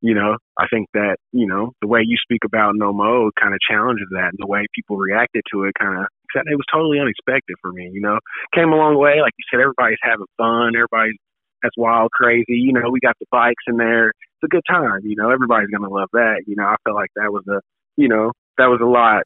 you 0.00 0.14
know, 0.14 0.36
I 0.62 0.68
think 0.70 0.86
that, 0.94 1.16
you 1.32 1.48
know, 1.48 1.72
the 1.80 1.88
way 1.88 2.02
you 2.06 2.16
speak 2.22 2.44
about 2.44 2.76
no 2.76 2.92
mo 2.92 3.30
kind 3.40 3.52
of 3.52 3.58
challenges 3.68 4.06
that 4.12 4.30
and 4.30 4.38
the 4.38 4.46
way 4.46 4.64
people 4.72 4.96
reacted 4.96 5.42
to 5.52 5.64
it 5.64 5.74
kind 5.74 5.98
of, 5.98 6.06
it 6.34 6.54
was 6.54 6.64
totally 6.72 7.00
unexpected 7.00 7.56
for 7.60 7.72
me, 7.72 7.90
you 7.92 8.00
know, 8.00 8.18
came 8.54 8.70
a 8.70 8.76
long 8.76 8.96
way. 8.96 9.20
Like 9.20 9.32
you 9.36 9.44
said, 9.50 9.60
everybody's 9.60 9.98
having 10.02 10.26
fun. 10.38 10.76
Everybody's, 10.76 11.18
that's 11.62 11.76
wild, 11.76 12.12
crazy. 12.12 12.44
You 12.62 12.72
know, 12.72 12.90
we 12.90 13.00
got 13.00 13.16
the 13.18 13.26
bikes 13.32 13.64
in 13.66 13.76
there. 13.76 14.10
It's 14.10 14.44
a 14.44 14.48
good 14.48 14.62
time. 14.70 15.00
You 15.02 15.16
know, 15.16 15.30
everybody's 15.30 15.70
going 15.70 15.82
to 15.82 15.94
love 15.94 16.10
that. 16.12 16.44
You 16.46 16.54
know, 16.54 16.64
I 16.64 16.76
felt 16.84 16.94
like 16.94 17.10
that 17.16 17.32
was 17.32 17.42
a, 17.48 17.60
you 17.96 18.06
know, 18.06 18.30
that 18.56 18.66
was 18.66 18.80
a 18.80 18.86
lot 18.86 19.22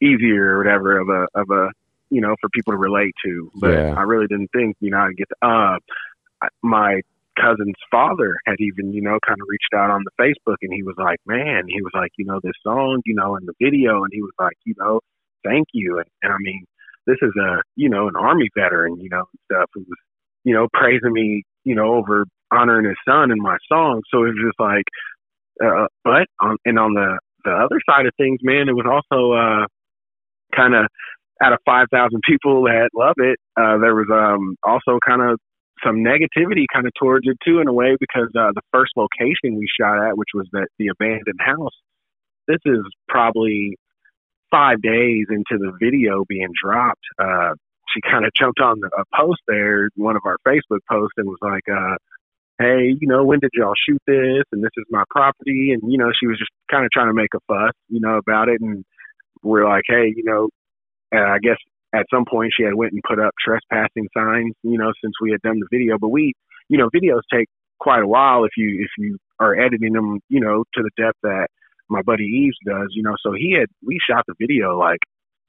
easier 0.00 0.54
or 0.54 0.58
whatever 0.58 0.98
of 1.00 1.08
a, 1.08 1.26
of 1.34 1.50
a, 1.50 1.70
you 2.10 2.20
know, 2.20 2.36
for 2.40 2.48
people 2.50 2.72
to 2.72 2.78
relate 2.78 3.14
to. 3.24 3.50
But 3.56 3.72
yeah. 3.72 3.94
I 3.96 4.02
really 4.02 4.28
didn't 4.28 4.50
think, 4.52 4.76
you 4.80 4.90
know, 4.90 4.98
I'd 4.98 5.16
get, 5.16 5.28
the, 5.28 5.46
uh, 5.46 5.78
my 6.62 7.00
cousin's 7.40 7.78
father 7.90 8.36
had 8.46 8.56
even, 8.58 8.92
you 8.92 9.00
know, 9.00 9.18
kind 9.26 9.40
of 9.40 9.46
reached 9.48 9.74
out 9.74 9.90
on 9.90 10.04
the 10.04 10.22
Facebook 10.22 10.56
and 10.62 10.72
he 10.72 10.82
was 10.82 10.96
like, 10.98 11.18
man, 11.26 11.64
he 11.68 11.80
was 11.82 11.92
like, 11.94 12.10
you 12.18 12.24
know, 12.24 12.40
this 12.42 12.56
song, 12.62 13.00
you 13.06 13.14
know, 13.14 13.36
in 13.36 13.46
the 13.46 13.54
video. 13.60 14.02
And 14.02 14.12
he 14.12 14.20
was 14.20 14.34
like, 14.38 14.56
you 14.64 14.74
know, 14.78 15.00
thank 15.44 15.66
you. 15.72 15.98
And, 15.98 16.06
and 16.22 16.32
I 16.32 16.36
mean, 16.40 16.64
this 17.06 17.16
is 17.22 17.32
a, 17.40 17.62
you 17.76 17.88
know, 17.88 18.08
an 18.08 18.16
army 18.16 18.48
veteran, 18.56 19.00
you 19.00 19.08
know, 19.08 19.24
stuff 19.50 19.70
who 19.74 19.80
was, 19.80 19.98
you 20.44 20.54
know, 20.54 20.68
praising 20.72 21.12
me, 21.12 21.42
you 21.64 21.74
know, 21.74 21.94
over 21.94 22.26
honoring 22.50 22.86
his 22.86 22.96
son 23.08 23.30
in 23.30 23.38
my 23.38 23.56
song. 23.70 24.02
So 24.12 24.24
it 24.24 24.34
was 24.34 24.44
just 24.46 24.60
like, 24.60 24.84
uh, 25.62 25.86
but 26.04 26.26
on, 26.40 26.56
and 26.64 26.78
on 26.78 26.94
the, 26.94 27.18
the 27.44 27.50
other 27.50 27.80
side 27.88 28.06
of 28.06 28.12
things, 28.16 28.38
man, 28.42 28.68
it 28.68 28.74
was 28.74 28.86
also, 28.86 29.32
uh, 29.32 29.66
kind 30.54 30.74
of 30.74 30.86
out 31.42 31.52
of 31.52 31.58
5,000 31.64 32.20
people 32.26 32.64
that 32.64 32.90
love 32.94 33.14
it, 33.18 33.38
uh, 33.56 33.78
there 33.78 33.94
was, 33.94 34.08
um, 34.12 34.56
also 34.64 34.98
kind 35.06 35.22
of 35.22 35.38
some 35.84 36.04
negativity 36.04 36.64
kind 36.72 36.86
of 36.86 36.92
towards 36.98 37.26
it 37.28 37.36
too 37.44 37.60
in 37.60 37.68
a 37.68 37.72
way 37.72 37.96
because 37.98 38.28
uh, 38.36 38.52
the 38.54 38.62
first 38.72 38.92
location 38.96 39.56
we 39.56 39.68
shot 39.80 40.08
at, 40.08 40.16
which 40.16 40.30
was 40.34 40.46
that 40.52 40.68
the 40.78 40.88
abandoned 40.88 41.40
house, 41.40 41.74
this 42.46 42.60
is 42.64 42.80
probably 43.08 43.76
five 44.50 44.80
days 44.82 45.26
into 45.30 45.58
the 45.58 45.72
video 45.80 46.24
being 46.28 46.48
dropped. 46.62 47.04
Uh, 47.18 47.54
she 47.94 48.00
kind 48.00 48.24
of 48.24 48.32
jumped 48.34 48.60
on 48.60 48.80
the, 48.80 48.90
a 48.98 49.04
post 49.16 49.40
there, 49.46 49.88
one 49.96 50.16
of 50.16 50.22
our 50.24 50.36
Facebook 50.46 50.80
posts, 50.90 51.14
and 51.16 51.26
was 51.26 51.38
like, 51.40 51.64
uh, 51.70 51.96
"Hey, 52.58 52.94
you 53.00 53.08
know, 53.08 53.24
when 53.24 53.38
did 53.40 53.50
y'all 53.54 53.74
shoot 53.88 54.02
this? 54.06 54.44
And 54.52 54.62
this 54.62 54.70
is 54.76 54.84
my 54.90 55.04
property." 55.10 55.72
And 55.72 55.90
you 55.90 55.98
know, 55.98 56.10
she 56.18 56.26
was 56.26 56.38
just 56.38 56.50
kind 56.70 56.84
of 56.84 56.90
trying 56.90 57.08
to 57.08 57.14
make 57.14 57.34
a 57.34 57.40
fuss, 57.46 57.72
you 57.88 58.00
know, 58.00 58.16
about 58.16 58.48
it. 58.48 58.60
And 58.60 58.84
we're 59.42 59.68
like, 59.68 59.84
"Hey, 59.86 60.12
you 60.14 60.24
know, 60.24 60.48
uh, 61.14 61.32
I 61.32 61.38
guess 61.38 61.56
at 61.94 62.06
some 62.12 62.24
point 62.28 62.52
she 62.56 62.64
had 62.64 62.74
went 62.74 62.92
and 62.92 63.02
put 63.06 63.18
up 63.18 63.34
trespassing 63.42 64.08
signs, 64.16 64.54
you 64.62 64.78
know, 64.78 64.92
since 65.02 65.14
we 65.22 65.30
had 65.30 65.40
done 65.42 65.60
the 65.60 65.68
video. 65.70 65.98
But 65.98 66.08
we, 66.08 66.32
you 66.68 66.78
know, 66.78 66.90
videos 66.90 67.22
take 67.32 67.48
quite 67.80 68.02
a 68.02 68.06
while 68.06 68.44
if 68.44 68.52
you 68.56 68.82
if 68.82 68.90
you 68.98 69.18
are 69.40 69.58
editing 69.58 69.92
them, 69.92 70.20
you 70.28 70.40
know, 70.40 70.64
to 70.74 70.82
the 70.82 70.90
depth 71.02 71.18
that 71.22 71.48
my 71.88 72.02
buddy 72.02 72.24
Eves 72.24 72.56
does, 72.66 72.88
you 72.90 73.02
know. 73.02 73.14
So 73.22 73.32
he 73.32 73.56
had 73.58 73.68
we 73.84 73.98
shot 74.08 74.24
the 74.26 74.34
video 74.38 74.78
like 74.78 75.00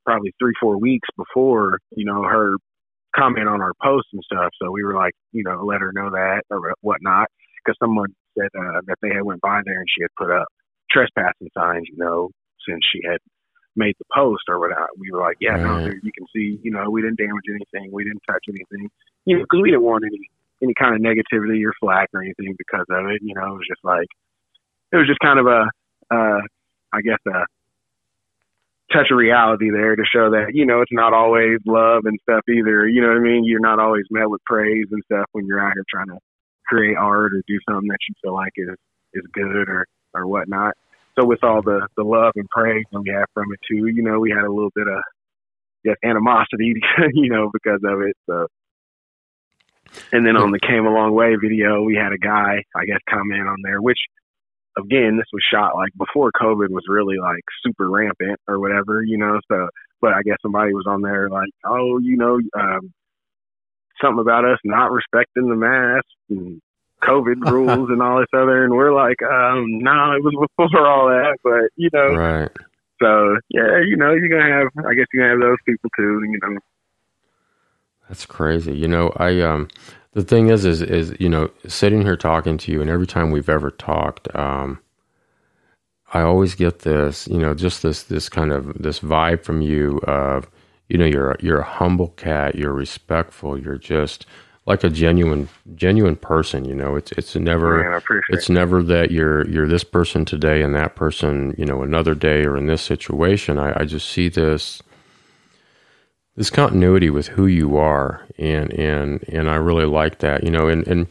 probably 0.05 0.33
three 0.39 0.53
four 0.59 0.77
weeks 0.77 1.07
before, 1.17 1.79
you 1.95 2.05
know, 2.05 2.23
her 2.23 2.55
comment 3.15 3.47
on 3.47 3.61
our 3.61 3.73
post 3.81 4.07
and 4.13 4.23
stuff. 4.23 4.49
So 4.61 4.71
we 4.71 4.83
were 4.83 4.95
like, 4.95 5.13
you 5.31 5.43
know, 5.43 5.65
let 5.65 5.81
her 5.81 5.91
know 5.91 6.11
that 6.11 6.43
or 6.49 6.73
whatnot 6.81 7.27
because 7.57 7.77
someone 7.81 8.13
said 8.37 8.49
uh, 8.57 8.81
that 8.87 8.97
they 9.01 9.09
had 9.09 9.23
went 9.23 9.41
by 9.41 9.61
there 9.65 9.79
and 9.79 9.87
she 9.93 10.03
had 10.03 10.13
put 10.17 10.31
up 10.31 10.47
trespassing 10.91 11.49
signs, 11.57 11.87
you 11.89 11.97
know, 11.97 12.29
since 12.67 12.79
she 12.91 13.01
had 13.03 13.19
made 13.79 13.95
the 13.97 14.05
post 14.13 14.43
or 14.49 14.59
whatnot. 14.59 14.91
We 14.99 15.11
were 15.11 15.23
like, 15.23 15.37
yeah, 15.39 15.55
right. 15.55 15.63
no, 15.63 15.77
you 15.87 16.11
can 16.11 16.27
see, 16.35 16.59
you 16.61 16.71
know, 16.71 16.91
we 16.91 17.01
didn't 17.01 17.17
damage 17.17 17.47
anything, 17.47 17.89
we 17.91 18.03
didn't 18.03 18.21
touch 18.27 18.43
anything, 18.49 18.91
you 19.25 19.37
know, 19.37 19.43
because 19.43 19.63
we 19.63 19.71
didn't 19.71 19.87
want 19.87 20.03
any 20.03 20.19
any 20.61 20.73
kind 20.75 20.93
of 20.93 20.99
negativity 20.99 21.63
or 21.65 21.73
flack 21.79 22.09
or 22.13 22.21
anything 22.21 22.53
because 22.57 22.85
of 22.91 23.07
it. 23.07 23.23
You 23.23 23.33
know, 23.33 23.55
it 23.55 23.57
was 23.63 23.67
just 23.67 23.83
like 23.83 24.11
it 24.91 24.97
was 24.97 25.07
just 25.07 25.23
kind 25.23 25.39
of 25.39 25.47
a, 25.47 25.63
uh, 26.11 26.41
I 26.91 27.01
guess 27.01 27.23
a 27.25 27.47
touch 28.91 29.07
of 29.11 29.17
reality 29.17 29.69
there 29.71 29.95
to 29.95 30.03
show 30.03 30.31
that 30.31 30.51
you 30.53 30.65
know 30.65 30.81
it's 30.81 30.91
not 30.91 31.13
always 31.13 31.59
love 31.65 32.03
and 32.05 32.19
stuff 32.23 32.43
either. 32.49 32.87
You 32.87 33.01
know 33.01 33.09
what 33.09 33.23
I 33.23 33.23
mean? 33.23 33.45
You're 33.45 33.63
not 33.63 33.79
always 33.79 34.05
met 34.11 34.29
with 34.29 34.43
praise 34.45 34.87
and 34.91 35.01
stuff 35.05 35.25
when 35.31 35.45
you're 35.45 35.63
out 35.63 35.73
here 35.73 35.85
trying 35.89 36.07
to 36.07 36.19
create 36.67 36.97
art 36.97 37.33
or 37.33 37.41
do 37.47 37.57
something 37.67 37.87
that 37.87 38.03
you 38.07 38.15
feel 38.21 38.33
like 38.33 38.53
is 38.57 38.75
is 39.13 39.23
good 39.33 39.69
or 39.69 39.85
or 40.13 40.27
whatnot 40.27 40.73
so 41.19 41.25
with 41.25 41.43
all 41.43 41.61
the 41.61 41.87
the 41.97 42.03
love 42.03 42.33
and 42.35 42.47
praise 42.49 42.85
that 42.91 43.01
we 43.01 43.09
have 43.09 43.27
from 43.33 43.51
it 43.51 43.59
too, 43.67 43.87
you 43.87 44.01
know, 44.01 44.19
we 44.19 44.29
had 44.29 44.45
a 44.45 44.51
little 44.51 44.71
bit 44.75 44.87
of 44.87 45.01
yes 45.83 45.97
animosity, 46.03 46.73
you 47.13 47.29
know, 47.29 47.49
because 47.51 47.81
of 47.83 48.01
it. 48.01 48.15
So, 48.29 48.47
and 50.11 50.25
then 50.25 50.37
on 50.37 50.51
the 50.51 50.59
came 50.59 50.85
a 50.85 50.93
long 50.93 51.13
way 51.13 51.35
video, 51.35 51.83
we 51.83 51.95
had 51.95 52.13
a 52.13 52.17
guy, 52.17 52.63
I 52.75 52.85
guess, 52.85 52.99
comment 53.09 53.47
on 53.47 53.57
there, 53.63 53.81
which 53.81 53.99
again, 54.77 55.17
this 55.17 55.27
was 55.33 55.43
shot 55.51 55.75
like 55.75 55.91
before 55.97 56.31
COVID 56.39 56.69
was 56.69 56.83
really 56.87 57.17
like 57.17 57.43
super 57.63 57.89
rampant 57.89 58.39
or 58.47 58.59
whatever, 58.59 59.03
you 59.03 59.17
know. 59.17 59.39
So, 59.51 59.67
but 60.01 60.13
I 60.13 60.21
guess 60.23 60.37
somebody 60.41 60.73
was 60.73 60.85
on 60.87 61.01
there 61.01 61.29
like, 61.29 61.49
oh, 61.65 61.99
you 61.99 62.17
know, 62.17 62.39
um, 62.57 62.93
something 64.01 64.21
about 64.21 64.45
us 64.45 64.59
not 64.63 64.91
respecting 64.91 65.49
the 65.49 65.55
mask 65.55 66.05
and 66.29 66.61
COVID 67.03 67.49
rules 67.51 67.89
and 67.89 68.01
all 68.01 68.19
this 68.19 68.27
other, 68.33 68.63
and 68.63 68.73
we're 68.73 68.93
like, 68.93 69.21
um, 69.23 69.79
no, 69.79 69.91
nah, 69.91 70.15
it 70.15 70.23
was 70.23 70.47
before 70.57 70.87
all 70.87 71.07
that, 71.07 71.37
but 71.43 71.69
you 71.75 71.89
know, 71.93 72.15
right. 72.15 72.51
So 73.01 73.37
yeah, 73.49 73.79
you 73.87 73.95
know, 73.95 74.13
you're 74.13 74.29
gonna 74.29 74.51
have, 74.51 74.85
I 74.85 74.93
guess 74.93 75.05
you're 75.13 75.23
gonna 75.23 75.41
have 75.41 75.49
those 75.49 75.57
people 75.65 75.89
too, 75.97 76.21
you 76.23 76.39
know. 76.41 76.59
That's 78.07 78.25
crazy. 78.25 78.75
You 78.75 78.87
know, 78.87 79.13
I 79.17 79.39
um, 79.41 79.69
the 80.13 80.23
thing 80.23 80.49
is, 80.49 80.65
is, 80.65 80.81
is 80.81 81.15
you 81.19 81.29
know, 81.29 81.49
sitting 81.67 82.01
here 82.01 82.17
talking 82.17 82.57
to 82.57 82.71
you, 82.71 82.81
and 82.81 82.89
every 82.89 83.07
time 83.07 83.31
we've 83.31 83.49
ever 83.49 83.71
talked, 83.71 84.33
um, 84.35 84.79
I 86.13 86.21
always 86.21 86.55
get 86.55 86.79
this, 86.79 87.27
you 87.27 87.37
know, 87.37 87.53
just 87.53 87.83
this 87.83 88.03
this 88.03 88.29
kind 88.29 88.51
of 88.51 88.81
this 88.81 88.99
vibe 88.99 89.43
from 89.43 89.61
you 89.61 89.99
of, 89.99 90.49
you 90.87 90.97
know, 90.97 91.05
you're 91.05 91.37
you're 91.39 91.59
a 91.59 91.63
humble 91.63 92.09
cat, 92.09 92.55
you're 92.55 92.73
respectful, 92.73 93.59
you're 93.59 93.77
just 93.77 94.25
like 94.69 94.83
a 94.83 94.89
genuine 94.89 95.49
genuine 95.75 96.15
person 96.15 96.63
you 96.63 96.75
know? 96.75 96.95
It's 96.95 97.11
it's 97.13 97.35
never 97.35 98.01
Man, 98.09 98.21
it's 98.29 98.49
never 98.49 98.83
that 98.83 99.09
you're 99.09 99.45
you're 99.49 99.67
this 99.67 99.83
person 99.83 100.23
today 100.23 100.61
and 100.61 100.75
that 100.75 100.95
person 100.95 101.55
you 101.57 101.65
know 101.65 101.81
another 101.81 102.13
day 102.13 102.45
or 102.45 102.55
in 102.55 102.67
this 102.67 102.83
situation. 102.83 103.57
I, 103.57 103.81
I 103.81 103.85
just 103.85 104.07
see 104.07 104.29
this 104.29 104.81
this 106.35 106.51
continuity 106.51 107.09
with 107.09 107.27
who 107.27 107.47
you 107.47 107.77
are 107.77 108.25
and 108.37 108.71
and 108.73 109.25
and 109.27 109.49
i 109.49 109.55
really 109.55 109.85
like 109.85 110.19
that 110.19 110.43
you 110.43 110.51
know? 110.51 110.67
And 110.67 110.87
and 110.87 111.07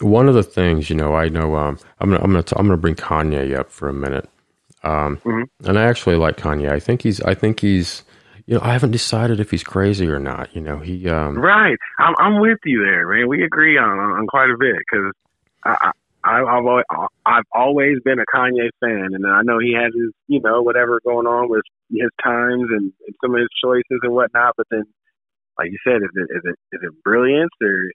one 0.00 0.28
of 0.28 0.34
the 0.34 0.42
things 0.42 0.90
you 0.90 0.96
know 0.96 1.14
i 1.14 1.28
know 1.28 1.54
um 1.54 1.78
i'm 2.00 2.10
gonna 2.10 2.22
i'm 2.22 2.32
gonna 2.32 2.42
t- 2.42 2.56
i'm 2.58 2.66
gonna 2.66 2.76
bring 2.76 2.96
kanye 2.96 3.56
up 3.56 3.70
for 3.70 3.88
a 3.88 3.94
minute. 3.94 4.28
Um 4.82 5.18
mm-hmm. 5.18 5.68
and 5.68 5.78
i 5.78 5.84
actually 5.84 6.16
like 6.16 6.36
kanye. 6.36 6.70
I 6.70 6.80
think 6.80 7.02
he's 7.02 7.20
i 7.20 7.34
think 7.34 7.60
he's 7.60 8.02
you 8.46 8.54
know, 8.54 8.60
I 8.62 8.72
haven't 8.72 8.92
decided 8.92 9.40
if 9.40 9.50
he's 9.50 9.64
crazy 9.64 10.08
or 10.08 10.20
not. 10.20 10.54
You 10.54 10.60
know, 10.60 10.78
he 10.78 11.08
um 11.08 11.36
right. 11.36 11.76
I'm 11.98 12.14
I'm 12.18 12.40
with 12.40 12.58
you 12.64 12.84
there, 12.84 13.08
man. 13.08 13.28
We 13.28 13.44
agree 13.44 13.76
on 13.76 13.98
on 13.98 14.26
quite 14.28 14.50
a 14.50 14.56
bit 14.58 14.76
because 14.78 15.12
I, 15.64 15.76
I 15.80 15.90
I've 16.26 16.46
always 16.46 16.84
I've 17.24 17.44
always 17.52 17.98
been 18.04 18.18
a 18.18 18.24
Kanye 18.34 18.70
fan, 18.80 19.10
and 19.14 19.26
I 19.26 19.42
know 19.42 19.58
he 19.58 19.74
has 19.74 19.92
his 19.94 20.12
you 20.28 20.40
know 20.40 20.62
whatever 20.62 21.00
going 21.04 21.26
on 21.26 21.48
with 21.48 21.62
his 21.90 22.10
times 22.22 22.66
and, 22.70 22.92
and 23.06 23.16
some 23.20 23.34
of 23.34 23.40
his 23.40 23.48
choices 23.62 24.00
and 24.02 24.12
whatnot. 24.12 24.54
But 24.56 24.66
then, 24.70 24.84
like 25.58 25.70
you 25.70 25.78
said, 25.84 26.02
is 26.02 26.10
it 26.14 26.36
is 26.36 26.42
it 26.44 26.76
is 26.76 26.80
it 26.82 27.02
brilliance 27.04 27.52
or 27.62 27.90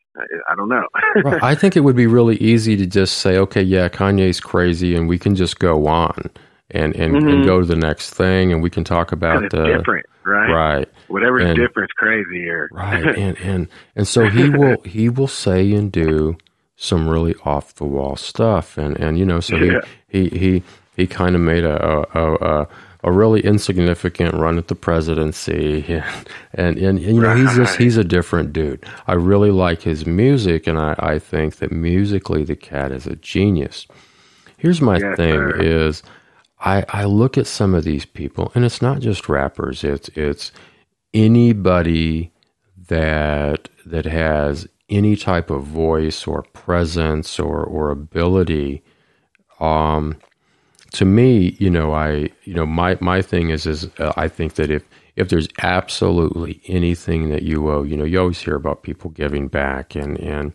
I 0.50 0.56
don't 0.56 0.70
know. 0.70 0.86
right. 1.24 1.44
I 1.44 1.56
think 1.56 1.76
it 1.76 1.82
would 1.82 1.96
be 1.96 2.08
really 2.08 2.38
easy 2.38 2.76
to 2.78 2.86
just 2.86 3.18
say, 3.20 3.38
okay, 3.38 3.62
yeah, 3.62 3.90
Kanye's 3.90 4.40
crazy, 4.40 4.96
and 4.96 5.08
we 5.10 5.18
can 5.20 5.36
just 5.36 5.60
go 5.60 5.88
on 5.88 6.32
and 6.74 6.96
and, 6.96 7.16
mm-hmm. 7.16 7.28
and 7.28 7.46
go 7.46 7.60
to 7.60 7.66
the 7.66 7.76
next 7.76 8.12
thing, 8.12 8.52
and 8.52 8.62
we 8.62 8.70
can 8.70 8.84
talk 8.84 9.12
about 9.12 9.50
the 9.52 9.78
different, 9.78 10.06
right? 10.24 10.52
Right. 10.52 10.90
Whatever's 11.08 11.46
and, 11.46 11.58
different, 11.58 11.92
crazy 11.96 12.40
here. 12.40 12.70
right. 12.72 13.06
And 13.18 13.38
and 13.40 13.68
and 13.96 14.08
so 14.08 14.30
he 14.30 14.50
will 14.50 14.82
he 14.84 15.10
will 15.10 15.28
say 15.28 15.72
and 15.74 15.92
do 15.92 16.38
some 16.76 17.08
really 17.08 17.36
off 17.46 17.76
the 17.76 17.86
wall 17.86 18.16
stuff, 18.16 18.78
and 18.78 18.98
and 18.98 19.18
you 19.18 19.26
know, 19.26 19.40
so 19.40 19.56
yeah. 19.56 19.82
he 20.08 20.30
he 20.30 20.40
he 20.40 20.64
he 20.96 21.08
kind 21.08 21.36
of 21.36 21.42
made 21.42 21.64
a 21.64 22.06
a, 22.18 22.34
a 22.36 22.68
a 23.04 23.12
really 23.12 23.42
insignificant 23.42 24.34
run 24.36 24.58
at 24.58 24.68
the 24.68 24.76
presidency 24.76 25.86
and 25.88 26.04
and, 26.54 26.78
and, 26.78 27.00
and 27.00 27.02
you 27.02 27.22
know 27.22 27.28
right. 27.28 27.38
he's 27.38 27.56
just 27.56 27.78
he's 27.78 27.98
a 27.98 28.04
different 28.04 28.54
dude 28.54 28.86
i 29.08 29.14
really 29.14 29.52
like 29.52 29.82
his 29.82 30.06
music 30.06 30.68
and 30.68 30.78
i, 30.78 30.96
I 31.00 31.20
think 31.20 31.56
that 31.58 31.72
musically 31.72 32.44
the 32.44 32.56
cat 32.56 32.92
is 32.92 33.08
a 33.08 33.16
genius 33.16 33.88
here's 34.58 34.82
my 34.82 34.98
yes, 34.98 35.18
thing 35.18 35.34
sir. 35.34 35.62
is 35.62 36.04
I, 36.62 36.86
I 36.90 37.06
look 37.06 37.38
at 37.38 37.48
some 37.48 37.74
of 37.74 37.84
these 37.84 38.06
people, 38.06 38.52
and 38.54 38.64
it's 38.64 38.82
not 38.82 39.00
just 39.00 39.28
rappers. 39.28 39.84
It's 39.84 40.10
it's 40.10 40.52
anybody 41.14 42.32
that 42.88 43.68
that 43.86 44.06
has 44.06 44.68
any 44.90 45.16
type 45.16 45.50
of 45.50 45.64
voice 45.64 46.28
or 46.28 46.44
presence 46.44 47.40
or 47.40 47.64
or 47.64 47.90
ability. 47.90 48.84
Um, 49.60 50.18
to 50.94 51.06
me, 51.06 51.56
you 51.60 51.70
know, 51.70 51.94
I 51.94 52.30
you 52.44 52.54
know 52.54 52.68
my 52.68 52.96
my 53.02 53.24
thing 53.24 53.50
is 53.50 53.66
is 53.66 53.90
uh, 53.98 54.14
I 54.16 54.28
think 54.28 54.54
that 54.56 54.70
if 54.70 54.84
if 55.16 55.30
there's 55.30 55.48
absolutely 55.64 56.62
anything 56.68 57.30
that 57.30 57.42
you 57.42 57.70
owe, 57.72 57.84
you 57.84 57.98
know, 57.98 58.04
you 58.04 58.20
always 58.20 58.40
hear 58.40 58.56
about 58.56 58.84
people 58.84 59.10
giving 59.10 59.48
back, 59.48 59.96
and 59.96 60.20
and 60.20 60.54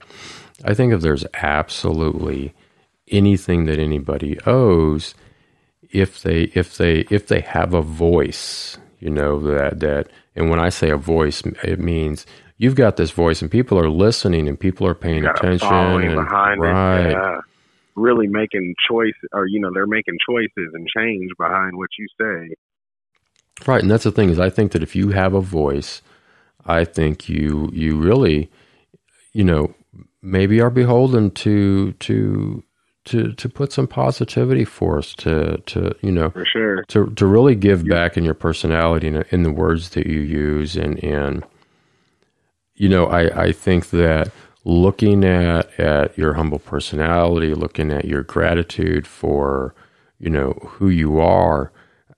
I 0.64 0.72
think 0.72 0.92
if 0.92 1.00
there's 1.00 1.26
absolutely 1.34 2.54
anything 3.08 3.64
that 3.66 3.78
anybody 3.80 4.38
owes 4.46 5.14
if 5.96 6.22
they 6.22 6.42
if 6.54 6.76
they 6.76 7.00
if 7.10 7.26
they 7.26 7.40
have 7.40 7.72
a 7.72 7.80
voice, 7.80 8.76
you 9.00 9.10
know 9.10 9.40
that 9.40 9.80
that 9.80 10.08
and 10.34 10.50
when 10.50 10.60
I 10.60 10.68
say 10.68 10.90
a 10.90 10.96
voice, 10.96 11.42
it 11.64 11.80
means 11.80 12.26
you've 12.58 12.74
got 12.74 12.96
this 12.96 13.10
voice 13.10 13.40
and 13.40 13.50
people 13.50 13.78
are 13.78 13.88
listening 13.88 14.46
and 14.46 14.60
people 14.60 14.86
are 14.86 14.94
paying 14.94 15.24
attention 15.24 15.72
and 15.72 16.14
behind 16.14 16.60
right. 16.60 17.06
It, 17.06 17.12
yeah. 17.12 17.40
Really 17.94 18.26
making 18.26 18.74
choice 18.86 19.14
or 19.32 19.46
you 19.46 19.58
know 19.58 19.70
they're 19.72 19.86
making 19.86 20.18
choices 20.28 20.70
and 20.74 20.86
change 20.86 21.30
behind 21.38 21.76
what 21.78 21.88
you 21.98 22.06
say. 22.20 22.54
Right, 23.66 23.80
and 23.80 23.90
that's 23.90 24.04
the 24.04 24.12
thing 24.12 24.28
is 24.28 24.38
I 24.38 24.50
think 24.50 24.72
that 24.72 24.82
if 24.82 24.94
you 24.94 25.08
have 25.10 25.32
a 25.32 25.40
voice, 25.40 26.02
I 26.66 26.84
think 26.84 27.26
you 27.26 27.70
you 27.72 27.96
really 27.96 28.50
you 29.32 29.44
know 29.44 29.74
maybe 30.20 30.60
are 30.60 30.68
beholden 30.68 31.30
to 31.30 31.92
to 31.92 32.62
to 33.06 33.32
to 33.32 33.48
put 33.48 33.72
some 33.72 33.86
positivity 33.86 34.64
for 34.64 34.98
us 34.98 35.14
to 35.14 35.58
to 35.66 35.94
you 36.02 36.12
know 36.12 36.30
for 36.30 36.44
sure. 36.44 36.82
to 36.84 37.06
to 37.10 37.26
really 37.26 37.54
give 37.54 37.86
back 37.86 38.16
in 38.16 38.24
your 38.24 38.34
personality 38.34 39.08
and 39.08 39.24
in 39.30 39.42
the 39.42 39.52
words 39.52 39.90
that 39.90 40.06
you 40.06 40.20
use. 40.20 40.76
And 40.76 41.02
and 41.02 41.44
you 42.74 42.88
know 42.88 43.06
I 43.06 43.44
I 43.44 43.52
think 43.52 43.90
that 43.90 44.30
looking 44.64 45.24
at 45.24 45.78
at 45.78 46.18
your 46.18 46.34
humble 46.34 46.58
personality 46.58 47.54
looking 47.54 47.92
at 47.92 48.04
your 48.04 48.24
gratitude 48.24 49.06
for 49.06 49.72
you 50.18 50.28
know 50.28 50.58
who 50.64 50.88
you 50.88 51.20
are 51.20 51.70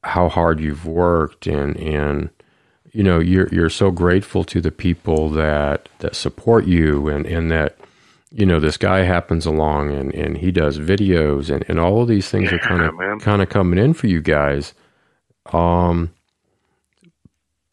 how 0.02 0.30
hard 0.30 0.58
you've 0.58 0.86
worked 0.86 1.46
and 1.46 1.76
and 1.76 2.30
you 2.92 3.02
know 3.02 3.18
you're 3.18 3.48
you're 3.48 3.68
so 3.68 3.90
grateful 3.90 4.44
to 4.44 4.62
the 4.62 4.70
people 4.70 5.28
that 5.28 5.90
that 5.98 6.16
support 6.16 6.64
you 6.64 7.06
and 7.08 7.26
and 7.26 7.50
that 7.50 7.76
you 8.30 8.44
know, 8.44 8.60
this 8.60 8.76
guy 8.76 9.00
happens 9.00 9.46
along 9.46 9.90
and, 9.90 10.14
and 10.14 10.36
he 10.36 10.50
does 10.50 10.78
videos 10.78 11.50
and, 11.50 11.64
and 11.68 11.80
all 11.80 12.02
of 12.02 12.08
these 12.08 12.28
things 12.28 12.50
yeah, 12.50 12.56
are 12.56 12.58
kind 12.58 12.82
of 12.82 13.22
kind 13.22 13.42
of 13.42 13.48
coming 13.48 13.78
in 13.78 13.94
for 13.94 14.06
you 14.06 14.20
guys. 14.20 14.74
Um, 15.52 16.12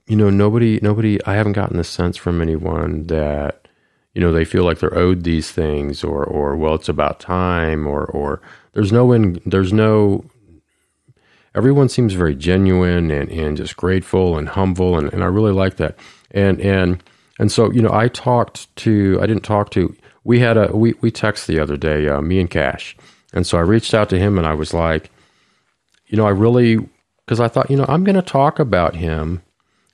you 0.08 0.16
know, 0.16 0.30
nobody 0.30 0.80
nobody 0.82 1.24
I 1.26 1.34
haven't 1.34 1.54
gotten 1.54 1.78
the 1.78 1.84
sense 1.84 2.16
from 2.16 2.42
anyone 2.42 3.08
that, 3.08 3.68
you 4.14 4.22
know, 4.22 4.32
they 4.32 4.46
feel 4.46 4.64
like 4.64 4.80
they're 4.80 4.98
owed 4.98 5.24
these 5.24 5.52
things 5.52 6.04
or 6.04 6.24
or 6.24 6.56
well 6.56 6.76
it's 6.76 6.90
about 6.90 7.20
time 7.20 7.86
or 7.86 8.06
or 8.06 8.42
there's 8.74 8.92
no 8.92 9.12
in, 9.12 9.42
there's 9.46 9.74
no 9.74 10.24
everyone 11.54 11.90
seems 11.90 12.14
very 12.14 12.36
genuine 12.36 13.12
and, 13.12 13.30
and 13.30 13.58
just 13.58 13.76
grateful 13.76 14.38
and 14.38 14.50
humble 14.50 14.98
and, 14.98 15.12
and 15.14 15.22
I 15.22 15.28
really 15.28 15.54
like 15.54 15.76
that. 15.78 15.98
And 16.32 16.62
and 16.62 17.04
and 17.40 17.52
so, 17.52 17.70
you 17.72 17.82
know, 17.82 17.92
I 17.92 18.08
talked 18.08 18.74
to 18.78 19.20
I 19.22 19.26
didn't 19.26 19.44
talk 19.44 19.70
to 19.72 19.94
we 20.26 20.40
had 20.40 20.58
a 20.58 20.76
we 20.76 20.94
we 21.00 21.12
text 21.12 21.48
the 21.48 21.60
other 21.60 21.78
day, 21.78 22.10
uh, 22.10 22.20
me 22.20 22.42
and 22.42 22.50
Cash, 22.50 22.98
and 23.32 23.48
so 23.48 23.58
I 23.58 23.62
reached 23.62 23.94
out 23.94 24.10
to 24.10 24.20
him 24.20 24.38
and 24.38 24.46
I 24.46 24.54
was 24.54 24.74
like, 24.74 25.10
you 26.08 26.18
know, 26.18 26.26
I 26.26 26.32
really 26.32 26.78
because 27.26 27.40
I 27.40 27.48
thought, 27.48 27.72
you 27.72 27.78
know, 27.78 27.86
I'm 27.88 28.04
going 28.04 28.16
to 28.16 28.22
talk 28.22 28.60
about 28.60 28.96
him 28.96 29.42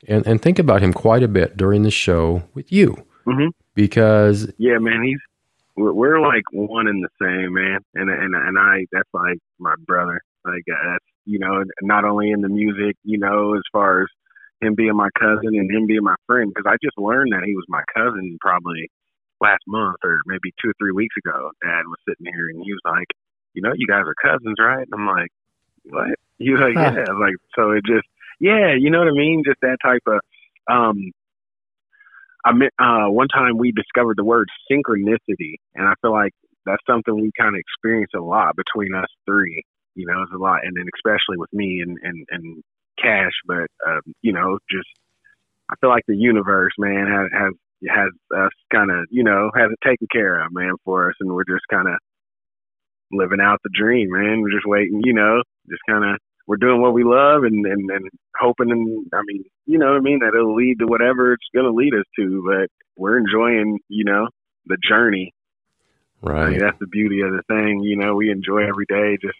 and 0.08 0.26
and 0.26 0.41
think 0.41 0.58
about 0.58 0.82
him 0.82 0.94
quite 0.94 1.22
a 1.22 1.28
bit 1.28 1.56
during 1.56 1.84
the 1.84 1.91
show 1.91 2.41
with 2.56 2.72
you. 2.72 3.06
Mm-hmm. 3.28 3.49
because 3.76 4.52
yeah, 4.58 4.80
man, 4.80 5.03
he's 5.03 5.20
we're, 5.76 5.94
we're 5.94 6.20
like 6.20 6.44
one 6.52 6.88
and 6.88 7.03
the 7.03 7.10
same, 7.22 7.53
man, 7.53 7.80
and 7.94 8.10
and 8.10 8.34
and 8.34 8.58
I 8.58 8.86
that's 8.91 9.10
like 9.14 9.38
my 9.60 9.76
brother, 9.86 10.20
like 10.44 10.64
uh, 10.72 10.91
that's 10.91 11.06
you 11.26 11.38
know, 11.38 11.64
not 11.84 12.03
only 12.03 12.32
in 12.32 12.41
the 12.41 12.49
music, 12.49 12.95
you 13.03 13.20
know, 13.20 13.53
as 13.56 13.62
far 13.72 14.02
as 14.02 14.08
him 14.62 14.74
being 14.76 14.95
my 14.95 15.10
cousin 15.20 15.53
and 15.53 15.70
him 15.70 15.86
being 15.86 16.03
my 16.03 16.16
friend, 16.26 16.52
because 16.53 16.68
I 16.68 16.78
just 16.84 16.98
learned 16.98 17.34
that 17.34 17.44
he 17.45 17.53
was 17.53 17.66
my 17.68 17.84
cousin 17.95 18.38
probably 18.41 18.90
last 19.41 19.63
month 19.68 19.97
or 20.03 20.22
maybe 20.26 20.53
two 20.61 20.69
or 20.69 20.73
three 20.80 20.91
weeks 20.91 21.15
ago, 21.18 21.51
Dad 21.63 21.84
was 21.88 21.99
sitting 22.07 22.31
here 22.34 22.49
and 22.49 22.63
he 22.63 22.72
was 22.72 22.81
like, 22.85 23.07
"You 23.53 23.61
know, 23.61 23.73
you 23.76 23.88
guys 23.88 24.03
are 24.05 24.15
cousins, 24.15 24.57
right?" 24.59 24.88
And 24.89 24.93
I'm 24.93 25.07
like, 25.07 25.31
"What?" 25.84 26.15
He 26.38 26.51
was 26.51 26.61
like, 26.61 26.76
"Yeah." 26.76 27.05
Like, 27.13 27.35
so 27.55 27.72
it 27.72 27.85
just, 27.85 28.07
yeah, 28.39 28.73
you 28.73 28.89
know 28.89 28.99
what 28.99 29.07
I 29.09 29.11
mean? 29.18 29.43
Just 29.45 29.61
that 29.61 29.77
type 29.84 30.03
of. 30.07 30.19
um 30.72 31.11
I 32.43 32.53
mean, 32.53 32.69
uh, 32.80 33.05
one 33.05 33.27
time 33.27 33.57
we 33.59 33.72
discovered 33.72 34.18
the 34.18 34.23
word 34.23 34.49
synchronicity, 34.72 35.57
and 35.76 35.88
I 35.88 35.93
feel 36.01 36.11
like 36.11 36.34
that's 36.65 36.81
something 36.89 37.13
we 37.13 37.31
kind 37.38 37.55
of 37.55 37.59
experience 37.59 38.11
a 38.15 38.19
lot 38.19 38.55
between 38.55 38.95
us 38.95 39.09
three. 39.26 39.63
You 39.95 40.07
know, 40.07 40.23
it's 40.23 40.34
a 40.34 40.38
lot, 40.38 40.61
and 40.63 40.76
then 40.76 40.85
especially 40.95 41.38
with 41.38 41.51
me 41.53 41.81
and 41.81 41.97
and 42.01 42.26
and 42.31 42.63
Cash, 43.01 43.34
but 43.45 43.68
um, 43.85 44.01
you 44.22 44.34
know, 44.34 44.57
just 44.69 44.88
I 45.69 45.76
feel 45.80 45.89
like 45.89 46.05
the 46.07 46.15
universe, 46.15 46.73
man, 46.77 47.07
has 47.07 47.30
has 47.34 47.53
has 47.90 48.12
us 48.36 48.52
kind 48.72 48.91
of, 48.91 49.06
you 49.10 49.24
know, 49.24 49.52
has 49.56 49.72
it 49.72 49.80
taken 49.88 50.08
care 50.12 50.44
of, 50.44 50.52
man, 50.53 50.74
for 50.86 51.10
us, 51.10 51.16
and 51.20 51.32
we're 51.32 51.45
just 51.45 51.66
kind 51.70 51.88
of 51.88 51.95
living 53.12 53.41
out 53.41 53.60
the 53.64 53.70
dream, 53.74 54.10
man. 54.12 54.41
We're 54.41 54.52
just 54.52 54.68
waiting, 54.68 55.02
you 55.03 55.14
know, 55.14 55.41
just 55.70 55.82
kind 55.90 56.03
of 56.03 56.20
we're 56.48 56.58
doing 56.58 56.82
what 56.82 56.94
we 56.94 57.03
love 57.03 57.44
and, 57.44 57.66
and 57.66 57.90
and 57.90 58.10
hoping 58.40 58.72
and 58.72 59.06
I 59.14 59.22
mean, 59.26 59.44
you 59.66 59.78
know 59.78 59.91
what 59.91 59.98
I 59.98 60.02
mean, 60.02 60.20
that 60.20 60.34
it'll 60.36 60.56
lead 60.56 60.80
to 60.80 60.86
whatever 60.86 61.34
it's 61.34 61.48
gonna 61.56 61.70
lead 61.70 61.94
us 61.94 62.06
to. 62.18 62.44
But 62.45 62.70
we're 62.98 63.18
enjoying, 63.18 63.80
you 63.88 64.03
know, 64.03 64.28
the 64.66 64.78
journey. 64.88 65.34
Right. 66.22 66.45
I 66.45 66.49
mean, 66.52 66.60
that's 66.60 66.80
the 66.80 66.88
beauty 66.88 67.22
of 67.22 67.32
the 67.32 67.44
thing. 67.48 67.82
You 67.82 67.98
know, 67.98 68.16
we 68.16 68.30
enjoy 68.32 68.68
every 68.68 68.86
day 68.88 69.18
just 69.22 69.38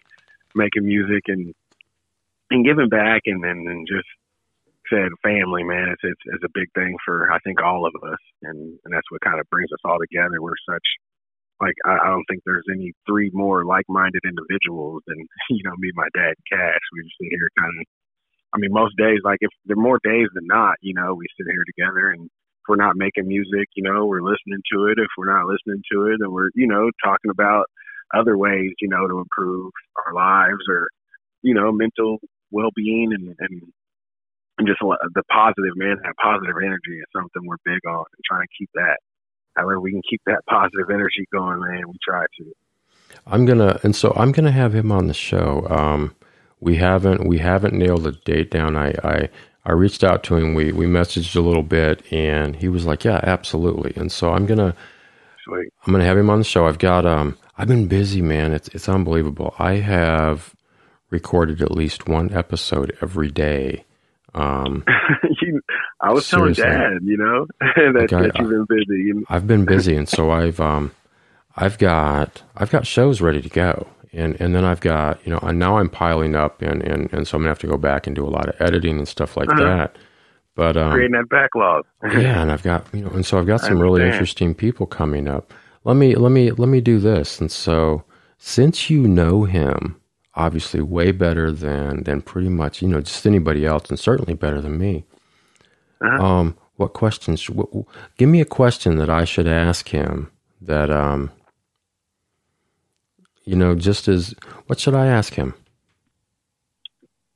making 0.54 0.84
music 0.84 1.24
and 1.28 1.54
and 2.50 2.64
giving 2.64 2.88
back 2.88 3.22
and 3.26 3.44
and, 3.44 3.68
and 3.68 3.86
just 3.86 4.08
said 4.90 5.10
family, 5.22 5.62
man. 5.64 5.88
It's, 5.92 6.02
it's 6.02 6.24
it's 6.34 6.44
a 6.44 6.54
big 6.54 6.68
thing 6.74 6.96
for 7.04 7.30
I 7.32 7.38
think 7.44 7.62
all 7.62 7.86
of 7.86 7.94
us, 8.02 8.22
and 8.42 8.78
and 8.84 8.90
that's 8.92 9.10
what 9.10 9.20
kind 9.22 9.40
of 9.40 9.48
brings 9.50 9.70
us 9.72 9.82
all 9.84 9.98
together. 9.98 10.40
We're 10.40 10.58
such 10.68 10.86
like 11.60 11.74
I, 11.86 12.06
I 12.06 12.08
don't 12.10 12.26
think 12.28 12.42
there's 12.44 12.66
any 12.72 12.92
three 13.06 13.30
more 13.32 13.64
like-minded 13.64 14.22
individuals 14.24 15.02
than 15.06 15.18
you 15.50 15.62
know 15.64 15.76
me, 15.78 15.90
my 15.94 16.08
dad, 16.14 16.34
Cash. 16.50 16.84
We 16.92 17.02
just 17.02 17.16
sit 17.20 17.30
here 17.30 17.50
kind 17.58 17.74
of. 17.80 17.86
I 18.54 18.58
mean, 18.58 18.72
most 18.72 18.92
days, 18.98 19.20
like 19.24 19.38
if 19.40 19.50
there 19.64 19.78
are 19.78 19.82
more 19.82 20.00
days 20.04 20.28
than 20.34 20.44
not, 20.44 20.76
you 20.82 20.92
know, 20.92 21.14
we 21.14 21.24
sit 21.38 21.48
here 21.48 21.64
together 21.64 22.12
and 22.12 22.28
if 22.62 22.68
we're 22.68 22.76
not 22.76 22.96
making 22.96 23.26
music, 23.26 23.66
you 23.74 23.82
know, 23.82 24.06
we're 24.06 24.22
listening 24.22 24.62
to 24.72 24.86
it. 24.86 24.98
If 24.98 25.08
we're 25.18 25.32
not 25.32 25.46
listening 25.46 25.82
to 25.90 26.06
it, 26.06 26.18
then 26.20 26.30
we're, 26.30 26.50
you 26.54 26.68
know, 26.68 26.90
talking 27.02 27.30
about 27.30 27.64
other 28.14 28.38
ways, 28.38 28.70
you 28.80 28.88
know, 28.88 29.08
to 29.08 29.18
improve 29.18 29.72
our 30.06 30.14
lives 30.14 30.62
or, 30.68 30.88
you 31.42 31.54
know, 31.54 31.72
mental 31.72 32.18
well-being 32.52 33.10
and, 33.12 33.34
and, 33.38 33.62
and 34.58 34.66
just 34.68 34.80
the 34.80 35.22
positive, 35.30 35.74
man, 35.76 35.96
that 36.02 36.14
positive 36.20 36.56
energy 36.62 36.98
is 36.98 37.08
something 37.14 37.42
we're 37.44 37.62
big 37.64 37.80
on 37.88 38.04
and 38.04 38.22
trying 38.26 38.42
to 38.42 38.52
keep 38.58 38.70
that 38.74 38.98
however 39.56 39.80
we 39.80 39.90
can 39.90 40.02
keep 40.08 40.20
that 40.26 40.40
positive 40.48 40.90
energy 40.90 41.26
going, 41.32 41.60
man, 41.60 41.88
we 41.88 41.94
try 42.02 42.24
to. 42.38 42.52
I'm 43.26 43.44
gonna, 43.44 43.78
and 43.82 43.94
so 43.94 44.12
I'm 44.16 44.32
gonna 44.32 44.52
have 44.52 44.74
him 44.74 44.90
on 44.90 45.06
the 45.06 45.14
show. 45.14 45.66
Um, 45.68 46.14
we 46.60 46.76
haven't 46.76 47.26
we 47.26 47.38
haven't 47.38 47.74
nailed 47.74 48.04
the 48.04 48.12
date 48.12 48.50
down. 48.50 48.76
I, 48.76 48.94
I 49.04 49.28
I 49.64 49.72
reached 49.72 50.02
out 50.02 50.22
to 50.24 50.36
him. 50.36 50.54
We 50.54 50.72
we 50.72 50.86
messaged 50.86 51.36
a 51.36 51.40
little 51.40 51.62
bit, 51.62 52.02
and 52.10 52.56
he 52.56 52.68
was 52.68 52.86
like, 52.86 53.04
"Yeah, 53.04 53.20
absolutely." 53.22 53.92
And 53.96 54.10
so 54.10 54.30
I'm 54.30 54.46
gonna 54.46 54.74
Sweet. 55.44 55.72
I'm 55.86 55.92
gonna 55.92 56.04
have 56.04 56.16
him 56.16 56.30
on 56.30 56.38
the 56.38 56.44
show. 56.44 56.66
I've 56.66 56.78
got 56.78 57.04
um 57.04 57.36
I've 57.58 57.68
been 57.68 57.86
busy, 57.86 58.22
man. 58.22 58.52
It's 58.52 58.68
it's 58.68 58.88
unbelievable. 58.88 59.54
I 59.58 59.74
have 59.74 60.54
recorded 61.10 61.60
at 61.60 61.70
least 61.70 62.08
one 62.08 62.32
episode 62.32 62.96
every 63.02 63.30
day. 63.30 63.84
Um, 64.34 64.84
you, 65.42 65.60
I 66.00 66.12
was 66.12 66.26
seriously. 66.26 66.64
telling 66.64 66.78
Dad, 66.78 67.02
you 67.04 67.16
know, 67.16 67.46
that, 67.60 67.94
like 67.94 68.12
I, 68.12 68.22
that 68.22 68.38
you've 68.38 68.48
been 68.48 68.66
busy. 68.68 69.24
I've 69.28 69.46
been 69.46 69.64
busy, 69.64 69.94
and 69.94 70.08
so 70.08 70.30
I've 70.30 70.60
um, 70.60 70.92
I've 71.56 71.78
got 71.78 72.42
I've 72.56 72.70
got 72.70 72.86
shows 72.86 73.20
ready 73.20 73.42
to 73.42 73.48
go, 73.48 73.86
and 74.12 74.40
and 74.40 74.54
then 74.54 74.64
I've 74.64 74.80
got 74.80 75.24
you 75.26 75.32
know, 75.32 75.38
and 75.42 75.58
now 75.58 75.78
I'm 75.78 75.90
piling 75.90 76.34
up, 76.34 76.62
and 76.62 76.82
and 76.82 77.12
and 77.12 77.28
so 77.28 77.36
I'm 77.36 77.42
gonna 77.42 77.50
have 77.50 77.58
to 77.60 77.66
go 77.66 77.76
back 77.76 78.06
and 78.06 78.16
do 78.16 78.26
a 78.26 78.30
lot 78.30 78.48
of 78.48 78.54
editing 78.60 78.98
and 78.98 79.06
stuff 79.06 79.36
like 79.36 79.50
uh-huh. 79.50 79.62
that. 79.62 79.96
But 80.54 80.76
um, 80.76 80.92
creating 80.92 81.12
that 81.12 81.28
backlog. 81.28 81.86
yeah, 82.02 82.42
and 82.42 82.50
I've 82.50 82.62
got 82.62 82.86
you 82.92 83.02
know, 83.02 83.10
and 83.10 83.24
so 83.24 83.38
I've 83.38 83.46
got 83.46 83.60
some 83.60 83.80
really 83.80 84.02
interesting 84.02 84.54
people 84.54 84.86
coming 84.86 85.28
up. 85.28 85.52
Let 85.84 85.96
me 85.96 86.14
let 86.14 86.32
me 86.32 86.52
let 86.52 86.68
me 86.68 86.80
do 86.80 86.98
this, 86.98 87.40
and 87.40 87.50
so 87.50 88.04
since 88.38 88.88
you 88.88 89.06
know 89.06 89.44
him 89.44 89.96
obviously 90.34 90.80
way 90.80 91.12
better 91.12 91.52
than 91.52 92.04
than 92.04 92.22
pretty 92.22 92.48
much 92.48 92.82
you 92.82 92.88
know 92.88 93.00
just 93.00 93.26
anybody 93.26 93.66
else, 93.66 93.88
and 93.90 93.98
certainly 93.98 94.34
better 94.34 94.60
than 94.60 94.78
me. 94.78 95.04
Uh-huh. 96.00 96.24
Um, 96.24 96.56
what 96.76 96.94
questions? 96.94 97.48
What, 97.48 97.68
give 98.16 98.28
me 98.28 98.40
a 98.40 98.46
question 98.46 98.96
that 98.96 99.10
I 99.10 99.24
should 99.24 99.46
ask 99.46 99.88
him. 99.88 100.30
That 100.60 100.90
um, 100.90 101.30
you 103.44 103.56
know, 103.56 103.74
just 103.74 104.08
as 104.08 104.34
what 104.66 104.80
should 104.80 104.94
I 104.94 105.06
ask 105.06 105.34
him? 105.34 105.54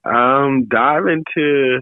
Um, 0.05 0.67
dive 0.67 1.07
into 1.09 1.81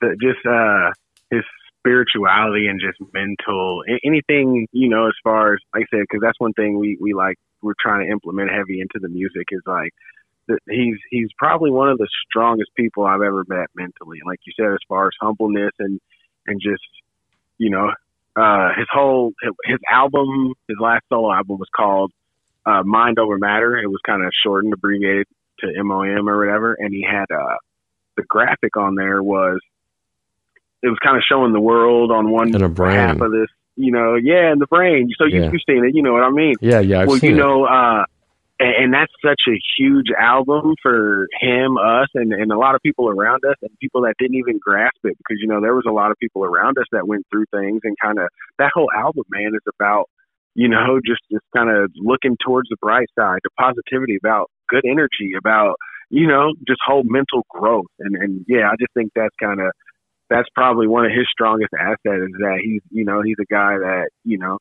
the, 0.00 0.16
just 0.20 0.46
uh 0.46 0.92
his 1.30 1.42
spirituality 1.78 2.66
and 2.66 2.80
just 2.80 2.98
mental 3.12 3.82
anything 4.04 4.66
you 4.72 4.88
know 4.88 5.06
as 5.06 5.14
far 5.22 5.54
as 5.54 5.60
like 5.74 5.86
I 5.92 5.96
said 5.96 6.00
because 6.08 6.22
that's 6.22 6.40
one 6.40 6.52
thing 6.54 6.78
we 6.78 6.96
we 7.00 7.12
like 7.12 7.36
we're 7.64 7.74
trying 7.80 8.06
to 8.06 8.12
implement 8.12 8.50
heavy 8.50 8.80
into 8.80 9.00
the 9.00 9.08
music 9.08 9.48
is 9.50 9.62
like 9.66 9.92
he's 10.68 10.96
he's 11.10 11.28
probably 11.38 11.70
one 11.70 11.88
of 11.88 11.98
the 11.98 12.08
strongest 12.28 12.70
people 12.76 13.04
I've 13.04 13.22
ever 13.22 13.44
met 13.48 13.68
mentally. 13.74 14.18
Like 14.24 14.40
you 14.46 14.52
said, 14.56 14.72
as 14.72 14.78
far 14.88 15.06
as 15.06 15.12
humbleness 15.20 15.72
and 15.78 16.00
and 16.46 16.60
just 16.60 16.84
you 17.58 17.70
know 17.70 17.90
uh, 18.36 18.68
his 18.76 18.86
whole 18.92 19.32
his 19.64 19.78
album, 19.90 20.54
his 20.68 20.76
last 20.80 21.04
solo 21.08 21.32
album 21.32 21.58
was 21.58 21.68
called 21.74 22.12
uh, 22.66 22.82
Mind 22.84 23.18
Over 23.18 23.38
Matter. 23.38 23.78
It 23.78 23.86
was 23.86 24.00
kind 24.04 24.24
of 24.24 24.32
shortened, 24.44 24.72
abbreviated 24.72 25.26
to 25.60 25.82
MOM 25.82 26.28
or 26.28 26.38
whatever, 26.38 26.74
and 26.74 26.92
he 26.92 27.06
had 27.08 27.26
uh, 27.34 27.56
the 28.16 28.24
graphic 28.28 28.76
on 28.76 28.94
there 28.96 29.22
was 29.22 29.60
it 30.82 30.88
was 30.88 30.98
kind 31.02 31.16
of 31.16 31.22
showing 31.28 31.52
the 31.52 31.60
world 31.60 32.10
on 32.10 32.30
one 32.30 32.52
half 32.96 33.20
of 33.20 33.32
this. 33.32 33.48
You 33.76 33.92
know, 33.92 34.14
yeah, 34.14 34.52
in 34.52 34.58
the 34.58 34.66
brain. 34.66 35.10
So 35.18 35.26
you, 35.26 35.40
yeah. 35.40 35.50
you've 35.50 35.62
seen 35.66 35.84
it. 35.84 35.94
You 35.94 36.02
know 36.02 36.12
what 36.12 36.22
I 36.22 36.30
mean? 36.30 36.54
Yeah, 36.60 36.80
yeah. 36.80 37.00
I've 37.00 37.08
well, 37.08 37.18
you 37.18 37.34
know, 37.34 37.64
uh, 37.64 38.04
and, 38.60 38.84
and 38.84 38.94
that's 38.94 39.12
such 39.24 39.42
a 39.48 39.58
huge 39.78 40.08
album 40.18 40.74
for 40.82 41.28
him, 41.40 41.76
us, 41.76 42.08
and, 42.14 42.32
and 42.32 42.52
a 42.52 42.58
lot 42.58 42.74
of 42.74 42.82
people 42.82 43.08
around 43.08 43.42
us, 43.48 43.56
and 43.62 43.70
people 43.80 44.02
that 44.02 44.14
didn't 44.18 44.36
even 44.36 44.58
grasp 44.58 44.98
it 45.04 45.16
because 45.18 45.38
you 45.40 45.48
know 45.48 45.60
there 45.60 45.74
was 45.74 45.84
a 45.88 45.92
lot 45.92 46.10
of 46.10 46.16
people 46.18 46.44
around 46.44 46.78
us 46.78 46.86
that 46.92 47.06
went 47.06 47.26
through 47.30 47.46
things, 47.50 47.80
and 47.84 47.96
kind 48.00 48.18
of 48.18 48.28
that 48.58 48.70
whole 48.74 48.90
album, 48.96 49.24
man, 49.30 49.52
is 49.54 49.74
about 49.78 50.08
you 50.54 50.68
know 50.68 51.00
just 51.04 51.22
just 51.30 51.44
kind 51.54 51.70
of 51.70 51.90
looking 51.96 52.36
towards 52.44 52.68
the 52.68 52.76
bright 52.80 53.08
side, 53.18 53.40
the 53.42 53.50
positivity, 53.58 54.16
about 54.16 54.50
good 54.68 54.84
energy, 54.84 55.32
about 55.36 55.76
you 56.10 56.26
know 56.26 56.52
just 56.66 56.80
whole 56.86 57.04
mental 57.04 57.44
growth, 57.50 57.90
and 57.98 58.14
and 58.16 58.44
yeah, 58.48 58.68
I 58.70 58.76
just 58.78 58.94
think 58.94 59.10
that's 59.14 59.34
kind 59.40 59.60
of 59.60 59.72
that's 60.30 60.48
probably 60.54 60.86
one 60.86 61.04
of 61.04 61.12
his 61.12 61.26
strongest 61.30 61.72
assets 61.78 61.98
is 62.04 62.36
that 62.38 62.60
he's 62.62 62.82
you 62.90 63.04
know 63.04 63.22
he's 63.22 63.36
a 63.40 63.52
guy 63.52 63.76
that 63.78 64.08
you 64.24 64.38
know 64.38 64.58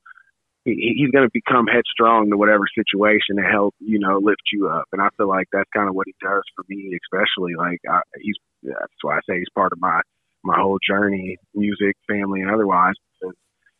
he, 0.66 0.96
he's 0.98 1.12
going 1.12 1.28
to 1.28 1.32
become 1.34 1.68
headstrong 1.68 2.30
to 2.30 2.38
whatever 2.38 2.66
situation 2.74 3.38
to 3.38 3.44
help 3.44 3.74
you 3.80 4.00
know 4.00 4.20
lift 4.22 4.42
you 4.52 4.70
up. 4.70 4.86
And 4.92 5.02
i 5.02 5.10
feel 5.18 5.28
like 5.28 5.48
that's 5.52 5.70
kind 5.74 5.90
of 5.90 5.96
what 5.96 6.08
he 6.08 6.16
does 6.22 6.44
for 6.56 6.66
me 6.68 6.98
especially 7.04 7.56
like 7.56 7.80
I, 7.90 8.02
he's 8.20 8.36
that's 8.64 9.02
why 9.02 9.18
i 9.18 9.20
say 9.30 9.38
he's 9.38 9.54
part 9.56 9.74
of 9.74 9.80
my 9.80 10.02
my 10.44 10.60
whole 10.60 10.80
journey 10.86 11.38
music 11.54 11.96
family 12.08 12.42
and 12.42 12.52
otherwise 12.52 12.96
because 13.20 13.36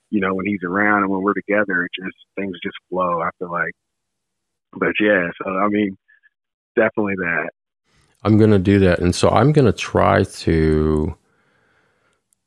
you 0.10 0.22
know 0.22 0.34
when 0.34 0.46
he's 0.46 0.64
around 0.64 1.04
and 1.04 1.12
when 1.12 1.22
we're 1.22 1.34
together 1.34 1.86
it 1.86 1.92
just 2.02 2.16
things 2.36 2.58
just 2.64 2.78
flow 2.90 3.22
i 3.22 3.30
feel 3.40 3.52
like. 3.52 3.74
But 4.74 4.94
yeah 5.00 5.30
so 5.44 5.50
i 5.50 5.68
mean 5.68 5.98
definitely 6.76 7.16
that. 7.18 7.50
I'm 8.26 8.38
going 8.38 8.52
to 8.52 8.58
do 8.58 8.80
that. 8.80 9.00
And 9.00 9.14
so 9.14 9.30
i'm 9.30 9.52
going 9.52 9.66
to 9.66 9.78
try 9.78 10.24
to 10.24 11.16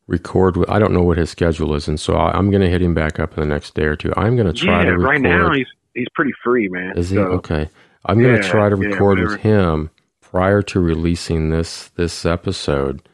record. 0.06 0.56
With, 0.56 0.68
I 0.70 0.78
don't 0.78 0.92
know 0.92 1.02
what 1.02 1.18
his 1.18 1.30
schedule 1.30 1.74
is, 1.74 1.88
and 1.88 1.98
so 1.98 2.14
I, 2.14 2.38
am 2.38 2.50
going 2.50 2.62
to 2.62 2.70
hit 2.70 2.82
him 2.82 2.94
back 2.94 3.18
up 3.18 3.34
in 3.34 3.40
the 3.40 3.46
next 3.46 3.74
day 3.74 3.84
or 3.84 3.96
two. 3.96 4.12
I'm 4.16 4.36
going 4.36 4.46
to 4.46 4.52
try 4.52 4.80
yeah, 4.80 4.84
to 4.86 4.90
record. 4.92 5.04
right 5.04 5.20
now 5.20 5.52
he's 5.52 5.66
he's 5.94 6.08
pretty 6.14 6.32
free, 6.42 6.68
man. 6.68 6.96
Is 6.96 7.10
he 7.10 7.16
so, 7.16 7.22
okay? 7.22 7.68
I'm 8.04 8.22
going 8.22 8.40
to 8.40 8.48
try 8.48 8.68
to 8.68 8.76
record 8.76 9.18
yeah, 9.18 9.24
with 9.24 9.40
him 9.40 9.90
prior 10.20 10.62
to 10.62 10.80
releasing 10.80 11.50
this 11.50 11.88
this 11.96 12.26
episode, 12.26 13.08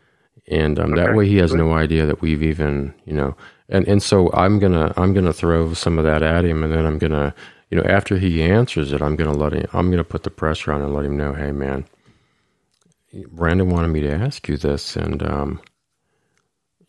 and 0.49 0.79
um, 0.79 0.93
okay. 0.93 1.03
that 1.03 1.15
way 1.15 1.27
he 1.27 1.37
has 1.37 1.55
no 1.55 1.73
idea 1.73 2.07
that 2.07 2.21
we've 2.21 2.43
even 2.43 2.95
you 3.05 3.13
know. 3.13 3.37
And 3.69 3.87
and 3.89 4.03
so 4.03 4.31
I'm 4.33 4.59
gonna 4.59 4.93
I'm 4.97 5.15
gonna 5.15 5.33
throw 5.33 5.73
some 5.75 5.99
of 5.99 6.05
that 6.05 6.23
at 6.23 6.45
him, 6.45 6.63
and 6.63 6.73
then 6.73 6.85
I'm 6.85 6.99
gonna 6.99 7.35
you 7.71 7.79
know 7.79 7.85
after 7.85 8.19
he 8.19 8.43
answers 8.43 8.93
it, 8.93 9.01
I'm 9.01 9.17
gonna 9.17 9.33
let 9.33 9.53
him. 9.53 9.67
I'm 9.73 9.91
gonna 9.91 10.05
put 10.05 10.25
the 10.25 10.31
pressure 10.31 10.73
on 10.73 10.83
and 10.83 10.95
let 10.95 11.05
him 11.05 11.17
know, 11.17 11.33
hey 11.33 11.53
man, 11.53 11.87
Brandon 13.31 13.71
wanted 13.71 13.89
me 13.89 14.01
to 14.01 14.13
ask 14.13 14.49
you 14.49 14.57
this, 14.57 14.97
and 14.97 15.23
um, 15.23 15.61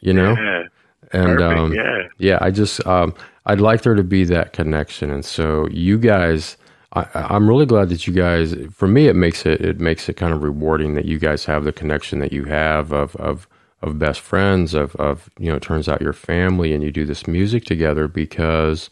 you 0.03 0.13
know? 0.13 0.35
Yeah. 0.35 0.63
And 1.11 1.41
um, 1.41 1.73
yeah. 1.73 2.07
yeah, 2.17 2.37
I 2.41 2.49
just 2.49 2.85
um, 2.87 3.13
I'd 3.45 3.61
like 3.61 3.83
there 3.83 3.93
to 3.93 4.03
be 4.03 4.23
that 4.25 4.53
connection, 4.53 5.11
and 5.11 5.23
so 5.23 5.67
you 5.67 5.99
guys, 5.99 6.57
I, 6.93 7.05
I'm 7.13 7.47
really 7.47 7.67
glad 7.67 7.89
that 7.89 8.07
you 8.07 8.13
guys. 8.13 8.55
For 8.71 8.87
me, 8.87 9.07
it 9.07 9.15
makes 9.15 9.45
it 9.45 9.61
it 9.61 9.79
makes 9.79 10.09
it 10.09 10.15
kind 10.15 10.33
of 10.33 10.41
rewarding 10.41 10.95
that 10.95 11.05
you 11.05 11.19
guys 11.19 11.45
have 11.45 11.65
the 11.65 11.71
connection 11.71 12.17
that 12.19 12.33
you 12.33 12.45
have 12.45 12.91
of 12.91 13.15
of 13.17 13.47
of 13.83 13.99
best 13.99 14.21
friends 14.21 14.73
of 14.73 14.95
of 14.95 15.29
you 15.37 15.49
know. 15.49 15.57
It 15.57 15.61
turns 15.61 15.87
out 15.87 16.01
your 16.01 16.13
family, 16.13 16.73
and 16.73 16.83
you 16.83 16.91
do 16.91 17.05
this 17.05 17.27
music 17.27 17.63
together 17.63 18.07
because 18.07 18.89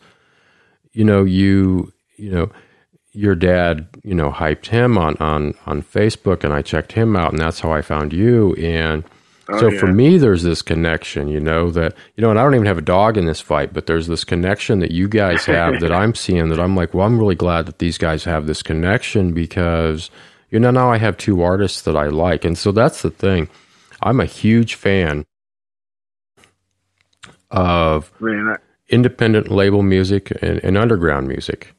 you 0.93 1.03
know 1.03 1.23
you 1.23 1.91
you 2.17 2.29
know 2.29 2.51
your 3.13 3.33
dad 3.33 3.87
you 4.03 4.13
know 4.13 4.29
hyped 4.29 4.67
him 4.67 4.95
on 4.95 5.17
on 5.17 5.55
on 5.65 5.81
Facebook, 5.81 6.43
and 6.43 6.53
I 6.53 6.61
checked 6.61 6.91
him 6.91 7.15
out, 7.15 7.31
and 7.31 7.39
that's 7.39 7.61
how 7.61 7.71
I 7.71 7.81
found 7.81 8.13
you 8.13 8.53
and 8.55 9.03
Oh, 9.49 9.59
so 9.59 9.69
yeah. 9.69 9.79
for 9.79 9.87
me, 9.87 10.17
there's 10.17 10.43
this 10.43 10.61
connection, 10.61 11.27
you 11.27 11.39
know, 11.39 11.71
that, 11.71 11.95
you 12.15 12.21
know, 12.21 12.29
and 12.29 12.39
I 12.39 12.43
don't 12.43 12.55
even 12.55 12.67
have 12.67 12.77
a 12.77 12.81
dog 12.81 13.17
in 13.17 13.25
this 13.25 13.41
fight, 13.41 13.73
but 13.73 13.85
there's 13.85 14.07
this 14.07 14.23
connection 14.23 14.79
that 14.79 14.91
you 14.91 15.07
guys 15.07 15.45
have 15.45 15.79
that 15.79 15.91
I'm 15.91 16.13
seeing 16.13 16.49
that 16.49 16.59
I'm 16.59 16.75
like, 16.75 16.93
well, 16.93 17.07
I'm 17.07 17.17
really 17.17 17.35
glad 17.35 17.65
that 17.65 17.79
these 17.79 17.97
guys 17.97 18.23
have 18.23 18.45
this 18.45 18.61
connection 18.61 19.33
because, 19.33 20.09
you 20.51 20.59
know 20.59 20.69
now 20.69 20.91
I 20.91 20.97
have 20.97 21.17
two 21.17 21.41
artists 21.41 21.81
that 21.83 21.97
I 21.97 22.07
like, 22.07 22.45
and 22.45 22.57
so 22.57 22.71
that's 22.71 23.01
the 23.01 23.09
thing. 23.09 23.49
I'm 24.03 24.19
a 24.19 24.25
huge 24.25 24.75
fan 24.75 25.25
of 27.49 28.11
Man, 28.19 28.49
I, 28.49 28.57
independent 28.89 29.49
label 29.49 29.81
music 29.81 30.31
and, 30.41 30.59
and 30.63 30.77
underground 30.77 31.27
music. 31.27 31.73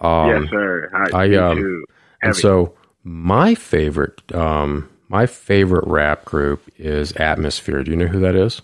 Um, 0.00 0.28
yes, 0.28 0.50
sir. 0.50 0.90
I, 1.12 1.24
I, 1.24 1.36
um. 1.36 1.84
And 2.22 2.36
so 2.36 2.74
my 3.02 3.54
favorite, 3.54 4.20
um, 4.34 4.89
my 5.10 5.26
favorite 5.26 5.84
rap 5.86 6.24
group 6.24 6.62
is 6.78 7.12
Atmosphere. 7.12 7.82
Do 7.82 7.90
you 7.90 7.96
know 7.96 8.06
who 8.06 8.20
that 8.20 8.36
is? 8.36 8.62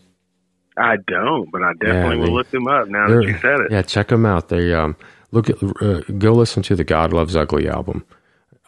I 0.79 0.97
don't, 1.09 1.51
but 1.51 1.63
I 1.63 1.73
definitely 1.81 2.19
they- 2.19 2.23
will 2.31 2.35
look 2.37 2.51
them 2.51 2.69
up 2.69 2.87
now 2.89 3.09
that 3.09 3.23
you 3.25 3.37
said 3.39 3.61
it. 3.61 3.73
Yeah, 3.73 3.83
check 3.83 4.09
them 4.09 4.25
out. 4.25 4.49
They 4.49 4.73
um, 4.73 4.95
look 5.33 5.51
at 5.51 5.57
uh, 5.83 6.01
go 6.19 6.33
listen 6.33 6.63
to 6.65 6.77
the 6.77 6.85
God 6.85 7.13
Loves 7.13 7.35
Ugly 7.35 7.69
album. 7.69 8.05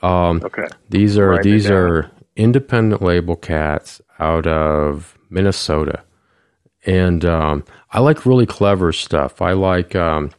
Um, 0.02 0.40
Okay. 0.44 0.66
these 0.90 1.16
are 1.18 1.40
these 1.42 1.70
are 1.70 2.10
independent 2.36 3.00
label 3.02 3.36
cats 3.36 4.00
out 4.18 4.46
of 4.46 5.16
Minnesota, 5.30 6.02
and 6.86 7.24
um, 7.24 7.64
I 7.92 8.00
like 8.00 8.26
really 8.26 8.46
clever 8.46 8.92
stuff. 8.92 9.40
I 9.42 9.52
like. 9.52 9.94
Um, 9.94 10.30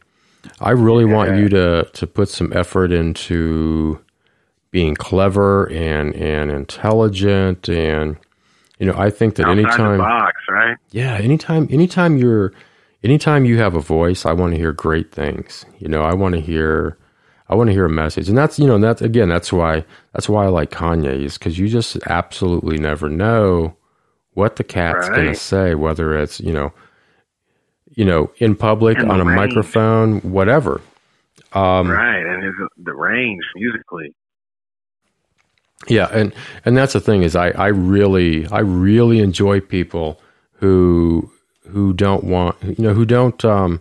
I 0.60 0.70
really 0.70 1.04
want 1.04 1.36
you 1.36 1.48
to 1.50 1.84
to 1.92 2.06
put 2.06 2.28
some 2.28 2.52
effort 2.54 2.90
into 2.92 4.00
being 4.70 4.94
clever 4.94 5.66
and 5.70 6.14
and 6.14 6.50
intelligent 6.50 7.68
and 7.68 8.16
you 8.78 8.86
know 8.86 8.94
I 8.96 9.10
think 9.10 9.34
that 9.36 9.46
Outside 9.46 9.56
the 9.56 9.62
anytime 9.68 9.98
box, 9.98 10.36
right? 10.48 10.76
yeah, 10.92 11.14
anytime 11.16 11.68
anytime 11.70 12.16
you're 12.16 12.52
anytime 13.02 13.44
you 13.44 13.58
have 13.58 13.74
a 13.74 13.80
voice, 13.80 14.24
I 14.26 14.32
want 14.32 14.52
to 14.54 14.58
hear 14.58 14.72
great 14.72 15.12
things. 15.12 15.64
You 15.78 15.88
know, 15.88 16.02
I 16.02 16.14
want 16.14 16.34
to 16.34 16.40
hear 16.40 16.96
I 17.48 17.54
want 17.56 17.68
to 17.68 17.72
hear 17.72 17.86
a 17.86 17.90
message. 17.90 18.28
And 18.28 18.38
that's, 18.38 18.58
you 18.60 18.66
know, 18.66 18.78
that's 18.78 19.02
again, 19.02 19.28
that's 19.28 19.52
why 19.52 19.84
that's 20.14 20.28
why 20.28 20.44
I 20.44 20.48
like 20.48 20.70
Kanye 20.70 21.24
is 21.24 21.36
cuz 21.38 21.58
you 21.58 21.68
just 21.68 21.96
absolutely 22.06 22.78
never 22.78 23.08
know 23.08 23.76
what 24.34 24.56
the 24.56 24.64
cat's 24.64 25.08
going 25.08 25.26
to 25.26 25.34
say 25.34 25.74
whether 25.74 26.16
it's, 26.16 26.38
you 26.40 26.52
know, 26.52 26.72
you 27.96 28.04
know, 28.04 28.30
in 28.38 28.54
public 28.54 28.98
And 28.98 29.10
on 29.10 29.20
a 29.20 29.24
range. 29.24 29.36
microphone, 29.36 30.20
whatever. 30.20 30.80
Um 31.52 31.90
right, 31.90 32.24
and 32.24 32.44
his 32.44 32.54
the 32.78 32.94
range 32.94 33.42
musically. 33.56 34.14
Yeah, 35.88 36.08
and 36.12 36.32
and 36.64 36.76
that's 36.76 36.92
the 36.92 37.00
thing 37.00 37.22
is 37.22 37.34
I 37.34 37.50
I 37.50 37.68
really 37.68 38.46
I 38.48 38.60
really 38.60 39.20
enjoy 39.20 39.60
people 39.60 40.20
who 40.54 41.30
who 41.68 41.92
don't 41.92 42.24
want 42.24 42.56
you 42.62 42.84
know 42.84 42.92
who 42.94 43.04
don't 43.04 43.42
um 43.44 43.80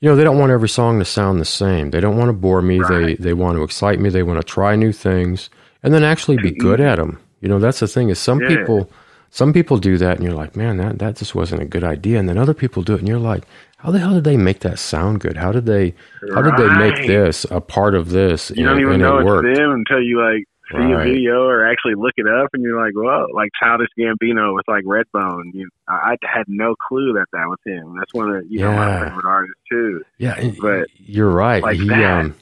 you 0.00 0.08
know 0.08 0.16
they 0.16 0.24
don't 0.24 0.38
want 0.38 0.52
every 0.52 0.68
song 0.68 0.98
to 0.98 1.04
sound 1.04 1.40
the 1.40 1.44
same. 1.44 1.90
They 1.90 2.00
don't 2.00 2.16
want 2.18 2.28
to 2.28 2.32
bore 2.34 2.62
me. 2.62 2.78
Right. 2.80 2.90
They 2.90 3.14
they 3.14 3.32
want 3.34 3.56
to 3.56 3.62
excite 3.64 4.00
me. 4.00 4.10
They 4.10 4.22
want 4.22 4.40
to 4.40 4.44
try 4.46 4.76
new 4.76 4.92
things 4.92 5.48
and 5.82 5.94
then 5.94 6.04
actually 6.04 6.36
be 6.36 6.50
good 6.50 6.80
at 6.80 6.96
them. 6.96 7.18
You 7.40 7.48
know, 7.48 7.58
that's 7.58 7.80
the 7.80 7.88
thing 7.88 8.10
is 8.10 8.18
some 8.18 8.40
Yeah. 8.40 8.48
people 8.48 8.90
some 9.30 9.52
people 9.52 9.76
do 9.78 9.96
that 9.98 10.16
and 10.16 10.24
you're 10.24 10.34
like, 10.34 10.56
"Man, 10.56 10.76
that 10.78 10.98
that 11.00 11.16
just 11.16 11.34
wasn't 11.34 11.62
a 11.62 11.66
good 11.66 11.84
idea." 11.84 12.18
And 12.18 12.28
then 12.28 12.38
other 12.38 12.54
people 12.54 12.82
do 12.82 12.94
it 12.94 13.00
and 13.00 13.08
you're 13.08 13.18
like, 13.18 13.44
"How 13.78 13.90
the 13.90 13.98
hell 13.98 14.14
did 14.14 14.24
they 14.24 14.36
make 14.36 14.60
that 14.60 14.78
sound 14.78 15.20
good? 15.20 15.36
How 15.36 15.52
did 15.52 15.66
they 15.66 15.94
how 16.34 16.42
did 16.42 16.56
they 16.56 16.68
make 16.78 17.06
this 17.06 17.44
a 17.50 17.60
part 17.60 17.94
of 17.94 18.10
this 18.10 18.50
You 18.54 18.64
don't 18.66 18.80
even 18.80 19.00
know 19.00 19.16
it 19.18 19.20
it's 19.20 19.26
worked?" 19.26 19.54
them 19.56 19.70
until 19.72 20.00
you 20.02 20.20
like 20.20 20.44
see 20.70 20.92
a 20.92 20.98
video 21.04 21.44
or 21.44 21.66
actually 21.66 21.94
look 21.94 22.14
it 22.16 22.26
up, 22.26 22.48
and 22.52 22.62
you're 22.62 22.80
like, 22.82 22.94
"Whoa!" 22.94 23.26
Like 23.34 23.50
Childish 23.60 23.88
Gambino 23.98 24.54
with 24.54 24.66
like 24.68 24.84
Redbone. 24.84 25.52
You, 25.54 25.68
I, 25.88 26.12
I 26.12 26.16
had 26.22 26.44
no 26.48 26.74
clue 26.88 27.12
that 27.14 27.26
that 27.32 27.46
was 27.48 27.58
him. 27.64 27.96
That's 27.98 28.12
one 28.14 28.30
of 28.34 28.42
the, 28.42 28.48
you 28.50 28.60
know 28.60 28.72
my 28.72 28.86
Yeah. 28.88 29.04
favorite 29.08 29.26
artists 29.26 29.60
too. 29.70 30.02
Yeah, 30.18 30.50
But 30.60 30.88
you're 30.98 31.30
right. 31.30 31.62
like 31.62 31.78
he 31.78 31.88
that, 31.88 32.20
um 32.20 32.34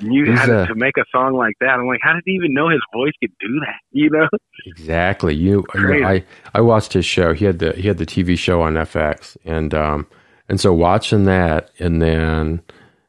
you 0.00 0.32
had 0.32 0.48
a- 0.48 0.66
to 0.66 0.74
make 0.74 0.96
a 0.96 1.04
song 1.12 1.34
like 1.34 1.54
that. 1.60 1.70
I'm 1.70 1.86
like, 1.86 2.00
how 2.02 2.14
did 2.14 2.22
he 2.26 2.32
even 2.32 2.52
know 2.52 2.68
his 2.68 2.80
voice 2.92 3.12
could 3.20 3.30
do 3.40 3.60
that? 3.60 3.76
You 3.92 4.10
know? 4.10 4.28
Exactly. 4.66 5.34
You, 5.36 5.64
you 5.74 5.80
know. 6.00 6.08
I 6.08 6.24
I 6.52 6.60
watched 6.60 6.92
his 6.94 7.06
show. 7.06 7.32
He 7.32 7.44
had 7.44 7.58
the 7.60 7.72
he 7.74 7.86
had 7.88 7.98
the 7.98 8.06
TV 8.06 8.36
show 8.36 8.60
on 8.62 8.74
FX, 8.74 9.36
and 9.44 9.72
um 9.74 10.06
and 10.48 10.60
so 10.60 10.72
watching 10.72 11.24
that 11.24 11.70
and 11.78 12.02
then 12.02 12.60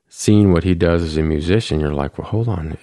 seeing 0.08 0.54
what 0.54 0.64
he 0.64 0.76
does 0.76 1.02
as 1.02 1.18
a 1.18 1.24
musician, 1.24 1.80
you're 1.80 1.92
like, 1.94 2.18
well, 2.18 2.28
hold 2.28 2.48
on, 2.48 2.78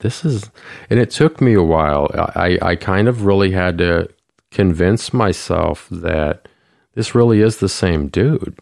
this 0.00 0.24
is. 0.24 0.50
And 0.90 0.98
it 1.00 1.10
took 1.10 1.40
me 1.40 1.54
a 1.54 1.62
while. 1.62 2.10
I 2.34 2.58
I 2.62 2.76
kind 2.76 3.08
of 3.08 3.24
really 3.24 3.50
had 3.52 3.78
to 3.78 4.08
convince 4.50 5.12
myself 5.12 5.88
that 5.90 6.48
this 6.94 7.14
really 7.14 7.40
is 7.40 7.58
the 7.58 7.68
same 7.68 8.08
dude. 8.08 8.58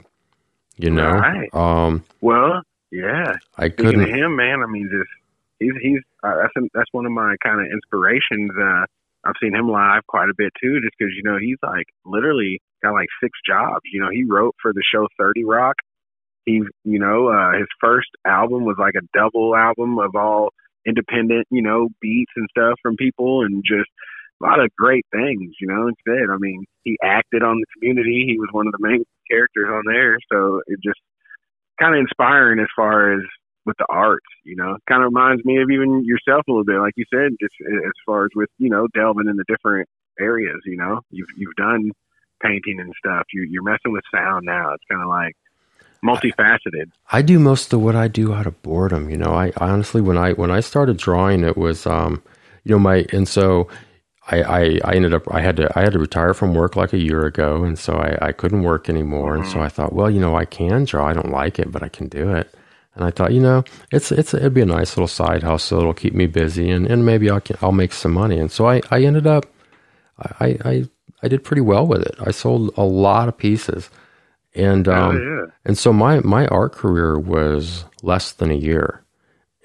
You 0.76 0.90
know, 0.90 1.10
Right. 1.10 1.48
um, 1.54 2.04
Well, 2.20 2.60
yeah. 2.90 3.34
I 3.56 3.68
couldn't. 3.70 4.08
him, 4.14 4.36
man, 4.36 4.62
I 4.62 4.66
mean, 4.66 4.90
just 4.92 5.10
he's 5.58 5.72
he's 5.82 6.00
uh, 6.22 6.34
that's 6.42 6.68
that's 6.74 6.92
one 6.92 7.06
of 7.06 7.12
my 7.12 7.36
kind 7.42 7.60
of 7.60 7.66
inspirations. 7.72 8.50
Uh, 8.58 8.84
I've 9.24 9.34
seen 9.40 9.54
him 9.54 9.68
live 9.70 10.06
quite 10.06 10.28
a 10.28 10.34
bit 10.36 10.52
too, 10.62 10.80
just 10.82 10.94
because 10.98 11.12
you 11.16 11.22
know 11.22 11.38
he's 11.38 11.56
like 11.62 11.86
literally 12.04 12.60
got 12.82 12.92
like 12.92 13.08
six 13.22 13.38
jobs. 13.46 13.82
You 13.92 14.00
know, 14.00 14.10
he 14.10 14.24
wrote 14.24 14.54
for 14.60 14.72
the 14.72 14.82
show 14.92 15.08
Thirty 15.18 15.44
Rock. 15.44 15.76
He, 16.44 16.62
you 16.84 16.98
know, 17.00 17.28
uh, 17.28 17.58
his 17.58 17.66
first 17.80 18.08
album 18.24 18.64
was 18.64 18.76
like 18.78 18.94
a 18.96 19.04
double 19.18 19.56
album 19.56 19.98
of 19.98 20.14
all 20.14 20.50
independent, 20.86 21.46
you 21.50 21.62
know, 21.62 21.88
beats 22.00 22.32
and 22.36 22.48
stuff 22.50 22.78
from 22.82 22.96
people, 22.96 23.42
and 23.42 23.62
just 23.66 23.90
a 24.40 24.46
lot 24.46 24.60
of 24.60 24.74
great 24.76 25.06
things. 25.12 25.54
You 25.60 25.68
know, 25.68 25.88
instead, 25.88 26.30
I 26.30 26.36
mean, 26.38 26.64
he 26.84 26.96
acted 27.02 27.42
on 27.42 27.60
the 27.60 27.66
Community. 27.78 28.24
He 28.26 28.38
was 28.38 28.48
one 28.52 28.66
of 28.66 28.72
the 28.72 28.86
main 28.86 29.04
characters 29.30 29.68
on 29.70 29.82
there, 29.86 30.18
so 30.32 30.60
it 30.66 30.78
just 30.82 31.00
kind 31.80 31.94
of 31.94 32.00
inspiring 32.00 32.60
as 32.60 32.68
far 32.74 33.14
as 33.14 33.22
with 33.66 33.76
the 33.78 33.86
arts, 33.90 34.26
you 34.44 34.54
know, 34.54 34.78
kind 34.88 35.02
of 35.02 35.12
reminds 35.12 35.44
me 35.44 35.60
of 35.60 35.70
even 35.70 36.04
yourself 36.04 36.44
a 36.46 36.50
little 36.50 36.64
bit, 36.64 36.78
like 36.78 36.94
you 36.96 37.04
said, 37.12 37.32
just 37.40 37.54
as 37.60 37.92
far 38.06 38.24
as 38.24 38.30
with 38.34 38.48
you 38.58 38.70
know 38.70 38.86
delving 38.94 39.28
into 39.28 39.44
different 39.48 39.88
areas. 40.20 40.60
You 40.64 40.76
know, 40.76 41.00
you've 41.10 41.28
you've 41.36 41.56
done 41.56 41.90
painting 42.40 42.78
and 42.80 42.92
stuff. 42.98 43.24
You 43.32 43.42
you're 43.50 43.64
messing 43.64 43.92
with 43.92 44.04
sound 44.14 44.46
now. 44.46 44.72
It's 44.72 44.84
kind 44.88 45.02
of 45.02 45.08
like 45.08 45.34
multifaceted. 46.04 46.90
I 47.12 47.22
do 47.22 47.38
most 47.38 47.72
of 47.72 47.80
what 47.80 47.96
I 47.96 48.08
do 48.08 48.34
out 48.34 48.46
of 48.46 48.60
boredom. 48.62 49.10
You 49.10 49.16
know, 49.16 49.32
I 49.34 49.52
honestly 49.56 50.00
when 50.00 50.18
I 50.18 50.32
when 50.32 50.50
I 50.50 50.60
started 50.60 50.96
drawing, 50.96 51.44
it 51.44 51.56
was 51.56 51.86
um, 51.86 52.22
you 52.64 52.72
know 52.72 52.78
my 52.78 53.06
and 53.12 53.28
so 53.28 53.68
I, 54.28 54.42
I 54.42 54.80
I 54.84 54.94
ended 54.94 55.14
up 55.14 55.32
I 55.32 55.40
had 55.40 55.56
to 55.56 55.70
I 55.78 55.82
had 55.82 55.92
to 55.92 55.98
retire 55.98 56.34
from 56.34 56.54
work 56.54 56.76
like 56.76 56.92
a 56.92 56.98
year 56.98 57.26
ago, 57.26 57.62
and 57.64 57.78
so 57.78 57.94
I 57.94 58.28
I 58.28 58.32
couldn't 58.32 58.62
work 58.62 58.88
anymore, 58.88 59.36
and 59.36 59.46
so 59.46 59.60
I 59.60 59.68
thought, 59.68 59.92
well, 59.92 60.10
you 60.10 60.20
know, 60.20 60.36
I 60.36 60.44
can 60.44 60.84
draw. 60.84 61.06
I 61.06 61.12
don't 61.12 61.30
like 61.30 61.58
it, 61.58 61.70
but 61.70 61.82
I 61.82 61.88
can 61.88 62.08
do 62.08 62.34
it. 62.34 62.52
And 62.94 63.04
I 63.04 63.10
thought, 63.10 63.32
you 63.32 63.40
know, 63.40 63.62
it's 63.92 64.10
it's 64.10 64.32
it'd 64.34 64.54
be 64.54 64.62
a 64.62 64.66
nice 64.66 64.96
little 64.96 65.06
side 65.06 65.42
hustle. 65.42 65.80
It'll 65.80 65.94
keep 65.94 66.14
me 66.14 66.26
busy, 66.26 66.70
and, 66.70 66.86
and 66.86 67.04
maybe 67.04 67.30
I'll 67.30 67.42
I'll 67.60 67.72
make 67.72 67.92
some 67.92 68.12
money. 68.12 68.38
And 68.38 68.50
so 68.50 68.66
I 68.66 68.80
I 68.90 69.02
ended 69.02 69.26
up 69.26 69.46
I 70.18 70.58
I 70.64 70.84
I 71.22 71.28
did 71.28 71.44
pretty 71.44 71.60
well 71.60 71.86
with 71.86 72.02
it. 72.02 72.16
I 72.20 72.30
sold 72.30 72.72
a 72.76 72.84
lot 72.84 73.28
of 73.28 73.36
pieces, 73.36 73.90
and 74.56 74.88
um, 74.88 75.16
oh 75.16 75.20
yeah, 75.20 75.46
and 75.64 75.78
so 75.78 75.92
my 75.92 76.20
my 76.20 76.46
art 76.48 76.72
career 76.72 77.18
was 77.18 77.84
less 78.02 78.32
than 78.32 78.50
a 78.50 78.54
year, 78.54 79.04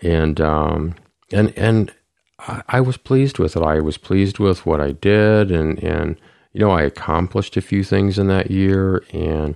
and 0.02 0.40
um, 0.42 0.96
and 1.32 1.54
and 1.58 1.94
I, 2.40 2.64
I 2.68 2.82
was 2.82 2.98
pleased 2.98 3.40
with 3.40 3.56
it. 3.56 3.64
I 3.64 3.80
was 3.80 3.98
pleased 3.98 4.40
with 4.40 4.66
what 4.66 4.82
I 4.82 4.92
did, 4.94 5.52
and 5.52 5.82
and 5.84 6.18
you 6.54 6.60
know 6.60 6.72
I 6.72 6.84
accomplished 6.84 7.58
a 7.58 7.62
few 7.62 7.84
things 7.84 8.20
in 8.20 8.28
that 8.28 8.52
year, 8.52 9.04
and 9.14 9.56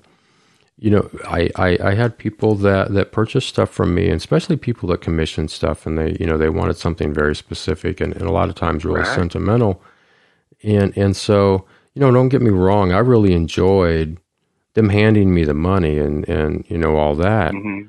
you 0.78 0.92
know 0.92 1.10
I, 1.28 1.50
I 1.56 1.78
I 1.84 1.96
had 1.96 2.18
people 2.18 2.56
that 2.56 2.94
that 2.94 3.12
purchased 3.12 3.50
stuff 3.50 3.70
from 3.70 3.96
me, 3.96 4.06
and 4.06 4.16
especially 4.16 4.58
people 4.58 4.90
that 4.90 5.02
commissioned 5.02 5.52
stuff, 5.52 5.86
and 5.86 5.98
they 5.98 6.18
you 6.20 6.26
know 6.26 6.38
they 6.38 6.50
wanted 6.50 6.78
something 6.78 7.14
very 7.14 7.36
specific, 7.36 8.02
and, 8.02 8.14
and 8.16 8.24
a 8.28 8.32
lot 8.32 8.50
of 8.50 8.56
times 8.56 8.86
really 8.86 9.04
Right. 9.04 9.08
sentimental, 9.16 9.82
and 10.64 10.98
and 10.98 11.16
so 11.16 11.66
you 11.94 12.00
know 12.02 12.12
don't 12.12 12.30
get 12.30 12.42
me 12.42 12.52
wrong, 12.52 12.92
I 12.92 13.00
really 13.00 13.34
enjoyed 13.34 14.18
them 14.76 14.90
handing 14.90 15.34
me 15.36 15.46
the 15.46 15.56
money 15.56 16.00
and 16.00 16.30
and 16.30 16.66
you 16.70 16.80
know 16.80 16.98
all 16.98 17.16
that. 17.18 17.54
hmm 17.54 17.82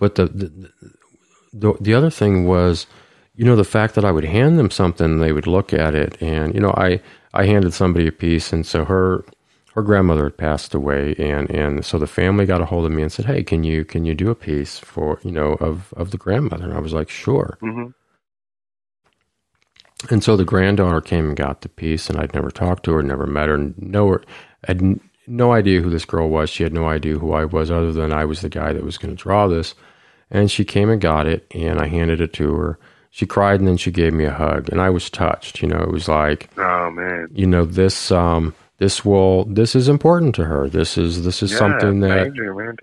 But 0.00 0.16
the 0.16 0.26
the, 0.28 0.70
the 1.52 1.74
the 1.80 1.94
other 1.94 2.10
thing 2.10 2.46
was, 2.46 2.86
you 3.36 3.44
know, 3.46 3.56
the 3.56 3.64
fact 3.64 3.94
that 3.96 4.04
I 4.06 4.12
would 4.12 4.24
hand 4.26 4.58
them 4.58 4.70
something, 4.70 5.18
they 5.20 5.32
would 5.32 5.48
look 5.48 5.72
at 5.74 5.94
it, 5.96 6.20
and 6.22 6.54
you 6.54 6.60
know, 6.60 6.74
I 6.76 7.00
I 7.34 7.46
handed 7.46 7.74
somebody 7.74 8.08
a 8.08 8.12
piece, 8.12 8.52
and 8.52 8.66
so 8.66 8.84
her 8.86 9.24
her 9.74 9.82
grandmother 9.82 10.24
had 10.24 10.38
passed 10.38 10.74
away, 10.74 11.14
and 11.18 11.50
and 11.50 11.84
so 11.84 11.98
the 11.98 12.08
family 12.08 12.46
got 12.46 12.62
a 12.62 12.66
hold 12.66 12.86
of 12.86 12.92
me 12.92 13.02
and 13.02 13.12
said, 13.12 13.26
hey, 13.26 13.42
can 13.44 13.64
you 13.64 13.84
can 13.84 14.04
you 14.06 14.14
do 14.14 14.30
a 14.30 14.36
piece 14.36 14.78
for 14.78 15.20
you 15.24 15.32
know 15.32 15.54
of 15.54 15.94
of 15.96 16.12
the 16.12 16.18
grandmother? 16.18 16.64
And 16.66 16.74
I 16.74 16.80
was 16.80 16.94
like, 16.94 17.10
sure. 17.10 17.58
hmm 17.60 17.88
And 20.10 20.24
so 20.24 20.36
the 20.36 20.44
granddaughter 20.44 21.00
came 21.00 21.28
and 21.28 21.36
got 21.36 21.62
the 21.62 21.70
piece, 21.70 22.10
and 22.10 22.18
I'd 22.20 22.34
never 22.34 22.50
talked 22.50 22.84
to 22.84 22.92
her, 22.94 23.02
never 23.02 23.26
met 23.26 23.48
her, 23.48 23.72
know 23.78 24.08
her, 24.08 24.22
had 24.66 25.00
no 25.28 25.52
idea 25.52 25.80
who 25.80 25.90
this 25.90 26.04
girl 26.04 26.28
was. 26.28 26.50
She 26.50 26.62
had 26.62 26.72
no 26.72 26.88
idea 26.88 27.18
who 27.18 27.32
I 27.32 27.44
was, 27.44 27.70
other 27.70 27.92
than 27.92 28.12
I 28.12 28.24
was 28.24 28.40
the 28.40 28.48
guy 28.48 28.72
that 28.72 28.84
was 28.84 28.98
going 28.98 29.14
to 29.14 29.22
draw 29.22 29.46
this. 29.48 29.74
And 30.30 30.50
she 30.50 30.64
came 30.64 30.90
and 30.90 31.00
got 31.00 31.26
it, 31.26 31.46
and 31.54 31.80
I 31.80 31.86
handed 31.86 32.20
it 32.20 32.32
to 32.34 32.54
her. 32.54 32.78
She 33.10 33.26
cried, 33.26 33.60
and 33.60 33.68
then 33.68 33.78
she 33.78 33.90
gave 33.90 34.12
me 34.12 34.24
a 34.24 34.32
hug, 34.32 34.68
and 34.70 34.80
I 34.80 34.90
was 34.90 35.10
touched. 35.10 35.62
You 35.62 35.68
know, 35.68 35.80
it 35.80 35.90
was 35.90 36.08
like, 36.08 36.50
Oh 36.58 36.90
man, 36.90 37.28
you 37.32 37.46
know, 37.46 37.64
this 37.64 38.12
um, 38.12 38.54
this 38.78 39.04
will 39.04 39.44
this 39.46 39.74
is 39.74 39.88
important 39.88 40.34
to 40.36 40.44
her 40.44 40.68
this 40.68 40.96
is 40.96 41.24
this 41.24 41.42
is 41.42 41.52
Yeah, 41.52 41.58
something 41.58 42.00
that 42.00 42.32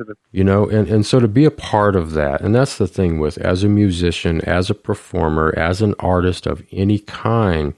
the 0.05 0.15
you 0.31 0.43
know 0.43 0.67
and, 0.69 0.87
and 0.89 1.05
so 1.05 1.19
to 1.19 1.27
be 1.27 1.45
a 1.45 1.51
part 1.51 1.95
of 1.95 2.11
that 2.11 2.41
and 2.41 2.53
that's 2.53 2.77
the 2.77 2.87
thing 2.87 3.19
with 3.19 3.37
as 3.39 3.63
a 3.63 3.69
musician 3.69 4.41
as 4.41 4.69
a 4.69 4.75
performer 4.75 5.53
as 5.57 5.81
an 5.81 5.95
artist 5.99 6.45
of 6.45 6.63
any 6.71 6.99
kind 6.99 7.73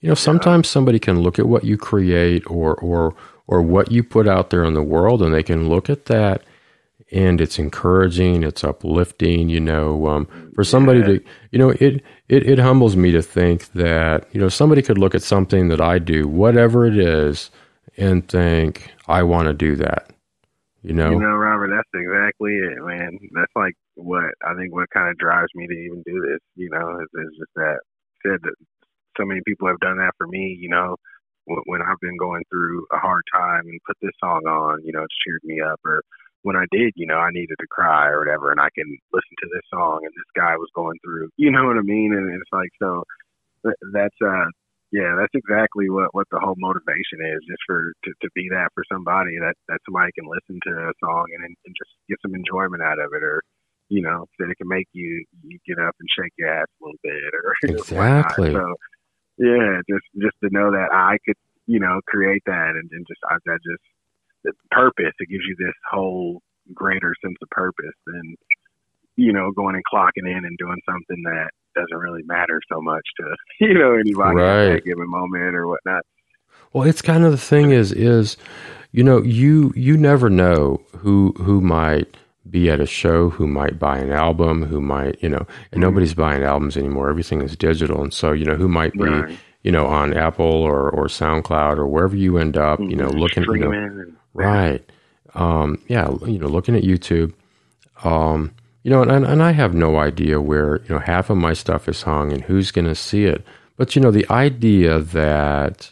you 0.00 0.08
know 0.08 0.14
sometimes 0.14 0.68
somebody 0.68 0.98
can 0.98 1.20
look 1.20 1.38
at 1.38 1.46
what 1.46 1.64
you 1.64 1.76
create 1.76 2.48
or 2.50 2.74
or 2.74 3.14
or 3.46 3.62
what 3.62 3.92
you 3.92 4.02
put 4.02 4.28
out 4.28 4.50
there 4.50 4.64
in 4.64 4.74
the 4.74 4.82
world 4.82 5.22
and 5.22 5.34
they 5.34 5.42
can 5.42 5.68
look 5.68 5.90
at 5.90 6.06
that 6.06 6.42
and 7.12 7.40
it's 7.40 7.58
encouraging 7.58 8.42
it's 8.42 8.64
uplifting 8.64 9.48
you 9.48 9.60
know 9.60 10.06
um, 10.08 10.28
for 10.54 10.64
somebody 10.64 11.00
Yeah. 11.00 11.06
to 11.06 11.24
you 11.52 11.58
know 11.58 11.70
it, 11.70 12.02
it 12.28 12.46
it 12.48 12.58
humbles 12.58 12.96
me 12.96 13.12
to 13.12 13.22
think 13.22 13.72
that 13.72 14.28
you 14.32 14.40
know 14.40 14.48
somebody 14.48 14.82
could 14.82 14.98
look 14.98 15.14
at 15.14 15.22
something 15.22 15.68
that 15.68 15.80
i 15.80 15.98
do 15.98 16.28
whatever 16.28 16.86
it 16.86 16.98
is 16.98 17.50
and 17.96 18.28
think 18.28 18.90
i 19.08 19.22
want 19.22 19.48
to 19.48 19.54
do 19.54 19.76
that 19.76 20.10
you 20.82 20.94
know 20.94 21.10
You 21.12 21.20
know, 21.20 21.36
Robert, 21.36 21.70
that's 21.74 21.90
exactly 21.94 22.52
it, 22.54 22.78
man. 22.84 23.18
That's 23.34 23.52
like 23.56 23.74
what 23.96 24.24
I 24.46 24.54
think 24.56 24.72
what 24.74 24.90
kind 24.90 25.08
of 25.10 25.18
drives 25.18 25.50
me 25.54 25.66
to 25.66 25.72
even 25.74 26.02
do 26.06 26.20
this, 26.22 26.40
you 26.56 26.70
know, 26.70 27.00
is, 27.00 27.08
is 27.14 27.38
just 27.38 27.52
that 27.56 27.78
said 28.24 28.38
that 28.42 28.54
so 29.18 29.24
many 29.24 29.40
people 29.46 29.68
have 29.68 29.80
done 29.80 29.98
that 29.98 30.12
for 30.18 30.26
me, 30.26 30.56
you 30.60 30.68
know, 30.68 30.96
when, 31.46 31.58
when 31.66 31.82
I've 31.82 32.00
been 32.00 32.16
going 32.16 32.42
through 32.50 32.86
a 32.92 32.98
hard 32.98 33.22
time 33.32 33.66
and 33.66 33.80
put 33.86 33.96
this 34.00 34.14
song 34.22 34.42
on, 34.46 34.84
you 34.84 34.92
know, 34.92 35.02
it's 35.02 35.20
cheered 35.24 35.44
me 35.44 35.60
up 35.60 35.80
or 35.84 36.02
when 36.42 36.56
I 36.56 36.64
did, 36.70 36.92
you 36.94 37.06
know, 37.06 37.16
I 37.16 37.30
needed 37.32 37.56
to 37.58 37.66
cry 37.70 38.08
or 38.08 38.20
whatever 38.20 38.50
and 38.50 38.60
I 38.60 38.68
can 38.74 38.84
listen 39.12 39.36
to 39.40 39.48
this 39.52 39.64
song 39.72 40.00
and 40.02 40.12
this 40.12 40.30
guy 40.36 40.56
was 40.56 40.68
going 40.74 40.98
through, 41.04 41.30
you 41.36 41.50
know 41.50 41.64
what 41.64 41.78
I 41.78 41.82
mean? 41.82 42.12
And 42.12 42.28
it's 42.34 42.52
like, 42.52 42.70
so 42.80 43.04
that's, 43.92 44.16
uh, 44.24 44.48
yeah, 44.94 45.18
that's 45.18 45.34
exactly 45.34 45.90
what 45.90 46.14
what 46.14 46.30
the 46.30 46.38
whole 46.38 46.54
motivation 46.56 47.18
is, 47.18 47.42
just 47.50 47.58
for 47.66 47.90
to, 48.04 48.10
to 48.22 48.28
be 48.30 48.46
that 48.54 48.70
for 48.74 48.84
somebody 48.86 49.34
that 49.42 49.58
that 49.66 49.82
somebody 49.84 50.12
can 50.14 50.30
listen 50.30 50.62
to 50.62 50.70
a 50.70 50.94
song 51.02 51.26
and 51.34 51.42
and 51.50 51.74
just 51.74 51.90
get 52.08 52.22
some 52.22 52.30
enjoyment 52.32 52.80
out 52.80 53.02
of 53.02 53.10
it, 53.10 53.24
or 53.24 53.42
you 53.88 54.02
know 54.02 54.26
that 54.38 54.50
it 54.50 54.56
can 54.56 54.68
make 54.68 54.86
you 54.92 55.24
you 55.42 55.58
get 55.66 55.82
up 55.82 55.96
and 55.98 56.08
shake 56.14 56.30
your 56.38 56.46
ass 56.46 56.70
a 56.78 56.84
little 56.84 57.02
bit, 57.02 57.26
or 57.34 57.54
whatnot. 57.62 57.80
Exactly. 57.82 58.52
So 58.52 58.74
yeah, 59.38 59.80
just 59.88 60.06
just 60.20 60.36
to 60.44 60.50
know 60.50 60.70
that 60.72 60.90
I 60.92 61.18
could 61.26 61.36
you 61.66 61.80
know 61.80 62.00
create 62.06 62.42
that 62.46 62.72
and, 62.76 62.90
and 62.92 63.06
just 63.08 63.20
I, 63.30 63.36
that 63.46 63.58
just 63.64 63.82
the 64.44 64.52
purpose 64.70 65.14
it 65.20 65.28
gives 65.30 65.44
you 65.48 65.56
this 65.58 65.74
whole 65.90 66.40
greater 66.74 67.14
sense 67.24 67.36
of 67.42 67.50
purpose 67.50 67.96
than 68.06 68.36
you 69.16 69.32
know 69.32 69.52
going 69.56 69.74
and 69.76 69.84
clocking 69.92 70.28
in 70.30 70.44
and 70.44 70.58
doing 70.58 70.80
something 70.88 71.22
that 71.24 71.50
doesn't 71.74 71.98
really 71.98 72.22
matter 72.26 72.60
so 72.72 72.80
much 72.80 73.04
to 73.20 73.24
you 73.66 73.74
know 73.74 73.94
anybody 73.94 74.48
at 74.48 74.60
Right. 74.60 74.66
that 74.66 74.84
given 74.84 75.08
moment 75.10 75.56
or 75.56 75.68
whatnot. 75.68 76.02
Well, 76.72 76.88
it's 76.88 77.02
kind 77.02 77.24
of 77.24 77.32
the 77.32 77.38
thing 77.38 77.70
is 77.70 77.92
is 77.92 78.36
you 78.92 79.02
know 79.04 79.22
you 79.22 79.72
you 79.76 79.96
never 79.96 80.30
know 80.30 80.82
who 80.98 81.32
who 81.38 81.60
might 81.60 82.16
be 82.48 82.70
at 82.70 82.80
a 82.80 82.86
show, 82.86 83.30
who 83.30 83.46
might 83.46 83.78
buy 83.78 83.98
an 83.98 84.12
album, 84.12 84.62
who 84.64 84.80
might 84.80 85.22
you 85.22 85.28
know, 85.28 85.46
and 85.72 85.80
nobody's 85.80 86.14
buying 86.14 86.42
albums 86.42 86.76
anymore. 86.76 87.08
Everything 87.08 87.42
is 87.42 87.56
digital, 87.56 88.02
and 88.02 88.12
so 88.12 88.32
you 88.32 88.44
know 88.44 88.56
who 88.56 88.68
might 88.68 88.92
be 88.92 89.04
Right. 89.04 89.38
you 89.62 89.72
know 89.72 89.86
on 89.86 90.14
Apple 90.14 90.46
or 90.46 90.90
or 90.90 91.06
SoundCloud 91.06 91.78
or 91.78 91.86
wherever 91.86 92.16
you 92.16 92.38
end 92.38 92.56
up, 92.56 92.80
you 92.80 92.96
know, 92.96 93.08
looking 93.08 93.44
you 93.44 93.58
know, 93.58 93.70
and 93.72 94.16
Right. 94.34 94.84
Um, 95.34 95.82
yeah, 95.88 96.10
you 96.26 96.38
know, 96.38 96.46
looking 96.48 96.76
at 96.76 96.82
YouTube. 96.84 97.32
Um, 98.04 98.52
you 98.82 98.90
know, 98.90 99.02
and, 99.02 99.24
and 99.24 99.42
I 99.42 99.52
have 99.52 99.74
no 99.74 99.96
idea 99.96 100.40
where, 100.40 100.82
you 100.82 100.90
know, 100.94 100.98
half 100.98 101.30
of 101.30 101.38
my 101.38 101.54
stuff 101.54 101.88
is 101.88 102.02
hung 102.02 102.32
and 102.32 102.42
who's 102.42 102.70
going 102.70 102.84
to 102.86 102.94
see 102.94 103.24
it. 103.24 103.42
But, 103.76 103.96
you 103.96 104.02
know, 104.02 104.10
the 104.10 104.28
idea 104.30 104.98
that 105.00 105.90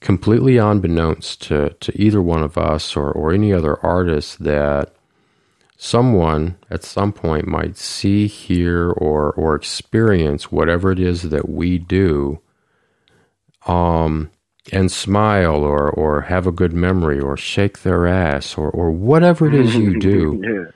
completely 0.00 0.56
unbeknownst 0.56 1.42
to, 1.42 1.70
to 1.80 2.00
either 2.00 2.22
one 2.22 2.42
of 2.42 2.56
us 2.56 2.96
or, 2.96 3.10
or 3.10 3.32
any 3.32 3.52
other 3.52 3.78
artist 3.84 4.42
that 4.44 4.94
someone 5.82 6.56
at 6.70 6.84
some 6.84 7.12
point 7.12 7.44
might 7.46 7.76
see, 7.76 8.28
hear, 8.28 8.90
or, 8.90 9.32
or 9.32 9.56
experience 9.56 10.52
whatever 10.52 10.92
it 10.92 11.00
is 11.00 11.22
that 11.30 11.48
we 11.48 11.76
do 11.76 12.40
um, 13.66 14.30
and 14.70 14.92
smile 14.92 15.64
or, 15.64 15.90
or 15.90 16.20
have 16.20 16.46
a 16.46 16.52
good 16.52 16.72
memory 16.72 17.18
or 17.18 17.36
shake 17.36 17.82
their 17.82 18.06
ass 18.06 18.56
or, 18.56 18.70
or 18.70 18.92
whatever 18.92 19.48
it 19.48 19.54
is 19.54 19.74
you 19.74 19.98
do 19.98 20.40
yeah. 20.44 20.70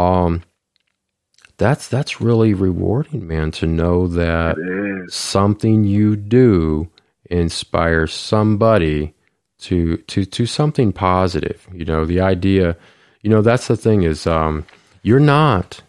um, 0.00 0.44
that's 1.56 1.88
that's 1.88 2.20
really 2.20 2.54
rewarding, 2.54 3.26
man, 3.26 3.50
to 3.52 3.66
know 3.66 4.06
that 4.08 4.56
something 5.08 5.84
you 5.84 6.16
do 6.16 6.88
inspires 7.30 8.12
somebody 8.12 9.14
to 9.58 9.98
to 9.98 10.24
to 10.24 10.46
something 10.46 10.92
positive. 10.92 11.68
You 11.72 11.84
know, 11.84 12.04
the 12.04 12.20
idea, 12.20 12.76
you 13.22 13.30
know, 13.30 13.42
that's 13.42 13.68
the 13.68 13.76
thing 13.76 14.02
is 14.02 14.26
um, 14.26 14.66
you're 15.02 15.20
not 15.20 15.82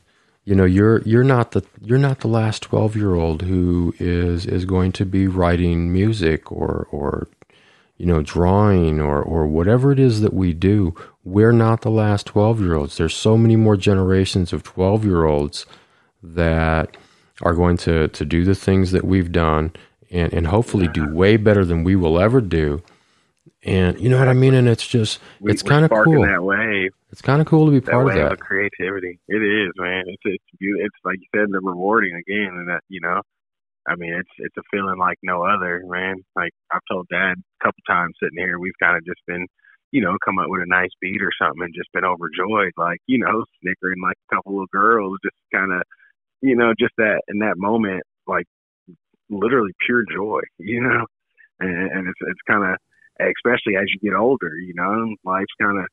you 0.46 0.56
know 0.56 0.66
you're 0.66 1.02
you're 1.04 1.24
not 1.24 1.52
the 1.52 1.64
you're 1.82 1.98
not 1.98 2.20
the 2.20 2.28
last 2.28 2.64
12 2.64 2.96
year 2.96 3.16
old 3.16 3.44
who 3.44 3.94
is 3.98 4.46
is 4.46 4.66
going 4.66 4.92
to 4.92 5.06
be 5.06 5.28
writing 5.28 5.92
music 5.92 6.52
or 6.52 6.88
or 6.92 7.28
you 7.98 8.06
know 8.06 8.22
drawing 8.22 9.00
or 9.00 9.22
or 9.22 9.48
whatever 9.48 9.92
it 9.92 10.00
is 10.00 10.22
that 10.22 10.34
we 10.34 10.54
do. 10.54 10.94
We're 11.24 11.54
not 11.54 11.82
the 11.82 11.90
last 11.90 12.26
12 12.28 12.60
year 12.62 12.76
olds 12.76 12.98
there's 12.98 13.16
so 13.16 13.38
many 13.38 13.56
more 13.56 13.78
generations 13.78 14.52
of 14.52 14.64
12 14.64 15.06
year 15.06 15.26
olds 15.26 15.66
that 16.22 16.98
are 17.42 17.54
going 17.54 17.78
to 17.78 18.10
to 18.10 18.26
do 18.26 18.44
the 18.44 18.56
things 18.56 18.92
that 18.92 19.06
we've 19.06 19.32
done 19.32 19.72
and 20.12 20.34
and 20.34 20.48
hopefully 20.48 20.88
do 20.90 21.14
way 21.14 21.38
better 21.38 21.64
than 21.64 21.84
we 21.84 21.96
will 21.96 22.20
ever 22.20 22.42
do 22.42 22.82
and 23.66 24.00
you 24.00 24.10
know 24.10 24.20
what 24.20 24.28
i 24.28 24.34
mean 24.34 24.54
and 24.54 24.68
it's 24.68 24.86
just 24.86 25.20
We, 25.40 25.52
it's 25.52 25.64
kind 25.64 25.86
of 25.86 25.92
cool 25.92 26.24
that 26.24 26.44
way. 26.44 26.90
it's 27.12 27.22
kind 27.22 27.42
of 27.42 27.48
cool 27.48 27.66
to 27.66 27.72
be 27.72 27.80
that 27.80 27.92
part 27.92 28.08
of 28.10 28.16
that 28.16 28.32
of 28.34 28.40
creativity. 28.40 29.20
It 29.28 29.42
is, 29.42 29.72
man. 29.78 30.04
It's 30.08 30.24
it's 30.26 30.44
it's 30.60 30.96
like 31.06 31.18
you 31.20 31.28
said, 31.36 31.48
the 31.52 31.60
rewarding 31.62 32.16
again, 32.16 32.52
and 32.56 32.68
that 32.70 32.82
you 32.90 33.00
know, 33.02 33.22
I 33.88 33.96
mean, 33.96 34.14
it's 34.14 34.30
it's 34.40 34.58
a 34.58 34.64
feeling 34.72 34.98
like 34.98 35.18
no 35.24 35.44
other, 35.44 35.84
man. 35.86 36.24
Like 36.36 36.52
I've 36.72 36.82
told 36.90 37.08
Dad 37.10 37.36
a 37.38 37.64
couple 37.64 37.82
times 37.88 38.16
sitting 38.22 38.38
here, 38.38 38.60
we've 38.60 38.78
kind 38.82 38.98
of 38.98 39.06
just 39.06 39.22
been, 39.28 39.46
you 39.92 40.02
know, 40.02 40.18
come 40.26 40.40
up 40.40 40.48
with 40.50 40.62
a 40.64 40.68
nice 40.68 40.92
beat 41.02 41.22
or 41.22 41.32
something 41.40 41.64
and 41.64 41.74
just 41.76 41.92
been 41.94 42.06
overjoyed, 42.06 42.74
like 42.78 43.00
you 43.08 43.20
know, 43.20 43.46
snickering 43.62 44.02
like 44.02 44.18
a 44.32 44.36
couple 44.36 44.62
of 44.62 44.70
girls, 44.72 45.18
just 45.24 45.36
kind 45.54 45.72
of, 45.72 45.84
you 46.42 46.56
know, 46.56 46.74
just 46.80 46.94
that 46.98 47.22
in 47.28 47.40
that 47.40 47.58
moment, 47.58 48.04
like 48.28 48.46
literally 49.30 49.74
pure 49.86 50.04
joy, 50.12 50.42
you 50.60 50.82
know, 50.82 51.06
and, 51.60 51.92
and 51.92 52.08
it's 52.08 52.20
it's 52.22 52.42
kind 52.48 52.64
of 52.64 52.78
especially 53.20 53.76
as 53.78 53.86
you 53.94 54.00
get 54.00 54.18
older, 54.18 54.56
you 54.58 54.74
know, 54.74 55.16
life's 55.24 55.54
kind 55.62 55.80
of 55.80 55.86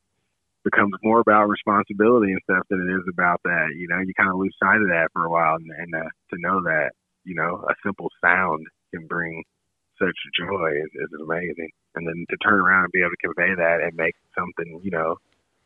becomes 0.65 0.93
more 1.03 1.21
about 1.21 1.49
responsibility 1.49 2.33
and 2.33 2.41
stuff 2.45 2.65
than 2.69 2.81
it 2.81 2.93
is 2.93 3.05
about 3.09 3.41
that. 3.45 3.69
You 3.77 3.89
know, 3.89 4.01
you 4.01 4.13
kind 4.15 4.29
of 4.29 4.37
lose 4.37 4.55
sight 4.63 4.81
of 4.81 4.89
that 4.89 5.09
for 5.13 5.25
a 5.25 5.31
while, 5.31 5.57
and, 5.57 5.71
and 5.71 5.95
uh, 5.95 6.09
to 6.31 6.37
know 6.41 6.63
that 6.65 6.93
you 7.25 7.35
know 7.35 7.65
a 7.69 7.75
simple 7.85 8.09
sound 8.23 8.67
can 8.93 9.07
bring 9.07 9.43
such 10.01 10.17
joy 10.39 10.71
is, 10.81 10.91
is 10.95 11.21
amazing. 11.21 11.71
And 11.95 12.07
then 12.07 12.25
to 12.31 12.37
turn 12.39 12.61
around 12.61 12.85
and 12.85 12.93
be 12.93 13.01
able 13.01 13.11
to 13.11 13.27
convey 13.29 13.55
that 13.55 13.81
and 13.83 13.93
make 13.97 14.15
something, 14.37 14.81
you 14.83 14.91
know, 14.91 15.17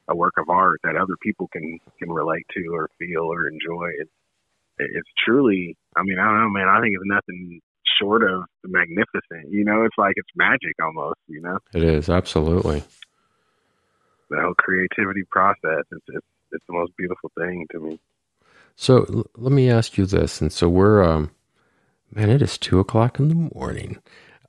a 0.09 0.17
work 0.17 0.35
of 0.39 0.49
art 0.49 0.81
that 0.83 0.97
other 0.97 1.17
people 1.23 1.49
can 1.53 1.79
can 1.99 2.11
relate 2.11 2.47
to 2.55 2.65
or 2.75 2.91
feel 2.99 3.25
or 3.25 3.49
enjoy. 3.49 3.91
It's 3.99 4.11
it's 4.79 5.09
truly. 5.25 5.77
I 5.97 6.03
mean, 6.03 6.19
I 6.19 6.25
don't 6.25 6.41
know, 6.41 6.51
man. 6.51 6.69
I 6.69 6.81
think 6.81 6.95
it's 6.95 7.07
nothing 7.07 7.61
short 8.01 8.23
of 8.23 8.45
magnificent. 8.65 9.51
You 9.51 9.65
know, 9.65 9.85
it's 9.85 9.97
like 9.99 10.15
it's 10.17 10.29
magic 10.37 10.75
almost. 10.83 11.19
You 11.29 11.41
know, 11.43 11.59
it 11.73 11.83
is 11.83 12.09
absolutely 12.09 12.83
the 14.31 14.41
whole 14.41 14.55
creativity 14.55 15.23
process. 15.31 15.85
It's 15.93 16.05
it's, 16.09 16.27
it's 16.53 16.65
the 16.67 16.73
most 16.75 16.93
beautiful 16.97 17.31
thing 17.39 17.67
to 17.73 17.81
me. 17.81 18.01
So 18.77 19.05
l- 19.09 19.27
let 19.37 19.53
me 19.53 19.71
ask 19.71 19.97
you 19.97 20.07
this, 20.07 20.41
and 20.41 20.53
so 20.53 20.69
we're, 20.69 21.03
um, 21.03 21.31
man, 22.11 22.29
it 22.31 22.43
is 22.43 22.59
two 22.59 22.81
o'clock 22.81 23.21
in 23.21 23.29
the 23.29 23.51
morning. 23.55 23.99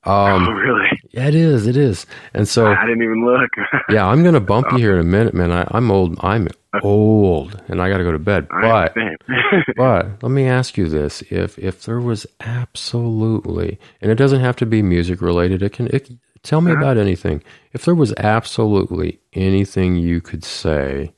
oh, 0.03 0.25
Um, 0.35 0.49
really? 0.55 0.87
yeah, 1.11 1.27
it 1.27 1.35
is, 1.35 1.67
it 1.67 1.77
is, 1.77 2.05
and 2.33 2.47
so 2.47 2.65
I 2.67 2.85
didn't 2.87 3.03
even 3.03 3.23
look. 3.25 3.51
yeah, 3.89 4.07
I'm 4.07 4.23
gonna 4.23 4.39
bump 4.39 4.71
you 4.71 4.77
here 4.79 4.93
in 4.95 4.99
a 5.01 5.03
minute, 5.03 5.33
man. 5.35 5.51
I, 5.51 5.67
I'm 5.71 5.91
old, 5.91 6.17
I'm 6.21 6.47
old, 6.83 7.61
and 7.67 7.81
I 7.81 7.89
got 7.89 7.97
to 7.97 8.03
go 8.03 8.11
to 8.11 8.19
bed. 8.19 8.47
I 8.51 8.61
But 8.61 8.93
but 9.77 10.23
let 10.23 10.31
me 10.31 10.45
ask 10.47 10.77
you 10.77 10.87
this: 10.87 11.21
if 11.29 11.57
if 11.59 11.83
there 11.83 11.99
was 11.99 12.25
absolutely, 12.39 13.79
and 14.01 14.11
it 14.11 14.15
doesn't 14.15 14.41
have 14.41 14.55
to 14.57 14.65
be 14.65 14.81
music 14.81 15.21
related, 15.21 15.61
it 15.63 15.73
can. 15.73 15.87
It, 15.87 16.09
tell 16.43 16.61
me 16.61 16.71
Uh-huh. 16.71 16.81
about 16.81 16.97
anything. 16.97 17.43
If 17.73 17.85
there 17.85 17.95
was 17.95 18.13
absolutely 18.17 19.19
anything 19.33 19.95
you 19.95 20.21
could 20.21 20.43
say 20.43 21.13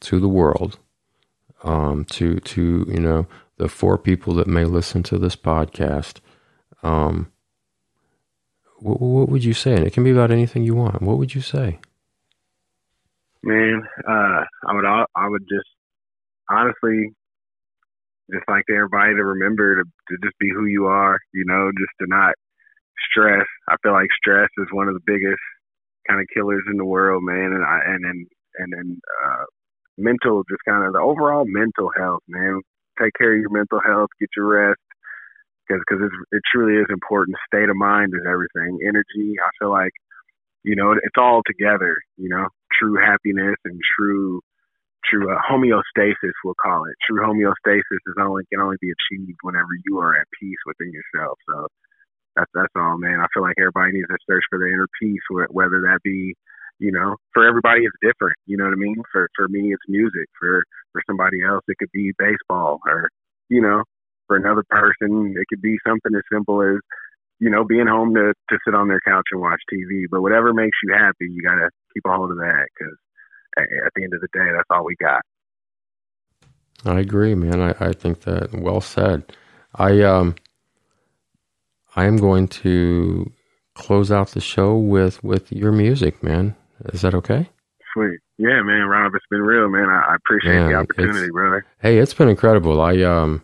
to 0.00 0.18
the 0.20 0.28
world, 0.28 0.78
um, 1.64 2.04
to 2.06 2.36
to 2.40 2.86
you 2.88 3.00
know 3.00 3.26
the 3.58 3.68
four 3.68 3.98
people 3.98 4.34
that 4.34 4.46
may 4.46 4.64
listen 4.64 5.02
to 5.04 5.18
this 5.18 5.36
podcast, 5.36 6.20
um, 6.82 7.30
what, 8.78 9.00
what 9.00 9.28
would 9.28 9.44
you 9.44 9.52
say? 9.54 9.74
And 9.74 9.84
it 9.86 9.92
can 9.92 10.04
be 10.04 10.10
about 10.12 10.30
anything 10.30 10.62
you 10.62 10.74
want. 10.76 11.02
What 11.02 11.18
would 11.18 11.34
you 11.34 11.40
say? 11.40 11.78
Man, 13.42 13.82
uh, 14.06 14.44
I 14.66 14.74
would 14.74 14.84
I 14.84 15.28
would 15.28 15.42
just 15.48 15.68
honestly 16.50 17.12
just 18.30 18.44
like 18.48 18.64
everybody 18.70 19.14
to 19.14 19.24
remember 19.24 19.76
to 19.76 19.84
to 19.84 20.16
just 20.22 20.38
be 20.38 20.50
who 20.50 20.66
you 20.66 20.86
are. 20.86 21.18
You 21.32 21.44
know, 21.46 21.70
just 21.78 21.92
to 22.00 22.06
not 22.08 22.34
stress. 23.10 23.46
I 23.68 23.76
feel 23.82 23.92
like 23.92 24.08
stress 24.20 24.48
is 24.58 24.66
one 24.72 24.88
of 24.88 24.94
the 24.94 25.06
biggest 25.06 25.40
kind 26.08 26.20
of 26.20 26.26
killers 26.34 26.64
in 26.70 26.76
the 26.76 26.84
world, 26.84 27.22
man. 27.22 27.52
And 27.52 27.64
I 27.64 27.80
and 27.86 28.04
then 28.04 28.26
and 28.58 28.72
then 28.72 29.00
uh, 29.24 29.44
mental, 29.96 30.42
just 30.50 30.62
kind 30.68 30.84
of 30.84 30.92
the 30.92 31.00
overall 31.00 31.44
mental 31.46 31.90
health, 31.96 32.22
man. 32.28 32.60
Take 33.00 33.12
care 33.16 33.34
of 33.34 33.40
your 33.40 33.50
mental 33.50 33.80
health, 33.84 34.10
get 34.18 34.30
your 34.36 34.46
rest, 34.46 34.80
because 35.68 35.82
because 35.88 36.10
it 36.32 36.42
truly 36.52 36.80
is 36.80 36.86
important. 36.90 37.36
State 37.46 37.68
of 37.70 37.76
mind 37.76 38.12
is 38.14 38.26
everything. 38.26 38.80
Energy, 38.86 39.36
I 39.38 39.50
feel 39.60 39.70
like, 39.70 39.92
you 40.64 40.74
know, 40.74 40.92
it's 40.92 41.16
all 41.16 41.42
together. 41.46 41.96
You 42.16 42.28
know, 42.30 42.48
true 42.78 42.96
happiness 42.96 43.56
and 43.64 43.80
true 43.98 44.40
true 45.04 45.30
uh, 45.32 45.38
homeostasis, 45.50 46.36
we'll 46.44 46.58
call 46.62 46.84
it. 46.86 46.94
True 47.06 47.22
homeostasis 47.22 48.02
is 48.06 48.16
only 48.20 48.44
can 48.52 48.60
only 48.60 48.76
be 48.80 48.90
achieved 48.90 49.38
whenever 49.42 49.68
you 49.86 49.98
are 49.98 50.16
at 50.16 50.26
peace 50.40 50.58
within 50.66 50.92
yourself. 50.92 51.38
So 51.48 51.66
that's 52.36 52.50
that's 52.54 52.72
all, 52.76 52.98
man. 52.98 53.20
I 53.20 53.26
feel 53.34 53.42
like 53.42 53.56
everybody 53.58 53.92
needs 53.92 54.08
to 54.08 54.18
search 54.28 54.44
for 54.50 54.58
their 54.58 54.72
inner 54.72 54.88
peace, 55.00 55.22
whether 55.50 55.80
that 55.82 56.00
be, 56.04 56.34
you 56.78 56.92
know, 56.92 57.16
for 57.32 57.46
everybody 57.46 57.82
it's 57.82 57.96
different. 58.02 58.36
You 58.46 58.56
know 58.56 58.64
what 58.64 58.74
I 58.74 58.80
mean? 58.80 59.02
For 59.12 59.28
for 59.36 59.48
me, 59.48 59.72
it's 59.72 59.88
music. 59.88 60.28
For 60.38 60.62
for 60.92 61.02
somebody 61.06 61.38
else, 61.42 61.64
it 61.68 61.78
could 61.78 61.92
be 61.92 62.12
baseball, 62.18 62.80
or 62.86 63.08
you 63.48 63.62
know, 63.62 63.82
for 64.26 64.36
another 64.36 64.64
person, 64.68 65.34
it 65.36 65.46
could 65.48 65.62
be 65.62 65.76
something 65.86 66.14
as 66.14 66.22
simple 66.32 66.62
as 66.62 66.78
you 67.40 67.50
know, 67.50 67.64
being 67.64 67.86
home 67.86 68.14
to, 68.14 68.32
to 68.50 68.58
sit 68.64 68.74
on 68.74 68.88
their 68.88 69.00
couch 69.00 69.26
and 69.32 69.40
watch 69.40 69.60
TV. 69.72 70.04
But 70.10 70.22
whatever 70.22 70.52
makes 70.52 70.76
you 70.82 70.94
happy, 70.94 71.26
you 71.30 71.42
got 71.42 71.54
to 71.54 71.70
keep 71.94 72.04
a 72.06 72.14
hold 72.14 72.30
of 72.30 72.38
that 72.38 72.66
because 72.76 72.96
at 73.56 73.92
the 73.94 74.04
end 74.04 74.14
of 74.14 74.20
the 74.20 74.28
day, 74.32 74.46
that's 74.54 74.68
all 74.70 74.84
we 74.84 74.96
got. 75.00 75.22
I 76.84 77.00
agree, 77.00 77.34
man. 77.34 77.60
I, 77.60 77.74
I 77.80 77.92
think 77.92 78.20
that 78.22 78.52
well 78.52 78.80
said. 78.80 79.32
I 79.74 80.02
um 80.02 80.36
I 81.96 82.04
am 82.04 82.16
going 82.16 82.48
to 82.48 83.30
close 83.74 84.12
out 84.12 84.30
the 84.30 84.40
show 84.40 84.76
with 84.76 85.22
with 85.24 85.50
your 85.52 85.72
music, 85.72 86.22
man. 86.22 86.56
Is 86.92 87.02
that 87.02 87.14
okay? 87.14 87.50
Sweet. 87.92 88.20
Yeah, 88.38 88.62
man, 88.62 88.86
Rob, 88.86 89.12
it's 89.14 89.24
been 89.30 89.42
real, 89.42 89.68
man. 89.68 89.88
I, 89.88 90.12
I 90.12 90.14
appreciate 90.14 90.54
man, 90.54 90.70
the 90.70 90.74
opportunity, 90.76 91.30
brother. 91.32 91.66
Hey, 91.80 91.98
it's 91.98 92.14
been 92.14 92.28
incredible. 92.28 92.80
I 92.80 93.02
um 93.02 93.42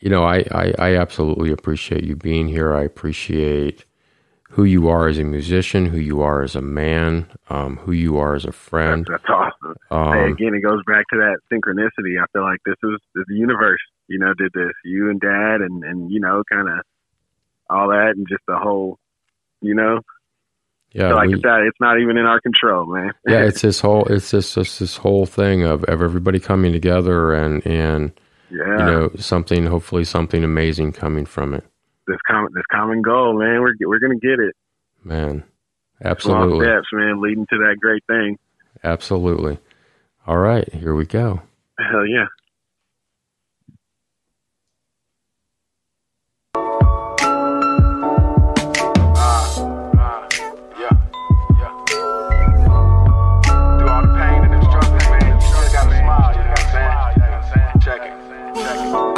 you 0.00 0.10
know, 0.10 0.24
I, 0.24 0.44
I, 0.50 0.74
I 0.78 0.96
absolutely 0.96 1.50
appreciate 1.50 2.04
you 2.04 2.16
being 2.16 2.48
here. 2.48 2.74
I 2.74 2.84
appreciate 2.84 3.84
who 4.50 4.64
you 4.64 4.88
are 4.88 5.08
as 5.08 5.18
a 5.18 5.24
musician, 5.24 5.86
who 5.86 5.98
you 5.98 6.22
are 6.22 6.42
as 6.42 6.56
a 6.56 6.62
man, 6.62 7.26
um, 7.50 7.76
who 7.78 7.92
you 7.92 8.16
are 8.16 8.34
as 8.34 8.44
a 8.44 8.52
friend. 8.52 9.06
That's, 9.10 9.22
that's 9.22 9.30
awesome. 9.30 9.76
Um, 9.90 10.12
hey, 10.14 10.30
again, 10.30 10.54
it 10.54 10.60
goes 10.60 10.82
back 10.86 11.04
to 11.12 11.18
that 11.18 11.38
synchronicity. 11.52 12.20
I 12.20 12.26
feel 12.32 12.42
like 12.42 12.60
this 12.64 12.76
is 12.82 12.98
the 13.14 13.34
universe, 13.34 13.80
you 14.06 14.18
know, 14.18 14.32
did 14.34 14.52
this. 14.54 14.72
You 14.84 15.10
and 15.10 15.20
Dad, 15.20 15.60
and 15.60 15.84
and 15.84 16.10
you 16.10 16.20
know, 16.20 16.42
kind 16.50 16.68
of 16.68 16.78
all 17.68 17.88
that, 17.88 18.14
and 18.16 18.26
just 18.28 18.42
the 18.46 18.56
whole, 18.56 18.98
you 19.60 19.74
know. 19.74 20.00
Yeah, 20.92 21.12
like 21.12 21.28
we, 21.28 21.34
it's, 21.34 21.44
not, 21.44 21.62
it's 21.66 21.80
not 21.80 22.00
even 22.00 22.16
in 22.16 22.24
our 22.24 22.40
control, 22.40 22.86
man. 22.86 23.12
yeah, 23.26 23.40
it's 23.44 23.60
this 23.60 23.80
whole, 23.80 24.06
it's 24.06 24.30
just, 24.30 24.54
just 24.54 24.80
this 24.80 24.96
whole 24.96 25.26
thing 25.26 25.62
of, 25.62 25.84
of 25.84 26.00
everybody 26.00 26.40
coming 26.40 26.72
together 26.72 27.34
and 27.34 27.66
and 27.66 28.12
yeah. 28.50 28.78
you 28.78 28.84
know 28.84 29.10
something, 29.16 29.66
hopefully 29.66 30.04
something 30.04 30.44
amazing 30.44 30.92
coming 30.92 31.26
from 31.26 31.54
it 31.54 31.64
this 32.08 32.18
common 32.26 32.50
this 32.54 32.64
common 32.72 33.02
goal, 33.02 33.38
man. 33.38 33.60
We're 33.60 33.74
we're 33.86 34.00
gonna 34.00 34.16
get 34.16 34.40
it, 34.40 34.56
man. 35.04 35.44
Absolutely, 36.02 36.48
Small 36.48 36.62
steps, 36.62 36.88
man, 36.92 37.20
leading 37.20 37.46
to 37.46 37.58
that 37.58 37.76
great 37.80 38.02
thing. 38.06 38.38
Absolutely. 38.82 39.58
All 40.26 40.38
right, 40.38 40.72
here 40.72 40.94
we 40.94 41.06
go. 41.06 41.42
Hell 41.78 42.06
yeah. 42.06 42.26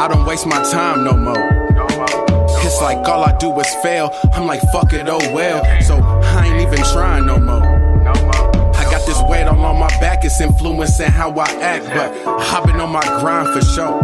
I 0.01 0.09
don't 0.09 0.25
waste 0.25 0.47
my 0.47 0.63
time 0.63 1.05
no 1.05 1.13
more. 1.13 1.51
It's 2.65 2.81
like 2.81 3.07
all 3.07 3.23
I 3.23 3.37
do 3.37 3.53
is 3.61 3.67
fail. 3.83 4.11
I'm 4.33 4.47
like, 4.47 4.63
fuck 4.73 4.95
it, 4.95 5.07
oh 5.07 5.19
well. 5.35 5.63
So 5.83 5.99
I 5.99 6.47
ain't 6.47 6.59
even 6.63 6.83
trying 6.87 7.27
no 7.27 7.39
more. 7.39 7.63
I 7.63 8.85
got 8.91 9.05
this 9.07 9.21
weight 9.29 9.45
all 9.45 9.63
on 9.63 9.79
my 9.79 9.89
back, 10.01 10.25
it's 10.25 10.41
influencing 10.41 11.11
how 11.11 11.39
I 11.39 11.51
act, 11.61 11.85
but 11.85 12.17
I've 12.27 12.65
been 12.65 12.81
on 12.81 12.91
my 12.91 13.03
grind 13.21 13.49
for 13.53 13.61
sure. 13.61 14.01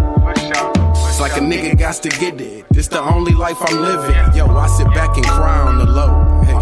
It's 1.09 1.19
like 1.19 1.33
a 1.39 1.41
nigga 1.41 1.79
got 1.79 1.95
to 1.95 2.11
get 2.11 2.39
it. 2.43 2.67
This 2.69 2.89
the 2.89 3.01
only 3.01 3.33
life 3.33 3.57
I'm 3.59 3.81
living. 3.81 4.37
Yo, 4.37 4.55
I 4.55 4.67
sit 4.67 4.89
back 4.89 5.17
and 5.17 5.25
cry 5.25 5.61
on 5.61 5.79
the 5.79 5.87
low. 5.87 6.43
Hey. 6.45 6.53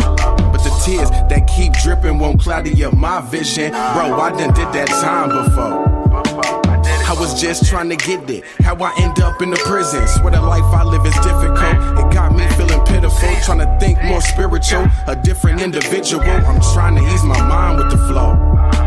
But 0.53 0.63
the 0.63 0.71
tears 0.85 1.11
that 1.11 1.49
keep 1.49 1.73
dripping 1.83 2.21
won't 2.21 2.41
cloudy 2.41 2.85
up 2.85 2.95
my 2.95 3.21
vision. 3.21 3.73
Bro, 3.73 4.15
I 4.15 4.31
done 4.31 4.55
did 4.55 4.69
that 4.75 4.87
time 4.87 5.31
before. 5.31 5.94
I 7.07 7.13
was 7.13 7.41
just 7.41 7.67
trying 7.67 7.91
to 7.91 7.97
get 7.97 8.27
there. 8.27 8.43
How 8.61 8.75
I 8.77 8.93
end 8.99 9.21
up 9.21 9.43
in 9.43 9.51
the 9.51 9.57
prison. 9.59 10.07
Swear 10.09 10.33
the 10.33 10.41
life 10.41 10.65
I 10.65 10.83
live 10.85 11.05
is 11.05 11.15
difficult. 11.17 11.77
It 12.01 12.15
got 12.15 12.35
me 12.35 12.49
feeling 12.57 12.85
pitiful. 12.87 13.29
Trying 13.45 13.59
to 13.59 13.79
think 13.79 14.03
more 14.05 14.23
spiritual. 14.23 14.87
A 15.07 15.15
different 15.15 15.61
individual. 15.61 16.25
I'm 16.25 16.61
trying 16.73 16.97
to 16.97 17.03
ease 17.13 17.23
my 17.23 17.41
mind 17.47 17.79
with 17.79 17.91
the 17.91 17.99
flow. 18.09 18.84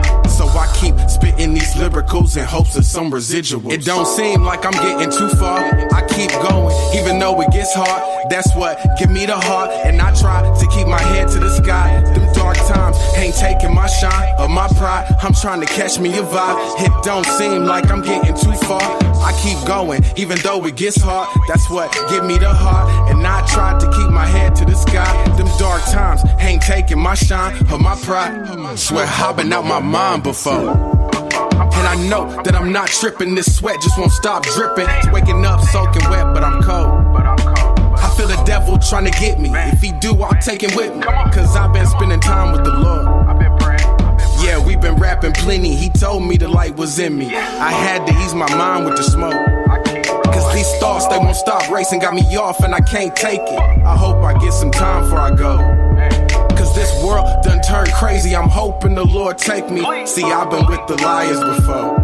I 0.58 0.68
keep 0.76 0.96
spitting 1.10 1.54
these 1.54 1.74
lyricals 1.76 2.36
in 2.36 2.44
hopes 2.44 2.76
of 2.78 2.86
some 2.86 3.12
residuals. 3.12 3.72
It 3.72 3.86
don't 3.86 4.08
seem 4.08 4.44
like 4.44 4.66
I'm 4.66 4.72
getting 4.72 5.12
too 5.12 5.30
far. 5.38 5.60
I 5.94 6.06
keep 6.08 6.32
going, 6.50 6.76
even 6.96 7.20
though 7.20 7.40
it 7.42 7.52
gets 7.52 7.74
hard. 7.74 8.02
That's 8.30 8.54
what 8.56 8.80
give 8.98 9.10
me 9.10 9.26
the 9.26 9.38
heart. 9.38 9.70
And 9.86 10.02
I 10.02 10.14
try 10.16 10.42
to 10.42 10.68
keep 10.68 10.88
my 10.88 11.00
head 11.00 11.28
to 11.30 11.40
the 11.40 11.56
sky. 11.56 12.02
Them 12.14 12.34
dark 12.34 12.58
times 12.68 12.98
ain't 13.16 13.36
taking 13.36 13.74
my 13.74 13.88
shine 13.88 14.36
or 14.40 14.50
my 14.50 14.68
pride. 14.70 15.06
I'm 15.22 15.34
trying 15.34 15.62
to 15.62 15.68
catch 15.68 16.00
me 16.00 16.10
a 16.18 16.24
vibe. 16.24 16.58
It 16.86 17.04
don't 17.04 17.26
seem 17.26 17.66
like 17.66 17.90
I'm 17.92 18.02
getting 18.02 18.36
too 18.36 18.54
far. 18.66 18.82
I 18.82 19.32
keep 19.44 19.60
going, 19.68 20.04
even 20.16 20.38
though 20.40 20.66
it 20.66 20.76
gets 20.76 21.02
hard. 21.02 21.30
That's 21.48 21.70
what 21.70 21.92
give 22.10 22.26
me 22.26 22.38
the 22.38 22.54
heart. 22.54 23.12
And 23.12 23.26
I 23.26 23.46
try 23.48 23.78
to 23.78 23.86
keep 23.92 24.10
my 24.10 24.26
head 24.26 24.56
to 24.58 24.66
the 24.66 24.76
sky. 24.76 25.12
Them 25.38 25.48
dark 25.60 25.84
times 25.84 26.22
ain't 26.40 26.62
taking 26.62 27.00
my 27.00 27.14
shine 27.14 27.56
or 27.72 27.78
my 27.78 27.96
pride. 27.96 28.78
Swear 28.78 29.06
I've 29.06 29.40
out 29.52 29.66
my 29.66 29.80
mind 29.80 30.24
before. 30.24 30.47
And 30.56 31.88
I 31.88 31.96
know 32.10 32.42
that 32.44 32.56
I'm 32.56 32.72
not 32.72 32.88
tripping. 32.88 33.36
This 33.36 33.58
sweat 33.58 33.82
just 33.82 33.98
won't 33.98 34.12
stop 34.12 34.44
dripping. 34.44 34.88
It's 34.90 35.12
waking 35.12 35.46
up 35.46 35.62
soaking 35.62 36.10
wet, 36.10 36.34
but 36.34 36.44
I'm 36.44 36.64
cold. 36.64 37.18
I 38.00 38.14
feel 38.16 38.28
the 38.28 38.42
devil 38.46 38.78
trying 38.78 39.06
to 39.06 39.12
get 39.20 39.40
me. 39.40 39.50
If 39.54 39.82
he 39.82 39.92
do, 40.00 40.14
I'll 40.22 40.40
take 40.42 40.64
him 40.64 40.76
with 40.76 40.96
me. 40.96 41.04
Cause 41.04 41.56
I've 41.56 41.74
been 41.74 41.86
spending 41.86 42.20
time 42.20 42.54
with 42.54 42.64
the 42.64 42.72
Lord. 42.72 43.08
Yeah, 44.44 44.64
we've 44.66 44.80
been 44.80 44.96
rapping 44.96 45.34
plenty. 45.34 45.76
He 45.76 45.90
told 45.90 46.24
me 46.24 46.38
the 46.38 46.48
light 46.48 46.78
was 46.78 47.00
in 47.00 47.18
me. 47.18 47.36
I 47.36 47.72
had 47.72 48.06
to 48.08 48.14
ease 48.24 48.34
my 48.34 48.50
mind 48.56 48.86
with 48.86 48.96
the 48.96 49.04
smoke. 49.04 49.34
Cause 50.26 50.54
these 50.54 50.72
thoughts, 50.80 51.08
they 51.08 51.18
won't 51.18 51.36
stop 51.36 51.70
racing. 51.70 52.00
Got 52.00 52.14
me 52.14 52.22
off 52.38 52.64
and 52.64 52.74
I 52.74 52.80
can't 52.80 53.16
take 53.16 53.42
it. 53.42 53.60
I 53.60 53.98
hope 53.98 54.24
I 54.24 54.38
get 54.40 54.54
some 54.54 54.72
time 54.72 55.04
before 55.04 55.20
I 55.20 55.36
go. 55.36 55.87
This 56.78 56.94
world 57.04 57.26
done 57.42 57.60
turned 57.64 57.92
crazy. 57.94 58.36
I'm 58.36 58.50
hoping 58.50 58.94
the 58.94 59.04
Lord 59.04 59.40
take 59.40 59.68
me. 59.68 59.82
See, 60.06 60.24
I've 60.24 60.52
been 60.52 60.68
with 60.68 60.86
the 60.86 60.96
liars 60.98 61.40
before. 61.40 61.98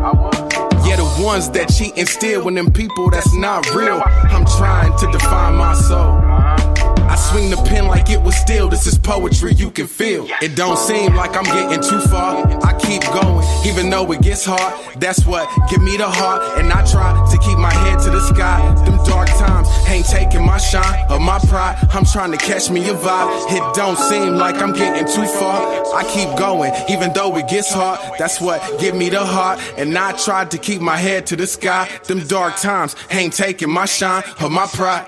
Yeah, 0.84 0.96
the 0.96 1.24
ones 1.24 1.48
that 1.52 1.70
cheat 1.70 1.96
and 1.96 2.10
steal 2.10 2.44
when 2.44 2.56
them 2.56 2.72
people 2.72 3.12
that's 3.12 3.32
not 3.36 3.72
real. 3.76 4.02
I'm 4.04 4.46
trying 4.58 4.98
to 4.98 5.12
define 5.12 5.58
my 5.58 5.76
soul. 5.76 6.73
I 7.14 7.16
swing 7.16 7.52
the 7.52 7.58
pen 7.58 7.86
like 7.86 8.10
it 8.10 8.20
was 8.20 8.36
steel. 8.36 8.70
This 8.70 8.88
is 8.88 8.98
poetry 8.98 9.54
you 9.54 9.70
can 9.70 9.86
feel. 9.86 10.26
It 10.42 10.56
don't 10.56 10.80
seem 10.80 11.14
like 11.14 11.38
I'm 11.38 11.44
getting 11.44 11.80
too 11.80 12.00
far. 12.00 12.44
I 12.64 12.74
keep 12.80 13.04
going, 13.04 13.46
even 13.68 13.92
though 13.92 14.12
it 14.14 14.22
gets 14.24 14.44
hard. 14.44 14.74
That's 15.00 15.24
what 15.24 15.48
give 15.70 15.84
me 15.84 15.96
the 15.96 16.10
heart. 16.10 16.58
And 16.58 16.74
I 16.74 16.84
try 16.92 17.14
to 17.30 17.38
keep 17.38 17.60
my 17.60 17.72
head 17.72 18.00
to 18.00 18.10
the 18.10 18.20
sky. 18.20 18.58
Them 18.86 18.98
dark 19.06 19.28
times 19.28 19.70
ain't 19.88 20.08
taking 20.08 20.44
my 20.44 20.58
shine 20.58 21.06
or 21.12 21.20
my 21.20 21.38
pride. 21.38 21.78
I'm 21.94 22.04
trying 22.04 22.32
to 22.32 22.38
catch 22.38 22.72
me 22.72 22.82
a 22.90 22.96
vibe. 22.96 23.30
It 23.52 23.76
don't 23.76 24.00
seem 24.00 24.34
like 24.34 24.56
I'm 24.56 24.74
getting 24.74 25.06
too 25.06 25.28
far. 25.38 25.62
I 25.94 26.04
keep 26.06 26.36
going, 26.36 26.74
even 26.90 27.14
though 27.14 27.38
it 27.38 27.48
gets 27.48 27.72
hard. 27.72 28.00
That's 28.18 28.42
what 28.42 28.60
give 28.80 28.96
me 28.96 29.10
the 29.10 29.24
heart. 29.24 29.60
And 29.78 29.96
I 29.96 30.14
try 30.14 30.46
to 30.46 30.58
keep 30.58 30.82
my 30.82 30.98
head 30.98 31.28
to 31.28 31.36
the 31.36 31.46
sky. 31.46 31.88
Them 32.08 32.26
dark 32.26 32.56
times 32.56 32.96
ain't 33.12 33.34
taking 33.34 33.70
my 33.70 33.86
shine 33.86 34.24
or 34.42 34.50
my 34.50 34.66
pride. 34.66 35.06